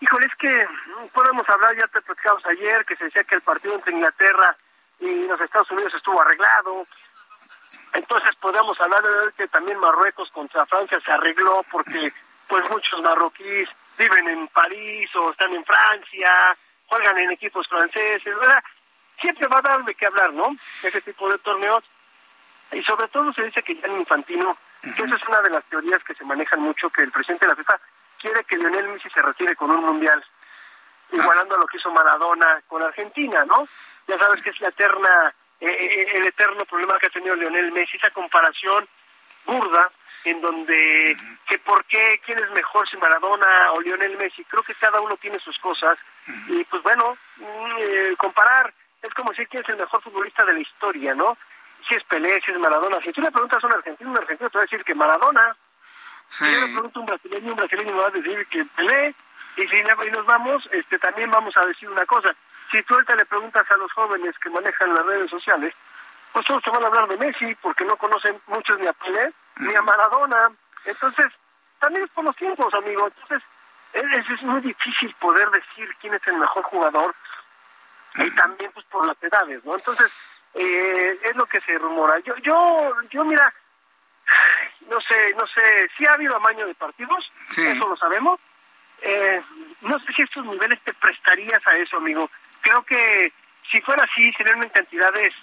híjole, 0.00 0.26
es 0.26 0.34
que 0.36 0.66
podemos 1.12 1.48
hablar, 1.48 1.76
ya 1.76 1.86
te 1.88 2.00
platicamos 2.00 2.44
ayer, 2.46 2.84
que 2.84 2.96
se 2.96 3.04
decía 3.04 3.24
que 3.24 3.36
el 3.36 3.42
partido 3.42 3.74
entre 3.74 3.92
Inglaterra 3.92 4.56
y 5.00 5.26
los 5.26 5.40
Estados 5.40 5.70
Unidos 5.70 5.92
estuvo 5.94 6.20
arreglado, 6.20 6.86
entonces 7.92 8.34
podemos 8.36 8.80
hablar 8.80 9.02
de 9.02 9.32
que 9.32 9.48
también 9.48 9.78
Marruecos 9.78 10.30
contra 10.30 10.66
Francia 10.66 10.98
se 11.04 11.12
arregló 11.12 11.64
porque 11.70 12.12
pues 12.48 12.68
muchos 12.70 13.02
marroquíes 13.02 13.68
viven 13.98 14.28
en 14.28 14.48
París 14.48 15.10
o 15.16 15.30
están 15.30 15.52
en 15.54 15.64
Francia, 15.64 16.56
juegan 16.86 17.18
en 17.18 17.30
equipos 17.32 17.66
franceses, 17.68 18.24
¿verdad? 18.24 18.62
Siempre 19.20 19.46
va 19.48 19.58
a 19.58 19.62
dar 19.62 19.84
de 19.84 19.94
qué 19.94 20.06
hablar, 20.06 20.32
¿no? 20.32 20.56
Ese 20.82 21.00
tipo 21.00 21.30
de 21.30 21.38
torneos. 21.38 21.84
Y 22.72 22.82
sobre 22.82 23.08
todo 23.08 23.32
se 23.32 23.44
dice 23.44 23.62
que 23.62 23.74
ya 23.74 23.86
en 23.86 24.04
Infantino 24.82 24.94
que 24.94 25.14
esa 25.14 25.16
es 25.16 25.28
una 25.28 25.40
de 25.42 25.50
las 25.50 25.64
teorías 25.64 26.02
que 26.04 26.14
se 26.14 26.24
manejan 26.24 26.60
mucho, 26.60 26.90
que 26.90 27.02
el 27.02 27.12
presidente 27.12 27.46
de 27.46 27.50
la 27.50 27.56
FIFA 27.56 27.80
quiere 28.20 28.44
que 28.44 28.56
Lionel 28.56 28.88
Messi 28.88 29.08
se 29.10 29.22
retire 29.22 29.54
con 29.56 29.70
un 29.70 29.84
mundial, 29.84 30.24
igualando 31.10 31.54
a 31.54 31.58
lo 31.58 31.66
que 31.66 31.76
hizo 31.76 31.90
Maradona 31.90 32.62
con 32.66 32.82
Argentina, 32.82 33.44
¿no? 33.44 33.68
Ya 34.06 34.18
sabes 34.18 34.42
que 34.42 34.50
es 34.50 34.60
la 34.60 34.68
eterna, 34.68 35.34
eh, 35.60 35.68
eh, 35.68 36.06
el 36.14 36.26
eterno 36.26 36.64
problema 36.64 36.98
que 36.98 37.06
ha 37.06 37.10
tenido 37.10 37.36
Lionel 37.36 37.72
Messi, 37.72 37.96
esa 37.96 38.10
comparación 38.10 38.88
burda 39.44 39.90
en 40.24 40.40
donde 40.40 41.16
que 41.48 41.58
por 41.58 41.84
qué, 41.86 42.20
quién 42.24 42.38
es 42.38 42.50
mejor 42.52 42.88
si 42.88 42.96
Maradona 42.96 43.72
o 43.72 43.80
Lionel 43.80 44.16
Messi, 44.16 44.44
creo 44.44 44.62
que 44.62 44.74
cada 44.74 45.00
uno 45.00 45.16
tiene 45.16 45.38
sus 45.40 45.58
cosas 45.58 45.98
y 46.46 46.62
pues 46.64 46.82
bueno, 46.82 47.16
mm, 47.36 47.76
eh, 47.78 48.14
comparar 48.16 48.72
es 49.02 49.12
como 49.14 49.30
decir 49.30 49.48
quién 49.48 49.62
es 49.64 49.68
el 49.68 49.76
mejor 49.76 50.00
futbolista 50.00 50.44
de 50.44 50.54
la 50.54 50.60
historia, 50.60 51.14
¿no? 51.14 51.36
Si 51.88 51.94
es 51.94 52.04
Pelé, 52.04 52.40
si 52.44 52.52
es 52.52 52.58
Maradona. 52.58 52.98
Si 53.02 53.12
tú 53.12 53.20
le 53.20 53.30
preguntas 53.30 53.62
a 53.62 53.66
un 53.66 53.72
argentino, 53.72 54.10
un 54.10 54.18
argentino 54.18 54.50
te 54.50 54.58
va 54.58 54.62
a 54.62 54.66
decir 54.66 54.84
que 54.84 54.94
Maradona. 54.94 55.56
Si 56.28 56.44
yo 56.50 56.60
le 56.60 56.72
pregunto 56.72 56.98
a 56.98 57.00
un 57.00 57.06
brasileño, 57.06 57.50
un 57.50 57.56
brasileño 57.56 57.92
me 57.92 58.00
va 58.00 58.06
a 58.06 58.10
decir 58.10 58.46
que 58.46 58.64
Pelé. 58.76 59.14
Y 59.56 59.68
si 59.68 59.82
nos 59.82 60.24
vamos, 60.24 60.66
este, 60.72 60.98
también 60.98 61.30
vamos 61.30 61.54
a 61.56 61.66
decir 61.66 61.88
una 61.90 62.06
cosa. 62.06 62.34
Si 62.70 62.82
tú 62.84 62.94
ahorita 62.94 63.14
le 63.16 63.26
preguntas 63.26 63.70
a 63.70 63.76
los 63.76 63.92
jóvenes 63.92 64.34
que 64.38 64.48
manejan 64.48 64.94
las 64.94 65.04
redes 65.04 65.30
sociales, 65.30 65.74
pues 66.32 66.46
todos 66.46 66.62
te 66.62 66.70
van 66.70 66.82
a 66.82 66.86
hablar 66.86 67.06
de 67.08 67.18
Messi, 67.18 67.54
porque 67.56 67.84
no 67.84 67.96
conocen 67.96 68.40
muchos 68.46 68.78
ni 68.78 68.86
a 68.86 68.92
Pelé, 68.94 69.32
ni 69.56 69.74
a 69.74 69.82
Maradona. 69.82 70.50
Entonces, 70.86 71.26
también 71.78 72.04
es 72.04 72.10
por 72.10 72.24
los 72.24 72.36
tiempos, 72.36 72.72
amigo. 72.72 73.06
Entonces, 73.06 73.42
es, 73.92 74.30
es 74.30 74.42
muy 74.42 74.62
difícil 74.62 75.14
poder 75.20 75.50
decir 75.50 75.94
quién 76.00 76.14
es 76.14 76.26
el 76.26 76.36
mejor 76.36 76.62
jugador. 76.62 77.14
Y 78.14 78.30
también, 78.30 78.70
pues, 78.72 78.86
por 78.86 79.06
las 79.06 79.22
edades, 79.22 79.62
¿no? 79.64 79.74
Entonces, 79.74 80.10
eh, 80.54 81.18
es 81.22 81.36
lo 81.36 81.46
que 81.46 81.60
se 81.60 81.78
rumora. 81.78 82.18
Yo, 82.20 82.36
yo, 82.38 82.92
yo 83.10 83.24
mira, 83.24 83.52
no 84.88 85.00
sé, 85.00 85.34
no 85.34 85.46
sé, 85.46 85.88
si 85.96 86.06
ha 86.06 86.14
habido 86.14 86.36
amaño 86.36 86.66
de 86.66 86.74
partidos, 86.74 87.30
eso 87.50 87.88
lo 87.88 87.96
sabemos. 87.96 88.40
Eh, 89.02 89.42
no 89.80 89.98
sé 89.98 90.12
si 90.14 90.22
estos 90.22 90.44
niveles 90.46 90.80
te 90.84 90.94
prestarías 90.94 91.66
a 91.66 91.72
eso, 91.74 91.96
amigo. 91.96 92.30
Creo 92.60 92.84
que 92.84 93.32
si 93.70 93.80
fuera 93.80 94.04
así, 94.04 94.32
serían 94.34 94.68
cantidades 94.68 95.34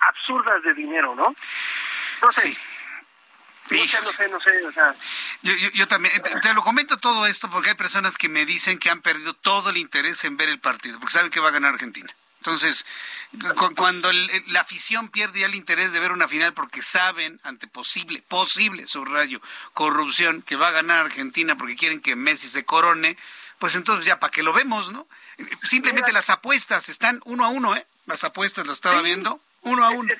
absurdas 0.00 0.62
de 0.62 0.74
dinero, 0.74 1.14
¿no? 1.14 1.34
No 2.22 2.32
sé. 2.32 2.56
No 3.70 3.86
sé, 3.86 4.00
no 4.02 4.12
sé, 4.12 4.28
no 4.28 4.40
sé, 4.40 4.66
o 4.66 4.72
sea. 4.72 4.94
Yo, 5.42 5.52
yo, 5.54 5.70
yo, 5.70 5.86
también, 5.86 6.12
te, 6.22 6.54
lo 6.54 6.62
comento 6.62 6.96
todo 6.98 7.26
esto 7.26 7.48
porque 7.50 7.70
hay 7.70 7.76
personas 7.76 8.18
que 8.18 8.28
me 8.28 8.44
dicen 8.44 8.78
que 8.78 8.90
han 8.90 9.00
perdido 9.00 9.34
todo 9.34 9.70
el 9.70 9.76
interés 9.76 10.24
en 10.24 10.36
ver 10.36 10.48
el 10.48 10.58
partido, 10.58 10.98
porque 10.98 11.12
saben 11.12 11.30
que 11.30 11.40
va 11.40 11.48
a 11.48 11.52
ganar 11.52 11.74
Argentina. 11.74 12.12
Entonces, 12.40 12.86
cuando 13.76 14.10
la 14.46 14.60
afición 14.60 15.10
pierde 15.10 15.40
ya 15.40 15.46
el 15.46 15.54
interés 15.54 15.92
de 15.92 16.00
ver 16.00 16.10
una 16.10 16.26
final 16.26 16.54
porque 16.54 16.80
saben 16.80 17.38
ante 17.44 17.66
posible, 17.66 18.22
posible, 18.28 18.86
subrayo, 18.86 19.42
corrupción, 19.74 20.40
que 20.40 20.56
va 20.56 20.68
a 20.68 20.72
ganar 20.72 21.04
Argentina 21.04 21.56
porque 21.56 21.76
quieren 21.76 22.00
que 22.00 22.16
Messi 22.16 22.48
se 22.48 22.64
corone, 22.64 23.18
pues 23.58 23.74
entonces 23.74 24.06
ya 24.06 24.18
para 24.18 24.30
qué 24.30 24.42
lo 24.42 24.54
vemos, 24.54 24.90
¿no? 24.90 25.06
Simplemente 25.62 26.12
las 26.12 26.30
apuestas 26.30 26.88
están 26.88 27.20
uno 27.26 27.44
a 27.44 27.48
uno, 27.48 27.76
¿eh? 27.76 27.86
Las 28.06 28.24
apuestas 28.24 28.66
las 28.66 28.76
estaba 28.76 29.02
viendo, 29.02 29.38
uno 29.60 29.84
a 29.84 29.90
uno. 29.90 30.12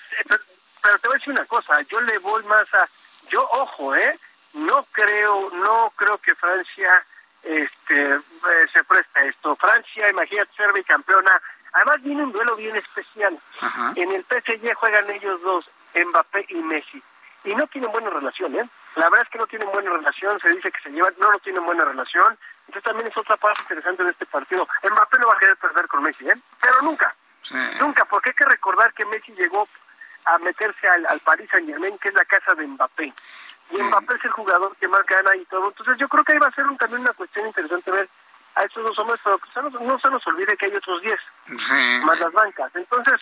Pero 0.83 0.99
te 0.99 1.09
voy 1.09 1.15
a 1.15 1.19
decir 1.19 1.33
una 1.33 1.47
cosa, 1.47 1.81
yo 1.91 2.03
le 2.03 2.19
voy 2.19 2.45
más 2.45 2.73
a, 2.75 2.87
yo 3.31 3.41
ojo, 3.53 3.97
¿eh? 3.97 4.19
No 4.53 4.87
creo, 4.93 5.51
no 5.55 5.91
creo 5.97 6.19
que 6.19 6.35
Francia 6.35 7.03
este 7.43 8.15
eh, 8.15 8.21
se 8.73 8.85
presta 8.85 9.25
esto. 9.25 9.57
Francia, 9.57 10.11
imagínate, 10.11 10.55
ser 10.55 10.73
bicampeona 10.73 11.41
Además 11.73 12.03
viene 12.03 12.25
un 12.25 12.33
duelo 12.33 12.57
bien 12.57 12.77
especial. 12.77 13.39
En 13.97 14.11
el 14.11 14.25
PSG 14.25 14.75
juegan 14.75 15.11
ellos 15.11 15.41
dos, 15.43 15.71
Mbappé 15.95 16.47
y 16.49 16.57
Messi. 16.57 17.03
Y 17.45 17.55
no 17.55 17.67
tienen 17.69 17.91
buena 17.91 18.11
relación, 18.11 18.55
¿eh? 18.57 18.69
La 18.97 19.09
verdad 19.09 19.25
es 19.25 19.31
que 19.31 19.39
no 19.39 19.47
tienen 19.47 19.71
buena 19.71 19.91
relación, 19.91 20.39
se 20.41 20.49
dice 20.49 20.71
que 20.71 20.81
se 20.83 20.91
llevan, 20.91 21.15
no, 21.19 21.31
no 21.31 21.39
tienen 21.39 21.65
buena 21.65 21.85
relación. 21.85 22.37
Entonces 22.67 22.83
también 22.83 23.09
es 23.09 23.17
otra 23.17 23.37
parte 23.37 23.63
interesante 23.63 24.05
de 24.05 24.11
este 24.11 24.27
partido. 24.27 24.69
Mbappé 24.83 25.19
no 25.19 25.29
va 25.29 25.35
a 25.35 25.39
querer 25.39 25.57
perder 25.57 25.89
con 25.89 26.03
Messi, 26.03 26.29
¿eh? 26.29 26.37
Pero 26.61 26.83
nunca. 26.83 27.15
Nunca, 27.81 28.05
porque 28.05 28.31
hay 28.31 28.35
que 28.35 28.45
recordar 28.45 28.93
que 28.93 29.07
Messi 29.07 29.33
llegó 29.33 29.67
a 30.27 30.39
meterse 30.39 30.87
al, 30.87 31.07
al 31.07 31.21
Paris 31.21 31.49
Saint 31.51 31.67
Germain, 31.67 31.99
que 31.99 32.09
es 32.09 32.15
la 32.15 32.25
casa 32.25 32.55
de 32.55 32.67
Mbappé. 32.67 33.15
Y 33.71 33.83
Mbappé 33.83 34.15
es 34.15 34.25
el 34.25 34.31
jugador 34.33 34.77
que 34.77 34.89
más 34.89 35.07
gana 35.07 35.35
y 35.37 35.45
todo. 35.47 35.69
Entonces 35.69 35.97
yo 35.99 36.09
creo 36.09 36.25
que 36.25 36.33
ahí 36.33 36.39
va 36.39 36.49
a 36.49 36.55
ser 36.55 36.67
un, 36.67 36.77
también 36.77 37.01
una 37.01 37.13
cuestión 37.13 37.47
interesante 37.47 37.91
ver 37.91 38.09
a 38.55 38.65
estos 38.65 38.85
dos 38.85 38.99
hombres, 38.99 39.21
pero 39.23 39.39
no, 39.81 39.99
se 39.99 40.11
nos 40.11 40.27
olvide 40.27 40.57
que 40.57 40.67
hay 40.67 40.75
otros 40.75 41.01
10 41.03 41.21
más 42.05 42.21
las 42.21 42.33
bancas. 42.33 42.71
Entonces, 42.75 43.21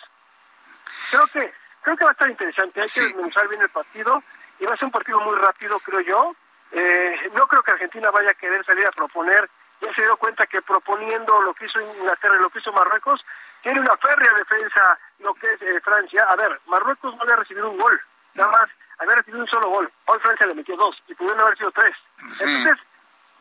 creo 1.11 1.27
que 1.27 1.53
creo 1.81 1.97
que 1.97 2.03
va 2.03 2.11
a 2.11 2.13
estar 2.13 2.29
interesante. 2.29 2.81
Hay 2.81 2.89
que 2.89 3.01
desmenuzar 3.01 3.47
bien 3.47 3.61
el 3.61 3.69
partido 3.69 4.23
y 4.59 4.65
va 4.65 4.73
a 4.73 4.77
ser 4.77 4.85
un 4.85 4.91
partido 4.91 5.19
muy 5.21 5.35
rápido, 5.35 5.79
creo 5.79 6.01
yo. 6.01 6.35
Eh, 6.71 7.31
no 7.33 7.47
creo 7.47 7.63
que 7.63 7.71
Argentina 7.71 8.11
vaya 8.11 8.31
a 8.31 8.35
querer 8.35 8.63
salir 8.65 8.85
a 8.85 8.91
proponer. 8.91 9.49
Ya 9.81 9.93
se 9.93 10.01
dio 10.01 10.17
cuenta 10.17 10.45
que 10.45 10.61
proponiendo 10.61 11.41
lo 11.41 11.53
que 11.53 11.65
hizo 11.65 11.79
Inglaterra 11.79 12.35
y 12.37 12.41
lo 12.41 12.49
que 12.49 12.59
hizo 12.59 12.73
Marruecos, 12.73 13.25
tiene 13.61 13.79
una 13.79 13.95
férrea 13.97 14.33
defensa 14.33 14.99
lo 15.19 15.33
que 15.33 15.53
es 15.53 15.61
eh, 15.61 15.79
Francia. 15.81 16.23
A 16.29 16.35
ver, 16.35 16.59
Marruecos 16.67 17.15
no 17.15 17.23
había 17.23 17.37
recibido 17.37 17.69
un 17.69 17.77
gol, 17.77 17.99
nada 18.33 18.51
más 18.51 18.69
había 18.99 19.15
recibido 19.15 19.41
un 19.41 19.47
solo 19.47 19.69
gol. 19.69 19.91
Hoy 20.05 20.19
Francia 20.19 20.47
le 20.47 20.55
metió 20.55 20.75
dos 20.75 21.01
y 21.07 21.15
pudieron 21.15 21.41
haber 21.41 21.57
sido 21.57 21.71
tres. 21.71 21.95
Entonces, 22.19 22.77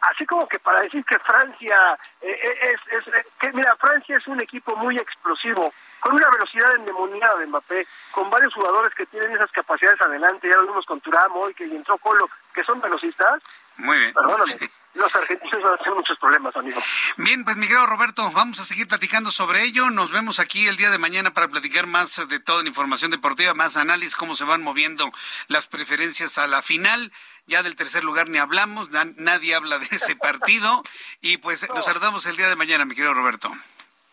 así 0.03 0.26
como 0.26 0.46
que 0.49 0.59
para 0.59 0.80
decir 0.80 1.05
que 1.05 1.18
Francia 1.18 1.99
eh, 2.20 2.30
eh, 2.30 2.74
es, 2.90 3.07
es, 3.07 3.26
que 3.38 3.53
mira, 3.53 3.76
Francia 3.76 4.16
es 4.16 4.26
un 4.26 4.40
equipo 4.40 4.76
muy 4.76 4.96
explosivo, 4.96 5.72
con 6.01 6.14
una 6.14 6.30
velocidad 6.30 6.74
endemoniada 6.76 7.38
de 7.38 7.46
Mbappé, 7.46 7.86
con 8.12 8.30
varios 8.30 8.55
jugadores 8.55 8.94
que 8.94 9.07
tienen 9.07 9.32
esas 9.32 9.51
capacidades 9.51 10.01
adelante, 10.01 10.49
ya 10.49 10.57
lo 10.57 10.66
vimos 10.66 10.86
con 10.86 11.01
Turamo 11.01 11.49
y 11.51 11.55
que 11.55 11.64
entró 11.64 11.99
Colo, 11.99 12.28
que 12.55 12.64
son 12.64 12.80
velocistas. 12.80 13.42
Muy 13.79 13.99
bien. 13.99 14.12
Perdóname. 14.12 14.70
Los 14.95 15.14
argentinos 15.14 15.62
van 15.62 15.74
a 15.74 15.76
tener 15.76 15.95
muchos 15.95 16.18
problemas, 16.18 16.57
amigo. 16.57 16.83
Bien, 17.18 17.45
pues 17.45 17.57
Miguel 17.57 17.87
Roberto, 17.87 18.29
vamos 18.33 18.59
a 18.59 18.64
seguir 18.64 18.89
platicando 18.89 19.31
sobre 19.31 19.62
ello. 19.62 19.91
Nos 19.91 20.11
vemos 20.11 20.41
aquí 20.41 20.66
el 20.66 20.76
día 20.76 20.91
de 20.91 20.99
mañana 20.99 21.33
para 21.33 21.47
platicar 21.47 21.87
más 21.87 22.20
de 22.29 22.41
toda 22.41 22.62
la 22.62 22.68
información 22.68 23.12
deportiva, 23.12 23.55
más 23.55 23.76
análisis, 23.76 24.16
cómo 24.16 24.35
se 24.35 24.45
van 24.45 24.62
moviendo 24.62 25.12
las 25.47 25.68
preferencias 25.68 26.39
a 26.39 26.49
la 26.49 26.62
final. 26.62 27.12
Ya 27.47 27.62
del 27.62 27.76
tercer 27.76 28.03
lugar 28.03 28.29
ni 28.29 28.39
hablamos, 28.39 28.91
nadie 28.91 29.55
habla 29.55 29.79
de 29.79 29.87
ese 29.93 30.16
partido. 30.16 30.83
Y 31.20 31.37
pues 31.37 31.64
nos 31.72 31.85
saludamos 31.85 32.26
el 32.26 32.37
día 32.37 32.49
de 32.49 32.57
mañana, 32.57 32.85
mi 32.85 32.97
querido 32.97 33.14
Roberto. 33.14 33.53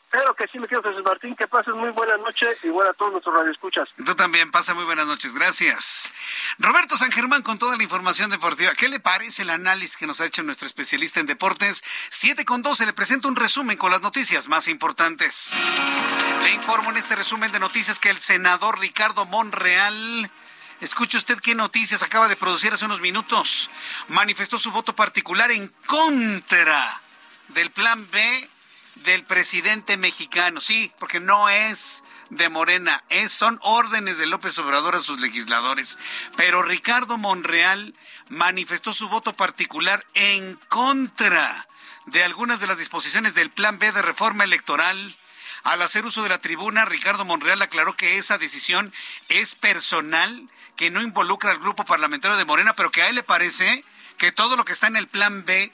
Claro 0.10 0.34
que 0.36 0.48
sí, 0.48 0.60
mi 0.60 0.68
querido 0.68 0.84
Jesús 0.84 1.04
Martín, 1.04 1.36
que 1.36 1.48
pases 1.48 1.74
muy 1.74 1.90
buenas 1.90 2.20
noches 2.20 2.58
y 2.64 2.70
buenas 2.70 2.92
a 2.92 2.94
todos 2.94 3.12
nuestros 3.12 3.36
radioescuchas. 3.36 3.90
Tú 4.06 4.16
también, 4.16 4.52
pasa 4.52 4.74
muy 4.74 4.86
buenas 4.86 5.08
noches, 5.08 5.34
gracias. 5.34 6.14
Roberto 6.58 6.98
San 6.98 7.12
Germán 7.12 7.42
con 7.42 7.60
toda 7.60 7.76
la 7.76 7.84
información 7.84 8.30
deportiva. 8.30 8.74
¿Qué 8.76 8.88
le 8.88 9.00
parece 9.00 9.42
el 9.42 9.50
análisis 9.50 9.98
que 9.98 10.08
nos 10.08 10.22
ha 10.22 10.26
hecho 10.26 10.44
nuestro 10.44 10.68
especialista 10.68 11.20
en 11.20 11.26
deportes? 11.26 11.84
7 12.10 12.46
con 12.46 12.62
12, 12.62 12.86
le 12.86 12.94
presento 12.94 13.28
un 13.28 13.36
resumen 13.36 13.78
con 13.78 13.92
las 13.92 14.02
noticias 14.02 14.48
más 14.48 14.68
importantes. 14.68 15.54
Le 16.42 16.52
informo 16.52 16.92
en 16.92 16.98
este 16.98 17.16
resumen 17.16 17.52
de 17.52 17.60
noticias 17.60 18.00
que 18.00 18.10
el 18.10 18.20
senador 18.20 18.80
Ricardo 18.80 19.26
Monreal 19.26 20.32
Escuche 20.82 21.18
usted 21.18 21.40
qué 21.40 21.56
noticias 21.56 22.04
acaba 22.04 22.28
de 22.28 22.36
producir 22.36 22.74
hace 22.74 22.86
unos 22.86 23.00
minutos. 23.00 23.70
Manifestó 24.10 24.58
su 24.58 24.72
voto 24.72 24.94
particular 24.94 25.50
en 25.52 25.70
contra 25.86 27.02
del 27.50 27.72
plan 27.72 28.10
B 28.12 28.50
del 28.96 29.24
presidente 29.24 29.98
mexicano. 29.98 30.62
Sí, 30.62 30.92
porque 31.00 31.20
no 31.20 31.50
es 31.50 32.04
de 32.30 32.50
Morena, 32.50 33.04
es, 33.10 33.32
son 33.32 33.60
órdenes 33.62 34.18
de 34.18 34.26
López 34.26 34.58
Obrador 34.60 34.96
a 34.96 35.02
sus 35.02 35.20
legisladores. 35.20 35.98
Pero 36.36 36.64
Ricardo 36.64 37.18
Monreal 37.18 37.94
manifestó 38.30 38.94
su 38.94 39.10
voto 39.10 39.34
particular 39.34 40.06
en 40.14 40.56
contra 40.70 41.68
de 42.08 42.24
algunas 42.24 42.60
de 42.60 42.68
las 42.68 42.78
disposiciones 42.78 43.36
del 43.36 43.52
Plan 43.52 43.80
B 43.80 43.92
de 43.92 44.02
reforma 44.02 44.44
electoral. 44.44 45.18
Al 45.64 45.82
hacer 45.82 46.06
uso 46.06 46.24
de 46.24 46.30
la 46.30 46.40
tribuna, 46.40 46.86
Ricardo 46.86 47.26
Monreal 47.26 47.62
aclaró 47.62 47.94
que 47.94 48.18
esa 48.18 48.38
decisión 48.38 48.94
es 49.30 49.56
personal, 49.56 50.48
que 50.76 50.92
no 50.92 51.02
involucra 51.02 51.52
al 51.52 51.60
grupo 51.60 51.86
parlamentario 51.86 52.38
de 52.38 52.46
Morena, 52.46 52.76
pero 52.76 52.92
que 52.92 53.02
a 53.02 53.10
él 53.10 53.16
le 53.16 53.24
parece 53.24 53.84
que 54.18 54.32
todo 54.32 54.56
lo 54.56 54.66
que 54.66 54.74
está 54.74 54.88
en 54.88 54.96
el 54.96 55.08
Plan 55.08 55.46
B 55.46 55.72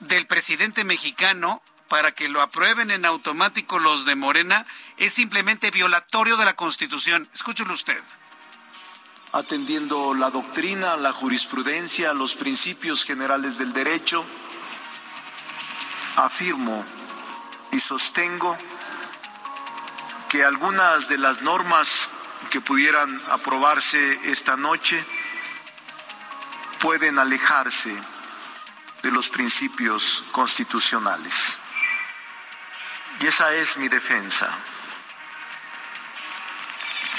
del 0.00 0.26
presidente 0.26 0.84
mexicano 0.84 1.62
para 1.88 2.12
que 2.12 2.28
lo 2.28 2.42
aprueben 2.42 2.90
en 2.90 3.04
automático 3.04 3.78
los 3.78 4.04
de 4.04 4.14
Morena 4.14 4.66
es 4.96 5.14
simplemente 5.14 5.70
violatorio 5.70 6.36
de 6.36 6.44
la 6.44 6.54
Constitución. 6.54 7.28
Escúchelo 7.34 7.72
usted. 7.72 8.00
Atendiendo 9.32 10.14
la 10.14 10.30
doctrina, 10.30 10.96
la 10.96 11.12
jurisprudencia, 11.12 12.14
los 12.14 12.34
principios 12.34 13.04
generales 13.04 13.58
del 13.58 13.72
derecho, 13.72 14.24
afirmo 16.16 16.84
y 17.72 17.80
sostengo 17.80 18.56
que 20.28 20.44
algunas 20.44 21.08
de 21.08 21.18
las 21.18 21.42
normas 21.42 22.10
que 22.50 22.60
pudieran 22.60 23.20
aprobarse 23.30 24.30
esta 24.30 24.56
noche 24.56 25.04
pueden 26.80 27.18
alejarse 27.18 27.94
de 29.02 29.10
los 29.10 29.28
principios 29.28 30.24
constitucionales. 30.32 31.58
Y 33.20 33.26
esa 33.26 33.52
es 33.52 33.76
mi 33.76 33.88
defensa. 33.88 34.48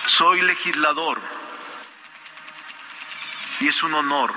Soy 0.05 0.41
legislador 0.41 1.21
y 3.59 3.67
es 3.67 3.83
un 3.83 3.93
honor 3.93 4.33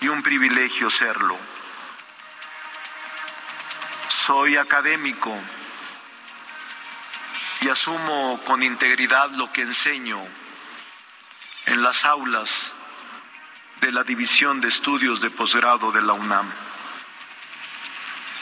y 0.00 0.08
un 0.08 0.22
privilegio 0.22 0.90
serlo. 0.90 1.36
Soy 4.08 4.56
académico 4.56 5.36
y 7.60 7.68
asumo 7.68 8.40
con 8.44 8.62
integridad 8.62 9.30
lo 9.32 9.52
que 9.52 9.62
enseño 9.62 10.20
en 11.66 11.82
las 11.82 12.04
aulas 12.04 12.72
de 13.80 13.92
la 13.92 14.04
División 14.04 14.60
de 14.60 14.68
Estudios 14.68 15.20
de 15.20 15.30
Posgrado 15.30 15.92
de 15.92 16.02
la 16.02 16.12
UNAM. 16.12 16.50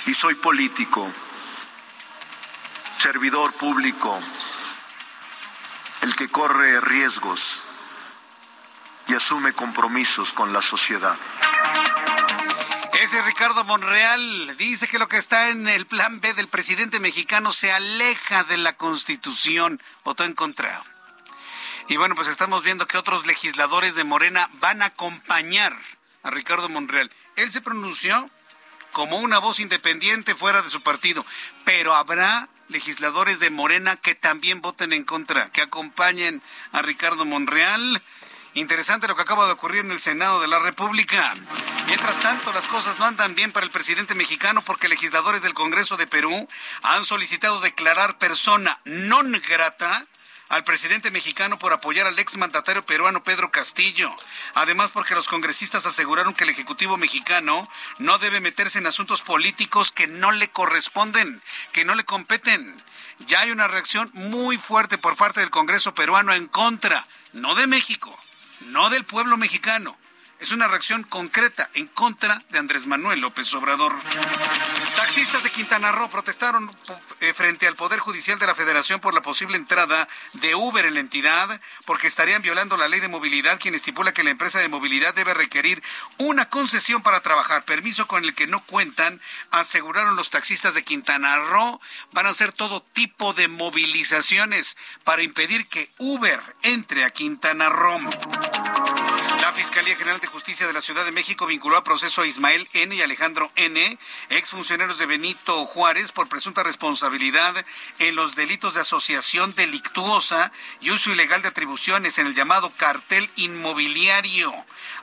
Y 0.06 0.14
soy 0.14 0.34
político, 0.34 1.12
servidor 2.97 3.53
público, 3.55 4.18
el 6.03 6.16
que 6.16 6.28
corre 6.28 6.80
riesgos 6.80 7.62
y 9.09 9.14
asume 9.14 9.53
compromisos 9.53 10.32
con 10.32 10.53
la 10.53 10.62
sociedad. 10.62 11.16
Ese 13.01 13.22
Ricardo 13.22 13.62
Monreal 13.64 14.57
dice 14.57 14.88
que 14.88 14.99
lo 14.99 15.09
que 15.09 15.18
está 15.18 15.51
en 15.51 15.68
el 15.68 15.86
plan 15.86 16.20
B 16.20 16.34
del 16.34 16.49
presidente 16.49 16.99
mexicano 16.99 17.53
se 17.53 17.70
aleja 17.70 18.42
de 18.44 18.57
la 18.57 18.72
Constitución. 18.72 19.80
Votó 20.03 20.24
en 20.24 20.34
contra. 20.34 20.82
Y 21.88 21.97
bueno, 21.99 22.16
pues 22.16 22.26
estamos 22.26 22.64
viendo 22.64 22.88
que 22.88 22.99
otros 22.99 23.26
legisladores 23.26 23.94
de 23.94 24.03
Morena 24.03 24.51
van 24.55 24.82
a 24.82 24.86
acompañar 24.86 25.76
a 26.24 26.30
Ricardo 26.30 26.68
Monreal. 26.68 27.12
Él 27.36 27.53
se 27.53 27.61
pronunció 27.61 28.28
como 28.90 29.18
una 29.18 29.38
voz 29.38 29.61
independiente 29.61 30.34
fuera 30.34 30.62
de 30.62 30.70
su 30.70 30.80
partido, 30.80 31.24
pero 31.64 31.94
habrá 31.94 32.49
legisladores 32.68 33.40
de 33.40 33.50
Morena 33.50 33.96
que 33.96 34.14
también 34.14 34.60
voten 34.60 34.92
en 34.92 35.04
contra, 35.04 35.50
que 35.50 35.62
acompañen 35.62 36.42
a 36.72 36.82
Ricardo 36.82 37.24
Monreal. 37.24 38.02
Interesante 38.54 39.06
lo 39.06 39.16
que 39.16 39.22
acaba 39.22 39.46
de 39.46 39.52
ocurrir 39.52 39.80
en 39.80 39.90
el 39.90 40.00
Senado 40.00 40.40
de 40.40 40.48
la 40.48 40.58
República. 40.58 41.34
Mientras 41.86 42.18
tanto, 42.20 42.52
las 42.52 42.68
cosas 42.68 42.98
no 42.98 43.04
andan 43.04 43.34
bien 43.34 43.52
para 43.52 43.66
el 43.66 43.70
presidente 43.70 44.14
mexicano 44.14 44.62
porque 44.62 44.88
legisladores 44.88 45.42
del 45.42 45.52
Congreso 45.52 45.96
de 45.96 46.06
Perú 46.06 46.48
han 46.82 47.04
solicitado 47.04 47.60
declarar 47.60 48.18
persona 48.18 48.80
non 48.84 49.30
grata 49.44 50.06
al 50.49 50.64
presidente 50.64 51.11
mexicano 51.11 51.59
por 51.59 51.72
apoyar 51.72 52.07
al 52.07 52.18
exmandatario 52.18 52.84
peruano 52.84 53.24
Pedro 53.24 53.51
Castillo. 53.51 54.14
Además, 54.55 54.90
porque 54.92 55.14
los 55.14 55.28
congresistas 55.28 55.86
aseguraron 55.86 56.34
que 56.34 56.44
el 56.44 56.51
Ejecutivo 56.51 56.97
mexicano 56.97 57.68
no 57.99 58.18
debe 58.18 58.40
meterse 58.40 58.78
en 58.78 58.86
asuntos 58.86 59.22
políticos 59.22 59.92
que 59.92 60.07
no 60.07 60.30
le 60.32 60.49
corresponden, 60.51 61.42
que 61.72 61.84
no 61.84 61.94
le 61.94 62.05
competen. 62.05 62.76
Ya 63.26 63.40
hay 63.40 63.51
una 63.51 63.68
reacción 63.68 64.11
muy 64.14 64.59
fuerte 64.59 64.99
por 64.99 65.16
parte 65.16 65.40
del 65.40 65.51
Congreso 65.51 65.94
peruano 65.94 66.32
en 66.32 66.47
contra, 66.47 67.07
no 67.32 67.55
de 67.55 67.66
México, 67.66 68.16
no 68.66 68.90
del 68.90 69.05
pueblo 69.05 69.36
mexicano, 69.36 69.99
es 70.41 70.53
una 70.53 70.68
reacción 70.68 71.03
concreta 71.03 71.70
en 71.74 71.87
contra 71.87 72.43
de 72.51 72.59
Andrés 72.59 72.87
Manuel 72.87 73.20
López 73.20 73.53
Obrador. 73.55 73.95
Taxistas 74.97 75.43
de 75.43 75.51
Quintana 75.51 75.93
Roo 75.93 76.11
protestaron 76.11 76.70
eh, 77.20 77.32
frente 77.32 77.66
al 77.66 77.76
Poder 77.76 77.99
Judicial 78.01 78.39
de 78.39 78.47
la 78.47 78.55
Federación 78.55 79.01
por 79.01 79.14
la 79.14 79.22
posible 79.22 79.57
entrada 79.57 80.07
de 80.34 80.55
Uber 80.55 80.84
en 80.84 80.95
la 80.95 81.01
entidad, 81.01 81.61
porque 81.84 82.07
estarían 82.07 82.43
violando 82.43 82.76
la 82.76 82.89
ley 82.89 83.01
de 83.01 83.09
movilidad, 83.09 83.59
quien 83.59 83.74
estipula 83.74 84.12
que 84.12 84.24
la 84.24 84.30
empresa 84.30 84.59
de 84.59 84.68
movilidad 84.68 85.14
debe 85.14 85.34
requerir 85.34 85.82
una 86.18 86.49
concesión 86.49 87.03
para 87.03 87.20
trabajar, 87.20 87.64
permiso 87.64 88.07
con 88.07 88.24
el 88.24 88.34
que 88.34 88.47
no 88.47 88.64
cuentan, 88.64 89.20
aseguraron 89.51 90.16
los 90.16 90.30
taxistas 90.30 90.74
de 90.74 90.84
Quintana 90.84 91.39
Roo. 91.39 91.80
Van 92.12 92.26
a 92.26 92.30
hacer 92.30 92.53
todo 92.53 92.82
tipo 92.93 93.32
de 93.32 93.49
movilizaciones 93.49 94.76
para 95.05 95.22
impedir 95.22 95.66
que 95.68 95.91
Uber 95.99 96.41
entre 96.62 97.05
a 97.05 97.11
Quintana 97.11 97.68
Roo. 97.68 98.01
Fiscalía 99.57 99.96
General 99.96 100.20
de 100.20 100.26
Justicia 100.26 100.66
de 100.66 100.74
la 100.74 100.82
Ciudad 100.82 101.07
de 101.07 101.12
México 101.12 101.46
vinculó 101.46 101.78
a 101.78 101.82
proceso 101.82 102.20
a 102.20 102.26
Ismael 102.26 102.68
N. 102.74 102.94
y 102.94 103.00
Alejandro 103.00 103.50
N., 103.57 103.98
exfuncionarios 104.28 104.98
de 104.98 105.07
Benito 105.07 105.64
Juárez, 105.64 106.12
por 106.12 106.28
presunta 106.28 106.62
responsabilidad 106.62 107.64
en 107.98 108.16
los 108.16 108.36
delitos 108.36 108.74
de 108.74 108.82
asociación 108.82 109.54
delictuosa 109.54 110.52
y 110.82 110.90
uso 110.90 111.11
ilegal 111.11 111.40
de 111.40 111.48
atribuciones 111.48 112.18
en 112.18 112.26
el 112.26 112.34
llamado 112.34 112.70
cartel 112.76 113.30
inmobiliario. 113.36 114.52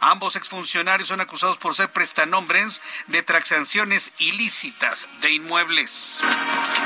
Ambos 0.02 0.36
exfuncionarios 0.36 1.10
son 1.10 1.20
acusados 1.20 1.58
por 1.58 1.74
ser 1.74 1.92
prestanombres 1.92 2.84
de 3.08 3.24
transacciones 3.24 4.12
ilícitas 4.20 5.08
de 5.22 5.32
inmuebles. 5.32 6.22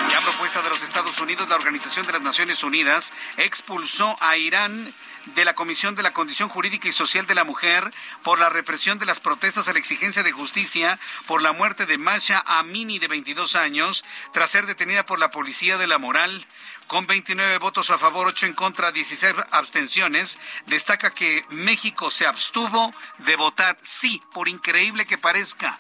Y 0.10 0.14
a 0.14 0.22
propuesta 0.22 0.62
de 0.62 0.70
los 0.70 0.84
Estados 0.84 1.20
Unidos, 1.20 1.50
la 1.50 1.58
Organización 1.58 2.08
de 2.08 2.14
las 2.14 2.22
Naciones 2.22 2.64
Unidas 2.64 3.12
expulsó 3.36 4.16
a 4.22 4.38
Irán 4.38 4.96
de 5.36 5.46
la 5.46 5.56
Comisión 5.56 5.96
de 5.96 6.04
la 6.04 6.14
Condición 6.14 6.50
Jurídica 6.50 6.88
y 6.88 6.92
Social 6.92 7.26
de 7.26 7.36
la 7.36 7.44
Mujer 7.44 7.92
por 8.24 8.40
la 8.40 8.50
represión 8.50 9.00
de 9.00 9.06
las 9.06 9.20
protestas 9.20 9.68
a 9.68 9.74
la 9.74 9.80
exigencia 9.80 10.24
de 10.24 10.32
justicia 10.32 11.00
por 11.26 11.42
la 11.42 11.54
muerte 11.54 11.86
de 11.86 11.98
Masha 11.98 12.44
Amini 12.46 13.00
de 13.00 13.08
22 13.08 13.56
años 13.56 14.04
tras 14.32 14.52
ser 14.52 14.66
detenida 14.66 15.06
por 15.06 15.20
la 15.20 15.32
Policía 15.32 15.78
de 15.78 15.88
la 15.88 15.98
Moral. 15.98 16.46
Con 16.88 17.06
29 17.06 17.58
votos 17.58 17.90
a 17.90 17.98
favor, 17.98 18.28
8 18.28 18.46
en 18.46 18.54
contra, 18.54 18.92
16 18.92 19.36
abstenciones, 19.52 20.40
destaca 20.68 21.14
que 21.14 21.46
México 21.50 22.10
se 22.10 22.26
abstuvo 22.26 22.94
de 23.20 23.36
votar, 23.36 23.78
sí, 23.82 24.22
por 24.34 24.48
increíble 24.48 25.06
que 25.06 25.18
parezca, 25.18 25.78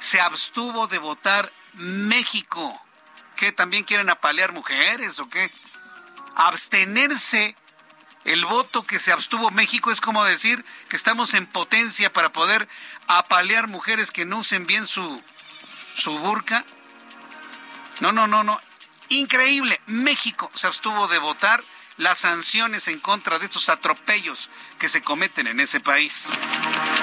se 0.00 0.20
abstuvo 0.20 0.88
de 0.88 0.98
votar 0.98 1.52
México. 1.74 2.82
¿Qué 3.36 3.52
también 3.52 3.84
quieren 3.84 4.10
apalear 4.10 4.52
mujeres 4.52 5.20
o 5.20 5.28
qué? 5.28 5.48
Abstenerse 6.34 7.56
el 8.28 8.44
voto 8.44 8.82
que 8.82 8.98
se 8.98 9.10
abstuvo 9.10 9.50
México 9.50 9.90
es 9.90 10.02
como 10.02 10.22
decir 10.22 10.62
que 10.90 10.96
estamos 10.96 11.32
en 11.32 11.46
potencia 11.46 12.12
para 12.12 12.30
poder 12.30 12.68
apalear 13.06 13.68
mujeres 13.68 14.10
que 14.10 14.26
no 14.26 14.38
usen 14.38 14.66
bien 14.66 14.86
su, 14.86 15.22
su 15.94 16.18
burka. 16.18 16.62
No, 18.00 18.12
no, 18.12 18.26
no, 18.26 18.44
no. 18.44 18.60
Increíble. 19.08 19.80
México 19.86 20.50
se 20.54 20.66
abstuvo 20.66 21.08
de 21.08 21.16
votar 21.16 21.64
las 21.96 22.18
sanciones 22.18 22.86
en 22.88 23.00
contra 23.00 23.38
de 23.38 23.46
estos 23.46 23.70
atropellos 23.70 24.50
que 24.78 24.88
se 24.88 25.02
cometen 25.02 25.46
en 25.46 25.60
ese 25.60 25.80
país. 25.80 26.30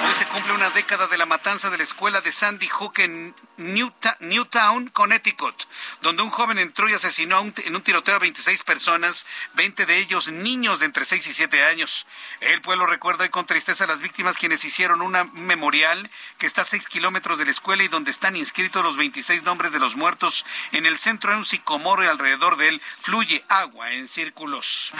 Hoy 0.04 0.14
se 0.14 0.26
cumple 0.26 0.52
una 0.52 0.70
década 0.70 1.06
de 1.08 1.18
la 1.18 1.26
matanza 1.26 1.70
de 1.70 1.78
la 1.78 1.84
escuela 1.84 2.20
de 2.20 2.32
Sandy 2.32 2.68
Hook 2.68 2.98
en 3.00 3.34
Newtown, 3.56 4.88
Connecticut, 4.88 5.54
donde 6.02 6.22
un 6.22 6.30
joven 6.30 6.58
entró 6.58 6.88
y 6.88 6.94
asesinó 6.94 7.40
en 7.40 7.76
un 7.76 7.82
tiroteo 7.82 8.16
a 8.16 8.18
26 8.18 8.62
personas, 8.62 9.26
20 9.54 9.86
de 9.86 9.98
ellos 9.98 10.28
niños 10.28 10.80
de 10.80 10.86
entre 10.86 11.04
6 11.04 11.26
y 11.26 11.32
7 11.32 11.64
años. 11.64 12.06
El 12.40 12.60
pueblo 12.60 12.86
recuerda 12.86 13.24
hoy 13.24 13.30
con 13.30 13.46
tristeza 13.46 13.84
a 13.84 13.86
las 13.86 14.00
víctimas 14.00 14.36
quienes 14.36 14.64
hicieron 14.64 15.02
un 15.02 15.16
memorial 15.34 16.10
que 16.38 16.46
está 16.46 16.62
a 16.62 16.66
6 16.66 16.86
kilómetros 16.88 17.38
de 17.38 17.46
la 17.46 17.50
escuela 17.50 17.82
y 17.82 17.88
donde 17.88 18.10
están 18.10 18.36
inscritos 18.36 18.84
los 18.84 18.96
26 18.96 19.42
nombres 19.42 19.72
de 19.72 19.80
los 19.80 19.96
muertos. 19.96 20.44
En 20.72 20.86
el 20.86 20.98
centro 20.98 21.32
hay 21.32 21.38
un 21.38 21.44
sicomoro 21.44 22.04
y 22.04 22.06
alrededor 22.06 22.56
de 22.56 22.68
él 22.68 22.82
fluye 23.00 23.44
agua 23.48 23.92
en 23.92 24.08
círculos. 24.08 24.92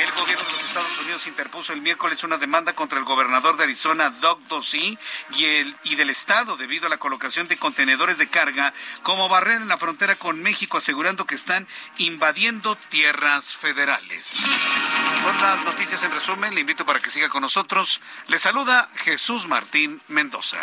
El 0.00 0.10
gobierno 0.12 0.44
de 0.44 0.52
los 0.52 0.64
Estados 0.64 0.98
Unidos 0.98 1.26
interpuso 1.26 1.72
el 1.72 1.82
miércoles 1.82 2.07
una 2.22 2.38
demanda 2.38 2.72
contra 2.72 2.98
el 2.98 3.04
gobernador 3.04 3.56
de 3.56 3.64
Arizona, 3.64 4.10
Dock 4.10 4.40
Dorsey 4.48 4.98
y, 5.36 5.44
y 5.84 5.94
del 5.96 6.10
Estado 6.10 6.56
debido 6.56 6.86
a 6.86 6.90
la 6.90 6.96
colocación 6.96 7.48
de 7.48 7.56
contenedores 7.56 8.18
de 8.18 8.28
carga 8.28 8.72
como 9.02 9.28
barrera 9.28 9.62
en 9.62 9.68
la 9.68 9.78
frontera 9.78 10.16
con 10.16 10.42
México, 10.42 10.78
asegurando 10.78 11.26
que 11.26 11.34
están 11.34 11.66
invadiendo 11.98 12.76
tierras 12.88 13.54
federales. 13.54 14.40
Son 15.22 15.36
las 15.40 15.64
noticias 15.64 16.02
en 16.02 16.12
resumen. 16.12 16.54
Le 16.54 16.60
invito 16.60 16.86
para 16.86 17.00
que 17.00 17.10
siga 17.10 17.28
con 17.28 17.42
nosotros. 17.42 18.00
Le 18.26 18.38
saluda 18.38 18.88
Jesús 18.96 19.46
Martín 19.46 20.00
Mendoza. 20.08 20.58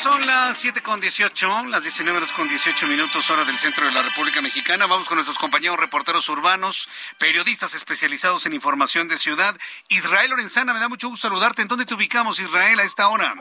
Son 0.00 0.26
las 0.26 0.56
7 0.56 0.80
con 0.80 0.98
18, 0.98 1.66
las 1.66 1.82
19 1.82 2.16
horas 2.16 2.32
con 2.32 2.48
18 2.48 2.86
minutos, 2.86 3.28
hora 3.28 3.44
del 3.44 3.58
centro 3.58 3.84
de 3.84 3.92
la 3.92 4.00
República 4.00 4.40
Mexicana. 4.40 4.86
Vamos 4.86 5.06
con 5.06 5.16
nuestros 5.16 5.36
compañeros 5.36 5.78
reporteros 5.78 6.26
urbanos, 6.30 6.88
periodistas 7.18 7.74
especializados 7.74 8.46
en 8.46 8.54
información 8.54 9.08
de 9.08 9.18
ciudad. 9.18 9.54
Israel 9.90 10.30
Lorenzana, 10.30 10.72
me 10.72 10.80
da 10.80 10.88
mucho 10.88 11.10
gusto 11.10 11.28
saludarte. 11.28 11.60
¿En 11.60 11.68
dónde 11.68 11.84
te 11.84 11.92
ubicamos, 11.92 12.40
Israel, 12.40 12.80
a 12.80 12.84
esta 12.84 13.08
hora? 13.08 13.34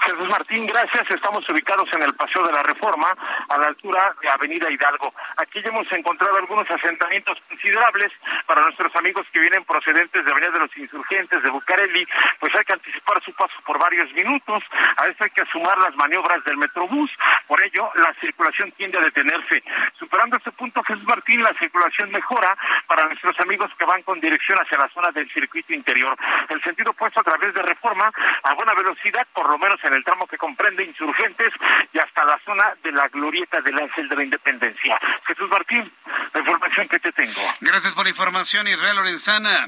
Jesús 0.00 0.28
Martín, 0.30 0.66
gracias. 0.66 1.10
Estamos 1.10 1.48
ubicados 1.48 1.88
en 1.92 2.02
el 2.02 2.14
Paseo 2.14 2.46
de 2.46 2.52
la 2.52 2.62
Reforma, 2.62 3.08
a 3.48 3.58
la 3.58 3.66
altura 3.68 4.14
de 4.20 4.28
Avenida 4.30 4.70
Hidalgo. 4.70 5.12
Aquí 5.36 5.62
ya 5.62 5.70
hemos 5.70 5.90
encontrado 5.92 6.36
algunos 6.36 6.70
asentamientos 6.70 7.38
considerables 7.48 8.12
para 8.46 8.62
nuestros 8.62 8.94
amigos 8.96 9.26
que 9.32 9.40
vienen 9.40 9.64
procedentes 9.64 10.24
de 10.24 10.30
Avenida 10.30 10.52
de 10.52 10.58
los 10.60 10.76
Insurgentes, 10.76 11.42
de 11.42 11.50
Bucareli, 11.50 12.06
pues 12.38 12.54
hay 12.54 12.64
que 12.64 12.74
anticipar 12.74 13.22
su 13.24 13.32
paso 13.34 13.54
por 13.64 13.78
varios 13.78 14.12
minutos. 14.12 14.62
A 14.96 15.06
eso 15.06 15.24
hay 15.24 15.30
que 15.30 15.44
sumar 15.46 15.78
las 15.78 15.94
maniobras 15.96 16.44
del 16.44 16.56
Metrobús. 16.56 17.10
Por 17.46 17.62
ello, 17.64 17.90
la 17.94 18.14
circulación 18.20 18.72
tiende 18.72 18.98
a 18.98 19.02
detenerse. 19.02 19.62
Superando 19.98 20.36
este 20.36 20.52
punto, 20.52 20.82
Jesús 20.84 21.04
Martín, 21.04 21.42
la 21.42 21.54
circulación 21.54 22.10
mejora 22.10 22.56
para 22.86 23.06
nuestros 23.06 23.38
amigos 23.40 23.70
que 23.78 23.84
van 23.84 24.02
con 24.02 24.20
dirección 24.20 24.58
hacia 24.58 24.78
la 24.78 24.88
zona 24.90 25.10
del 25.10 25.30
circuito 25.32 25.72
interior. 25.72 26.16
El 26.48 26.62
sentido 26.62 26.92
puesto 26.92 27.20
a 27.20 27.24
través 27.24 27.54
de 27.54 27.62
Reforma 27.62 28.10
a 28.42 28.54
buena 28.54 28.74
velocidad, 28.74 29.26
por 29.32 29.48
lo 29.48 29.58
menos 29.58 29.82
en 29.88 29.94
el 29.94 30.04
tramo 30.04 30.26
que 30.26 30.38
comprende 30.38 30.84
insurgentes 30.84 31.52
y 31.92 31.98
hasta 31.98 32.24
la 32.24 32.38
zona 32.44 32.74
de 32.82 32.92
la 32.92 33.08
glorieta 33.08 33.60
del 33.60 33.78
Ángel 33.78 34.08
de 34.08 34.16
la 34.16 34.24
Independencia. 34.24 34.98
Jesús 35.26 35.48
Martín, 35.48 35.92
la 36.32 36.40
información 36.40 36.88
que 36.88 36.98
te 36.98 37.12
tengo. 37.12 37.40
Gracias 37.60 37.94
por 37.94 38.04
la 38.04 38.10
información, 38.10 38.66
Israel 38.68 38.96
Lorenzana. 38.96 39.66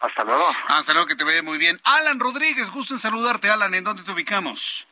Hasta 0.00 0.24
luego. 0.24 0.46
Hasta 0.68 0.92
luego, 0.92 1.06
que 1.06 1.16
te 1.16 1.24
vaya 1.24 1.42
muy 1.42 1.58
bien. 1.58 1.80
Alan 1.84 2.20
Rodríguez, 2.20 2.70
gusto 2.70 2.94
en 2.94 3.00
saludarte, 3.00 3.50
Alan. 3.50 3.74
¿En 3.74 3.84
dónde 3.84 4.02
te 4.02 4.12
ubicamos? 4.12 4.87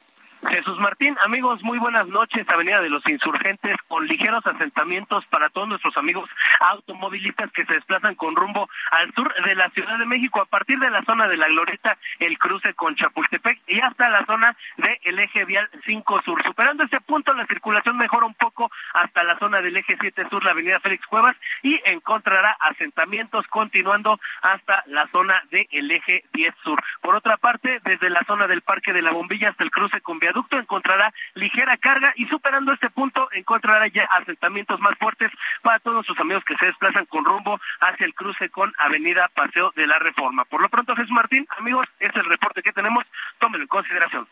Jesús 0.48 0.78
Martín, 0.78 1.16
amigos, 1.24 1.62
muy 1.62 1.78
buenas 1.78 2.06
noches. 2.08 2.48
Avenida 2.48 2.80
de 2.80 2.88
los 2.88 3.06
Insurgentes 3.08 3.76
con 3.88 4.06
ligeros 4.06 4.46
asentamientos 4.46 5.24
para 5.26 5.48
todos 5.48 5.68
nuestros 5.68 5.96
amigos 5.96 6.28
automovilistas 6.60 7.50
que 7.52 7.64
se 7.64 7.74
desplazan 7.74 8.14
con 8.14 8.36
rumbo 8.36 8.68
al 8.90 9.12
sur 9.14 9.32
de 9.44 9.54
la 9.54 9.70
Ciudad 9.70 9.98
de 9.98 10.06
México 10.06 10.40
a 10.40 10.46
partir 10.46 10.78
de 10.78 10.90
la 10.90 11.02
zona 11.04 11.26
de 11.28 11.36
la 11.36 11.48
Glorieta, 11.48 11.98
el 12.18 12.38
cruce 12.38 12.74
con 12.74 12.94
Chapultepec 12.94 13.60
y 13.66 13.80
hasta 13.80 14.08
la 14.08 14.24
zona 14.26 14.56
del 14.76 15.18
eje 15.18 15.44
vial 15.44 15.68
5 15.84 16.22
sur. 16.24 16.42
Superando 16.44 16.84
este 16.84 17.00
punto, 17.00 17.32
la 17.34 17.46
circulación 17.46 17.96
mejora 17.96 18.26
un 18.26 18.34
poco 18.34 18.70
hasta 18.94 19.24
la 19.24 19.38
zona 19.38 19.60
del 19.62 19.76
eje 19.76 19.96
7 20.00 20.28
sur, 20.28 20.44
la 20.44 20.52
avenida 20.52 20.80
Félix 20.80 21.06
Cuevas 21.06 21.36
y 21.62 21.80
encontrará 21.84 22.56
asentamientos 22.60 23.46
continuando 23.48 24.20
hasta 24.42 24.84
la 24.86 25.08
zona 25.08 25.42
del 25.50 25.90
eje 25.90 26.24
10 26.32 26.54
sur. 26.62 26.82
Por 27.00 27.14
otra 27.14 27.36
parte, 27.36 27.80
desde 27.84 28.10
la 28.10 28.24
zona 28.26 28.46
del 28.46 28.62
Parque 28.62 28.92
de 28.92 29.02
la 29.02 29.12
Bombilla 29.12 29.50
hasta 29.50 29.64
el 29.64 29.70
cruce 29.70 30.00
con 30.00 30.18
encontrará 30.52 31.12
ligera 31.34 31.76
carga 31.76 32.12
y 32.16 32.26
superando 32.26 32.72
este 32.72 32.90
punto 32.90 33.28
encontrará 33.32 33.86
ya 33.88 34.04
asentamientos 34.04 34.80
más 34.80 34.96
fuertes 34.98 35.30
para 35.62 35.78
todos 35.78 36.04
sus 36.06 36.18
amigos 36.18 36.44
que 36.44 36.56
se 36.56 36.66
desplazan 36.66 37.06
con 37.06 37.24
rumbo 37.24 37.60
hacia 37.80 38.06
el 38.06 38.14
cruce 38.14 38.48
con 38.50 38.72
Avenida 38.78 39.28
Paseo 39.34 39.72
de 39.76 39.86
la 39.86 39.98
Reforma. 39.98 40.44
Por 40.44 40.62
lo 40.62 40.68
pronto, 40.68 40.94
Jesús 40.94 41.10
Martín, 41.10 41.46
amigos, 41.58 41.86
este 42.00 42.18
es 42.18 42.24
el 42.24 42.30
reporte 42.30 42.62
que 42.62 42.72
tenemos, 42.72 43.04
tómenlo 43.38 43.64
en 43.64 43.68
consideración. 43.68 44.26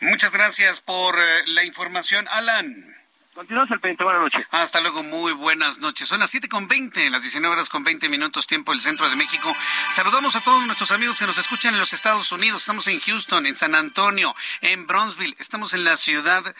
Muchas 0.00 0.32
gracias 0.32 0.80
por 0.80 1.16
eh, 1.18 1.42
la 1.46 1.64
información, 1.64 2.26
Alan. 2.30 3.03
Continuamos 3.34 3.68
el 3.72 3.80
20. 3.80 4.04
Buenas 4.04 4.22
noches. 4.22 4.46
Hasta 4.52 4.80
luego, 4.80 5.02
muy 5.02 5.32
buenas 5.32 5.80
noches. 5.80 6.06
Son 6.06 6.20
las 6.20 6.30
7 6.30 6.48
con 6.48 6.68
20, 6.68 7.10
las 7.10 7.22
19 7.22 7.52
horas 7.52 7.68
con 7.68 7.82
20 7.82 8.08
minutos, 8.08 8.46
tiempo 8.46 8.70
del 8.70 8.80
centro 8.80 9.10
de 9.10 9.16
México. 9.16 9.52
Saludamos 9.90 10.36
a 10.36 10.40
todos 10.40 10.64
nuestros 10.66 10.92
amigos 10.92 11.18
que 11.18 11.26
nos 11.26 11.36
escuchan 11.36 11.74
en 11.74 11.80
los 11.80 11.92
Estados 11.92 12.30
Unidos. 12.30 12.62
Estamos 12.62 12.86
en 12.86 13.00
Houston, 13.00 13.46
en 13.46 13.56
San 13.56 13.74
Antonio, 13.74 14.36
en 14.60 14.86
Bronzeville. 14.86 15.34
Estamos 15.40 15.74
en 15.74 15.82
la 15.82 15.96
ciudad 15.96 16.54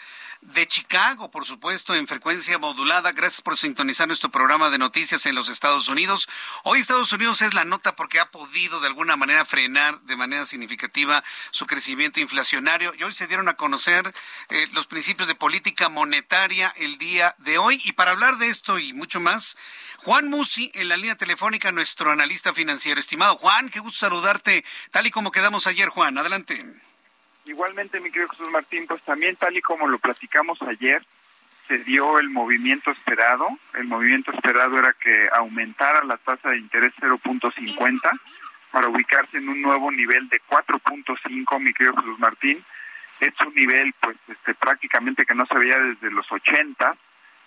de 0.53 0.67
Chicago, 0.67 1.31
por 1.31 1.45
supuesto, 1.45 1.95
en 1.95 2.07
frecuencia 2.07 2.57
modulada. 2.57 3.11
Gracias 3.11 3.41
por 3.41 3.57
sintonizar 3.57 4.07
nuestro 4.07 4.29
programa 4.29 4.69
de 4.69 4.77
noticias 4.77 5.25
en 5.25 5.35
los 5.35 5.49
Estados 5.49 5.87
Unidos. 5.89 6.27
Hoy 6.63 6.79
Estados 6.79 7.11
Unidos 7.11 7.41
es 7.41 7.53
la 7.53 7.65
nota 7.65 7.95
porque 7.95 8.19
ha 8.19 8.29
podido 8.29 8.79
de 8.79 8.87
alguna 8.87 9.15
manera 9.15 9.45
frenar 9.45 9.99
de 10.01 10.15
manera 10.15 10.45
significativa 10.45 11.23
su 11.51 11.65
crecimiento 11.65 12.19
inflacionario 12.19 12.93
y 12.97 13.03
hoy 13.03 13.13
se 13.13 13.27
dieron 13.27 13.49
a 13.49 13.55
conocer 13.55 14.11
eh, 14.49 14.67
los 14.73 14.87
principios 14.87 15.27
de 15.27 15.35
política 15.35 15.89
monetaria 15.89 16.73
el 16.77 16.97
día 16.97 17.35
de 17.39 17.57
hoy. 17.57 17.81
Y 17.83 17.93
para 17.93 18.11
hablar 18.11 18.37
de 18.37 18.47
esto 18.47 18.77
y 18.77 18.93
mucho 18.93 19.19
más, 19.19 19.57
Juan 19.97 20.29
Musi 20.29 20.71
en 20.75 20.89
la 20.89 20.97
línea 20.97 21.15
telefónica, 21.15 21.71
nuestro 21.71 22.11
analista 22.11 22.53
financiero. 22.53 22.99
Estimado 22.99 23.37
Juan, 23.37 23.69
qué 23.69 23.79
gusto 23.79 23.99
saludarte, 23.99 24.63
tal 24.91 25.07
y 25.07 25.11
como 25.11 25.31
quedamos 25.31 25.65
ayer, 25.67 25.89
Juan. 25.89 26.17
Adelante. 26.17 26.84
Igualmente, 27.45 27.99
mi 27.99 28.09
querido 28.09 28.29
Jesús 28.29 28.49
Martín, 28.49 28.87
pues 28.87 29.01
también 29.03 29.35
tal 29.35 29.55
y 29.55 29.61
como 29.61 29.87
lo 29.87 29.99
platicamos 29.99 30.59
ayer, 30.63 31.05
se 31.67 31.77
dio 31.79 32.19
el 32.19 32.29
movimiento 32.29 32.91
esperado. 32.91 33.47
El 33.73 33.85
movimiento 33.85 34.31
esperado 34.31 34.79
era 34.79 34.93
que 34.93 35.29
aumentara 35.33 36.03
la 36.03 36.17
tasa 36.17 36.49
de 36.49 36.57
interés 36.57 36.93
0.50 36.99 37.99
para 38.71 38.87
ubicarse 38.87 39.37
en 39.37 39.49
un 39.49 39.61
nuevo 39.61 39.91
nivel 39.91 40.27
de 40.29 40.41
4.5, 40.49 41.59
mi 41.59 41.73
querido 41.73 41.95
Jesús 41.95 42.19
Martín. 42.19 42.63
Es 43.19 43.33
un 43.45 43.53
nivel, 43.53 43.93
pues, 43.99 44.17
este, 44.27 44.53
prácticamente 44.55 45.25
que 45.25 45.35
no 45.35 45.45
se 45.45 45.57
veía 45.57 45.79
desde 45.79 46.11
los 46.11 46.29
80. 46.31 46.95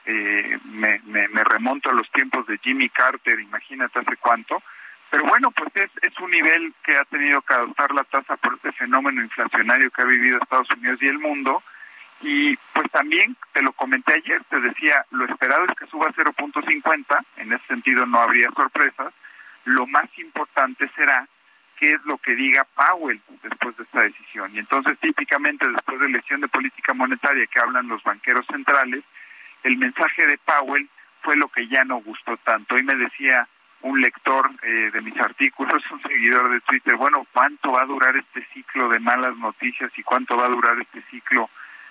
Eh, 0.06 0.58
me, 0.64 1.00
me, 1.04 1.28
me 1.28 1.44
remonto 1.44 1.90
a 1.90 1.92
los 1.92 2.10
tiempos 2.12 2.46
de 2.46 2.58
Jimmy 2.58 2.88
Carter, 2.88 3.38
imagínate 3.40 3.98
hace 3.98 4.16
cuánto. 4.16 4.62
Pero 5.10 5.24
bueno, 5.24 5.50
pues 5.52 5.70
es, 5.74 5.90
es 6.02 6.18
un 6.20 6.30
nivel 6.30 6.74
que 6.84 6.96
ha 6.96 7.04
tenido 7.04 7.40
que 7.42 7.54
adoptar 7.54 7.92
la 7.92 8.04
tasa 8.04 8.36
por 8.36 8.54
este 8.54 8.72
fenómeno 8.72 9.22
inflacionario 9.22 9.90
que 9.90 10.02
ha 10.02 10.06
vivido 10.06 10.38
Estados 10.38 10.70
Unidos 10.70 10.98
y 11.00 11.08
el 11.08 11.18
mundo. 11.18 11.62
Y 12.20 12.56
pues 12.72 12.90
también, 12.90 13.36
te 13.52 13.62
lo 13.62 13.72
comenté 13.72 14.14
ayer, 14.14 14.42
te 14.50 14.60
decía, 14.60 15.04
lo 15.10 15.24
esperado 15.24 15.64
es 15.64 15.74
que 15.76 15.86
suba 15.86 16.08
0.50, 16.08 17.24
en 17.36 17.52
ese 17.52 17.66
sentido 17.66 18.04
no 18.06 18.20
habría 18.20 18.50
sorpresas. 18.50 19.14
Lo 19.64 19.86
más 19.86 20.06
importante 20.18 20.90
será 20.96 21.26
qué 21.78 21.92
es 21.92 22.04
lo 22.04 22.18
que 22.18 22.34
diga 22.34 22.66
Powell 22.74 23.20
después 23.42 23.76
de 23.76 23.84
esta 23.84 24.02
decisión. 24.02 24.52
Y 24.54 24.58
entonces, 24.58 24.98
típicamente, 24.98 25.68
después 25.68 26.00
de 26.00 26.06
elección 26.06 26.40
de 26.40 26.48
política 26.48 26.92
monetaria 26.92 27.46
que 27.46 27.60
hablan 27.60 27.88
los 27.88 28.02
banqueros 28.02 28.46
centrales, 28.46 29.04
el 29.62 29.76
mensaje 29.76 30.26
de 30.26 30.38
Powell 30.38 30.88
fue 31.22 31.36
lo 31.36 31.48
que 31.48 31.68
ya 31.68 31.84
no 31.84 31.98
gustó 31.98 32.36
tanto. 32.38 32.74
Hoy 32.74 32.82
me 32.82 32.96
decía 32.96 33.46
un 33.82 34.00
lector 34.00 34.50
eh, 34.62 34.90
de 34.92 35.00
mis 35.00 35.18
artículos, 35.20 35.82
un 35.90 36.02
seguidor 36.02 36.50
de 36.50 36.60
Twitter, 36.60 36.96
bueno, 36.96 37.26
¿cuánto 37.32 37.72
va 37.72 37.82
a 37.82 37.86
durar 37.86 38.16
este 38.16 38.44
ciclo 38.52 38.88
de 38.88 39.00
malas 39.00 39.36
noticias 39.36 39.90
y 39.96 40.02
cuánto 40.02 40.36
va 40.36 40.46
a 40.46 40.50
durar 40.50 40.78
este 40.80 41.02
ciclo? 41.10 41.48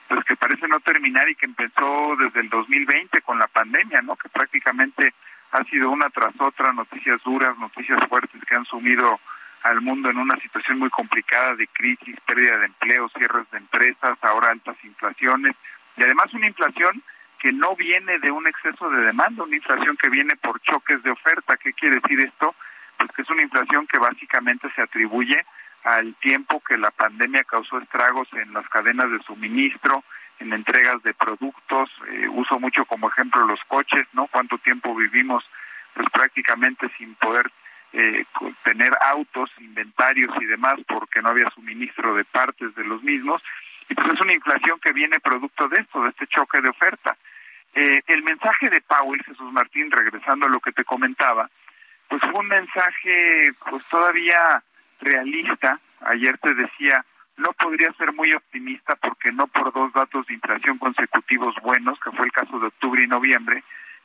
Pues 0.07 0.23
que 0.23 0.35
parece 0.35 0.67
no 0.67 0.79
terminar 0.79 1.29
y 1.29 1.35
que 1.35 1.45
empezó 1.45 2.15
desde 2.17 2.39
el 2.39 2.49
2020 2.49 3.21
con 3.21 3.39
la 3.39 3.47
pandemia, 3.47 4.01
¿no? 4.01 4.15
Que 4.15 4.29
prácticamente 4.29 5.13
ha 5.51 5.63
sido 5.65 5.89
una 5.89 6.09
tras 6.09 6.33
otra 6.39 6.71
noticias 6.71 7.21
duras, 7.23 7.57
noticias 7.57 7.99
fuertes 8.07 8.41
que 8.45 8.55
han 8.55 8.65
sumido 8.65 9.19
al 9.63 9.81
mundo 9.81 10.09
en 10.09 10.17
una 10.17 10.37
situación 10.37 10.79
muy 10.79 10.89
complicada 10.89 11.55
de 11.55 11.67
crisis, 11.67 12.15
pérdida 12.25 12.57
de 12.57 12.67
empleo, 12.67 13.09
cierres 13.09 13.49
de 13.51 13.57
empresas, 13.57 14.17
ahora 14.21 14.51
altas 14.51 14.77
inflaciones 14.83 15.55
y 15.97 16.03
además 16.03 16.33
una 16.33 16.47
inflación 16.47 17.03
que 17.39 17.51
no 17.51 17.75
viene 17.75 18.19
de 18.19 18.31
un 18.31 18.47
exceso 18.47 18.89
de 18.89 19.03
demanda, 19.03 19.43
una 19.43 19.55
inflación 19.55 19.97
que 19.97 20.09
viene 20.09 20.35
por 20.35 20.59
choques 20.61 21.01
de 21.03 21.11
oferta. 21.11 21.57
¿Qué 21.57 21.73
quiere 21.73 21.99
decir 22.01 22.19
esto? 22.19 22.55
Pues 22.97 23.11
que 23.11 23.21
es 23.21 23.29
una 23.29 23.43
inflación 23.43 23.87
que 23.87 23.99
básicamente 23.99 24.69
se 24.75 24.81
atribuye 24.81 25.45
al 25.83 26.15
tiempo 26.15 26.61
que 26.67 26.77
la 26.77 26.91
pandemia 26.91 27.43
causó 27.43 27.79
estragos 27.79 28.27
en 28.33 28.53
las 28.53 28.67
cadenas 28.69 29.09
de 29.11 29.19
suministro, 29.19 30.03
en 30.39 30.53
entregas 30.53 31.01
de 31.03 31.13
productos. 31.13 31.89
Eh, 32.09 32.27
uso 32.29 32.59
mucho 32.59 32.85
como 32.85 33.09
ejemplo 33.09 33.45
los 33.45 33.59
coches, 33.67 34.05
¿no? 34.13 34.27
Cuánto 34.27 34.57
tiempo 34.57 34.95
vivimos 34.95 35.43
pues 35.93 36.09
prácticamente 36.11 36.89
sin 36.97 37.15
poder 37.15 37.51
eh, 37.93 38.25
tener 38.63 38.91
autos, 39.01 39.49
inventarios 39.59 40.29
y 40.41 40.45
demás 40.45 40.75
porque 40.87 41.21
no 41.21 41.29
había 41.29 41.49
suministro 41.51 42.15
de 42.15 42.25
partes 42.25 42.75
de 42.75 42.83
los 42.83 43.01
mismos. 43.01 43.41
Y 43.89 43.95
pues 43.95 44.13
es 44.13 44.21
una 44.21 44.33
inflación 44.33 44.79
que 44.79 44.93
viene 44.93 45.19
producto 45.19 45.67
de 45.67 45.81
esto, 45.81 46.03
de 46.03 46.09
este 46.09 46.27
choque 46.27 46.61
de 46.61 46.69
oferta. 46.69 47.17
Eh, 47.73 48.01
el 48.07 48.23
mensaje 48.23 48.69
de 48.69 48.81
Powell, 48.81 49.23
Jesús 49.23 49.51
Martín, 49.51 49.91
regresando 49.91 50.47
a 50.47 50.49
lo 50.49 50.59
que 50.59 50.71
te 50.71 50.83
comentaba, 50.83 51.49
pues 52.07 52.21
fue 52.21 52.39
un 52.39 52.47
mensaje 52.47 53.51
pues 53.69 53.83
todavía 53.89 54.63
realista. 54.99 55.79
Ayer 56.01 56.37
te 56.39 56.53
decía, 56.53 57.05
no 57.37 57.53
podría 57.53 57.93
ser 57.93 58.13
muy 58.13 58.33
optimista 58.33 58.95
porque 58.95 59.31
no 59.31 59.47
por 59.47 59.71
dos 59.71 59.93
datos 59.93 60.25
de 60.27 60.33
inflación 60.33 60.77
consecutivos 60.77 61.55
buenos, 61.61 61.99
que 61.99 62.11
fue 62.11 62.25
el 62.25 62.31
caso 62.31 62.59
de 62.59 62.67
octubre 62.67 63.03
y 63.03 63.07
noviembre, 63.07 63.63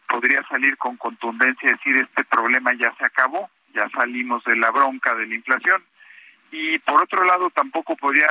podría 0.08 0.42
salir 0.48 0.76
con 0.76 0.96
contundencia 0.96 1.70
y 1.70 1.72
decir 1.72 1.96
este 1.96 2.24
problema 2.24 2.74
ya 2.74 2.94
se 2.98 3.04
acabó. 3.04 3.50
ya 3.74 3.88
salimos 3.88 4.44
de 4.44 4.54
la 4.56 4.70
bronca 4.70 5.14
de 5.14 5.26
la 5.26 5.34
inflación. 5.34 5.82
Y 6.50 6.78
por 6.80 7.02
otro 7.02 7.24
lado, 7.24 7.48
tampoco 7.48 7.96
podía 7.96 8.28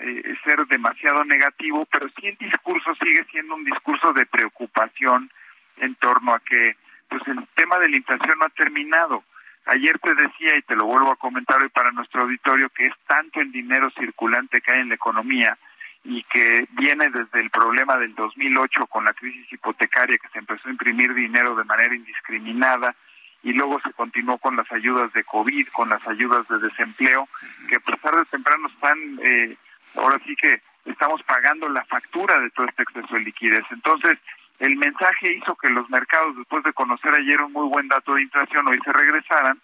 eh, 0.00 0.34
ser 0.44 0.66
demasiado 0.66 1.24
negativo, 1.24 1.86
pero 1.90 2.08
sí 2.08 2.26
el 2.26 2.36
discurso 2.36 2.94
sigue 2.96 3.24
siendo 3.30 3.54
un 3.54 3.64
discurso 3.64 4.12
de 4.12 4.26
preocupación 4.26 5.30
en 5.78 5.94
torno 5.96 6.34
a 6.34 6.40
que 6.40 6.76
pues 7.08 7.22
el 7.26 7.46
tema 7.54 7.78
de 7.78 7.88
la 7.88 7.96
inflación 7.96 8.38
no 8.38 8.46
ha 8.46 8.50
terminado. 8.50 9.24
Ayer 9.66 9.98
te 9.98 10.14
decía, 10.14 10.56
y 10.56 10.62
te 10.62 10.76
lo 10.76 10.86
vuelvo 10.86 11.10
a 11.10 11.16
comentar 11.16 11.60
hoy 11.60 11.68
para 11.68 11.92
nuestro 11.92 12.22
auditorio, 12.22 12.70
que 12.70 12.86
es 12.86 12.94
tanto 13.06 13.40
el 13.40 13.52
dinero 13.52 13.90
circulante 13.90 14.60
que 14.60 14.72
hay 14.72 14.80
en 14.80 14.88
la 14.88 14.94
economía 14.94 15.58
y 16.02 16.22
que 16.24 16.66
viene 16.72 17.10
desde 17.10 17.40
el 17.40 17.50
problema 17.50 17.96
del 17.98 18.14
2008 18.14 18.86
con 18.86 19.04
la 19.04 19.12
crisis 19.12 19.52
hipotecaria 19.52 20.18
que 20.18 20.28
se 20.28 20.38
empezó 20.38 20.68
a 20.68 20.72
imprimir 20.72 21.12
dinero 21.14 21.54
de 21.54 21.64
manera 21.64 21.94
indiscriminada 21.94 22.94
y 23.42 23.52
luego 23.52 23.80
se 23.80 23.92
continuó 23.92 24.38
con 24.38 24.56
las 24.56 24.70
ayudas 24.72 25.12
de 25.12 25.24
COVID, 25.24 25.68
con 25.68 25.88
las 25.88 26.06
ayudas 26.06 26.46
de 26.48 26.58
desempleo, 26.58 27.28
que 27.68 27.76
a 27.76 27.80
pesar 27.80 28.14
de 28.14 28.24
temprano 28.26 28.68
están, 28.68 28.98
eh, 29.22 29.56
ahora 29.94 30.20
sí 30.26 30.34
que 30.36 30.62
estamos 30.84 31.22
pagando 31.24 31.68
la 31.68 31.84
factura 31.84 32.40
de 32.40 32.50
todo 32.50 32.66
este 32.66 32.82
exceso 32.82 33.14
de 33.14 33.20
liquidez. 33.20 33.64
Entonces, 33.70 34.18
el 34.58 34.76
mensaje 34.76 35.32
hizo 35.32 35.54
que 35.56 35.70
los 35.70 35.88
mercados, 35.90 36.36
después 36.36 36.62
de 36.64 36.72
conocer 36.72 37.14
ayer 37.14 37.40
un 37.40 37.52
muy 37.52 37.68
buen 37.68 37.88
dato 37.88 38.14
de 38.14 38.22
inflación, 38.22 38.68
hoy 38.68 38.78
se 38.84 38.92
regresaran, 38.92 39.60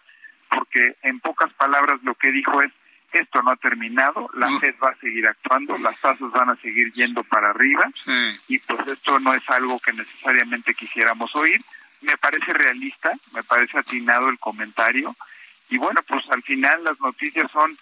porque 0.49 0.95
en 1.03 1.19
pocas 1.19 1.51
palabras 1.53 1.99
lo 2.03 2.15
que 2.15 2.31
dijo 2.31 2.61
es, 2.61 2.71
esto 3.13 3.41
no 3.41 3.51
ha 3.51 3.55
terminado, 3.55 4.29
la 4.33 4.59
Fed 4.59 4.75
va 4.83 4.89
a 4.89 4.97
seguir 4.97 5.25
actuando, 5.27 5.77
las 5.77 5.99
tasas 6.01 6.29
van 6.31 6.49
a 6.49 6.55
seguir 6.57 6.91
yendo 6.93 7.23
para 7.23 7.49
arriba, 7.49 7.89
y 8.47 8.59
pues 8.59 8.87
esto 8.87 9.19
no 9.19 9.33
es 9.33 9.49
algo 9.49 9.79
que 9.79 9.93
necesariamente 9.93 10.73
quisiéramos 10.73 11.33
oír. 11.35 11.63
Me 12.01 12.15
parece 12.17 12.53
realista, 12.53 13.11
me 13.33 13.43
parece 13.43 13.79
atinado 13.79 14.29
el 14.29 14.37
comentario, 14.37 15.15
y 15.69 15.77
bueno, 15.77 16.01
pues 16.07 16.23
al 16.29 16.43
final 16.43 16.83
las 16.83 16.99
noticias 16.99 17.49
son, 17.51 17.77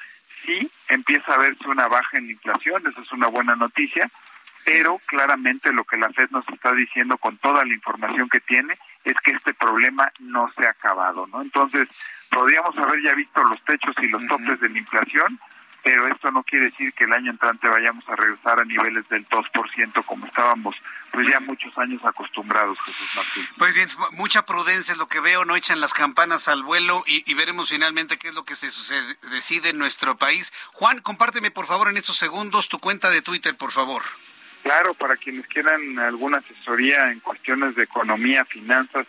sí, 0.46 0.72
empieza 0.90 1.34
a 1.34 1.38
verse 1.38 1.68
una 1.68 1.88
baja 1.88 2.18
en 2.18 2.28
la 2.28 2.32
inflación, 2.34 2.84
eso 2.88 3.02
es 3.02 3.12
una 3.12 3.28
buena 3.28 3.56
noticia, 3.56 4.10
pero 4.64 5.00
claramente 5.06 5.72
lo 5.72 5.84
que 5.84 5.98
la 5.98 6.10
Fed 6.10 6.30
nos 6.32 6.48
está 6.50 6.72
diciendo 6.72 7.18
con 7.18 7.38
toda 7.38 7.64
la 7.64 7.74
información 7.74 8.28
que 8.30 8.40
tiene 8.40 8.76
es 9.04 9.16
que 9.24 9.32
este 9.32 9.54
problema 9.54 10.12
no 10.20 10.52
se 10.58 10.66
ha 10.66 10.72
acabado, 10.72 11.28
¿no? 11.28 11.42
Entonces, 11.42 11.88
podríamos 12.32 12.76
haber 12.78 13.02
ya 13.04 13.14
visto 13.14 13.44
los 13.44 13.64
techos 13.64 13.96
y 14.02 14.08
los 14.08 14.26
topes 14.28 14.60
de 14.60 14.70
la 14.70 14.78
inflación, 14.80 15.40
pero 15.86 16.08
esto 16.08 16.32
no 16.32 16.42
quiere 16.42 16.72
decir 16.72 16.92
que 16.94 17.04
el 17.04 17.14
año 17.14 17.30
entrante 17.30 17.70
vayamos 17.70 18.04
a 18.10 18.16
regresar 18.16 18.60
a 18.60 18.66
niveles 18.66 19.08
del 19.08 19.24
2% 19.30 20.04
como 20.04 20.26
estábamos 20.26 20.76
pues 21.12 21.28
ya 21.30 21.40
muchos 21.40 21.78
años 21.78 22.04
acostumbrados, 22.04 22.76
Jesús 22.84 23.08
Martín. 23.16 23.48
Pues 23.60 23.76
bien, 23.76 23.88
mucha 24.14 24.48
prudencia 24.48 24.94
es 24.94 24.98
lo 24.98 25.08
que 25.08 25.20
veo, 25.20 25.46
no 25.46 25.56
echan 25.56 25.80
las 25.80 25.94
campanas 25.94 26.48
al 26.48 26.64
vuelo 26.64 27.04
y, 27.06 27.32
veremos 27.36 27.70
finalmente 27.70 28.18
qué 28.18 28.30
es 28.30 28.34
lo 28.34 28.44
que 28.44 28.56
se 28.56 28.72
sucede, 28.72 29.16
decide 29.30 29.70
en 29.70 29.78
nuestro 29.78 30.18
país. 30.18 30.52
Juan, 30.74 31.02
compárteme 31.02 31.52
por 31.52 31.68
favor 31.68 31.88
en 31.88 31.98
estos 31.98 32.18
segundos 32.18 32.68
tu 32.68 32.80
cuenta 32.80 33.12
de 33.12 33.22
Twitter, 33.22 33.56
por 33.56 33.72
favor. 33.72 34.02
Claro, 34.64 34.96
para 34.96 35.16
quienes 35.18 35.46
quieran 35.46 36.00
alguna 36.00 36.40
asesoría 36.40 37.12
en 37.12 37.20
cuestiones 37.20 37.76
de 37.76 37.84
economía, 37.84 38.44
finanzas, 38.44 39.06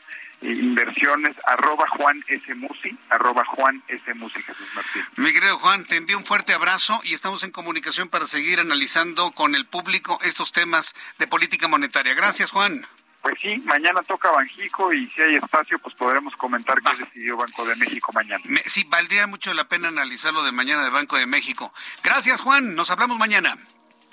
inversiones, 0.53 1.37
arroba 1.47 1.87
Juan 1.89 2.25
S. 2.29 2.55
Musi, 2.55 2.97
arroba 3.11 3.45
Juan 3.45 3.83
S. 3.89 4.15
Musi, 4.15 4.41
Jesús 4.43 4.69
Martín. 4.75 5.03
Mi 5.17 5.33
querido 5.33 5.59
Juan, 5.59 5.85
te 5.85 5.97
envío 5.97 6.17
un 6.17 6.25
fuerte 6.25 6.53
abrazo 6.53 7.01
y 7.05 7.15
estamos 7.15 7.43
en 7.45 7.51
comunicación 7.51 8.09
para 8.09 8.27
seguir 8.27 8.61
analizando 8.61 9.31
con 9.33 9.55
el 9.55 9.67
público 9.67 10.19
estos 10.23 10.53
temas 10.53 10.95
de 11.19 11.27
política 11.27 11.69
monetaria. 11.69 12.15
Gracias, 12.15 12.51
Juan. 12.51 12.87
Pues 13.23 13.35
sí, 13.43 13.57
mañana 13.65 14.03
toca 14.03 14.31
Banjico 14.31 14.93
y 14.93 15.09
si 15.11 15.21
hay 15.21 15.35
espacio, 15.35 15.81
pues 15.81 15.97
podremos 15.97 16.37
comentar 16.37 16.81
qué 16.81 17.05
decidió 17.05 17.37
Banco 17.37 17.65
de 17.65 17.75
México 17.75 18.13
mañana. 18.15 18.45
sí, 18.67 18.85
valdría 18.89 19.27
mucho 19.27 19.53
la 19.53 19.69
pena 19.69 19.89
analizarlo 19.89 20.45
de 20.45 20.53
mañana 20.53 20.85
de 20.85 20.91
Banco 20.91 21.17
de 21.17 21.27
México. 21.27 21.73
Gracias, 22.05 22.41
Juan. 22.41 22.77
Nos 22.77 22.91
hablamos 22.93 23.19
mañana. 23.19 23.57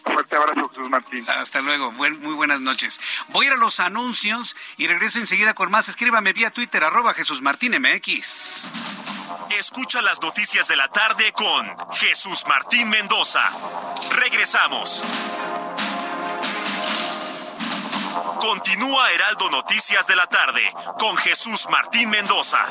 Fuerte 0.04 0.36
abrazo, 0.36 0.70
Jesús 0.70 0.90
Martín. 0.90 1.26
Hasta 1.30 1.62
luego. 1.62 1.92
muy 1.92 2.34
buenas 2.34 2.62
noches. 2.62 3.00
Voy 3.30 3.46
a 3.46 3.50
ir 3.50 3.54
a 3.54 3.58
los 3.58 3.80
anuncios 3.80 4.56
y 4.78 4.88
regreso 4.88 5.20
enseguida 5.20 5.54
con 5.54 5.72
más. 5.72 5.90
Escríbame 5.90 6.34
vía 6.34 6.52
Twitter, 6.52 6.84
arroba 6.84 7.14
Jesús 7.14 7.42
Martín 7.42 7.74
MX. 7.80 8.68
Escucha 9.58 10.02
las 10.02 10.22
noticias 10.22 10.68
de 10.68 10.76
la 10.76 10.88
tarde 10.88 11.32
con 11.34 11.76
Jesús 11.94 12.44
Martín 12.48 12.90
Mendoza. 12.90 13.42
Regresamos. 14.12 15.04
Continúa 18.40 19.12
Heraldo 19.12 19.50
Noticias 19.50 20.06
de 20.08 20.16
la 20.16 20.28
tarde 20.28 20.62
con 21.00 21.16
Jesús 21.18 21.68
Martín 21.70 22.10
Mendoza. 22.10 22.66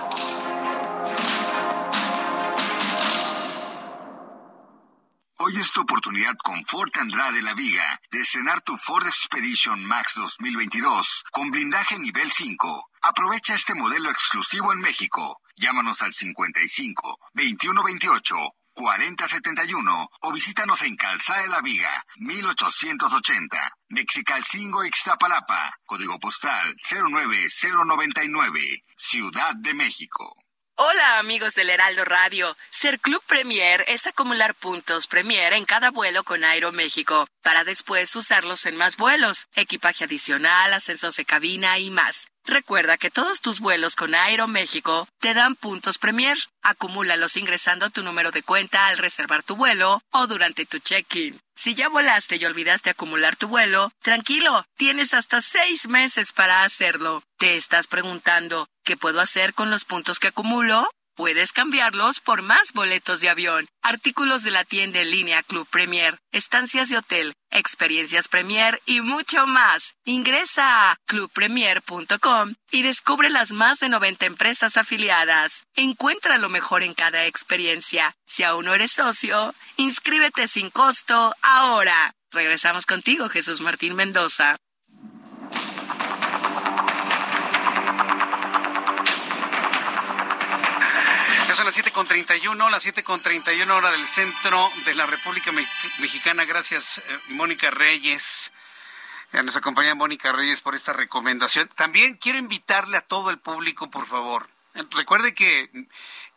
Hoy 5.44 5.59
es 5.59 5.73
tu 5.73 5.81
oportunidad 5.81 6.36
con 6.44 6.62
Ford 6.62 6.93
Andrade 7.01 7.43
La 7.43 7.52
Viga 7.55 8.01
de 8.12 8.20
estrenar 8.20 8.60
tu 8.60 8.77
Ford 8.77 9.05
Expedition 9.05 9.85
Max 9.85 10.12
2022 10.14 11.24
con 11.32 11.51
blindaje 11.51 11.98
nivel 11.98 12.31
5. 12.31 12.90
Aprovecha 13.01 13.56
este 13.56 13.74
modelo 13.74 14.09
exclusivo 14.12 14.73
en 14.73 14.78
México. 14.78 15.40
Llámanos 15.56 16.01
al 16.02 16.12
55 16.12 17.19
2128 17.35 18.36
4071 18.73 20.10
o 20.20 20.32
visítanos 20.32 20.81
en 20.82 20.94
Calzada 20.94 21.43
de 21.43 21.48
la 21.48 21.60
Viga, 21.60 22.06
1880, 22.19 23.78
Mexicalcingo 23.89 24.85
Ixtapalapa, 24.85 25.77
código 25.85 26.20
postal 26.20 26.73
09099, 26.89 28.85
Ciudad 28.94 29.55
de 29.60 29.74
México. 29.74 30.36
Hola 30.77 31.19
amigos 31.19 31.55
del 31.55 31.69
Heraldo 31.69 32.03
Radio. 32.07 32.57
Ser 32.70 32.99
Club 32.99 33.23
Premier 33.27 33.85
es 33.89 34.07
acumular 34.07 34.55
puntos 34.55 35.07
Premier 35.07 35.53
en 35.53 35.66
cada 35.66 35.90
vuelo 35.90 36.24
con 36.24 36.44
Aeroméxico 36.44 37.27
para 37.43 37.62
después 37.62 38.16
usarlos 38.16 38.65
en 38.65 38.77
más 38.77 38.97
vuelos, 38.97 39.49
equipaje 39.55 40.05
adicional, 40.05 40.73
ascensos 40.73 41.16
de 41.16 41.27
cabina 41.27 41.78
y 41.78 41.90
más. 41.90 42.28
Recuerda 42.47 42.97
que 42.97 43.11
todos 43.11 43.43
tus 43.43 43.61
vuelos 43.61 43.97
con 43.97 44.15
Aeroméxico 44.15 45.07
te 45.20 45.35
dan 45.35 45.57
puntos 45.57 45.99
Premier. 45.99 46.39
Acumúlalos 46.62 47.36
ingresando 47.36 47.90
tu 47.90 48.03
número 48.03 48.31
de 48.31 48.43
cuenta 48.43 48.86
al 48.86 48.97
reservar 48.97 49.43
tu 49.43 49.57
vuelo 49.57 50.03
o 50.11 50.27
durante 50.27 50.65
tu 50.65 50.78
check-in. 50.78 51.39
Si 51.55 51.74
ya 51.74 51.90
volaste 51.90 52.36
y 52.36 52.44
olvidaste 52.47 52.89
acumular 52.89 53.36
tu 53.36 53.47
vuelo, 53.47 53.93
tranquilo, 54.01 54.65
tienes 54.77 55.12
hasta 55.12 55.43
seis 55.43 55.86
meses 55.86 56.32
para 56.32 56.65
hacerlo. 56.65 57.23
¿Te 57.36 57.57
estás 57.57 57.86
preguntando 57.86 58.66
qué 58.85 58.97
puedo 58.97 59.21
hacer 59.21 59.55
con 59.55 59.71
los 59.71 59.85
puntos 59.85 60.19
que 60.19 60.29
acumulo? 60.29 60.89
Puedes 61.15 61.53
cambiarlos 61.53 62.21
por 62.21 62.41
más 62.41 62.73
boletos 62.73 63.21
de 63.21 63.29
avión, 63.29 63.69
artículos 63.83 64.45
de 64.45 64.51
la 64.51 64.65
tienda 64.65 65.01
en 65.01 65.11
línea 65.11 65.43
Club 65.43 65.69
Premier, 65.69 66.17
estancias 66.33 66.89
de 66.89 66.97
hotel, 66.97 67.35
experiencias 67.51 68.29
Premier 68.29 68.81
y 68.87 69.03
mucho 69.03 69.47
más. 69.47 69.95
Ingresa 70.07 70.91
a 70.91 70.97
clubpremier.com 71.07 72.55
y 72.71 72.83
descubre 72.83 73.29
las 73.29 73.53
más 73.53 73.81
de 73.81 73.91
90 73.91 74.25
empresas 74.25 74.79
afiliadas. 74.79 75.65
Encuentra 75.77 76.39
lo 76.39 76.49
mejor 76.49 76.83
en 76.83 76.95
cada 76.95 77.27
experiencia. 77.27 78.15
Si 78.27 78.43
aún 78.43 78.65
no 78.65 78.75
eres 78.75 78.93
socio, 78.93 79.55
inscríbete 79.77 80.49
sin 80.49 80.71
costo 80.71 81.35
ahora. 81.43 82.15
Regresamos 82.31 82.87
contigo, 82.87 83.29
Jesús 83.29 83.61
Martín 83.61 83.95
Mendoza. 83.95 84.57
Son 91.57 91.66
las 91.66 91.77
7.31, 91.77 92.70
las 92.70 92.87
7.31 92.87 93.70
hora 93.70 93.91
del 93.91 94.07
centro 94.07 94.70
de 94.87 94.95
la 94.95 95.07
República 95.07 95.53
Mexicana. 95.99 96.45
Gracias, 96.47 96.99
eh, 96.99 97.03
Mónica 97.29 97.70
Reyes. 97.70 98.53
A 99.33 99.43
nuestra 99.43 99.61
compañera 99.61 99.95
Mónica 99.95 100.33
Reyes 100.33 100.62
por 100.62 100.74
esta 100.74 100.93
recomendación. 100.93 101.69
También 101.74 102.16
quiero 102.16 102.39
invitarle 102.39 102.97
a 102.97 103.03
todo 103.03 103.31
el 103.31 103.39
público, 103.39 103.91
por 103.91 104.07
favor. 104.07 104.49
Recuerde 104.93 105.35
que 105.35 105.69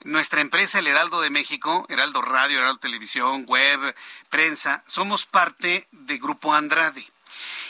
nuestra 0.03 0.41
empresa, 0.41 0.79
el 0.79 0.87
Heraldo 0.87 1.21
de 1.21 1.29
México, 1.29 1.85
Heraldo 1.87 2.21
Radio, 2.21 2.59
Heraldo 2.59 2.79
Televisión, 2.79 3.45
Web, 3.47 3.95
Prensa, 4.29 4.83
somos 4.85 5.25
parte 5.25 5.87
de 5.91 6.17
Grupo 6.17 6.53
Andrade. 6.53 7.05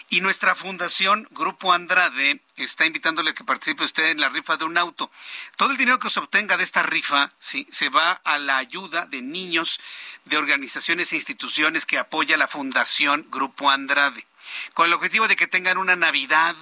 Y 0.09 0.21
nuestra 0.21 0.53
fundación, 0.53 1.27
Grupo 1.31 1.73
Andrade, 1.73 2.41
está 2.57 2.85
invitándole 2.85 3.31
a 3.31 3.33
que 3.33 3.43
participe 3.43 3.83
usted 3.83 4.09
en 4.09 4.21
la 4.21 4.29
rifa 4.29 4.55
de 4.55 4.65
un 4.65 4.77
auto. 4.77 5.11
Todo 5.57 5.71
el 5.71 5.77
dinero 5.77 5.97
que 5.97 6.09
se 6.09 6.19
obtenga 6.19 6.57
de 6.57 6.63
esta 6.63 6.83
rifa 6.83 7.33
¿sí? 7.39 7.67
se 7.71 7.89
va 7.89 8.11
a 8.23 8.37
la 8.37 8.57
ayuda 8.57 9.07
de 9.07 9.21
niños 9.21 9.79
de 10.25 10.37
organizaciones 10.37 11.11
e 11.11 11.15
instituciones 11.15 11.85
que 11.85 11.97
apoya 11.97 12.37
la 12.37 12.47
Fundación 12.47 13.27
Grupo 13.31 13.71
Andrade, 13.71 14.25
con 14.73 14.85
el 14.85 14.93
objetivo 14.93 15.27
de 15.27 15.35
que 15.35 15.47
tengan 15.47 15.77
una 15.77 15.95
Navidad 15.95 16.55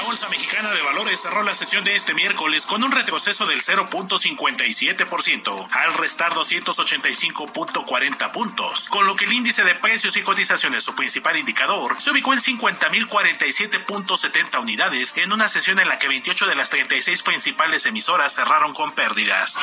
Bolsa 0.07 0.29
Mexicana 0.29 0.71
de 0.71 0.81
Valores 0.84 1.19
cerró 1.19 1.43
la 1.43 1.53
sesión 1.53 1.84
de 1.84 1.93
este 1.93 2.13
miércoles 2.13 2.65
con 2.65 2.81
un 2.81 2.93
retroceso 2.93 3.45
del 3.45 3.61
0.57%, 3.61 5.69
al 5.69 5.93
restar 5.95 6.31
285.40 6.31 8.31
puntos, 8.31 8.88
con 8.88 9.05
lo 9.05 9.17
que 9.17 9.25
el 9.25 9.34
índice 9.34 9.65
de 9.65 9.75
precios 9.75 10.15
y 10.15 10.21
cotizaciones, 10.21 10.85
su 10.85 10.95
principal 10.95 11.35
indicador, 11.35 11.99
se 11.99 12.11
ubicó 12.11 12.31
en 12.31 12.39
50.047.70 12.39 14.61
unidades 14.61 15.11
en 15.17 15.34
una 15.34 15.49
sesión 15.49 15.77
en 15.79 15.89
la 15.89 15.99
que 15.99 16.07
28 16.07 16.47
de 16.47 16.55
las 16.55 16.69
36 16.69 17.23
principales 17.23 17.85
emisoras 17.85 18.34
cerraron 18.34 18.73
con 18.73 18.93
pérdidas. 18.93 19.59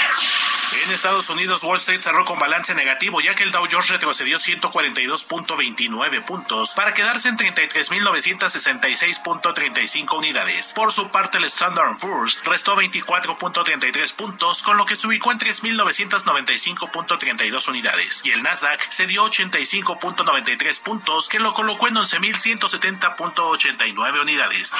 En 0.84 0.90
Estados 0.90 1.30
Unidos, 1.30 1.62
Wall 1.62 1.78
Street 1.78 2.02
cerró 2.02 2.26
con 2.26 2.38
balance 2.38 2.74
negativo 2.74 3.22
ya 3.22 3.34
que 3.34 3.44
el 3.44 3.52
Dow 3.52 3.66
Jones 3.70 3.88
retrocedió 3.88 4.36
142.29 4.36 6.22
puntos 6.26 6.74
para 6.74 6.92
quedarse 6.92 7.30
en 7.30 7.38
33.966.35 7.38 10.18
unidades 10.18 10.33
por 10.74 10.92
su 10.92 11.10
parte, 11.10 11.38
el 11.38 11.44
Standard 11.44 11.96
Poor's 11.98 12.42
restó 12.44 12.74
24.33 12.74 14.14
puntos, 14.14 14.64
con 14.64 14.76
lo 14.76 14.84
que 14.84 14.96
se 14.96 15.06
ubicó 15.06 15.30
en 15.30 15.38
3.995.32 15.38 17.68
unidades. 17.68 18.20
Y 18.24 18.32
el 18.32 18.42
Nasdaq 18.42 18.90
se 18.90 19.06
dio 19.06 19.24
85.93 19.26 20.82
puntos, 20.82 21.28
que 21.28 21.38
lo 21.38 21.54
colocó 21.54 21.86
en 21.86 21.94
11.170.89 21.94 24.20
unidades. 24.20 24.76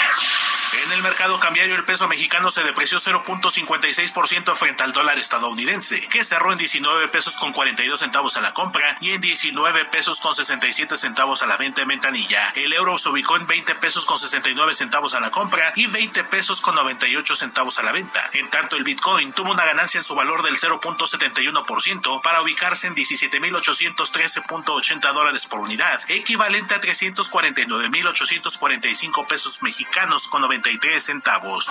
En 0.85 0.91
el 0.91 1.03
mercado 1.03 1.39
cambiario, 1.39 1.77
el 1.77 1.85
peso 1.85 2.09
mexicano 2.09 2.51
se 2.51 2.65
depreció 2.65 2.99
0.56% 2.99 4.57
frente 4.57 4.83
al 4.83 4.93
dólar 4.93 5.19
estadounidense, 5.19 6.01
que 6.09 6.25
cerró 6.25 6.51
en 6.51 6.59
19 6.59 7.07
pesos 7.09 7.37
con 7.37 7.53
42 7.53 8.01
centavos 8.01 8.37
a 8.37 8.41
la 8.41 8.53
compra 8.53 8.97
y 9.01 9.13
en 9.13 9.21
19 9.21 9.85
pesos 9.85 10.19
con 10.19 10.35
67 10.35 10.97
centavos 10.97 11.45
a 11.45 11.47
la 11.47 11.59
venta 11.59 11.83
en 11.83 11.89
ventanilla. 11.89 12.49
El 12.57 12.73
euro 12.73 12.99
se 12.99 13.09
ubicó 13.09 13.37
en 13.37 13.47
20 13.47 13.77
pesos 13.77 14.05
con 14.05 14.19
69 14.19 14.75
centavos 14.75 15.15
a 15.15 15.21
la 15.21 15.31
compra 15.31 15.44
y 15.77 15.87
20 15.87 16.25
pesos 16.25 16.61
con 16.61 16.75
98 16.75 17.37
centavos 17.37 17.79
a 17.79 17.83
la 17.83 17.93
venta. 17.93 18.29
En 18.33 18.51
tanto, 18.51 18.77
el 18.77 18.85
Bitcoin 18.85 19.33
tuvo 19.33 19.53
una 19.53 19.65
ganancia 19.65 19.97
en 19.99 20.05
su 20.05 20.15
valor 20.15 20.43
del 20.43 20.57
0.71% 20.57 22.21
para 22.23 22.43
ubicarse 22.43 22.87
en 22.87 22.95
17.813.80 22.95 25.13
dólares 25.13 25.47
por 25.47 25.61
unidad, 25.61 26.01
equivalente 26.09 26.75
a 26.75 26.81
349.845 26.81 29.27
pesos 29.27 29.63
mexicanos 29.63 30.29
con 30.29 30.43
93 30.43 31.03
centavos. 31.03 31.71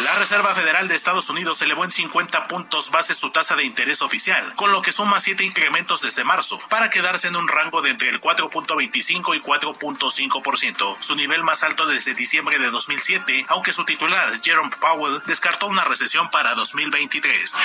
La 0.00 0.14
Reserva 0.16 0.52
Federal 0.54 0.88
de 0.88 0.96
Estados 0.96 1.30
Unidos 1.30 1.62
elevó 1.62 1.84
en 1.84 1.90
50 1.90 2.48
puntos 2.48 2.90
base 2.90 3.14
su 3.14 3.30
tasa 3.30 3.54
de 3.54 3.64
interés 3.64 4.02
oficial, 4.02 4.52
con 4.54 4.72
lo 4.72 4.82
que 4.82 4.92
suma 4.92 5.20
siete 5.20 5.44
incrementos 5.44 6.02
desde 6.02 6.24
marzo, 6.24 6.58
para 6.68 6.90
quedarse 6.90 7.28
en 7.28 7.36
un 7.36 7.46
rango 7.46 7.80
de 7.80 7.90
entre 7.90 8.08
el 8.08 8.20
4.25 8.20 9.36
y 9.36 9.40
4.5%, 9.40 10.96
su 11.00 11.14
nivel 11.14 11.44
más 11.44 11.62
alto 11.62 11.86
desde 11.86 12.14
diciembre 12.14 12.58
de 12.58 12.70
2007, 12.86 13.46
aunque 13.48 13.72
su 13.72 13.86
titular, 13.86 14.38
Jerome 14.42 14.70
Powell, 14.78 15.22
descartó 15.26 15.68
una 15.68 15.84
recesión 15.84 16.28
para 16.28 16.54
2023. 16.54 17.56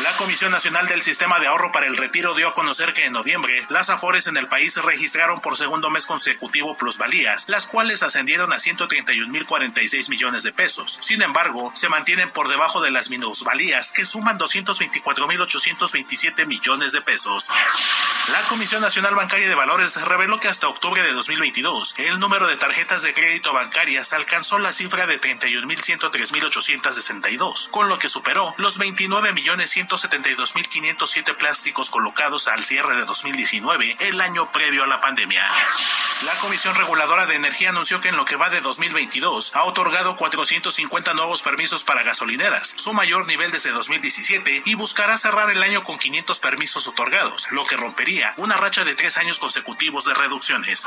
La 0.00 0.16
Comisión 0.16 0.52
Nacional 0.52 0.86
del 0.86 1.02
Sistema 1.02 1.40
de 1.40 1.48
Ahorro 1.48 1.72
para 1.72 1.86
el 1.86 1.96
Retiro 1.96 2.32
dio 2.32 2.48
a 2.48 2.52
conocer 2.52 2.94
que 2.94 3.04
en 3.04 3.12
noviembre 3.12 3.66
las 3.68 3.90
afores 3.90 4.28
en 4.28 4.36
el 4.36 4.46
país 4.46 4.76
registraron 4.76 5.40
por 5.40 5.56
segundo 5.56 5.90
mes 5.90 6.06
consecutivo 6.06 6.76
plusvalías, 6.76 7.48
las 7.48 7.66
cuales 7.66 8.02
ascendieron 8.02 8.52
a 8.52 8.56
131.046 8.56 10.08
millones 10.08 10.44
de 10.44 10.52
pesos. 10.52 10.98
Sin 11.02 11.20
embargo, 11.20 11.72
se 11.74 11.88
mantienen 11.88 12.30
por 12.30 12.48
debajo 12.48 12.80
de 12.80 12.92
las 12.92 13.10
minusvalías, 13.10 13.90
que 13.90 14.06
suman 14.06 14.38
224.827 14.38 16.46
millones 16.46 16.92
de 16.92 17.02
pesos. 17.02 17.50
La 18.28 18.40
Comisión 18.42 18.80
Nacional 18.80 19.14
Bancaria 19.14 19.48
de 19.48 19.54
Valores 19.54 20.00
reveló 20.02 20.38
que 20.38 20.48
hasta 20.48 20.68
octubre 20.68 21.02
de 21.02 21.12
2022, 21.12 21.94
el 21.98 22.20
número 22.20 22.46
de 22.46 22.56
tarjetas 22.56 23.02
de 23.02 23.14
crédito 23.14 23.52
bancarias 23.52 24.12
alcanzó 24.12 24.37
la 24.38 24.72
cifra 24.72 25.08
de 25.08 25.20
31.103.862, 25.20 27.70
con 27.70 27.88
lo 27.88 27.98
que 27.98 28.08
superó 28.08 28.54
los 28.56 28.78
29.172.507 28.78 31.36
plásticos 31.36 31.90
colocados 31.90 32.46
al 32.46 32.62
cierre 32.62 32.94
de 32.94 33.04
2019, 33.04 33.96
el 33.98 34.20
año 34.20 34.52
previo 34.52 34.84
a 34.84 34.86
la 34.86 35.00
pandemia. 35.00 35.44
La 36.22 36.38
Comisión 36.38 36.76
Reguladora 36.76 37.26
de 37.26 37.34
Energía 37.34 37.70
anunció 37.70 38.00
que 38.00 38.10
en 38.10 38.16
lo 38.16 38.24
que 38.24 38.36
va 38.36 38.48
de 38.48 38.60
2022 38.60 39.56
ha 39.56 39.64
otorgado 39.64 40.14
450 40.14 41.14
nuevos 41.14 41.42
permisos 41.42 41.82
para 41.82 42.04
gasolineras, 42.04 42.74
su 42.76 42.92
mayor 42.92 43.26
nivel 43.26 43.50
desde 43.50 43.72
2017, 43.72 44.62
y 44.66 44.74
buscará 44.74 45.18
cerrar 45.18 45.50
el 45.50 45.64
año 45.64 45.82
con 45.82 45.98
500 45.98 46.38
permisos 46.38 46.86
otorgados, 46.86 47.48
lo 47.50 47.64
que 47.64 47.76
rompería 47.76 48.34
una 48.36 48.56
racha 48.56 48.84
de 48.84 48.94
tres 48.94 49.18
años 49.18 49.40
consecutivos 49.40 50.04
de 50.04 50.14
reducciones. 50.14 50.86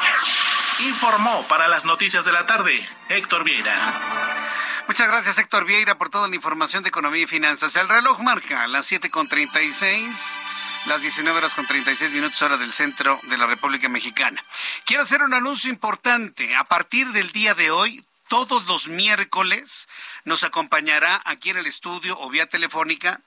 Informó 0.80 1.46
para 1.48 1.68
las 1.68 1.86
noticias 1.86 2.26
de 2.26 2.32
la 2.32 2.46
tarde 2.46 2.62
Héctor 3.10 3.41
Vieira. 3.44 4.42
Muchas 4.88 5.08
gracias, 5.08 5.38
Héctor 5.38 5.66
Vieira, 5.66 5.98
por 5.98 6.10
toda 6.10 6.28
la 6.28 6.36
información 6.36 6.84
de 6.84 6.90
economía 6.90 7.24
y 7.24 7.28
finanzas. 7.28 7.76
El 7.76 7.88
reloj 7.88 8.20
marca 8.20 8.68
las 8.68 8.92
7.36, 8.92 10.38
las 10.86 11.02
19 11.02 11.38
horas 11.38 11.56
con 11.56 11.66
36 11.66 12.12
minutos 12.12 12.42
hora 12.42 12.58
del 12.58 12.74
centro 12.74 13.20
de 13.24 13.38
la 13.38 13.48
República 13.48 13.88
Mexicana. 13.90 14.44
Quiero 14.86 15.04
hacer 15.04 15.22
un 15.22 15.34
anuncio 15.34 15.70
importante. 15.70 16.56
A 16.56 16.64
partir 16.66 17.08
del 17.10 17.32
día 17.32 17.54
de 17.54 17.72
hoy, 17.72 18.04
todos 18.28 18.66
los 18.66 18.88
miércoles 18.88 19.90
nos 20.24 20.44
acompañará 20.44 21.22
aquí 21.26 21.50
en 21.50 21.58
el 21.58 21.68
estudio 21.68 22.18
o 22.20 22.30
vía 22.30 22.46
telefónica, 22.46 23.20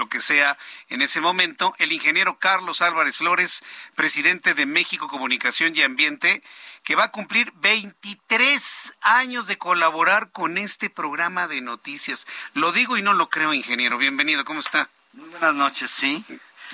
lo, 0.00 0.08
que 0.08 0.20
sea 0.20 0.58
en 0.88 1.02
ese 1.02 1.20
momento, 1.20 1.74
el 1.78 1.92
ingeniero 1.92 2.38
Carlos 2.38 2.82
Álvarez 2.82 3.18
Flores, 3.18 3.62
presidente 3.94 4.54
de 4.54 4.66
México 4.66 5.06
Comunicación 5.06 5.76
y 5.76 5.82
Ambiente, 5.82 6.42
que 6.82 6.96
va 6.96 7.04
a 7.04 7.10
cumplir 7.10 7.52
23 7.56 8.94
años 9.02 9.46
de 9.46 9.58
colaborar 9.58 10.32
con 10.32 10.58
este 10.58 10.90
programa 10.90 11.46
de 11.46 11.60
noticias. 11.60 12.26
Lo 12.54 12.72
digo 12.72 12.96
y 12.96 13.02
no 13.02 13.12
lo 13.12 13.28
creo, 13.28 13.54
ingeniero. 13.54 13.98
Bienvenido, 13.98 14.44
¿cómo 14.44 14.60
está? 14.60 14.90
Muy 15.12 15.28
buenas 15.28 15.54
noches, 15.54 15.90
sí. 15.90 16.24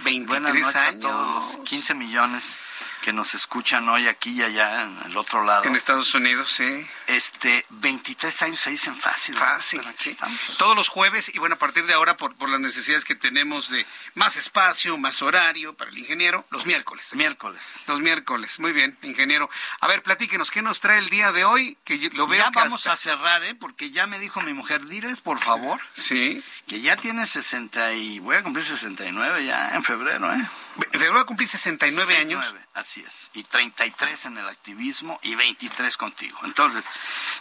23 0.05 0.27
buenas 0.27 0.55
noches 0.55 0.77
años. 0.77 1.05
a 1.05 1.09
todos 1.09 1.57
los 1.57 1.69
15 1.69 1.95
millones 1.95 2.59
que 3.07 3.13
nos 3.13 3.35
escuchan 3.37 3.89
hoy 3.89 4.09
aquí 4.09 4.31
y 4.33 4.43
allá 4.43 4.83
en 4.83 4.99
el 5.05 5.17
otro 5.17 5.45
lado. 5.45 5.63
En 5.63 5.77
Estados 5.77 6.13
Unidos, 6.17 6.51
sí. 6.51 6.85
Este, 7.07 7.65
23 7.71 8.43
años 8.43 8.59
se 8.59 8.71
dicen 8.71 8.97
fácil. 8.97 9.37
Fácil, 9.39 9.81
sí. 9.97 10.17
Todos 10.59 10.75
los 10.75 10.89
jueves 10.89 11.31
y 11.33 11.39
bueno, 11.39 11.55
a 11.55 11.59
partir 11.61 11.87
de 11.87 11.95
ahora 11.95 12.17
por, 12.17 12.35
por 12.35 12.49
las 12.49 12.59
necesidades 12.59 13.05
que 13.05 13.15
tenemos 13.15 13.71
de 13.71 13.87
más 14.15 14.37
espacio, 14.37 14.99
más 14.99 15.23
horario 15.23 15.73
para 15.77 15.93
el 15.93 15.99
ingeniero, 15.99 16.45
los 16.51 16.67
miércoles. 16.67 17.15
Miércoles. 17.15 17.85
Los 17.87 18.01
miércoles, 18.01 18.59
muy 18.59 18.73
bien, 18.73 18.99
ingeniero. 19.03 19.49
A 19.81 19.87
ver, 19.87 20.03
platíquenos, 20.03 20.51
¿qué 20.51 20.63
nos 20.63 20.81
trae 20.81 20.99
el 20.99 21.09
día 21.09 21.31
de 21.31 21.45
hoy? 21.45 21.79
Que 21.85 22.01
yo- 22.01 22.11
lo 22.15 22.27
veo 22.27 22.43
ya 22.43 22.51
que 22.51 22.59
vamos 22.59 22.89
hasta- 22.89 22.93
a 22.95 22.97
cerrar, 22.97 23.45
¿eh? 23.45 23.55
Porque 23.55 23.91
ya 23.93 24.09
me 24.09 24.19
dijo 24.19 24.41
mi 24.41 24.53
mujer, 24.53 24.85
diles 24.85 25.21
por 25.21 25.39
favor. 25.39 25.81
Sí. 25.93 26.43
Que 26.67 26.81
ya 26.81 26.97
tiene 26.97 27.25
60 27.25 27.93
y 27.93 28.19
voy 28.19 28.35
a 28.35 28.43
cumplir 28.43 28.65
69 28.65 29.45
ya 29.47 29.77
en 29.77 29.85
febrero, 29.85 30.33
¿eh? 30.35 30.45
Febrero 30.77 31.15
va 31.15 31.21
a 31.23 31.25
cumplir 31.25 31.49
69 31.49 32.17
años. 32.19 32.41
69, 32.45 32.67
así 32.75 33.01
es. 33.07 33.31
Y 33.35 33.43
33 33.45 34.27
en 34.27 34.39
el 34.39 34.49
activismo 34.49 35.19
y 35.23 35.35
23 35.35 35.97
contigo. 35.97 36.39
Entonces, 36.45 36.85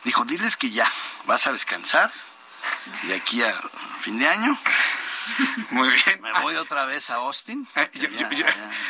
dijo, 0.03 0.23
diles 0.25 0.55
que 0.57 0.69
ya 0.71 0.89
vas 1.25 1.45
a 1.47 1.51
descansar 1.51 2.11
de 3.03 3.15
aquí 3.15 3.43
a 3.43 3.53
fin 3.99 4.17
de 4.19 4.27
año. 4.27 4.57
Muy 5.71 5.89
bien. 5.89 6.21
Me 6.21 6.31
voy 6.41 6.55
otra 6.55 6.85
vez 6.85 7.09
a 7.09 7.15
Austin. 7.15 7.67
Eh, 7.75 7.89
yo- 7.93 8.09
yo- 8.09 8.29
yo- 8.29 8.45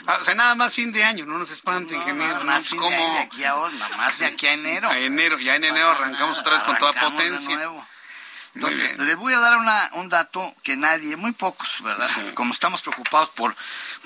ah, 0.07 0.17
o 0.19 0.23
sea, 0.23 0.35
nada 0.35 0.53
más 0.55 0.73
fin 0.73 0.91
de 0.91 1.03
año, 1.03 1.25
no 1.25 1.37
nos 1.37 1.49
espanten, 1.49 1.95
ingeniero. 1.95 2.33
nada 2.33 2.39
¿no? 2.39 2.45
más 2.51 2.67
fin 2.67 2.79
de 2.81 3.19
aquí 3.19 3.43
a, 3.45 3.55
nada 3.55 3.97
más 3.97 4.19
de 4.19 4.25
aquí 4.25 4.45
a 4.47 4.53
enero. 4.53 4.89
A 4.89 4.97
enero, 4.99 5.39
ya 5.39 5.55
en 5.55 5.63
enero 5.63 5.89
arrancamos 5.91 6.37
otra 6.39 6.53
vez 6.53 6.63
con 6.63 6.77
toda 6.77 6.91
Arrancamos 6.91 7.19
de 7.19 7.25
potencia. 7.29 7.55
nuevo. 7.55 7.87
Entonces, 8.55 8.97
les 8.99 9.15
voy 9.17 9.33
a 9.33 9.39
dar 9.39 9.57
una, 9.57 9.89
un 9.93 10.07
dato 10.07 10.55
que 10.63 10.77
nadie, 10.77 11.17
muy 11.17 11.33
pocos, 11.33 11.81
¿verdad? 11.83 12.09
Como 12.35 12.51
estamos 12.53 12.81
preocupados 12.81 13.29
por, 13.31 13.53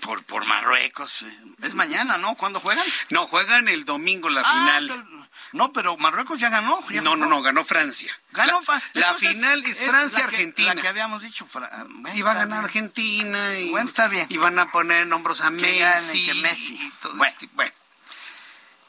por, 0.01 0.23
por 0.23 0.45
Marruecos. 0.45 1.21
eh, 1.21 1.39
Es 1.61 1.75
mañana, 1.75 2.17
¿no? 2.17 2.33
¿Cuándo 2.35 2.59
juegan? 2.59 2.85
No, 3.09 3.27
juegan 3.27 3.67
el 3.67 3.85
domingo 3.85 4.27
la 4.29 4.41
Ah, 4.43 4.51
final. 4.51 4.89
el- 4.89 5.05
No, 5.53 5.71
pero 5.71 5.97
Marruecos 5.97 6.39
ya 6.39 6.49
ganó. 6.49 6.83
ya 6.89 7.01
No, 7.01 7.15
no, 7.15 7.27
no, 7.27 7.41
ganó 7.43 7.63
Francia. 7.63 8.11
Ganó 8.31 8.59
La, 8.59 8.65
Fra- 8.65 8.83
la 8.93 9.13
final 9.13 9.63
es 9.65 9.79
Francia-Argentina. 9.81 10.73
La 10.73 10.81
que 10.81 10.87
habíamos 10.87 11.21
dicho. 11.21 11.45
Fra- 11.45 11.69
bueno, 11.87 12.15
Y 12.17 12.21
va 12.23 12.31
a 12.31 12.35
ganar. 12.35 12.63
Argentina. 12.65 13.53
Y, 13.59 13.69
Bueno, 13.69 13.87
está 13.87 14.07
bien. 14.07 14.25
Y 14.29 14.37
van 14.37 14.57
a 14.57 14.71
poner 14.71 15.01
en 15.03 15.13
hombros 15.13 15.41
a 15.41 15.45
Que 15.51 15.79
Messi. 15.83 16.25
que 16.25 16.33
Messi. 16.35 16.91
todo 17.01 17.13
Bueno. 17.15 17.31
este- 17.31 17.49
bueno. 17.53 17.71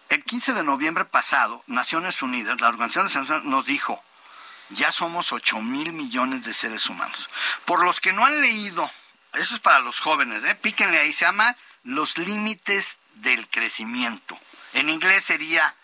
El 0.08 0.24
15 0.24 0.54
de 0.54 0.64
noviembre 0.64 1.04
pasado, 1.04 1.62
Naciones 1.66 2.20
Unidas, 2.22 2.60
la 2.60 2.68
Organización 2.68 3.04
de 3.04 3.08
Naciones 3.10 3.30
Unidas, 3.30 3.44
nos 3.44 3.64
dijo, 3.66 4.02
ya 4.70 4.92
somos 4.92 5.32
8 5.32 5.60
mil 5.60 5.92
millones 5.92 6.44
de 6.44 6.54
seres 6.54 6.88
humanos. 6.88 7.28
Por 7.64 7.84
los 7.84 8.00
que 8.00 8.12
no 8.12 8.24
han 8.24 8.40
leído, 8.40 8.90
eso 9.34 9.54
es 9.54 9.60
para 9.60 9.80
los 9.80 10.00
jóvenes, 10.00 10.44
¿eh? 10.44 10.54
píquenle 10.54 10.98
ahí, 10.98 11.12
se 11.12 11.24
llama 11.24 11.56
Los 11.84 12.18
Límites 12.18 12.98
del 13.14 13.48
Crecimiento. 13.48 14.38
En 14.74 14.88
inglés 14.88 15.24
sería 15.24 15.74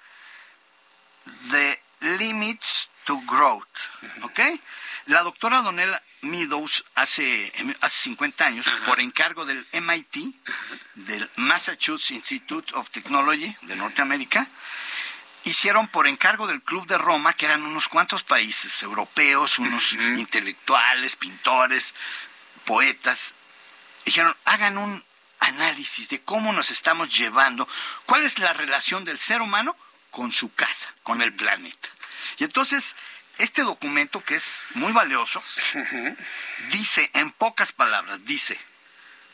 The 1.51 1.83
Limits 2.01 2.89
to 3.05 3.21
Growth, 3.27 3.79
¿ok? 4.23 4.41
La 5.07 5.23
doctora 5.23 5.63
Donella 5.63 6.03
Meadows 6.23 6.85
hace, 6.95 7.53
hace 7.81 8.03
50 8.05 8.47
años, 8.47 8.67
por 8.85 9.01
encargo 9.01 9.45
del 9.45 9.67
MIT, 9.73 10.35
del 10.95 11.31
Massachusetts 11.37 12.11
Institute 12.11 12.75
of 12.75 12.91
Technology 12.91 13.57
de 13.63 13.77
Norteamérica, 13.77 14.49
hicieron 15.47 15.89
por 15.89 16.07
encargo 16.07 16.47
del 16.47 16.61
Club 16.61 16.87
de 16.87 16.99
Roma, 16.99 17.33
que 17.33 17.47
eran 17.47 17.63
unos 17.63 17.89
cuantos 17.89 18.25
países 18.25 18.83
europeos, 18.83 19.59
unos 19.59 19.93
intelectuales, 19.93 21.17
pintores, 21.17 21.95
poetas, 22.65 23.35
dijeron, 24.05 24.37
hagan 24.45 24.77
un 24.77 25.05
análisis 25.41 26.09
de 26.09 26.21
cómo 26.21 26.53
nos 26.53 26.71
estamos 26.71 27.17
llevando, 27.17 27.69
cuál 28.07 28.25
es 28.25 28.39
la 28.39 28.53
relación 28.53 29.05
del 29.05 29.19
ser 29.19 29.41
humano 29.41 29.77
con 30.11 30.33
su 30.33 30.53
casa, 30.53 30.93
con 31.03 31.23
el 31.23 31.33
planeta. 31.33 31.89
Y 32.39 32.45
entonces, 32.45 32.97
este 33.39 33.63
documento, 33.63 34.25
que 34.25 34.35
es 34.35 34.65
muy 34.75 34.93
valioso, 34.93 35.43
dice, 36.71 37.09
en 37.15 37.31
pocas 37.31 37.71
palabras, 37.71 38.25
dice, 38.25 38.59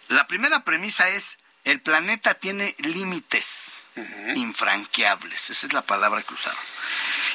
la 0.09 0.27
primera 0.27 0.65
premisa 0.65 1.09
es, 1.09 1.39
el 1.65 1.81
planeta 1.81 2.35
tiene 2.35 2.75
límites 2.79 3.83
infranqueables, 4.35 5.51
esa 5.51 5.67
es 5.67 5.73
la 5.73 5.83
palabra 5.83 6.23
que 6.23 6.35
usaron. 6.35 6.59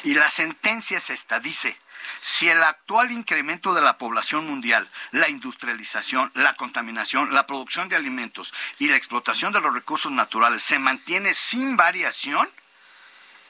Y 0.04 0.14
la 0.14 0.28
sentencia 0.28 0.98
es 0.98 1.10
esta, 1.10 1.40
dice, 1.40 1.76
si 2.20 2.48
el 2.48 2.62
actual 2.62 3.12
incremento 3.12 3.74
de 3.74 3.82
la 3.82 3.98
población 3.98 4.46
mundial, 4.46 4.90
la 5.12 5.28
industrialización, 5.28 6.30
la 6.34 6.54
contaminación, 6.54 7.32
la 7.32 7.46
producción 7.46 7.88
de 7.88 7.96
alimentos 7.96 8.52
y 8.78 8.88
la 8.88 8.96
explotación 8.96 9.52
de 9.52 9.60
los 9.60 9.72
recursos 9.72 10.12
naturales 10.12 10.62
se 10.62 10.78
mantiene 10.78 11.34
sin 11.34 11.76
variación, 11.76 12.50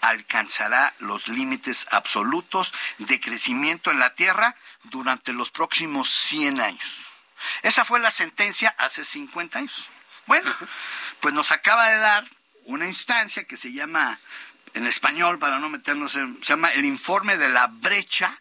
alcanzará 0.00 0.94
los 0.98 1.28
límites 1.28 1.86
absolutos 1.90 2.72
de 2.98 3.20
crecimiento 3.20 3.90
en 3.90 3.98
la 3.98 4.14
Tierra 4.14 4.54
durante 4.84 5.32
los 5.32 5.50
próximos 5.50 6.08
100 6.08 6.60
años. 6.60 7.06
Esa 7.62 7.84
fue 7.84 8.00
la 8.00 8.10
sentencia 8.10 8.74
hace 8.78 9.04
50 9.04 9.58
años. 9.58 9.88
Bueno, 10.28 10.54
pues 11.20 11.32
nos 11.32 11.52
acaba 11.52 11.88
de 11.88 11.96
dar 11.96 12.28
una 12.66 12.86
instancia 12.86 13.44
que 13.44 13.56
se 13.56 13.72
llama, 13.72 14.20
en 14.74 14.86
español, 14.86 15.38
para 15.38 15.58
no 15.58 15.70
meternos 15.70 16.16
en, 16.16 16.36
se 16.44 16.52
llama 16.52 16.68
el 16.68 16.84
informe 16.84 17.38
de 17.38 17.48
la 17.48 17.66
brecha 17.68 18.38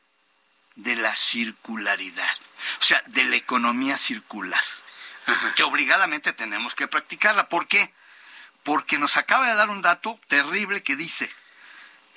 de 0.75 0.97
la 0.97 1.15
circularidad, 1.15 2.35
o 2.81 2.83
sea, 2.83 3.01
de 3.07 3.23
la 3.23 3.37
economía 3.37 3.97
circular, 3.97 4.61
que 5.55 5.63
obligadamente 5.63 6.33
tenemos 6.33 6.75
que 6.75 6.89
practicarla. 6.89 7.47
¿Por 7.47 7.67
qué? 7.67 7.93
Porque 8.63 8.99
nos 8.99 9.15
acaba 9.15 9.47
de 9.47 9.55
dar 9.55 9.69
un 9.69 9.81
dato 9.81 10.19
terrible 10.27 10.83
que 10.83 10.97
dice, 10.97 11.31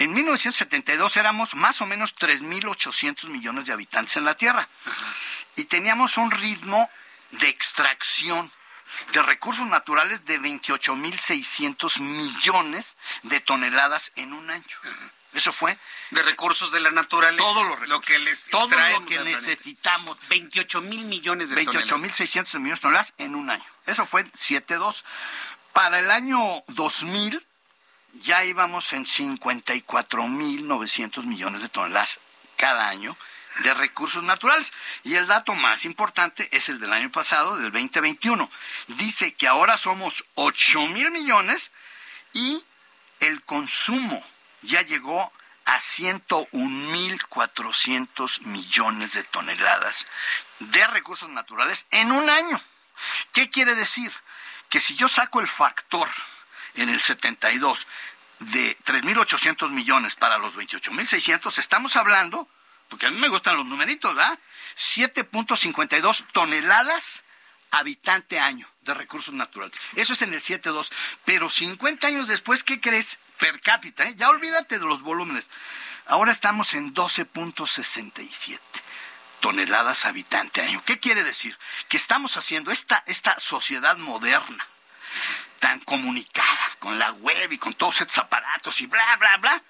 en 0.01 0.13
1972 0.13 1.17
éramos 1.17 1.55
más 1.55 1.81
o 1.81 1.87
menos 1.87 2.17
3.800 2.17 3.29
millones 3.29 3.67
de 3.67 3.73
habitantes 3.73 4.17
en 4.17 4.25
la 4.25 4.37
Tierra 4.37 4.69
y 5.55 5.65
teníamos 5.65 6.17
un 6.17 6.33
ritmo 6.33 6.91
de 7.31 7.49
extracción 7.49 8.51
de 9.13 9.23
recursos 9.23 9.67
naturales 9.67 10.25
de 10.25 10.41
28.600 10.41 12.01
millones 12.01 12.97
de 13.23 13.41
toneladas 13.41 14.13
en 14.17 14.33
un 14.33 14.51
año. 14.51 14.65
Eso 15.33 15.53
fue 15.53 15.79
De 16.11 16.23
recursos 16.23 16.73
de 16.73 16.81
la 16.81 16.91
naturaleza. 16.91 17.45
Todo 17.45 17.63
lo, 17.63 17.77
lo 17.87 18.01
que 18.01 18.19
les 18.19 18.47
todo 18.47 18.69
lo 18.69 19.07
que 19.07 19.21
necesitamos. 19.21 20.19
28 20.29 20.81
mil 20.81 21.05
millones 21.05 21.51
de 21.51 21.65
28.600 21.65 22.59
millones 22.59 22.79
de 22.79 22.83
toneladas 22.83 23.15
en 23.19 23.37
un 23.37 23.51
año. 23.51 23.65
Eso 23.87 24.07
fue 24.07 24.23
en 24.23 24.33
7.2. 24.33 25.05
Para 25.73 26.01
el 26.01 26.11
año 26.11 26.65
2000 26.69 27.47
ya 28.15 28.45
íbamos 28.45 28.93
en 28.93 29.05
54.900 29.05 31.27
millones 31.27 31.63
de 31.63 31.69
toneladas 31.69 32.19
cada 32.57 32.89
año 32.89 33.17
de 33.63 33.75
recursos 33.75 34.23
naturales. 34.23 34.73
Y 35.05 35.17
el 35.17 35.27
dato 35.27 35.55
más 35.55 35.85
importante 35.85 36.49
es 36.53 36.69
el 36.69 36.81
del 36.81 36.93
año 36.93 37.11
pasado, 37.11 37.57
del 37.57 37.73
2021. 37.73 38.51
Dice 38.89 39.35
que 39.35 39.49
ahora 39.49 39.77
somos 39.77 40.25
8 40.35 40.87
mil 40.89 41.11
millones 41.11 41.73
y 42.33 42.65
el 43.21 43.43
consumo 43.43 44.25
ya 44.63 44.83
llegó 44.83 45.33
a 45.67 45.79
101.400 45.79 48.41
millones 48.43 49.13
de 49.13 49.23
toneladas 49.25 50.07
de 50.59 50.87
recursos 50.89 51.29
naturales 51.29 51.87
en 51.91 52.13
un 52.13 52.29
año. 52.29 52.61
¿Qué 53.33 53.49
quiere 53.51 53.75
decir? 53.75 54.13
Que 54.69 54.81
si 54.81 54.95
yo 54.97 55.09
saco 55.09 55.41
el 55.41 55.49
factor 55.49 56.09
en 56.75 56.89
el 56.89 57.01
72 57.01 57.87
de 58.41 58.77
3.800 58.85 59.71
millones 59.71 60.17
para 60.17 60.39
los 60.39 60.57
28.600, 60.57 61.59
estamos 61.59 61.97
hablando, 61.97 62.49
porque 62.91 63.07
a 63.07 63.11
mí 63.11 63.17
me 63.17 63.29
gustan 63.29 63.57
los 63.57 63.65
numeritos, 63.65 64.15
¿verdad? 64.15 64.39
7.52 64.77 66.27
toneladas 66.33 67.23
habitante 67.71 68.41
año 68.41 68.69
de 68.83 68.95
recursos 68.95 69.33
naturales. 69.33 69.81
Eso 69.95 70.13
es 70.13 70.23
en 70.23 70.35
el 70.35 70.43
7.2. 70.43 70.91
Pero 71.25 71.49
50 71.49 72.09
años 72.09 72.29
después, 72.29 72.65
¿qué 72.65 72.81
crees? 72.81 73.19
Per 73.39 73.61
cápita, 73.63 74.05
¿eh? 74.05 74.15
ya 74.17 74.29
olvídate 74.29 74.79
de 74.79 74.85
los 74.85 75.03
volúmenes. 75.03 75.49
Ahora 76.07 76.33
estamos 76.33 76.75
en 76.75 76.93
12.67 76.93 78.59
toneladas 79.41 80.05
habitante 80.05 80.61
año. 80.61 80.83
¿Qué 80.85 80.99
quiere 80.99 81.25
decir? 81.25 81.57
Que 81.89 81.97
estamos 81.97 82.37
haciendo 82.37 82.71
esta, 82.71 83.03
esta 83.07 83.39
sociedad 83.39 83.97
moderna, 83.97 84.67
tan 85.61 85.81
comunicada, 85.81 86.77
con 86.81 86.99
la 86.99 87.13
web 87.13 87.51
y 87.53 87.59
con 87.59 87.73
todos 87.75 88.01
estos 88.01 88.19
aparatos 88.19 88.81
y 88.83 88.87
bla, 88.87 89.17
bla, 89.17 89.37
bla, 89.39 89.63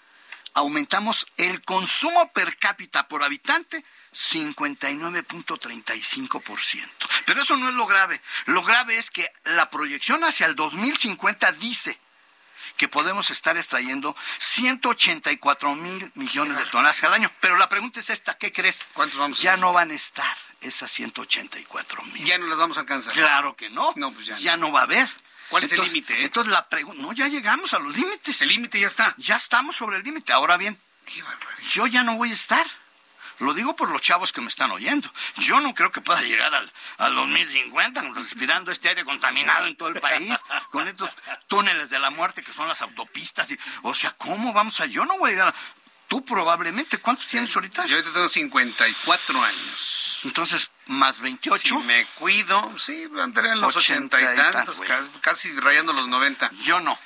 aumentamos 0.55 1.27
el 1.37 1.63
consumo 1.63 2.33
per 2.33 2.57
cápita 2.59 3.07
por 3.09 3.23
habitante 3.23 3.85
59.35%. 4.13 6.89
Pero 7.27 7.43
eso 7.43 7.57
no 7.57 7.69
es 7.69 7.75
lo 7.75 7.87
grave. 7.87 8.21
Lo 8.47 8.63
grave 8.63 8.99
es 8.99 9.11
que 9.11 9.31
la 9.45 9.71
proyección 9.71 10.25
hacia 10.25 10.47
el 10.47 10.57
2050 10.57 11.53
dice 11.53 11.99
que 12.77 12.89
podemos 12.89 13.31
estar 13.31 13.57
extrayendo 13.57 14.17
184 14.39 15.75
mil 15.75 16.11
millones 16.15 16.57
de 16.57 16.67
toneladas 16.67 17.03
al 17.05 17.15
año. 17.15 17.31
Pero 17.41 17.57
la 17.57 17.69
pregunta 17.69 18.01
es 18.01 18.11
esta, 18.11 18.37
¿qué 18.39 18.53
crees? 18.53 18.85
¿Cuántos 18.95 19.19
vamos 19.19 19.39
a 19.39 19.43
Ya 19.43 19.57
no 19.57 19.73
van 19.73 19.91
a 19.91 19.95
estar 19.95 20.37
esas 20.61 20.91
184 20.91 22.03
mil. 22.05 22.25
Ya 22.25 22.39
no 22.39 22.47
las 22.47 22.59
vamos 22.59 22.77
a 22.79 22.81
alcanzar. 22.81 23.13
Claro 23.13 23.55
que 23.55 23.71
no. 23.71 23.93
No, 23.97 24.13
pues 24.13 24.27
ya 24.27 24.37
ya 24.37 24.57
no 24.57 24.73
va 24.73 24.81
a 24.81 24.85
haber. 24.85 25.09
¿Cuál 25.51 25.65
es 25.65 25.73
el 25.73 25.83
límite, 25.83 26.15
eh? 26.15 26.25
Entonces 26.25 26.53
la 26.53 26.69
pregunta, 26.69 27.03
no, 27.03 27.13
ya 27.13 27.27
llegamos 27.27 27.75
a 27.75 27.81
los 27.81 27.95
límites. 27.95 28.41
El 28.43 28.49
límite 28.49 28.81
ya 28.81 28.87
está. 28.87 29.13
Ya 29.19 29.35
estamos 29.37 29.77
sobre 29.77 29.97
el 29.97 30.05
límite. 30.05 30.33
Ahora 30.33 30.57
bien, 30.57 30.79
yo 31.73 31.87
ya 31.89 32.03
no 32.05 32.17
voy 32.17 32.31
a 32.31 32.35
estar. 32.35 32.65
Lo 33.41 33.55
digo 33.55 33.75
por 33.75 33.91
los 33.91 34.03
chavos 34.03 34.33
que 34.33 34.41
me 34.43 34.49
están 34.49 34.71
oyendo. 34.71 35.11
Yo 35.39 35.61
no 35.61 35.75
creo 35.75 35.91
que 35.91 36.03
pueda 36.03 36.21
llegar 36.21 36.55
al, 36.55 36.71
al 36.99 37.15
2050 37.15 38.03
respirando 38.15 38.71
este 38.71 38.91
aire 38.91 39.05
contaminado 39.05 39.67
en 39.67 39.77
todo 39.77 39.89
el 39.89 39.99
país, 39.99 40.39
con 40.71 40.87
estos 40.87 41.11
túneles 41.49 41.89
de 41.89 41.99
la 41.99 42.11
muerte 42.11 42.43
que 42.43 42.53
son 42.53 42.69
las 42.69 42.83
autopistas. 42.83 43.51
Y, 43.51 43.59
o 43.83 43.95
sea, 43.95 44.13
¿cómo 44.13 44.53
vamos 44.53 44.81
a...? 44.81 44.87
Yo 44.87 45.05
no 45.07 45.19
voy 45.19 45.31
a 45.31 45.33
llegar 45.33 45.49
a... 45.49 45.55
Tú 46.07 46.23
probablemente, 46.25 46.99
¿cuántos 46.99 47.27
tienes 47.29 47.55
ahorita? 47.57 47.87
Yo 47.87 47.97
ahorita 47.97 48.13
tengo 48.13 48.29
54 48.29 49.43
años. 49.43 50.21
Entonces, 50.25 50.70
más 50.87 51.21
28. 51.21 51.63
Si 51.63 51.75
me 51.87 52.05
cuido, 52.17 52.73
sí, 52.79 53.09
andaré 53.21 53.51
en 53.51 53.61
los 53.61 53.77
80 53.77 54.21
y 54.21 54.37
tantos, 54.37 54.81
casi, 54.81 55.09
casi 55.21 55.61
rayando 55.61 55.93
los 55.93 56.09
90. 56.09 56.51
Yo 56.63 56.81
no. 56.81 56.99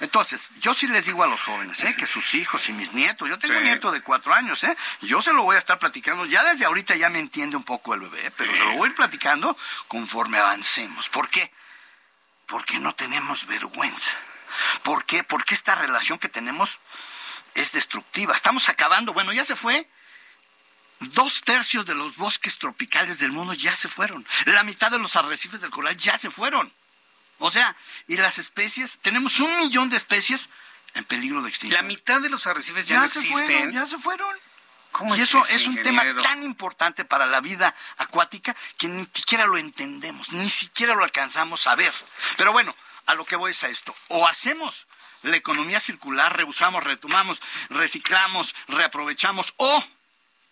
Entonces, 0.00 0.48
yo 0.60 0.72
sí 0.72 0.86
les 0.86 1.04
digo 1.04 1.22
a 1.22 1.26
los 1.26 1.42
jóvenes, 1.42 1.84
¿eh? 1.84 1.94
que 1.94 2.06
sus 2.06 2.34
hijos 2.34 2.70
y 2.70 2.72
mis 2.72 2.94
nietos, 2.94 3.28
yo 3.28 3.38
tengo 3.38 3.58
un 3.58 3.64
nieto 3.64 3.92
de 3.92 4.00
cuatro 4.00 4.34
años, 4.34 4.64
¿eh? 4.64 4.74
yo 5.02 5.20
se 5.20 5.34
lo 5.34 5.42
voy 5.42 5.56
a 5.56 5.58
estar 5.58 5.78
platicando, 5.78 6.24
ya 6.24 6.42
desde 6.42 6.64
ahorita 6.64 6.96
ya 6.96 7.10
me 7.10 7.18
entiende 7.18 7.56
un 7.56 7.64
poco 7.64 7.92
el 7.92 8.00
bebé, 8.00 8.30
pero 8.34 8.50
se 8.54 8.60
lo 8.60 8.72
voy 8.72 8.86
a 8.86 8.90
ir 8.90 8.96
platicando 8.96 9.56
conforme 9.88 10.38
avancemos. 10.38 11.10
¿Por 11.10 11.28
qué? 11.28 11.52
Porque 12.46 12.78
no 12.78 12.94
tenemos 12.94 13.46
vergüenza. 13.46 14.16
¿Por 14.82 15.04
qué? 15.04 15.22
Porque 15.22 15.54
esta 15.54 15.74
relación 15.74 16.18
que 16.18 16.30
tenemos 16.30 16.80
es 17.54 17.72
destructiva. 17.72 18.34
Estamos 18.34 18.70
acabando, 18.70 19.12
bueno, 19.12 19.34
ya 19.34 19.44
se 19.44 19.54
fue. 19.54 19.86
Dos 21.00 21.40
tercios 21.40 21.86
de 21.86 21.94
los 21.94 22.16
bosques 22.16 22.58
tropicales 22.58 23.18
del 23.18 23.32
mundo 23.32 23.54
ya 23.54 23.74
se 23.74 23.88
fueron. 23.88 24.26
La 24.44 24.62
mitad 24.62 24.90
de 24.90 24.98
los 24.98 25.16
arrecifes 25.16 25.60
del 25.60 25.70
coral 25.70 25.96
ya 25.96 26.18
se 26.18 26.30
fueron. 26.30 26.72
O 27.38 27.50
sea, 27.50 27.74
y 28.06 28.16
las 28.16 28.38
especies, 28.38 28.98
tenemos 29.00 29.40
un 29.40 29.56
millón 29.58 29.88
de 29.88 29.96
especies 29.96 30.50
en 30.94 31.04
peligro 31.04 31.40
de 31.40 31.48
extinción. 31.48 31.80
La 31.80 31.86
mitad 31.86 32.20
de 32.20 32.28
los 32.28 32.46
arrecifes 32.46 32.86
ya, 32.86 33.00
no 33.00 33.08
se 33.08 33.20
existen. 33.20 33.46
Fueron, 33.46 33.72
ya 33.72 33.86
se 33.86 33.98
fueron. 33.98 34.36
¿Cómo 34.92 35.16
y 35.16 35.20
es 35.20 35.28
eso 35.28 35.44
eso, 35.44 35.54
es 35.54 35.66
un 35.66 35.82
tema 35.82 36.02
tan 36.22 36.42
importante 36.42 37.04
para 37.04 37.24
la 37.24 37.40
vida 37.40 37.74
acuática 37.96 38.54
que 38.76 38.88
ni 38.88 39.08
siquiera 39.14 39.46
lo 39.46 39.56
entendemos, 39.56 40.32
ni 40.32 40.50
siquiera 40.50 40.94
lo 40.94 41.04
alcanzamos 41.04 41.66
a 41.66 41.76
ver. 41.76 41.94
Pero 42.36 42.52
bueno, 42.52 42.74
a 43.06 43.14
lo 43.14 43.24
que 43.24 43.36
voy 43.36 43.52
es 43.52 43.64
a 43.64 43.68
esto. 43.68 43.94
O 44.08 44.26
hacemos 44.26 44.86
la 45.22 45.36
economía 45.36 45.80
circular, 45.80 46.36
reusamos, 46.36 46.84
retomamos, 46.84 47.40
reciclamos, 47.70 48.54
reaprovechamos, 48.68 49.54
o 49.56 49.84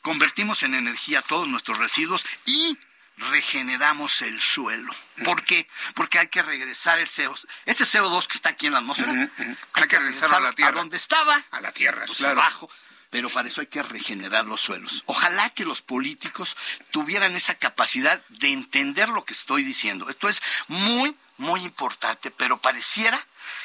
convertimos 0.03 0.63
en 0.63 0.75
energía 0.75 1.23
todos 1.23 1.49
nuestros 1.49 1.79
residuos 1.79 2.25
y 2.47 2.79
regeneramos 3.17 4.23
el 4.23 4.41
suelo. 4.41 4.95
¿Por 5.25 5.45
qué? 5.45 5.69
Porque 5.95 6.19
hay 6.21 6.29
que 6.29 6.43
regresar 6.43 6.99
el 7.01 7.09
CO, 7.09 7.35
ese 7.67 7.85
CO2 7.85 8.27
que 8.27 8.37
está 8.37 8.51
aquí 8.51 8.67
en 8.67 8.73
la 8.75 8.79
atmósfera, 8.79 9.29
Hay 9.73 9.89
que 9.89 9.99
regresarlo 9.99 10.37
a 10.37 10.41
la 10.41 10.53
tierra. 10.55 10.73
donde 10.73 10.97
estaba, 10.97 11.43
A 11.51 11.61
la 11.61 11.73
tierra, 11.73 12.05
pues 12.07 12.19
claro. 12.19 12.41
abajo. 12.41 12.71
Pero 13.11 13.31
para 13.31 13.49
eso 13.49 13.63
hay 13.63 13.67
que 13.67 13.83
regenerar 13.83 14.45
los 14.45 14.61
suelos. 14.61 15.03
Ojalá 15.07 15.49
que 15.51 15.65
los 15.65 15.81
políticos 15.81 16.57
tuvieran 16.91 17.35
esa 17.35 17.55
capacidad 17.55 18.23
de 18.29 18.53
entender 18.53 19.09
lo 19.09 19.25
que 19.25 19.33
estoy 19.33 19.65
diciendo. 19.65 20.11
Esto 20.11 20.29
es 20.29 20.43
muy, 20.67 21.17
muy 21.39 21.63
importante, 21.65 22.31
pero 22.31 22.61
pareciera 22.61 23.19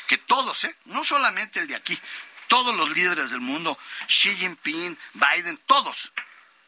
que 0.08 0.18
todos, 0.18 0.64
¿eh? 0.64 0.76
no 0.86 1.04
solamente 1.04 1.60
el 1.60 1.68
de 1.68 1.76
aquí, 1.76 2.00
todos 2.48 2.76
los 2.76 2.90
líderes 2.92 3.32
del 3.32 3.42
mundo, 3.42 3.78
Xi 4.08 4.36
Jinping, 4.36 4.98
Biden, 5.14 5.58
todos, 5.66 6.12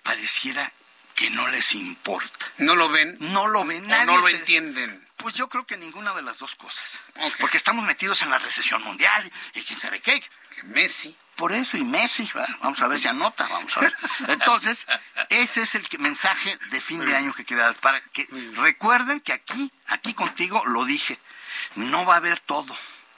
pareciera 0.03 0.71
que 1.15 1.29
no 1.29 1.47
les 1.47 1.73
importa. 1.75 2.45
¿No 2.57 2.75
lo 2.75 2.89
ven? 2.89 3.15
No 3.19 3.47
lo 3.47 3.63
ven, 3.65 3.85
¿O 3.85 3.87
nadie 3.87 4.05
no 4.05 4.17
lo 4.17 4.27
se- 4.27 4.35
entienden? 4.35 5.05
Pues 5.17 5.35
yo 5.35 5.47
creo 5.47 5.65
que 5.65 5.77
ninguna 5.77 6.13
de 6.13 6.21
las 6.21 6.39
dos 6.39 6.55
cosas. 6.55 6.99
Porque 7.39 7.57
estamos 7.57 7.85
metidos 7.85 8.21
en 8.21 8.29
la 8.29 8.37
recesión 8.37 8.83
mundial 8.83 9.31
y 9.53 9.61
quién 9.61 9.79
sabe 9.79 10.01
qué. 10.01 10.21
Que 10.53 10.63
Messi. 10.63 11.15
Por 11.37 11.51
eso, 11.53 11.77
y 11.77 11.83
Messi, 11.85 12.29
¿verdad? 12.33 12.53
vamos 12.61 12.81
a 12.81 12.87
ver 12.87 12.97
si 12.97 13.07
anota, 13.07 13.47
vamos 13.47 13.75
a 13.77 13.81
ver. 13.81 13.95
Entonces, 14.27 14.85
ese 15.29 15.61
es 15.63 15.75
el 15.75 15.87
mensaje 15.99 16.57
de 16.69 16.81
fin 16.81 17.03
de 17.05 17.15
año 17.15 17.33
que 17.33 17.45
quiero 17.45 17.63
dar. 17.63 17.75
Para 17.75 18.01
que 18.09 18.27
recuerden 18.55 19.19
que 19.21 19.33
aquí, 19.33 19.71
aquí 19.87 20.13
contigo 20.13 20.63
lo 20.65 20.83
dije, 20.85 21.17
no 21.75 22.05
va 22.05 22.15
a 22.15 22.17
haber 22.17 22.39
todo 22.39 22.75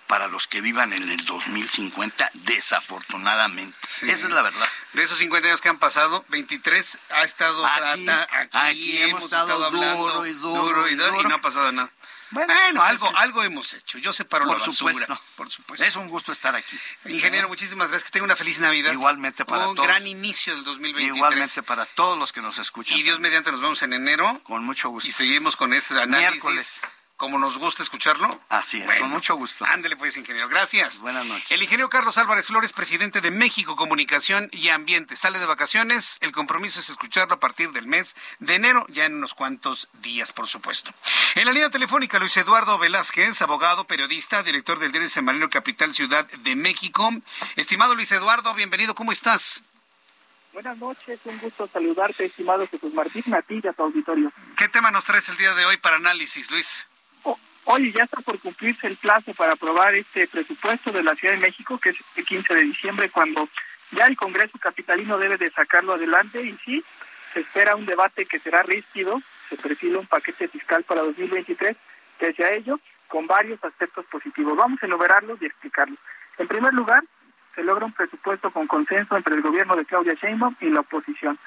para 0.07 0.27
los 0.27 0.47
que 0.47 0.61
vivan 0.61 0.93
en 0.93 1.09
el 1.09 1.25
2050, 1.25 2.29
desafortunadamente. 2.33 3.77
Esa 4.03 4.11
es 4.27 4.29
la 4.29 4.41
verdad. 4.41 4.67
De 4.93 5.03
esos 5.03 5.17
50 5.19 5.47
años 5.47 5.61
que 5.61 5.69
han 5.69 5.79
pasado, 5.79 6.25
23 6.29 6.97
ha 7.11 7.23
estado 7.23 7.65
Aquí, 7.65 8.05
trata- 8.05 8.27
aquí, 8.39 8.57
aquí 8.57 8.97
hemos 9.03 9.23
estado 9.23 9.65
hablando 9.65 9.95
duro 9.95 10.25
y 10.25 10.33
duro 10.33 10.87
y, 10.87 10.93
y 10.93 10.95
duro, 10.95 11.09
y 11.11 11.15
duro. 11.17 11.29
no 11.29 11.35
ha 11.35 11.41
pasado 11.41 11.71
nada. 11.71 11.91
Bueno, 12.29 12.53
Bueno, 12.53 12.79
pues 12.81 12.89
algo, 12.89 13.17
algo 13.17 13.43
hemos 13.43 13.73
hecho. 13.73 13.99
Yo 13.99 14.11
separo 14.11 14.45
Por 14.45 14.59
la 14.59 14.65
basura. 14.65 14.75
supuesto. 14.93 15.21
Por 15.37 15.49
supuesto. 15.49 15.85
Es 15.85 15.95
un 15.95 16.09
gusto 16.09 16.33
estar 16.33 16.53
aquí. 16.57 16.77
Ingeniero, 17.05 17.47
muchísimas 17.47 17.87
gracias. 17.87 18.03
Que 18.09 18.11
tenga 18.11 18.25
una 18.25 18.35
feliz 18.35 18.59
Navidad. 18.59 18.91
Igualmente 18.91 19.45
para 19.45 19.69
Un 19.69 19.75
todos. 19.75 19.87
gran 19.87 20.05
inicio 20.05 20.53
del 20.53 20.65
2023. 20.65 21.15
Igualmente 21.15 21.63
para 21.63 21.85
todos 21.85 22.17
los 22.19 22.33
que 22.33 22.41
nos 22.41 22.57
escuchan. 22.57 22.97
Y 22.97 23.03
Dios 23.03 23.21
mediante 23.21 23.49
nos 23.53 23.61
vemos 23.61 23.81
en 23.81 23.93
enero. 23.93 24.41
Con 24.43 24.65
mucho 24.65 24.89
gusto. 24.89 25.07
Y 25.07 25.13
seguimos 25.13 25.55
con 25.55 25.71
este 25.73 25.93
análisis. 26.01 26.31
Miércoles. 26.31 26.81
Como 27.17 27.39
nos 27.39 27.57
gusta 27.57 27.81
escucharlo. 27.81 28.39
Así 28.47 28.77
es, 28.77 28.85
Bueno. 28.85 29.01
con 29.01 29.09
mucho 29.09 29.35
gusto. 29.35 29.65
Ándele 29.65 29.95
pues, 29.97 30.15
ingeniero. 30.17 30.47
Gracias. 30.49 30.99
Buenas 30.99 31.25
noches. 31.25 31.51
El 31.51 31.63
ingeniero 31.63 31.89
Carlos 31.89 32.15
Álvarez 32.19 32.45
Flores, 32.45 32.73
presidente 32.73 33.21
de 33.21 33.31
México 33.31 33.75
Comunicación 33.75 34.49
y 34.51 34.69
Ambiente, 34.69 35.15
sale 35.15 35.39
de 35.39 35.47
vacaciones. 35.47 36.19
El 36.21 36.31
compromiso 36.31 36.79
es 36.79 36.89
escucharlo 36.89 37.33
a 37.33 37.39
partir 37.39 37.71
del 37.71 37.87
mes 37.87 38.15
de 38.37 38.53
enero, 38.53 38.85
ya 38.89 39.05
en 39.05 39.15
unos 39.15 39.33
cuantos 39.33 39.89
días, 39.93 40.31
por 40.31 40.47
supuesto. 40.47 40.93
En 41.33 41.45
la 41.45 41.53
línea 41.53 41.71
telefónica, 41.71 42.19
Luis 42.19 42.37
Eduardo 42.37 42.77
Velázquez, 42.77 43.41
abogado, 43.41 43.87
periodista, 43.87 44.43
director 44.43 44.77
del 44.77 44.91
diario 44.91 45.09
Semanario 45.09 45.49
Capital 45.49 45.95
Ciudad 45.95 46.23
de 46.27 46.55
México. 46.55 47.09
Estimado 47.55 47.95
Luis 47.95 48.11
Eduardo, 48.11 48.53
bienvenido. 48.53 48.93
¿Cómo 48.93 49.11
estás? 49.11 49.63
Buenas 50.53 50.77
noches, 50.77 51.19
un 51.23 51.39
gusto 51.39 51.67
saludarte, 51.73 52.25
estimado 52.25 52.67
Jesús 52.67 52.93
Martín, 52.93 53.23
a 53.33 53.41
ti 53.41 53.59
y 53.63 53.67
a 53.67 53.73
tu 53.73 53.81
auditorio. 53.81 54.31
¿Qué 54.55 54.69
tema 54.69 54.91
nos 54.91 55.03
traes 55.03 55.27
el 55.29 55.37
día 55.37 55.55
de 55.55 55.65
hoy 55.65 55.77
para 55.77 55.95
análisis, 55.95 56.51
Luis? 56.51 56.87
Hoy 57.69 57.91
ya 57.91 58.05
está 58.05 58.21
por 58.21 58.39
cumplirse 58.39 58.87
el 58.87 58.95
plazo 58.95 59.33
para 59.33 59.51
aprobar 59.51 59.93
este 59.93 60.25
presupuesto 60.25 60.89
de 60.93 61.03
la 61.03 61.15
Ciudad 61.15 61.33
de 61.33 61.41
México, 61.41 61.77
que 61.77 61.89
es 61.89 61.97
el 62.15 62.25
15 62.25 62.55
de 62.55 62.61
diciembre, 62.61 63.09
cuando 63.09 63.49
ya 63.91 64.05
el 64.05 64.15
Congreso 64.15 64.57
Capitalino 64.57 65.17
debe 65.17 65.35
de 65.35 65.51
sacarlo 65.51 65.91
adelante 65.91 66.41
y 66.41 66.57
sí, 66.63 66.81
se 67.33 67.41
espera 67.41 67.75
un 67.75 67.85
debate 67.85 68.25
que 68.25 68.39
será 68.39 68.63
rígido, 68.63 69.21
se 69.49 69.57
perfila 69.57 69.99
un 69.99 70.07
paquete 70.07 70.47
fiscal 70.47 70.83
para 70.83 71.01
2023, 71.01 71.75
pese 72.17 72.45
a 72.45 72.53
ello, 72.53 72.79
con 73.09 73.27
varios 73.27 73.61
aspectos 73.61 74.05
positivos. 74.05 74.55
Vamos 74.55 74.81
a 74.81 74.85
enumerarlos 74.85 75.41
y 75.41 75.47
explicarlos. 75.47 75.99
En 76.37 76.47
primer 76.47 76.73
lugar, 76.73 77.03
se 77.53 77.63
logra 77.63 77.85
un 77.85 77.91
presupuesto 77.91 78.49
con 78.49 78.67
consenso 78.67 79.17
entre 79.17 79.35
el 79.35 79.41
gobierno 79.41 79.75
de 79.75 79.83
Claudia 79.83 80.13
Sheinbaum 80.13 80.55
y 80.61 80.69
la 80.69 80.79
oposición. 80.79 81.37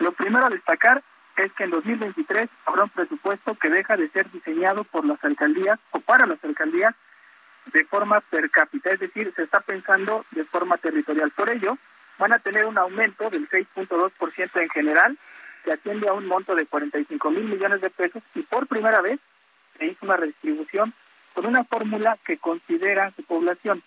Lo 0.00 0.10
primero 0.10 0.46
a 0.46 0.50
destacar 0.50 1.04
es 1.44 1.52
que 1.52 1.64
en 1.64 1.70
2023 1.70 2.48
habrá 2.66 2.84
un 2.84 2.90
presupuesto 2.90 3.54
que 3.54 3.70
deja 3.70 3.96
de 3.96 4.08
ser 4.10 4.30
diseñado 4.30 4.84
por 4.84 5.04
las 5.04 5.22
alcaldías 5.24 5.78
o 5.90 6.00
para 6.00 6.26
las 6.26 6.42
alcaldías 6.44 6.94
de 7.72 7.84
forma 7.84 8.20
per 8.20 8.50
cápita, 8.50 8.90
es 8.92 9.00
decir, 9.00 9.32
se 9.36 9.42
está 9.42 9.60
pensando 9.60 10.24
de 10.30 10.44
forma 10.44 10.78
territorial. 10.78 11.30
Por 11.30 11.50
ello, 11.50 11.76
van 12.18 12.32
a 12.32 12.38
tener 12.38 12.64
un 12.66 12.78
aumento 12.78 13.30
del 13.30 13.48
6.2% 13.48 14.62
en 14.62 14.68
general, 14.70 15.18
que 15.64 15.72
atiende 15.72 16.08
a 16.08 16.12
un 16.12 16.26
monto 16.26 16.54
de 16.54 16.66
45 16.66 17.30
mil 17.30 17.44
millones 17.44 17.80
de 17.80 17.90
pesos 17.90 18.22
y 18.34 18.42
por 18.42 18.66
primera 18.66 19.00
vez 19.00 19.20
se 19.76 19.86
hizo 19.86 20.06
una 20.06 20.16
redistribución 20.16 20.94
con 21.34 21.46
una 21.46 21.64
fórmula 21.64 22.18
que 22.24 22.38
considera 22.38 23.12
su 23.16 23.22
población. 23.22 23.82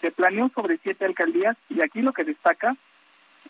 Se 0.00 0.10
planeó 0.10 0.50
sobre 0.54 0.78
siete 0.78 1.04
alcaldías 1.04 1.56
y 1.68 1.82
aquí 1.82 2.02
lo 2.02 2.12
que 2.12 2.24
destaca 2.24 2.76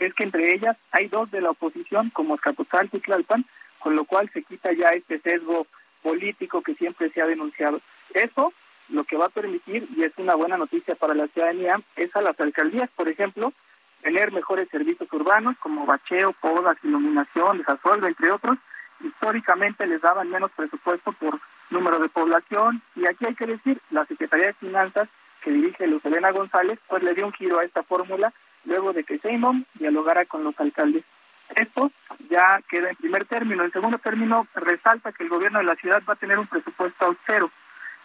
es 0.01 0.15
que 0.15 0.25
entre 0.25 0.55
ellas 0.55 0.77
hay 0.91 1.09
dos 1.09 1.31
de 1.31 1.41
la 1.41 1.51
oposición, 1.51 2.11
como 2.11 2.35
Azcapotzalco 2.35 2.97
y 2.97 3.01
Tlalpan, 3.01 3.45
con 3.79 3.95
lo 3.95 4.05
cual 4.05 4.31
se 4.33 4.43
quita 4.43 4.73
ya 4.73 4.91
este 4.91 5.21
sesgo 5.21 5.67
político 6.03 6.63
que 6.63 6.75
siempre 6.75 7.11
se 7.11 7.23
ha 7.23 7.27
denunciado. 7.27 7.81
Eso 8.13 8.53
lo 8.89 9.05
que 9.05 9.17
va 9.17 9.27
a 9.27 9.31
permitir, 9.31 9.89
y 9.97 10.03
es 10.03 10.13
una 10.19 10.35
buena 10.35 10.57
noticia 10.57 10.95
para 10.95 11.15
la 11.15 11.27
ciudadanía, 11.29 11.81
es 11.97 12.15
a 12.17 12.23
las 12.23 12.39
alcaldías, 12.39 12.91
por 12.95 13.09
ejemplo, 13.09 13.53
tener 14.03 14.33
mejores 14.33 14.69
servicios 14.69 15.11
urbanos 15.13 15.57
como 15.59 15.87
bacheo, 15.87 16.33
podas, 16.35 16.77
iluminación, 16.83 17.59
desasueldo, 17.59 18.07
entre 18.07 18.31
otros. 18.31 18.59
Históricamente 19.01 19.87
les 19.87 20.03
daban 20.03 20.29
menos 20.31 20.51
presupuesto 20.53 21.13
por 21.13 21.41
número 21.71 21.99
de 21.99 22.09
población 22.09 22.83
y 22.95 23.07
aquí 23.07 23.27
hay 23.27 23.35
que 23.35 23.47
decir, 23.47 23.81
la 23.91 24.05
Secretaría 24.05 24.49
de 24.49 24.53
Finanzas 24.55 25.09
que 25.43 25.51
dirige 25.51 25.87
Luz 25.87 26.05
Elena 26.05 26.31
González, 26.31 26.79
pues 26.87 27.03
le 27.03 27.15
dio 27.15 27.27
un 27.27 27.33
giro 27.33 27.59
a 27.59 27.65
esta 27.65 27.83
fórmula 27.83 28.33
luego 28.75 28.93
de 28.93 29.05
que 29.05 29.19
Seymour 29.19 29.55
dialogara 29.75 30.25
con 30.25 30.43
los 30.43 30.59
alcaldes. 30.59 31.05
Esto 31.55 31.93
ya 32.29 32.61
queda 32.69 32.91
en 32.91 32.97
primer 32.97 33.25
término. 33.27 33.63
En 33.63 33.71
segundo 33.71 33.99
término, 33.99 34.49
resalta 34.55 35.13
que 35.13 35.23
el 35.23 35.29
gobierno 35.29 35.61
de 35.61 35.67
la 35.67 35.77
ciudad 35.77 36.03
va 36.09 36.15
a 36.15 36.17
tener 36.17 36.39
un 36.39 36.49
presupuesto 36.49 37.05
austero. 37.05 37.51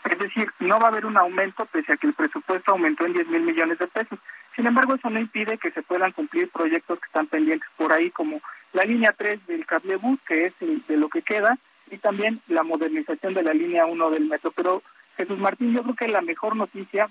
Es 0.09 0.19
decir, 0.19 0.51
no 0.59 0.79
va 0.79 0.85
a 0.85 0.89
haber 0.89 1.07
un 1.07 1.17
aumento 1.17 1.65
pese 1.65 1.93
a 1.93 1.97
que 1.97 2.07
el 2.07 2.13
presupuesto 2.13 2.71
aumentó 2.71 3.05
en 3.05 3.13
10 3.13 3.27
mil 3.29 3.41
millones 3.41 3.79
de 3.79 3.87
pesos. 3.87 4.19
Sin 4.55 4.67
embargo, 4.67 4.93
eso 4.93 5.09
no 5.09 5.19
impide 5.19 5.57
que 5.57 5.71
se 5.71 5.81
puedan 5.81 6.11
cumplir 6.11 6.49
proyectos 6.49 6.99
que 6.99 7.07
están 7.07 7.25
pendientes 7.25 7.67
por 7.75 7.91
ahí, 7.91 8.11
como 8.11 8.41
la 8.73 8.83
línea 8.83 9.13
3 9.17 9.47
del 9.47 9.65
cablebús, 9.65 10.19
que 10.27 10.45
es 10.45 10.53
el 10.59 10.85
de 10.87 10.97
lo 10.97 11.09
que 11.09 11.23
queda, 11.23 11.57
y 11.89 11.97
también 11.97 12.41
la 12.47 12.61
modernización 12.61 13.33
de 13.33 13.43
la 13.43 13.53
línea 13.53 13.87
1 13.87 14.11
del 14.11 14.25
metro. 14.25 14.51
Pero, 14.51 14.83
Jesús 15.17 15.39
Martín, 15.39 15.73
yo 15.73 15.81
creo 15.81 15.95
que 15.95 16.07
la 16.07 16.21
mejor 16.21 16.55
noticia, 16.55 17.09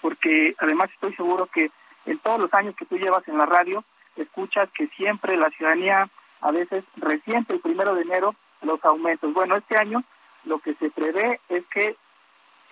porque 0.00 0.54
además 0.58 0.90
estoy 0.92 1.14
seguro 1.16 1.46
que 1.46 1.70
en 2.06 2.18
todos 2.18 2.40
los 2.40 2.54
años 2.54 2.74
que 2.76 2.86
tú 2.86 2.96
llevas 2.96 3.26
en 3.28 3.38
la 3.38 3.46
radio, 3.46 3.84
escuchas 4.16 4.68
que 4.72 4.86
siempre 4.88 5.36
la 5.36 5.50
ciudadanía 5.50 6.08
a 6.40 6.52
veces 6.52 6.84
resiente 6.96 7.52
el 7.52 7.60
primero 7.60 7.94
de 7.94 8.02
enero 8.02 8.34
los 8.62 8.84
aumentos. 8.84 9.32
Bueno, 9.32 9.56
este 9.56 9.76
año 9.76 10.02
lo 10.44 10.58
que 10.58 10.74
se 10.74 10.90
prevé 10.90 11.40
es 11.48 11.64
que 11.66 11.96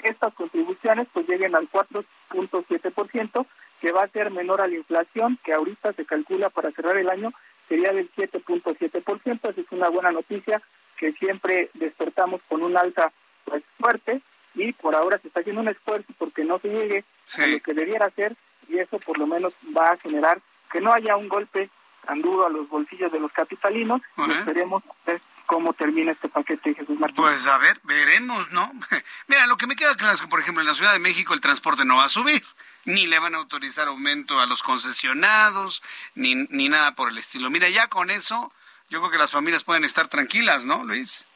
estas 0.02 0.34
contribuciones 0.34 1.06
pues 1.12 1.28
lleguen 1.28 1.54
al 1.54 1.70
4.7%, 1.70 3.46
que 3.80 3.92
va 3.92 4.04
a 4.04 4.08
ser 4.08 4.30
menor 4.30 4.60
a 4.60 4.68
la 4.68 4.76
inflación, 4.76 5.38
que 5.44 5.52
ahorita 5.52 5.92
se 5.92 6.04
calcula 6.04 6.50
para 6.50 6.70
cerrar 6.72 6.96
el 6.96 7.10
año 7.10 7.32
sería 7.68 7.92
del 7.92 8.10
7.7%, 8.12 9.50
esa 9.50 9.60
es 9.60 9.66
una 9.70 9.88
buena 9.88 10.12
noticia 10.12 10.60
que 10.98 11.12
siempre 11.12 11.70
despertamos 11.74 12.40
con 12.48 12.62
un 12.62 12.76
alta 12.76 13.12
pues, 13.44 13.62
fuerte 13.80 14.20
y 14.54 14.72
por 14.72 14.94
ahora 14.94 15.18
se 15.18 15.28
está 15.28 15.40
haciendo 15.40 15.62
un 15.62 15.68
esfuerzo 15.68 16.12
porque 16.18 16.44
no 16.44 16.58
se 16.58 16.68
llegue 16.68 17.04
a 17.38 17.46
lo 17.46 17.60
que 17.60 17.74
debiera 17.74 18.10
ser 18.10 18.36
y 18.68 18.78
eso 18.78 18.98
por 18.98 19.18
lo 19.18 19.26
menos 19.26 19.54
va 19.76 19.90
a 19.90 19.96
generar 19.98 20.40
que 20.70 20.80
no 20.80 20.92
haya 20.92 21.16
un 21.16 21.28
golpe 21.28 21.70
tan 22.06 22.20
duro 22.20 22.46
a 22.46 22.50
los 22.50 22.68
bolsillos 22.68 23.10
de 23.12 23.20
los 23.20 23.32
capitalinos 23.32 24.00
y 24.16 24.30
esperemos 24.30 24.82
ver 25.06 25.20
cómo 25.46 25.72
termina 25.72 26.12
este 26.12 26.28
paquete, 26.28 26.74
Jesús 26.74 26.98
Martín. 26.98 27.16
Pues 27.16 27.46
a 27.46 27.58
ver, 27.58 27.80
veremos, 27.84 28.50
¿no? 28.50 28.72
Mira, 29.26 29.46
lo 29.46 29.56
que 29.56 29.66
me 29.66 29.76
queda 29.76 29.96
claro 29.96 30.14
es 30.14 30.20
que, 30.20 30.28
por 30.28 30.40
ejemplo, 30.40 30.62
en 30.62 30.66
la 30.66 30.74
Ciudad 30.74 30.92
de 30.92 30.98
México 30.98 31.34
el 31.34 31.40
transporte 31.40 31.84
no 31.84 31.96
va 31.96 32.04
a 32.04 32.08
subir, 32.08 32.42
ni 32.84 33.06
le 33.06 33.18
van 33.18 33.34
a 33.34 33.38
autorizar 33.38 33.88
aumento 33.88 34.40
a 34.40 34.46
los 34.46 34.62
concesionados, 34.62 35.82
ni, 36.14 36.34
ni 36.34 36.68
nada 36.68 36.94
por 36.94 37.10
el 37.10 37.18
estilo. 37.18 37.50
Mira, 37.50 37.68
ya 37.68 37.88
con 37.88 38.10
eso, 38.10 38.52
yo 38.90 39.00
creo 39.00 39.10
que 39.10 39.18
las 39.18 39.32
familias 39.32 39.64
pueden 39.64 39.84
estar 39.84 40.08
tranquilas, 40.08 40.64
¿no, 40.64 40.84
Luis? 40.84 41.26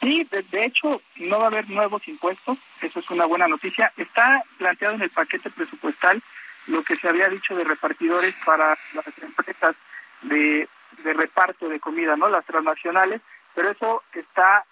Sí, 0.00 0.26
de, 0.30 0.64
hecho, 0.64 1.02
no 1.16 1.38
va 1.38 1.44
a 1.44 1.48
haber 1.48 1.68
nuevos 1.68 2.08
impuestos, 2.08 2.56
eso 2.80 3.00
es 3.00 3.10
una 3.10 3.26
buena 3.26 3.46
noticia. 3.48 3.92
Está 3.98 4.42
planteado 4.56 4.94
en 4.94 5.02
el 5.02 5.10
paquete 5.10 5.50
presupuestal 5.50 6.22
lo 6.66 6.82
que 6.82 6.96
se 6.96 7.08
había 7.08 7.28
dicho 7.28 7.54
de 7.54 7.64
repartidores 7.64 8.34
para 8.44 8.76
las 8.94 9.06
empresas 9.22 9.74
de, 10.22 10.68
de 11.02 11.12
reparto 11.12 11.68
de 11.68 11.80
comida, 11.80 12.16
¿no? 12.16 12.28
Las 12.28 12.44
transnacionales, 12.44 13.20
pero 13.54 13.70
eso 13.70 14.02
está 14.12 14.64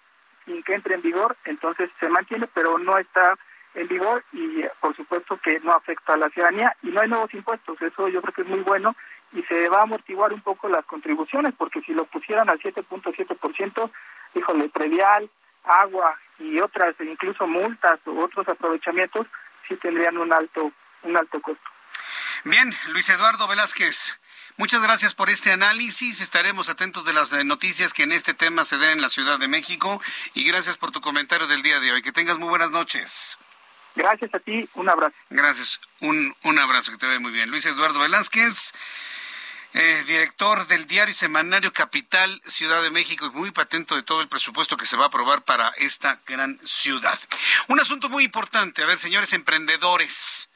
sin 0.45 0.63
que 0.63 0.73
entre 0.73 0.95
en 0.95 1.01
vigor, 1.01 1.37
entonces 1.45 1.89
se 1.99 2.09
mantiene, 2.09 2.47
pero 2.53 2.77
no 2.77 2.97
está 2.97 3.37
en 3.75 3.87
vigor 3.87 4.23
y 4.31 4.63
por 4.79 4.95
supuesto 4.95 5.37
que 5.37 5.59
no 5.59 5.73
afecta 5.73 6.13
a 6.13 6.17
la 6.17 6.29
ciudadanía 6.29 6.75
y 6.81 6.87
no 6.87 7.01
hay 7.01 7.07
nuevos 7.07 7.33
impuestos, 7.33 7.79
eso 7.81 8.07
yo 8.07 8.21
creo 8.21 8.33
que 8.33 8.41
es 8.41 8.47
muy 8.47 8.61
bueno 8.61 8.95
y 9.31 9.43
se 9.43 9.69
va 9.69 9.79
a 9.79 9.83
amortiguar 9.83 10.33
un 10.33 10.41
poco 10.41 10.67
las 10.69 10.85
contribuciones, 10.85 11.53
porque 11.57 11.81
si 11.81 11.93
lo 11.93 12.05
pusieran 12.05 12.49
al 12.49 12.59
7.7%, 12.59 13.91
híjole, 14.33 14.69
predial, 14.69 15.29
agua 15.63 16.17
y 16.39 16.59
otras, 16.59 16.95
incluso 16.99 17.45
multas 17.45 17.99
u 18.05 18.19
otros 18.19 18.47
aprovechamientos, 18.47 19.27
sí 19.67 19.75
tendrían 19.75 20.17
un 20.17 20.33
alto, 20.33 20.71
un 21.03 21.17
alto 21.17 21.39
costo. 21.41 21.69
Bien, 22.45 22.73
Luis 22.87 23.09
Eduardo 23.09 23.47
Velázquez. 23.47 24.17
Muchas 24.55 24.81
gracias 24.81 25.13
por 25.13 25.29
este 25.29 25.51
análisis. 25.51 26.21
Estaremos 26.21 26.69
atentos 26.69 27.05
de 27.05 27.13
las 27.13 27.31
eh, 27.33 27.43
noticias 27.43 27.93
que 27.93 28.03
en 28.03 28.11
este 28.11 28.33
tema 28.33 28.63
se 28.63 28.77
den 28.77 28.91
en 28.91 29.01
la 29.01 29.09
Ciudad 29.09 29.39
de 29.39 29.47
México. 29.47 30.01
Y 30.33 30.43
gracias 30.45 30.77
por 30.77 30.91
tu 30.91 31.01
comentario 31.01 31.47
del 31.47 31.61
día 31.61 31.79
de 31.79 31.91
hoy. 31.91 32.01
Que 32.01 32.11
tengas 32.11 32.37
muy 32.37 32.49
buenas 32.49 32.71
noches. 32.71 33.37
Gracias 33.95 34.33
a 34.33 34.39
ti. 34.39 34.69
Un 34.73 34.89
abrazo. 34.89 35.15
Gracias. 35.29 35.79
Un, 35.99 36.35
un 36.43 36.59
abrazo. 36.59 36.91
Que 36.91 36.97
te 36.97 37.07
vea 37.07 37.19
muy 37.19 37.31
bien. 37.31 37.49
Luis 37.49 37.65
Eduardo 37.65 37.99
Velázquez. 37.99 38.73
Eh, 39.73 40.03
director 40.07 40.65
del 40.67 40.87
diario 40.87 41.13
semanario 41.13 41.71
Capital 41.71 42.41
Ciudad 42.47 42.81
de 42.81 42.89
México 42.89 43.27
y 43.27 43.37
muy 43.37 43.51
patento 43.51 43.95
de 43.95 44.01
todo 44.01 44.21
el 44.21 44.27
presupuesto 44.27 44.77
que 44.77 44.87
se 44.87 44.97
va 44.97 45.05
a 45.05 45.07
aprobar 45.07 45.43
para 45.43 45.69
esta 45.77 46.19
gran 46.25 46.59
ciudad. 46.65 47.19
Un 47.67 47.79
asunto 47.79 48.09
muy 48.09 48.23
importante, 48.23 48.81
a 48.81 48.87
ver, 48.87 48.97
señores 48.97 49.31
emprendedores, 49.31 50.48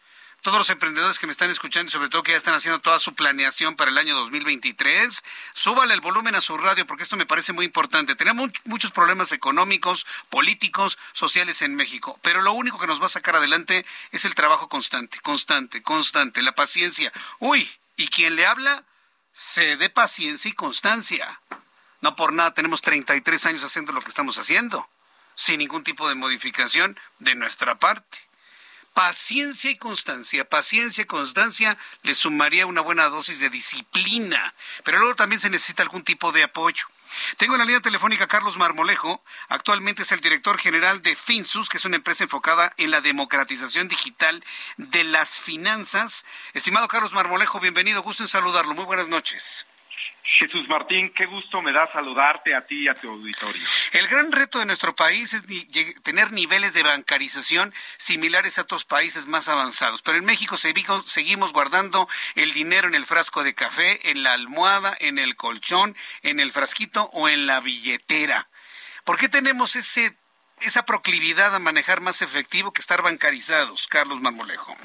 todos 0.44 0.60
los 0.60 0.70
emprendedores 0.70 1.18
que 1.18 1.26
me 1.26 1.32
están 1.32 1.49
escuchando 1.49 1.90
y 1.90 1.91
sobre 1.91 2.10
todo 2.10 2.22
que 2.22 2.34
ya 2.34 2.38
están 2.38 2.53
haciendo 2.53 2.80
toda 2.80 2.99
su 2.99 3.15
planeación 3.15 3.76
para 3.76 3.90
el 3.90 3.98
año 3.98 4.15
2023, 4.15 5.24
súbale 5.53 5.95
el 5.95 6.02
volumen 6.02 6.36
a 6.36 6.41
su 6.41 6.56
radio 6.57 6.86
porque 6.86 7.02
esto 7.02 7.18
me 7.18 7.26
parece 7.26 7.52
muy 7.52 7.65
importante. 7.65 8.15
Tenemos 8.15 8.52
muchos 8.65 8.91
problemas 8.91 9.32
económicos, 9.32 10.06
políticos, 10.30 10.99
sociales 11.14 11.64
en 11.64 11.74
México, 11.74 12.20
pero 12.22 12.41
lo 12.41 12.53
único 12.53 12.78
que 12.78 12.88
nos 12.88 13.02
va 13.02 13.07
a 13.07 13.10
sacar 13.10 13.38
adelante 13.38 13.86
es 14.11 14.26
el 14.26 14.36
trabajo 14.36 14.70
constante, 14.70 15.20
constante, 15.22 15.82
constante, 15.82 16.44
la 16.44 16.53
paciencia. 16.53 17.11
Uy, 17.40 17.68
¿y 17.95 18.07
quién 18.10 18.36
le 18.36 18.45
habla? 18.45 18.84
se 19.34 19.76
dé 19.78 19.90
paciencia 19.90 20.49
y 20.49 20.53
constancia. 20.53 21.41
No 22.02 22.15
por 22.15 22.32
nada 22.32 22.53
tenemos 22.53 22.82
33 22.82 23.48
años 23.48 23.64
haciendo 23.64 23.91
lo 23.91 24.02
que 24.02 24.10
estamos 24.10 24.38
haciendo, 24.38 24.88
sin 25.34 25.57
ningún 25.57 25.84
tipo 25.84 26.07
de 26.07 26.15
modificación 26.15 26.98
de 27.20 27.36
nuestra 27.36 27.76
parte. 27.80 28.20
Paciencia 28.94 29.72
y 29.72 29.76
constancia, 29.76 30.48
paciencia 30.48 31.02
y 31.02 31.06
constancia 31.06 31.78
le 32.03 32.14
sumaría 32.14 32.68
una 32.68 32.82
buena 32.82 33.07
dosis 33.07 33.40
de 33.40 33.49
disciplina, 33.49 34.53
pero 34.84 34.99
luego 34.99 35.15
también 35.15 35.40
se 35.40 35.49
necesita 35.49 35.82
algún 35.82 36.03
tipo 36.03 36.32
de 36.32 36.44
apoyo. 36.44 36.86
Tengo 37.38 37.56
en 37.56 37.60
la 37.60 37.65
línea 37.65 37.82
telefónica 37.82 38.28
Carlos 38.28 38.57
Marmolejo, 38.57 39.24
actualmente 39.49 40.03
es 40.03 40.11
el 40.11 40.20
director 40.20 40.60
general 40.60 41.02
de 41.02 41.15
Finsus, 41.15 41.70
que 41.70 41.78
es 41.78 41.86
una 41.86 41.95
empresa 41.95 42.24
enfocada 42.24 42.72
en 42.78 42.91
la 42.91 43.02
democratización 43.02 43.88
digital 43.88 44.44
de 44.78 45.03
las 45.03 45.40
finanzas. 45.40 46.24
Estimado 46.53 46.88
Carlos 46.88 47.14
Marmolejo, 47.14 47.60
bienvenido, 47.60 48.03
gusto 48.03 48.24
en 48.24 48.30
saludarlo. 48.30 48.76
Muy 48.76 48.86
buenas 48.86 49.07
noches. 49.07 49.65
Jesús 50.25 50.67
Martín, 50.69 51.13
qué 51.15 51.25
gusto 51.25 51.61
me 51.61 51.73
da 51.73 51.91
saludarte 51.91 52.55
a 52.55 52.65
ti 52.65 52.83
y 52.83 52.87
a 52.87 52.93
tu 52.93 53.09
auditorio. 53.09 53.61
El 53.91 54.07
gran 54.07 54.31
reto 54.31 54.59
de 54.59 54.65
nuestro 54.65 54.95
país 54.95 55.33
es 55.33 55.43
tener 56.01 56.31
niveles 56.31 56.73
de 56.73 56.81
bancarización 56.81 57.73
similares 57.97 58.57
a 58.57 58.61
otros 58.61 58.85
países 58.85 59.27
más 59.27 59.49
avanzados, 59.49 60.01
pero 60.01 60.17
en 60.17 60.23
México 60.23 60.55
seguimos 60.57 61.51
guardando 61.51 62.07
el 62.35 62.53
dinero 62.53 62.87
en 62.87 62.95
el 62.95 63.05
frasco 63.05 63.43
de 63.43 63.53
café, 63.53 64.09
en 64.11 64.23
la 64.23 64.33
almohada, 64.33 64.95
en 65.01 65.19
el 65.19 65.35
colchón, 65.35 65.95
en 66.21 66.39
el 66.39 66.53
frasquito 66.53 67.09
o 67.13 67.27
en 67.27 67.45
la 67.45 67.59
billetera. 67.59 68.47
¿Por 69.03 69.17
qué 69.17 69.27
tenemos 69.27 69.75
ese, 69.75 70.15
esa 70.61 70.85
proclividad 70.85 71.53
a 71.53 71.59
manejar 71.59 71.99
más 71.99 72.21
efectivo 72.21 72.71
que 72.71 72.81
estar 72.81 73.01
bancarizados, 73.01 73.87
Carlos 73.87 74.21
Marmolejo? 74.21 74.77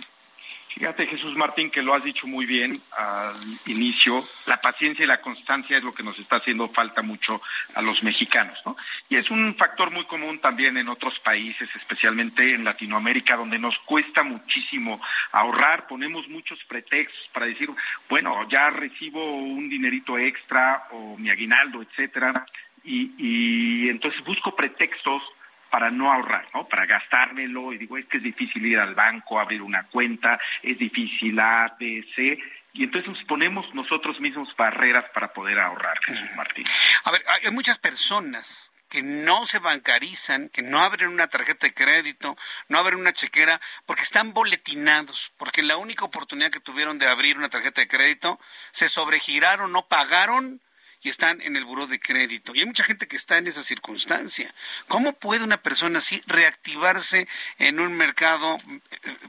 Fíjate, 0.68 1.06
Jesús 1.06 1.34
Martín, 1.34 1.70
que 1.70 1.82
lo 1.82 1.94
has 1.94 2.04
dicho 2.04 2.26
muy 2.26 2.46
bien 2.46 2.80
al 2.96 3.34
inicio, 3.66 4.28
la 4.46 4.60
paciencia 4.60 5.04
y 5.04 5.08
la 5.08 5.20
constancia 5.20 5.78
es 5.78 5.82
lo 5.82 5.94
que 5.94 6.02
nos 6.02 6.18
está 6.18 6.36
haciendo 6.36 6.68
falta 6.68 7.02
mucho 7.02 7.40
a 7.74 7.82
los 7.82 8.02
mexicanos, 8.02 8.58
¿no? 8.64 8.76
Y 9.08 9.16
es 9.16 9.30
un 9.30 9.56
factor 9.56 9.90
muy 9.90 10.04
común 10.04 10.38
también 10.38 10.76
en 10.76 10.88
otros 10.88 11.18
países, 11.20 11.68
especialmente 11.74 12.54
en 12.54 12.64
Latinoamérica, 12.64 13.36
donde 13.36 13.58
nos 13.58 13.78
cuesta 13.80 14.22
muchísimo 14.22 15.00
ahorrar, 15.32 15.86
ponemos 15.86 16.28
muchos 16.28 16.62
pretextos 16.64 17.28
para 17.32 17.46
decir, 17.46 17.70
bueno, 18.08 18.46
ya 18.48 18.70
recibo 18.70 19.36
un 19.36 19.68
dinerito 19.68 20.18
extra 20.18 20.84
o 20.90 21.16
mi 21.16 21.30
aguinaldo, 21.30 21.82
etcétera, 21.82 22.46
y, 22.84 23.12
y 23.18 23.88
entonces 23.88 24.22
busco 24.22 24.54
pretextos 24.54 25.22
para 25.70 25.90
no 25.90 26.12
ahorrar, 26.12 26.46
¿no? 26.54 26.66
Para 26.66 26.86
gastármelo 26.86 27.72
y 27.72 27.78
digo, 27.78 27.98
es 27.98 28.06
que 28.06 28.18
es 28.18 28.22
difícil 28.22 28.64
ir 28.66 28.78
al 28.78 28.94
banco, 28.94 29.38
abrir 29.38 29.62
una 29.62 29.84
cuenta, 29.84 30.38
es 30.62 30.78
difícil 30.78 31.38
A, 31.40 31.76
B, 31.78 32.04
C, 32.14 32.38
y 32.72 32.84
entonces 32.84 33.10
nos 33.10 33.24
ponemos 33.24 33.74
nosotros 33.74 34.20
mismos 34.20 34.54
barreras 34.56 35.06
para 35.12 35.32
poder 35.32 35.58
ahorrar, 35.58 35.98
Jesús 36.04 36.30
Martín. 36.36 36.64
A 37.04 37.10
ver, 37.10 37.24
hay 37.42 37.50
muchas 37.50 37.78
personas 37.78 38.70
que 38.88 39.02
no 39.02 39.46
se 39.46 39.58
bancarizan, 39.58 40.48
que 40.48 40.62
no 40.62 40.80
abren 40.80 41.10
una 41.10 41.28
tarjeta 41.28 41.66
de 41.66 41.74
crédito, 41.74 42.36
no 42.68 42.78
abren 42.78 43.00
una 43.00 43.12
chequera, 43.12 43.60
porque 43.84 44.02
están 44.02 44.32
boletinados, 44.32 45.32
porque 45.36 45.62
la 45.62 45.76
única 45.76 46.04
oportunidad 46.04 46.50
que 46.50 46.60
tuvieron 46.60 46.98
de 46.98 47.06
abrir 47.06 47.36
una 47.36 47.50
tarjeta 47.50 47.80
de 47.80 47.88
crédito, 47.88 48.40
se 48.70 48.88
sobregiraron, 48.88 49.72
no 49.72 49.86
pagaron 49.86 50.60
y 51.02 51.08
están 51.08 51.40
en 51.42 51.56
el 51.56 51.64
buró 51.64 51.86
de 51.86 52.00
crédito. 52.00 52.54
Y 52.54 52.60
hay 52.60 52.66
mucha 52.66 52.84
gente 52.84 53.06
que 53.06 53.16
está 53.16 53.38
en 53.38 53.46
esa 53.46 53.62
circunstancia. 53.62 54.52
¿Cómo 54.88 55.12
puede 55.12 55.44
una 55.44 55.58
persona 55.58 55.98
así 55.98 56.20
reactivarse 56.26 57.28
en 57.58 57.80
un 57.80 57.96
mercado 57.96 58.58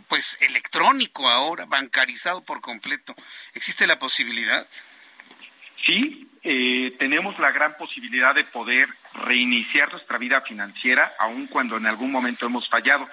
pues 0.07 0.37
electrónico 0.41 1.29
ahora, 1.29 1.65
bancarizado 1.65 2.41
por 2.41 2.61
completo? 2.61 3.15
¿Existe 3.53 3.87
la 3.87 3.99
posibilidad? 3.99 4.67
Sí, 5.85 6.27
eh, 6.43 6.95
tenemos 6.97 7.37
la 7.39 7.51
gran 7.51 7.75
posibilidad 7.77 8.33
de 8.33 8.43
poder 8.43 8.89
reiniciar 9.13 9.91
nuestra 9.91 10.17
vida 10.17 10.41
financiera, 10.41 11.13
aun 11.19 11.47
cuando 11.47 11.77
en 11.77 11.85
algún 11.85 12.11
momento 12.11 12.45
hemos 12.45 12.67
fallado. 12.69 13.07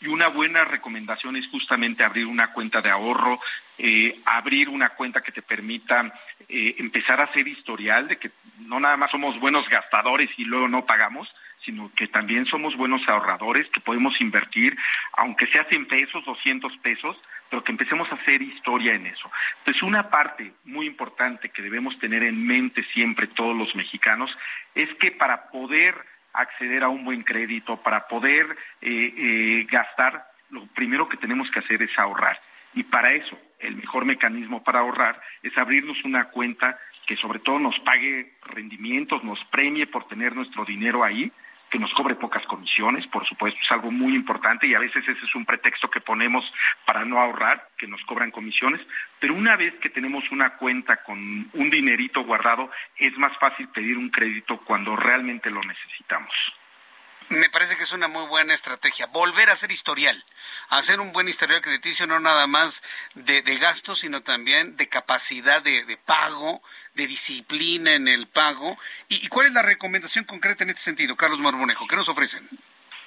Y 0.00 0.08
una 0.08 0.28
buena 0.28 0.64
recomendación 0.64 1.36
es 1.36 1.46
justamente 1.48 2.04
abrir 2.04 2.26
una 2.26 2.52
cuenta 2.52 2.80
de 2.80 2.90
ahorro, 2.90 3.38
eh, 3.78 4.18
abrir 4.24 4.68
una 4.68 4.90
cuenta 4.90 5.22
que 5.22 5.32
te 5.32 5.42
permita 5.42 6.12
eh, 6.48 6.76
empezar 6.78 7.20
a 7.20 7.24
hacer 7.24 7.46
historial 7.46 8.08
de 8.08 8.16
que 8.16 8.30
no 8.60 8.80
nada 8.80 8.96
más 8.96 9.10
somos 9.10 9.38
buenos 9.38 9.68
gastadores 9.68 10.30
y 10.38 10.44
luego 10.44 10.68
no 10.68 10.86
pagamos, 10.86 11.28
sino 11.64 11.90
que 11.94 12.08
también 12.08 12.46
somos 12.46 12.76
buenos 12.76 13.06
ahorradores, 13.08 13.68
que 13.68 13.80
podemos 13.80 14.20
invertir, 14.20 14.76
aunque 15.16 15.46
sea 15.46 15.64
100 15.64 15.86
pesos, 15.86 16.24
200 16.24 16.76
pesos, 16.78 17.16
pero 17.50 17.62
que 17.62 17.72
empecemos 17.72 18.10
a 18.10 18.14
hacer 18.14 18.40
historia 18.42 18.94
en 18.94 19.06
eso. 19.06 19.30
Entonces, 19.58 19.82
una 19.82 20.08
parte 20.08 20.52
muy 20.64 20.86
importante 20.86 21.50
que 21.50 21.62
debemos 21.62 21.98
tener 21.98 22.22
en 22.22 22.46
mente 22.46 22.84
siempre 22.92 23.26
todos 23.26 23.56
los 23.56 23.74
mexicanos 23.74 24.30
es 24.74 24.88
que 24.94 25.10
para 25.10 25.50
poder 25.50 25.94
acceder 26.32 26.82
a 26.82 26.88
un 26.88 27.04
buen 27.04 27.22
crédito, 27.22 27.76
para 27.76 28.06
poder 28.08 28.46
eh, 28.80 29.14
eh, 29.16 29.66
gastar, 29.70 30.30
lo 30.50 30.66
primero 30.66 31.08
que 31.08 31.16
tenemos 31.16 31.50
que 31.50 31.60
hacer 31.60 31.82
es 31.82 31.98
ahorrar. 31.98 32.38
Y 32.74 32.84
para 32.84 33.12
eso, 33.12 33.38
el 33.58 33.76
mejor 33.76 34.04
mecanismo 34.04 34.62
para 34.62 34.80
ahorrar 34.80 35.20
es 35.42 35.56
abrirnos 35.58 36.04
una 36.04 36.26
cuenta 36.26 36.78
que 37.06 37.16
sobre 37.16 37.40
todo 37.40 37.58
nos 37.58 37.78
pague 37.80 38.34
rendimientos, 38.46 39.24
nos 39.24 39.44
premie 39.46 39.86
por 39.86 40.06
tener 40.06 40.34
nuestro 40.36 40.64
dinero 40.64 41.02
ahí 41.02 41.32
que 41.70 41.78
nos 41.78 41.92
cobre 41.94 42.16
pocas 42.16 42.44
comisiones, 42.46 43.06
por 43.06 43.26
supuesto, 43.26 43.60
es 43.62 43.70
algo 43.70 43.90
muy 43.90 44.14
importante 44.14 44.66
y 44.66 44.74
a 44.74 44.80
veces 44.80 45.06
ese 45.06 45.24
es 45.24 45.34
un 45.34 45.46
pretexto 45.46 45.88
que 45.88 46.00
ponemos 46.00 46.44
para 46.84 47.04
no 47.04 47.20
ahorrar, 47.20 47.68
que 47.78 47.86
nos 47.86 48.02
cobran 48.02 48.30
comisiones, 48.30 48.80
pero 49.18 49.34
una 49.34 49.56
vez 49.56 49.74
que 49.74 49.88
tenemos 49.88 50.30
una 50.32 50.56
cuenta 50.56 51.02
con 51.02 51.18
un 51.52 51.70
dinerito 51.70 52.24
guardado, 52.24 52.70
es 52.96 53.16
más 53.18 53.36
fácil 53.38 53.68
pedir 53.68 53.96
un 53.96 54.10
crédito 54.10 54.58
cuando 54.58 54.96
realmente 54.96 55.50
lo 55.50 55.62
necesitamos 55.62 56.34
me 57.30 57.48
parece 57.48 57.76
que 57.76 57.84
es 57.84 57.92
una 57.92 58.08
muy 58.08 58.26
buena 58.26 58.54
estrategia. 58.54 59.06
Volver 59.06 59.48
a 59.48 59.52
hacer 59.52 59.70
historial, 59.70 60.22
hacer 60.68 61.00
un 61.00 61.12
buen 61.12 61.28
historial 61.28 61.60
crediticio, 61.60 62.06
no 62.06 62.18
nada 62.18 62.46
más 62.46 62.82
de, 63.14 63.40
gastos, 63.56 64.00
sino 64.00 64.22
también 64.22 64.76
de 64.76 64.88
capacidad 64.88 65.62
de, 65.62 65.98
pago, 66.04 66.60
de 66.94 67.06
disciplina 67.06 67.94
en 67.94 68.08
el 68.08 68.26
pago. 68.26 68.76
¿Y, 69.08 69.28
cuál 69.28 69.46
es 69.46 69.52
la 69.52 69.62
recomendación 69.62 70.24
concreta 70.24 70.64
en 70.64 70.70
este 70.70 70.82
sentido, 70.82 71.16
Carlos 71.16 71.38
Marmonejo? 71.38 71.86
¿Qué 71.86 71.96
nos 71.96 72.08
ofrecen? 72.08 72.46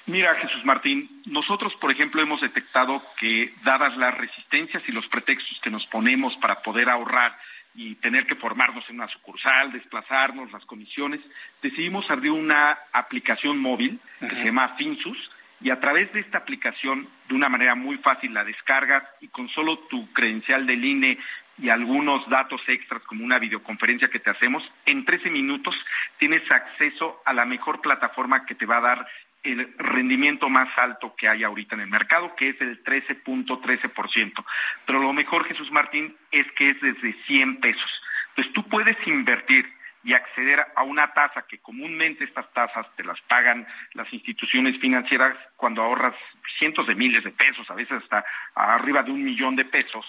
Mira, 0.06 0.36
Jesús 0.36 0.66
Martín, 0.66 1.22
nosotros, 1.26 1.74
por 1.76 1.92
ejemplo, 1.92 2.22
hemos 2.22 2.42
detectado 2.42 3.04
que, 3.18 3.54
dadas 3.64 3.96
las 3.98 4.18
resistencias 4.18 4.84
y 4.88 4.92
los 4.92 5.08
pretextos 5.08 5.60
que 5.62 5.70
nos 5.70 5.86
ponemos 5.88 6.36
para 6.38 6.62
poder 6.62 6.90
ahorrar, 6.90 7.38
y 7.76 7.96
tener 7.96 8.28
que 8.28 8.36
formarnos 8.36 8.88
en 8.90 8.96
una 8.96 9.08
sucursal, 9.08 9.72
desplazarnos, 9.72 10.52
las 10.52 10.66
comisiones, 10.66 11.20
decidimos 11.62 12.10
abrir 12.10 12.32
una 12.32 12.78
aplicación 12.92 13.60
móvil 13.60 14.00
que 14.20 14.30
se 14.30 14.46
llama 14.46 14.70
Finsus 14.70 15.32
y 15.62 15.70
a 15.70 15.80
través 15.80 16.12
de 16.12 16.20
esta 16.20 16.40
aplicación, 16.40 17.08
de 17.30 17.36
una 17.36 17.50
manera 17.50 17.74
muy 17.74 17.98
fácil, 17.98 18.34
la 18.34 18.44
descargas 18.44 19.04
y 19.22 19.30
con 19.30 19.48
solo 19.50 19.80
tu 19.80 20.12
credencial 20.12 20.68
del 20.68 20.84
INE 20.84 21.18
y 21.58 21.70
algunos 21.70 22.28
datos 22.30 22.62
extras 22.68 23.02
como 23.04 23.24
una 23.24 23.40
videoconferencia 23.40 24.10
que 24.10 24.20
te 24.20 24.30
hacemos, 24.30 24.64
en 24.86 25.06
13 25.06 25.30
minutos 25.30 25.76
tienes 26.18 26.50
acceso 26.52 27.22
a 27.26 27.34
la 27.34 27.46
mejor 27.46 27.80
plataforma 27.80 28.46
que 28.46 28.56
te 28.56 28.66
va 28.66 28.78
a 28.78 28.82
dar 28.82 29.08
el 29.44 29.74
rendimiento 29.78 30.50
más 30.50 30.70
alto 30.78 31.16
que 31.16 31.28
hay 31.28 31.44
ahorita 31.44 31.76
en 31.76 31.82
el 31.82 31.90
mercado, 31.90 32.36
que 32.36 32.50
es 32.50 32.62
el 32.62 32.84
13.13%. 32.84 34.46
Pero 34.86 35.00
lo 35.00 35.14
mejor, 35.14 35.46
Jesús 35.46 35.72
Martín, 35.72 36.16
es 36.32 36.50
que 36.54 36.72
es 36.72 36.82
desde 36.82 37.14
100 37.26 37.60
pesos. 37.60 37.92
Entonces 38.30 38.54
tú 38.54 38.64
puedes 38.68 38.98
invertir 39.06 39.66
y 40.04 40.14
acceder 40.14 40.66
a 40.76 40.84
una 40.84 41.14
tasa 41.14 41.46
que 41.48 41.60
comúnmente 41.60 42.26
estas 42.26 42.52
tasas 42.52 42.86
te 42.96 43.04
las 43.04 43.20
pagan 43.22 43.66
las 43.94 44.12
instituciones 44.12 44.78
financieras 44.80 45.38
cuando 45.56 45.82
ahorras 45.82 46.14
cientos 46.58 46.88
de 46.88 46.96
miles 46.96 47.24
de 47.24 47.32
pesos, 47.32 47.70
a 47.70 47.74
veces 47.74 48.04
hasta 48.04 48.26
arriba 48.54 49.02
de 49.04 49.12
un 49.12 49.24
millón 49.24 49.56
de 49.56 49.66
pesos. 49.66 50.06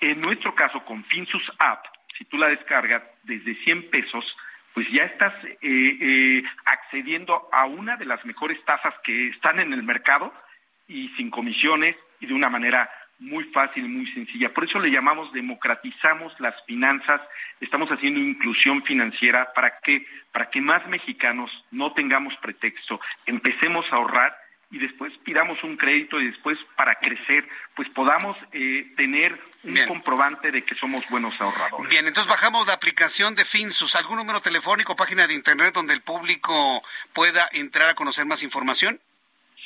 En 0.00 0.20
nuestro 0.20 0.54
caso, 0.54 0.82
con 0.84 1.04
Finsus 1.04 1.52
App, 1.58 1.84
si 2.16 2.24
tú 2.24 2.38
la 2.38 2.48
descargas 2.48 3.02
desde 3.24 3.54
100 3.54 3.90
pesos, 3.90 4.24
pues 4.74 4.86
ya 4.90 5.04
estás 5.04 5.32
eh, 5.44 5.58
eh, 5.62 6.42
accediendo 6.64 7.48
a 7.52 7.66
una 7.66 7.96
de 7.96 8.06
las 8.06 8.24
mejores 8.24 8.62
tasas 8.64 8.94
que 9.04 9.28
están 9.28 9.60
en 9.60 9.72
el 9.72 9.82
mercado 9.82 10.32
y 10.88 11.08
sin 11.10 11.30
comisiones 11.30 11.96
y 12.20 12.26
de 12.26 12.34
una 12.34 12.48
manera 12.48 12.90
muy 13.18 13.44
fácil, 13.44 13.88
muy 13.88 14.10
sencilla. 14.12 14.52
Por 14.52 14.64
eso 14.64 14.80
le 14.80 14.90
llamamos 14.90 15.32
democratizamos 15.32 16.38
las 16.40 16.54
finanzas, 16.64 17.20
estamos 17.60 17.88
haciendo 17.90 18.18
inclusión 18.18 18.82
financiera. 18.82 19.52
Para 19.54 19.78
que 19.78 20.04
para 20.32 20.50
que 20.50 20.60
más 20.60 20.86
mexicanos 20.88 21.50
no 21.70 21.92
tengamos 21.92 22.34
pretexto, 22.38 23.00
empecemos 23.26 23.84
a 23.92 23.96
ahorrar 23.96 24.34
y 24.72 24.78
después 24.78 25.12
pidamos 25.22 25.62
un 25.62 25.76
crédito 25.76 26.18
y 26.18 26.28
después 26.28 26.58
para 26.76 26.94
crecer, 26.94 27.46
pues 27.76 27.90
podamos 27.90 28.38
eh, 28.52 28.90
tener 28.96 29.38
un 29.64 29.78
comprobante 29.86 30.50
de 30.50 30.64
que 30.64 30.74
somos 30.74 31.02
buenos 31.10 31.38
ahorradores. 31.38 31.90
Bien, 31.90 32.06
entonces 32.06 32.28
bajamos 32.28 32.66
la 32.66 32.72
aplicación 32.72 33.34
de 33.34 33.44
Finsus. 33.44 33.94
¿Algún 33.94 34.16
número 34.16 34.40
telefónico, 34.40 34.96
página 34.96 35.26
de 35.26 35.34
internet 35.34 35.74
donde 35.74 35.92
el 35.92 36.00
público 36.00 36.82
pueda 37.12 37.46
entrar 37.52 37.90
a 37.90 37.94
conocer 37.94 38.24
más 38.24 38.42
información? 38.42 38.98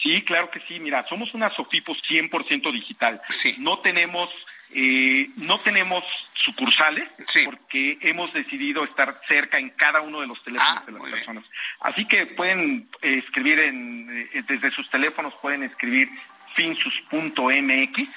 Sí, 0.02 0.24
claro 0.24 0.50
que 0.50 0.60
sí. 0.66 0.80
Mira, 0.80 1.06
somos 1.08 1.32
una 1.34 1.50
Sofipo 1.50 1.94
100% 1.94 2.72
digital. 2.72 3.22
Sí. 3.28 3.54
No 3.60 3.78
tenemos 3.78 4.28
eh, 4.70 5.30
no 5.36 5.60
tenemos 5.60 6.04
sucursales 6.34 7.08
porque 7.44 7.98
hemos 8.02 8.32
decidido 8.32 8.84
estar 8.84 9.18
cerca 9.26 9.58
en 9.58 9.70
cada 9.70 10.00
uno 10.00 10.20
de 10.20 10.26
los 10.26 10.42
teléfonos 10.42 10.78
ah, 10.78 10.84
de 10.86 10.92
las 10.92 11.02
personas. 11.02 11.44
Así 11.80 12.06
que 12.06 12.26
pueden 12.26 12.88
eh, 13.02 13.22
escribir 13.24 13.58
en, 13.60 14.28
eh, 14.32 14.42
desde 14.46 14.70
sus 14.70 14.90
teléfonos, 14.90 15.34
pueden 15.40 15.62
escribir 15.62 16.08
finsus.mx 16.54 18.08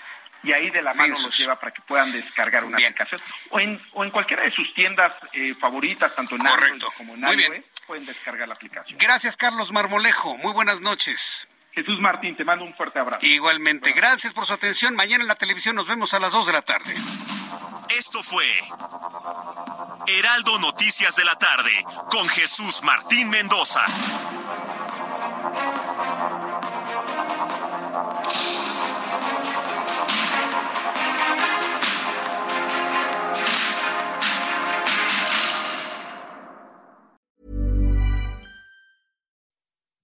y 0.41 0.53
ahí 0.53 0.69
de 0.69 0.81
la 0.81 0.93
mano 0.93 1.15
los 1.21 1.37
lleva 1.37 1.59
para 1.59 1.71
que 1.73 1.81
puedan 1.81 2.11
descargar 2.11 2.63
una 2.63 2.77
aplicación. 2.77 3.21
O 3.49 3.59
en, 3.59 3.79
o 3.93 4.03
en 4.03 4.09
cualquiera 4.09 4.43
de 4.43 4.51
sus 4.51 4.73
tiendas 4.73 5.13
favoritas, 5.59 6.15
tanto 6.15 6.35
en 6.35 6.47
Android 6.47 6.81
como 6.97 7.15
en 7.15 7.21
iOS, 7.21 7.65
pueden 7.85 8.05
descargar 8.05 8.47
la 8.47 8.55
aplicación. 8.55 8.97
Gracias, 8.97 9.35
Carlos 9.35 9.71
Marmolejo. 9.71 10.37
Muy 10.37 10.53
buenas 10.53 10.79
noches. 10.79 11.47
Jesús 11.71 11.99
Martín, 11.99 12.35
te 12.35 12.43
mando 12.43 12.65
un 12.65 12.73
fuerte 12.73 12.99
abrazo. 12.99 13.25
Igualmente, 13.25 13.91
gracias 13.93 14.33
por 14.33 14.45
su 14.45 14.53
atención. 14.53 14.95
Mañana 14.95 15.23
en 15.23 15.27
la 15.27 15.35
televisión 15.35 15.75
nos 15.75 15.87
vemos 15.87 16.13
a 16.13 16.19
las 16.19 16.31
2 16.31 16.47
de 16.47 16.53
la 16.53 16.61
tarde. 16.61 16.93
Esto 17.89 18.21
fue 18.21 18.45
Heraldo 20.07 20.59
Noticias 20.59 21.15
de 21.15 21.25
la 21.25 21.35
tarde 21.35 21.71
con 22.09 22.27
Jesús 22.29 22.81
Martín 22.83 23.29
Mendoza. 23.29 23.83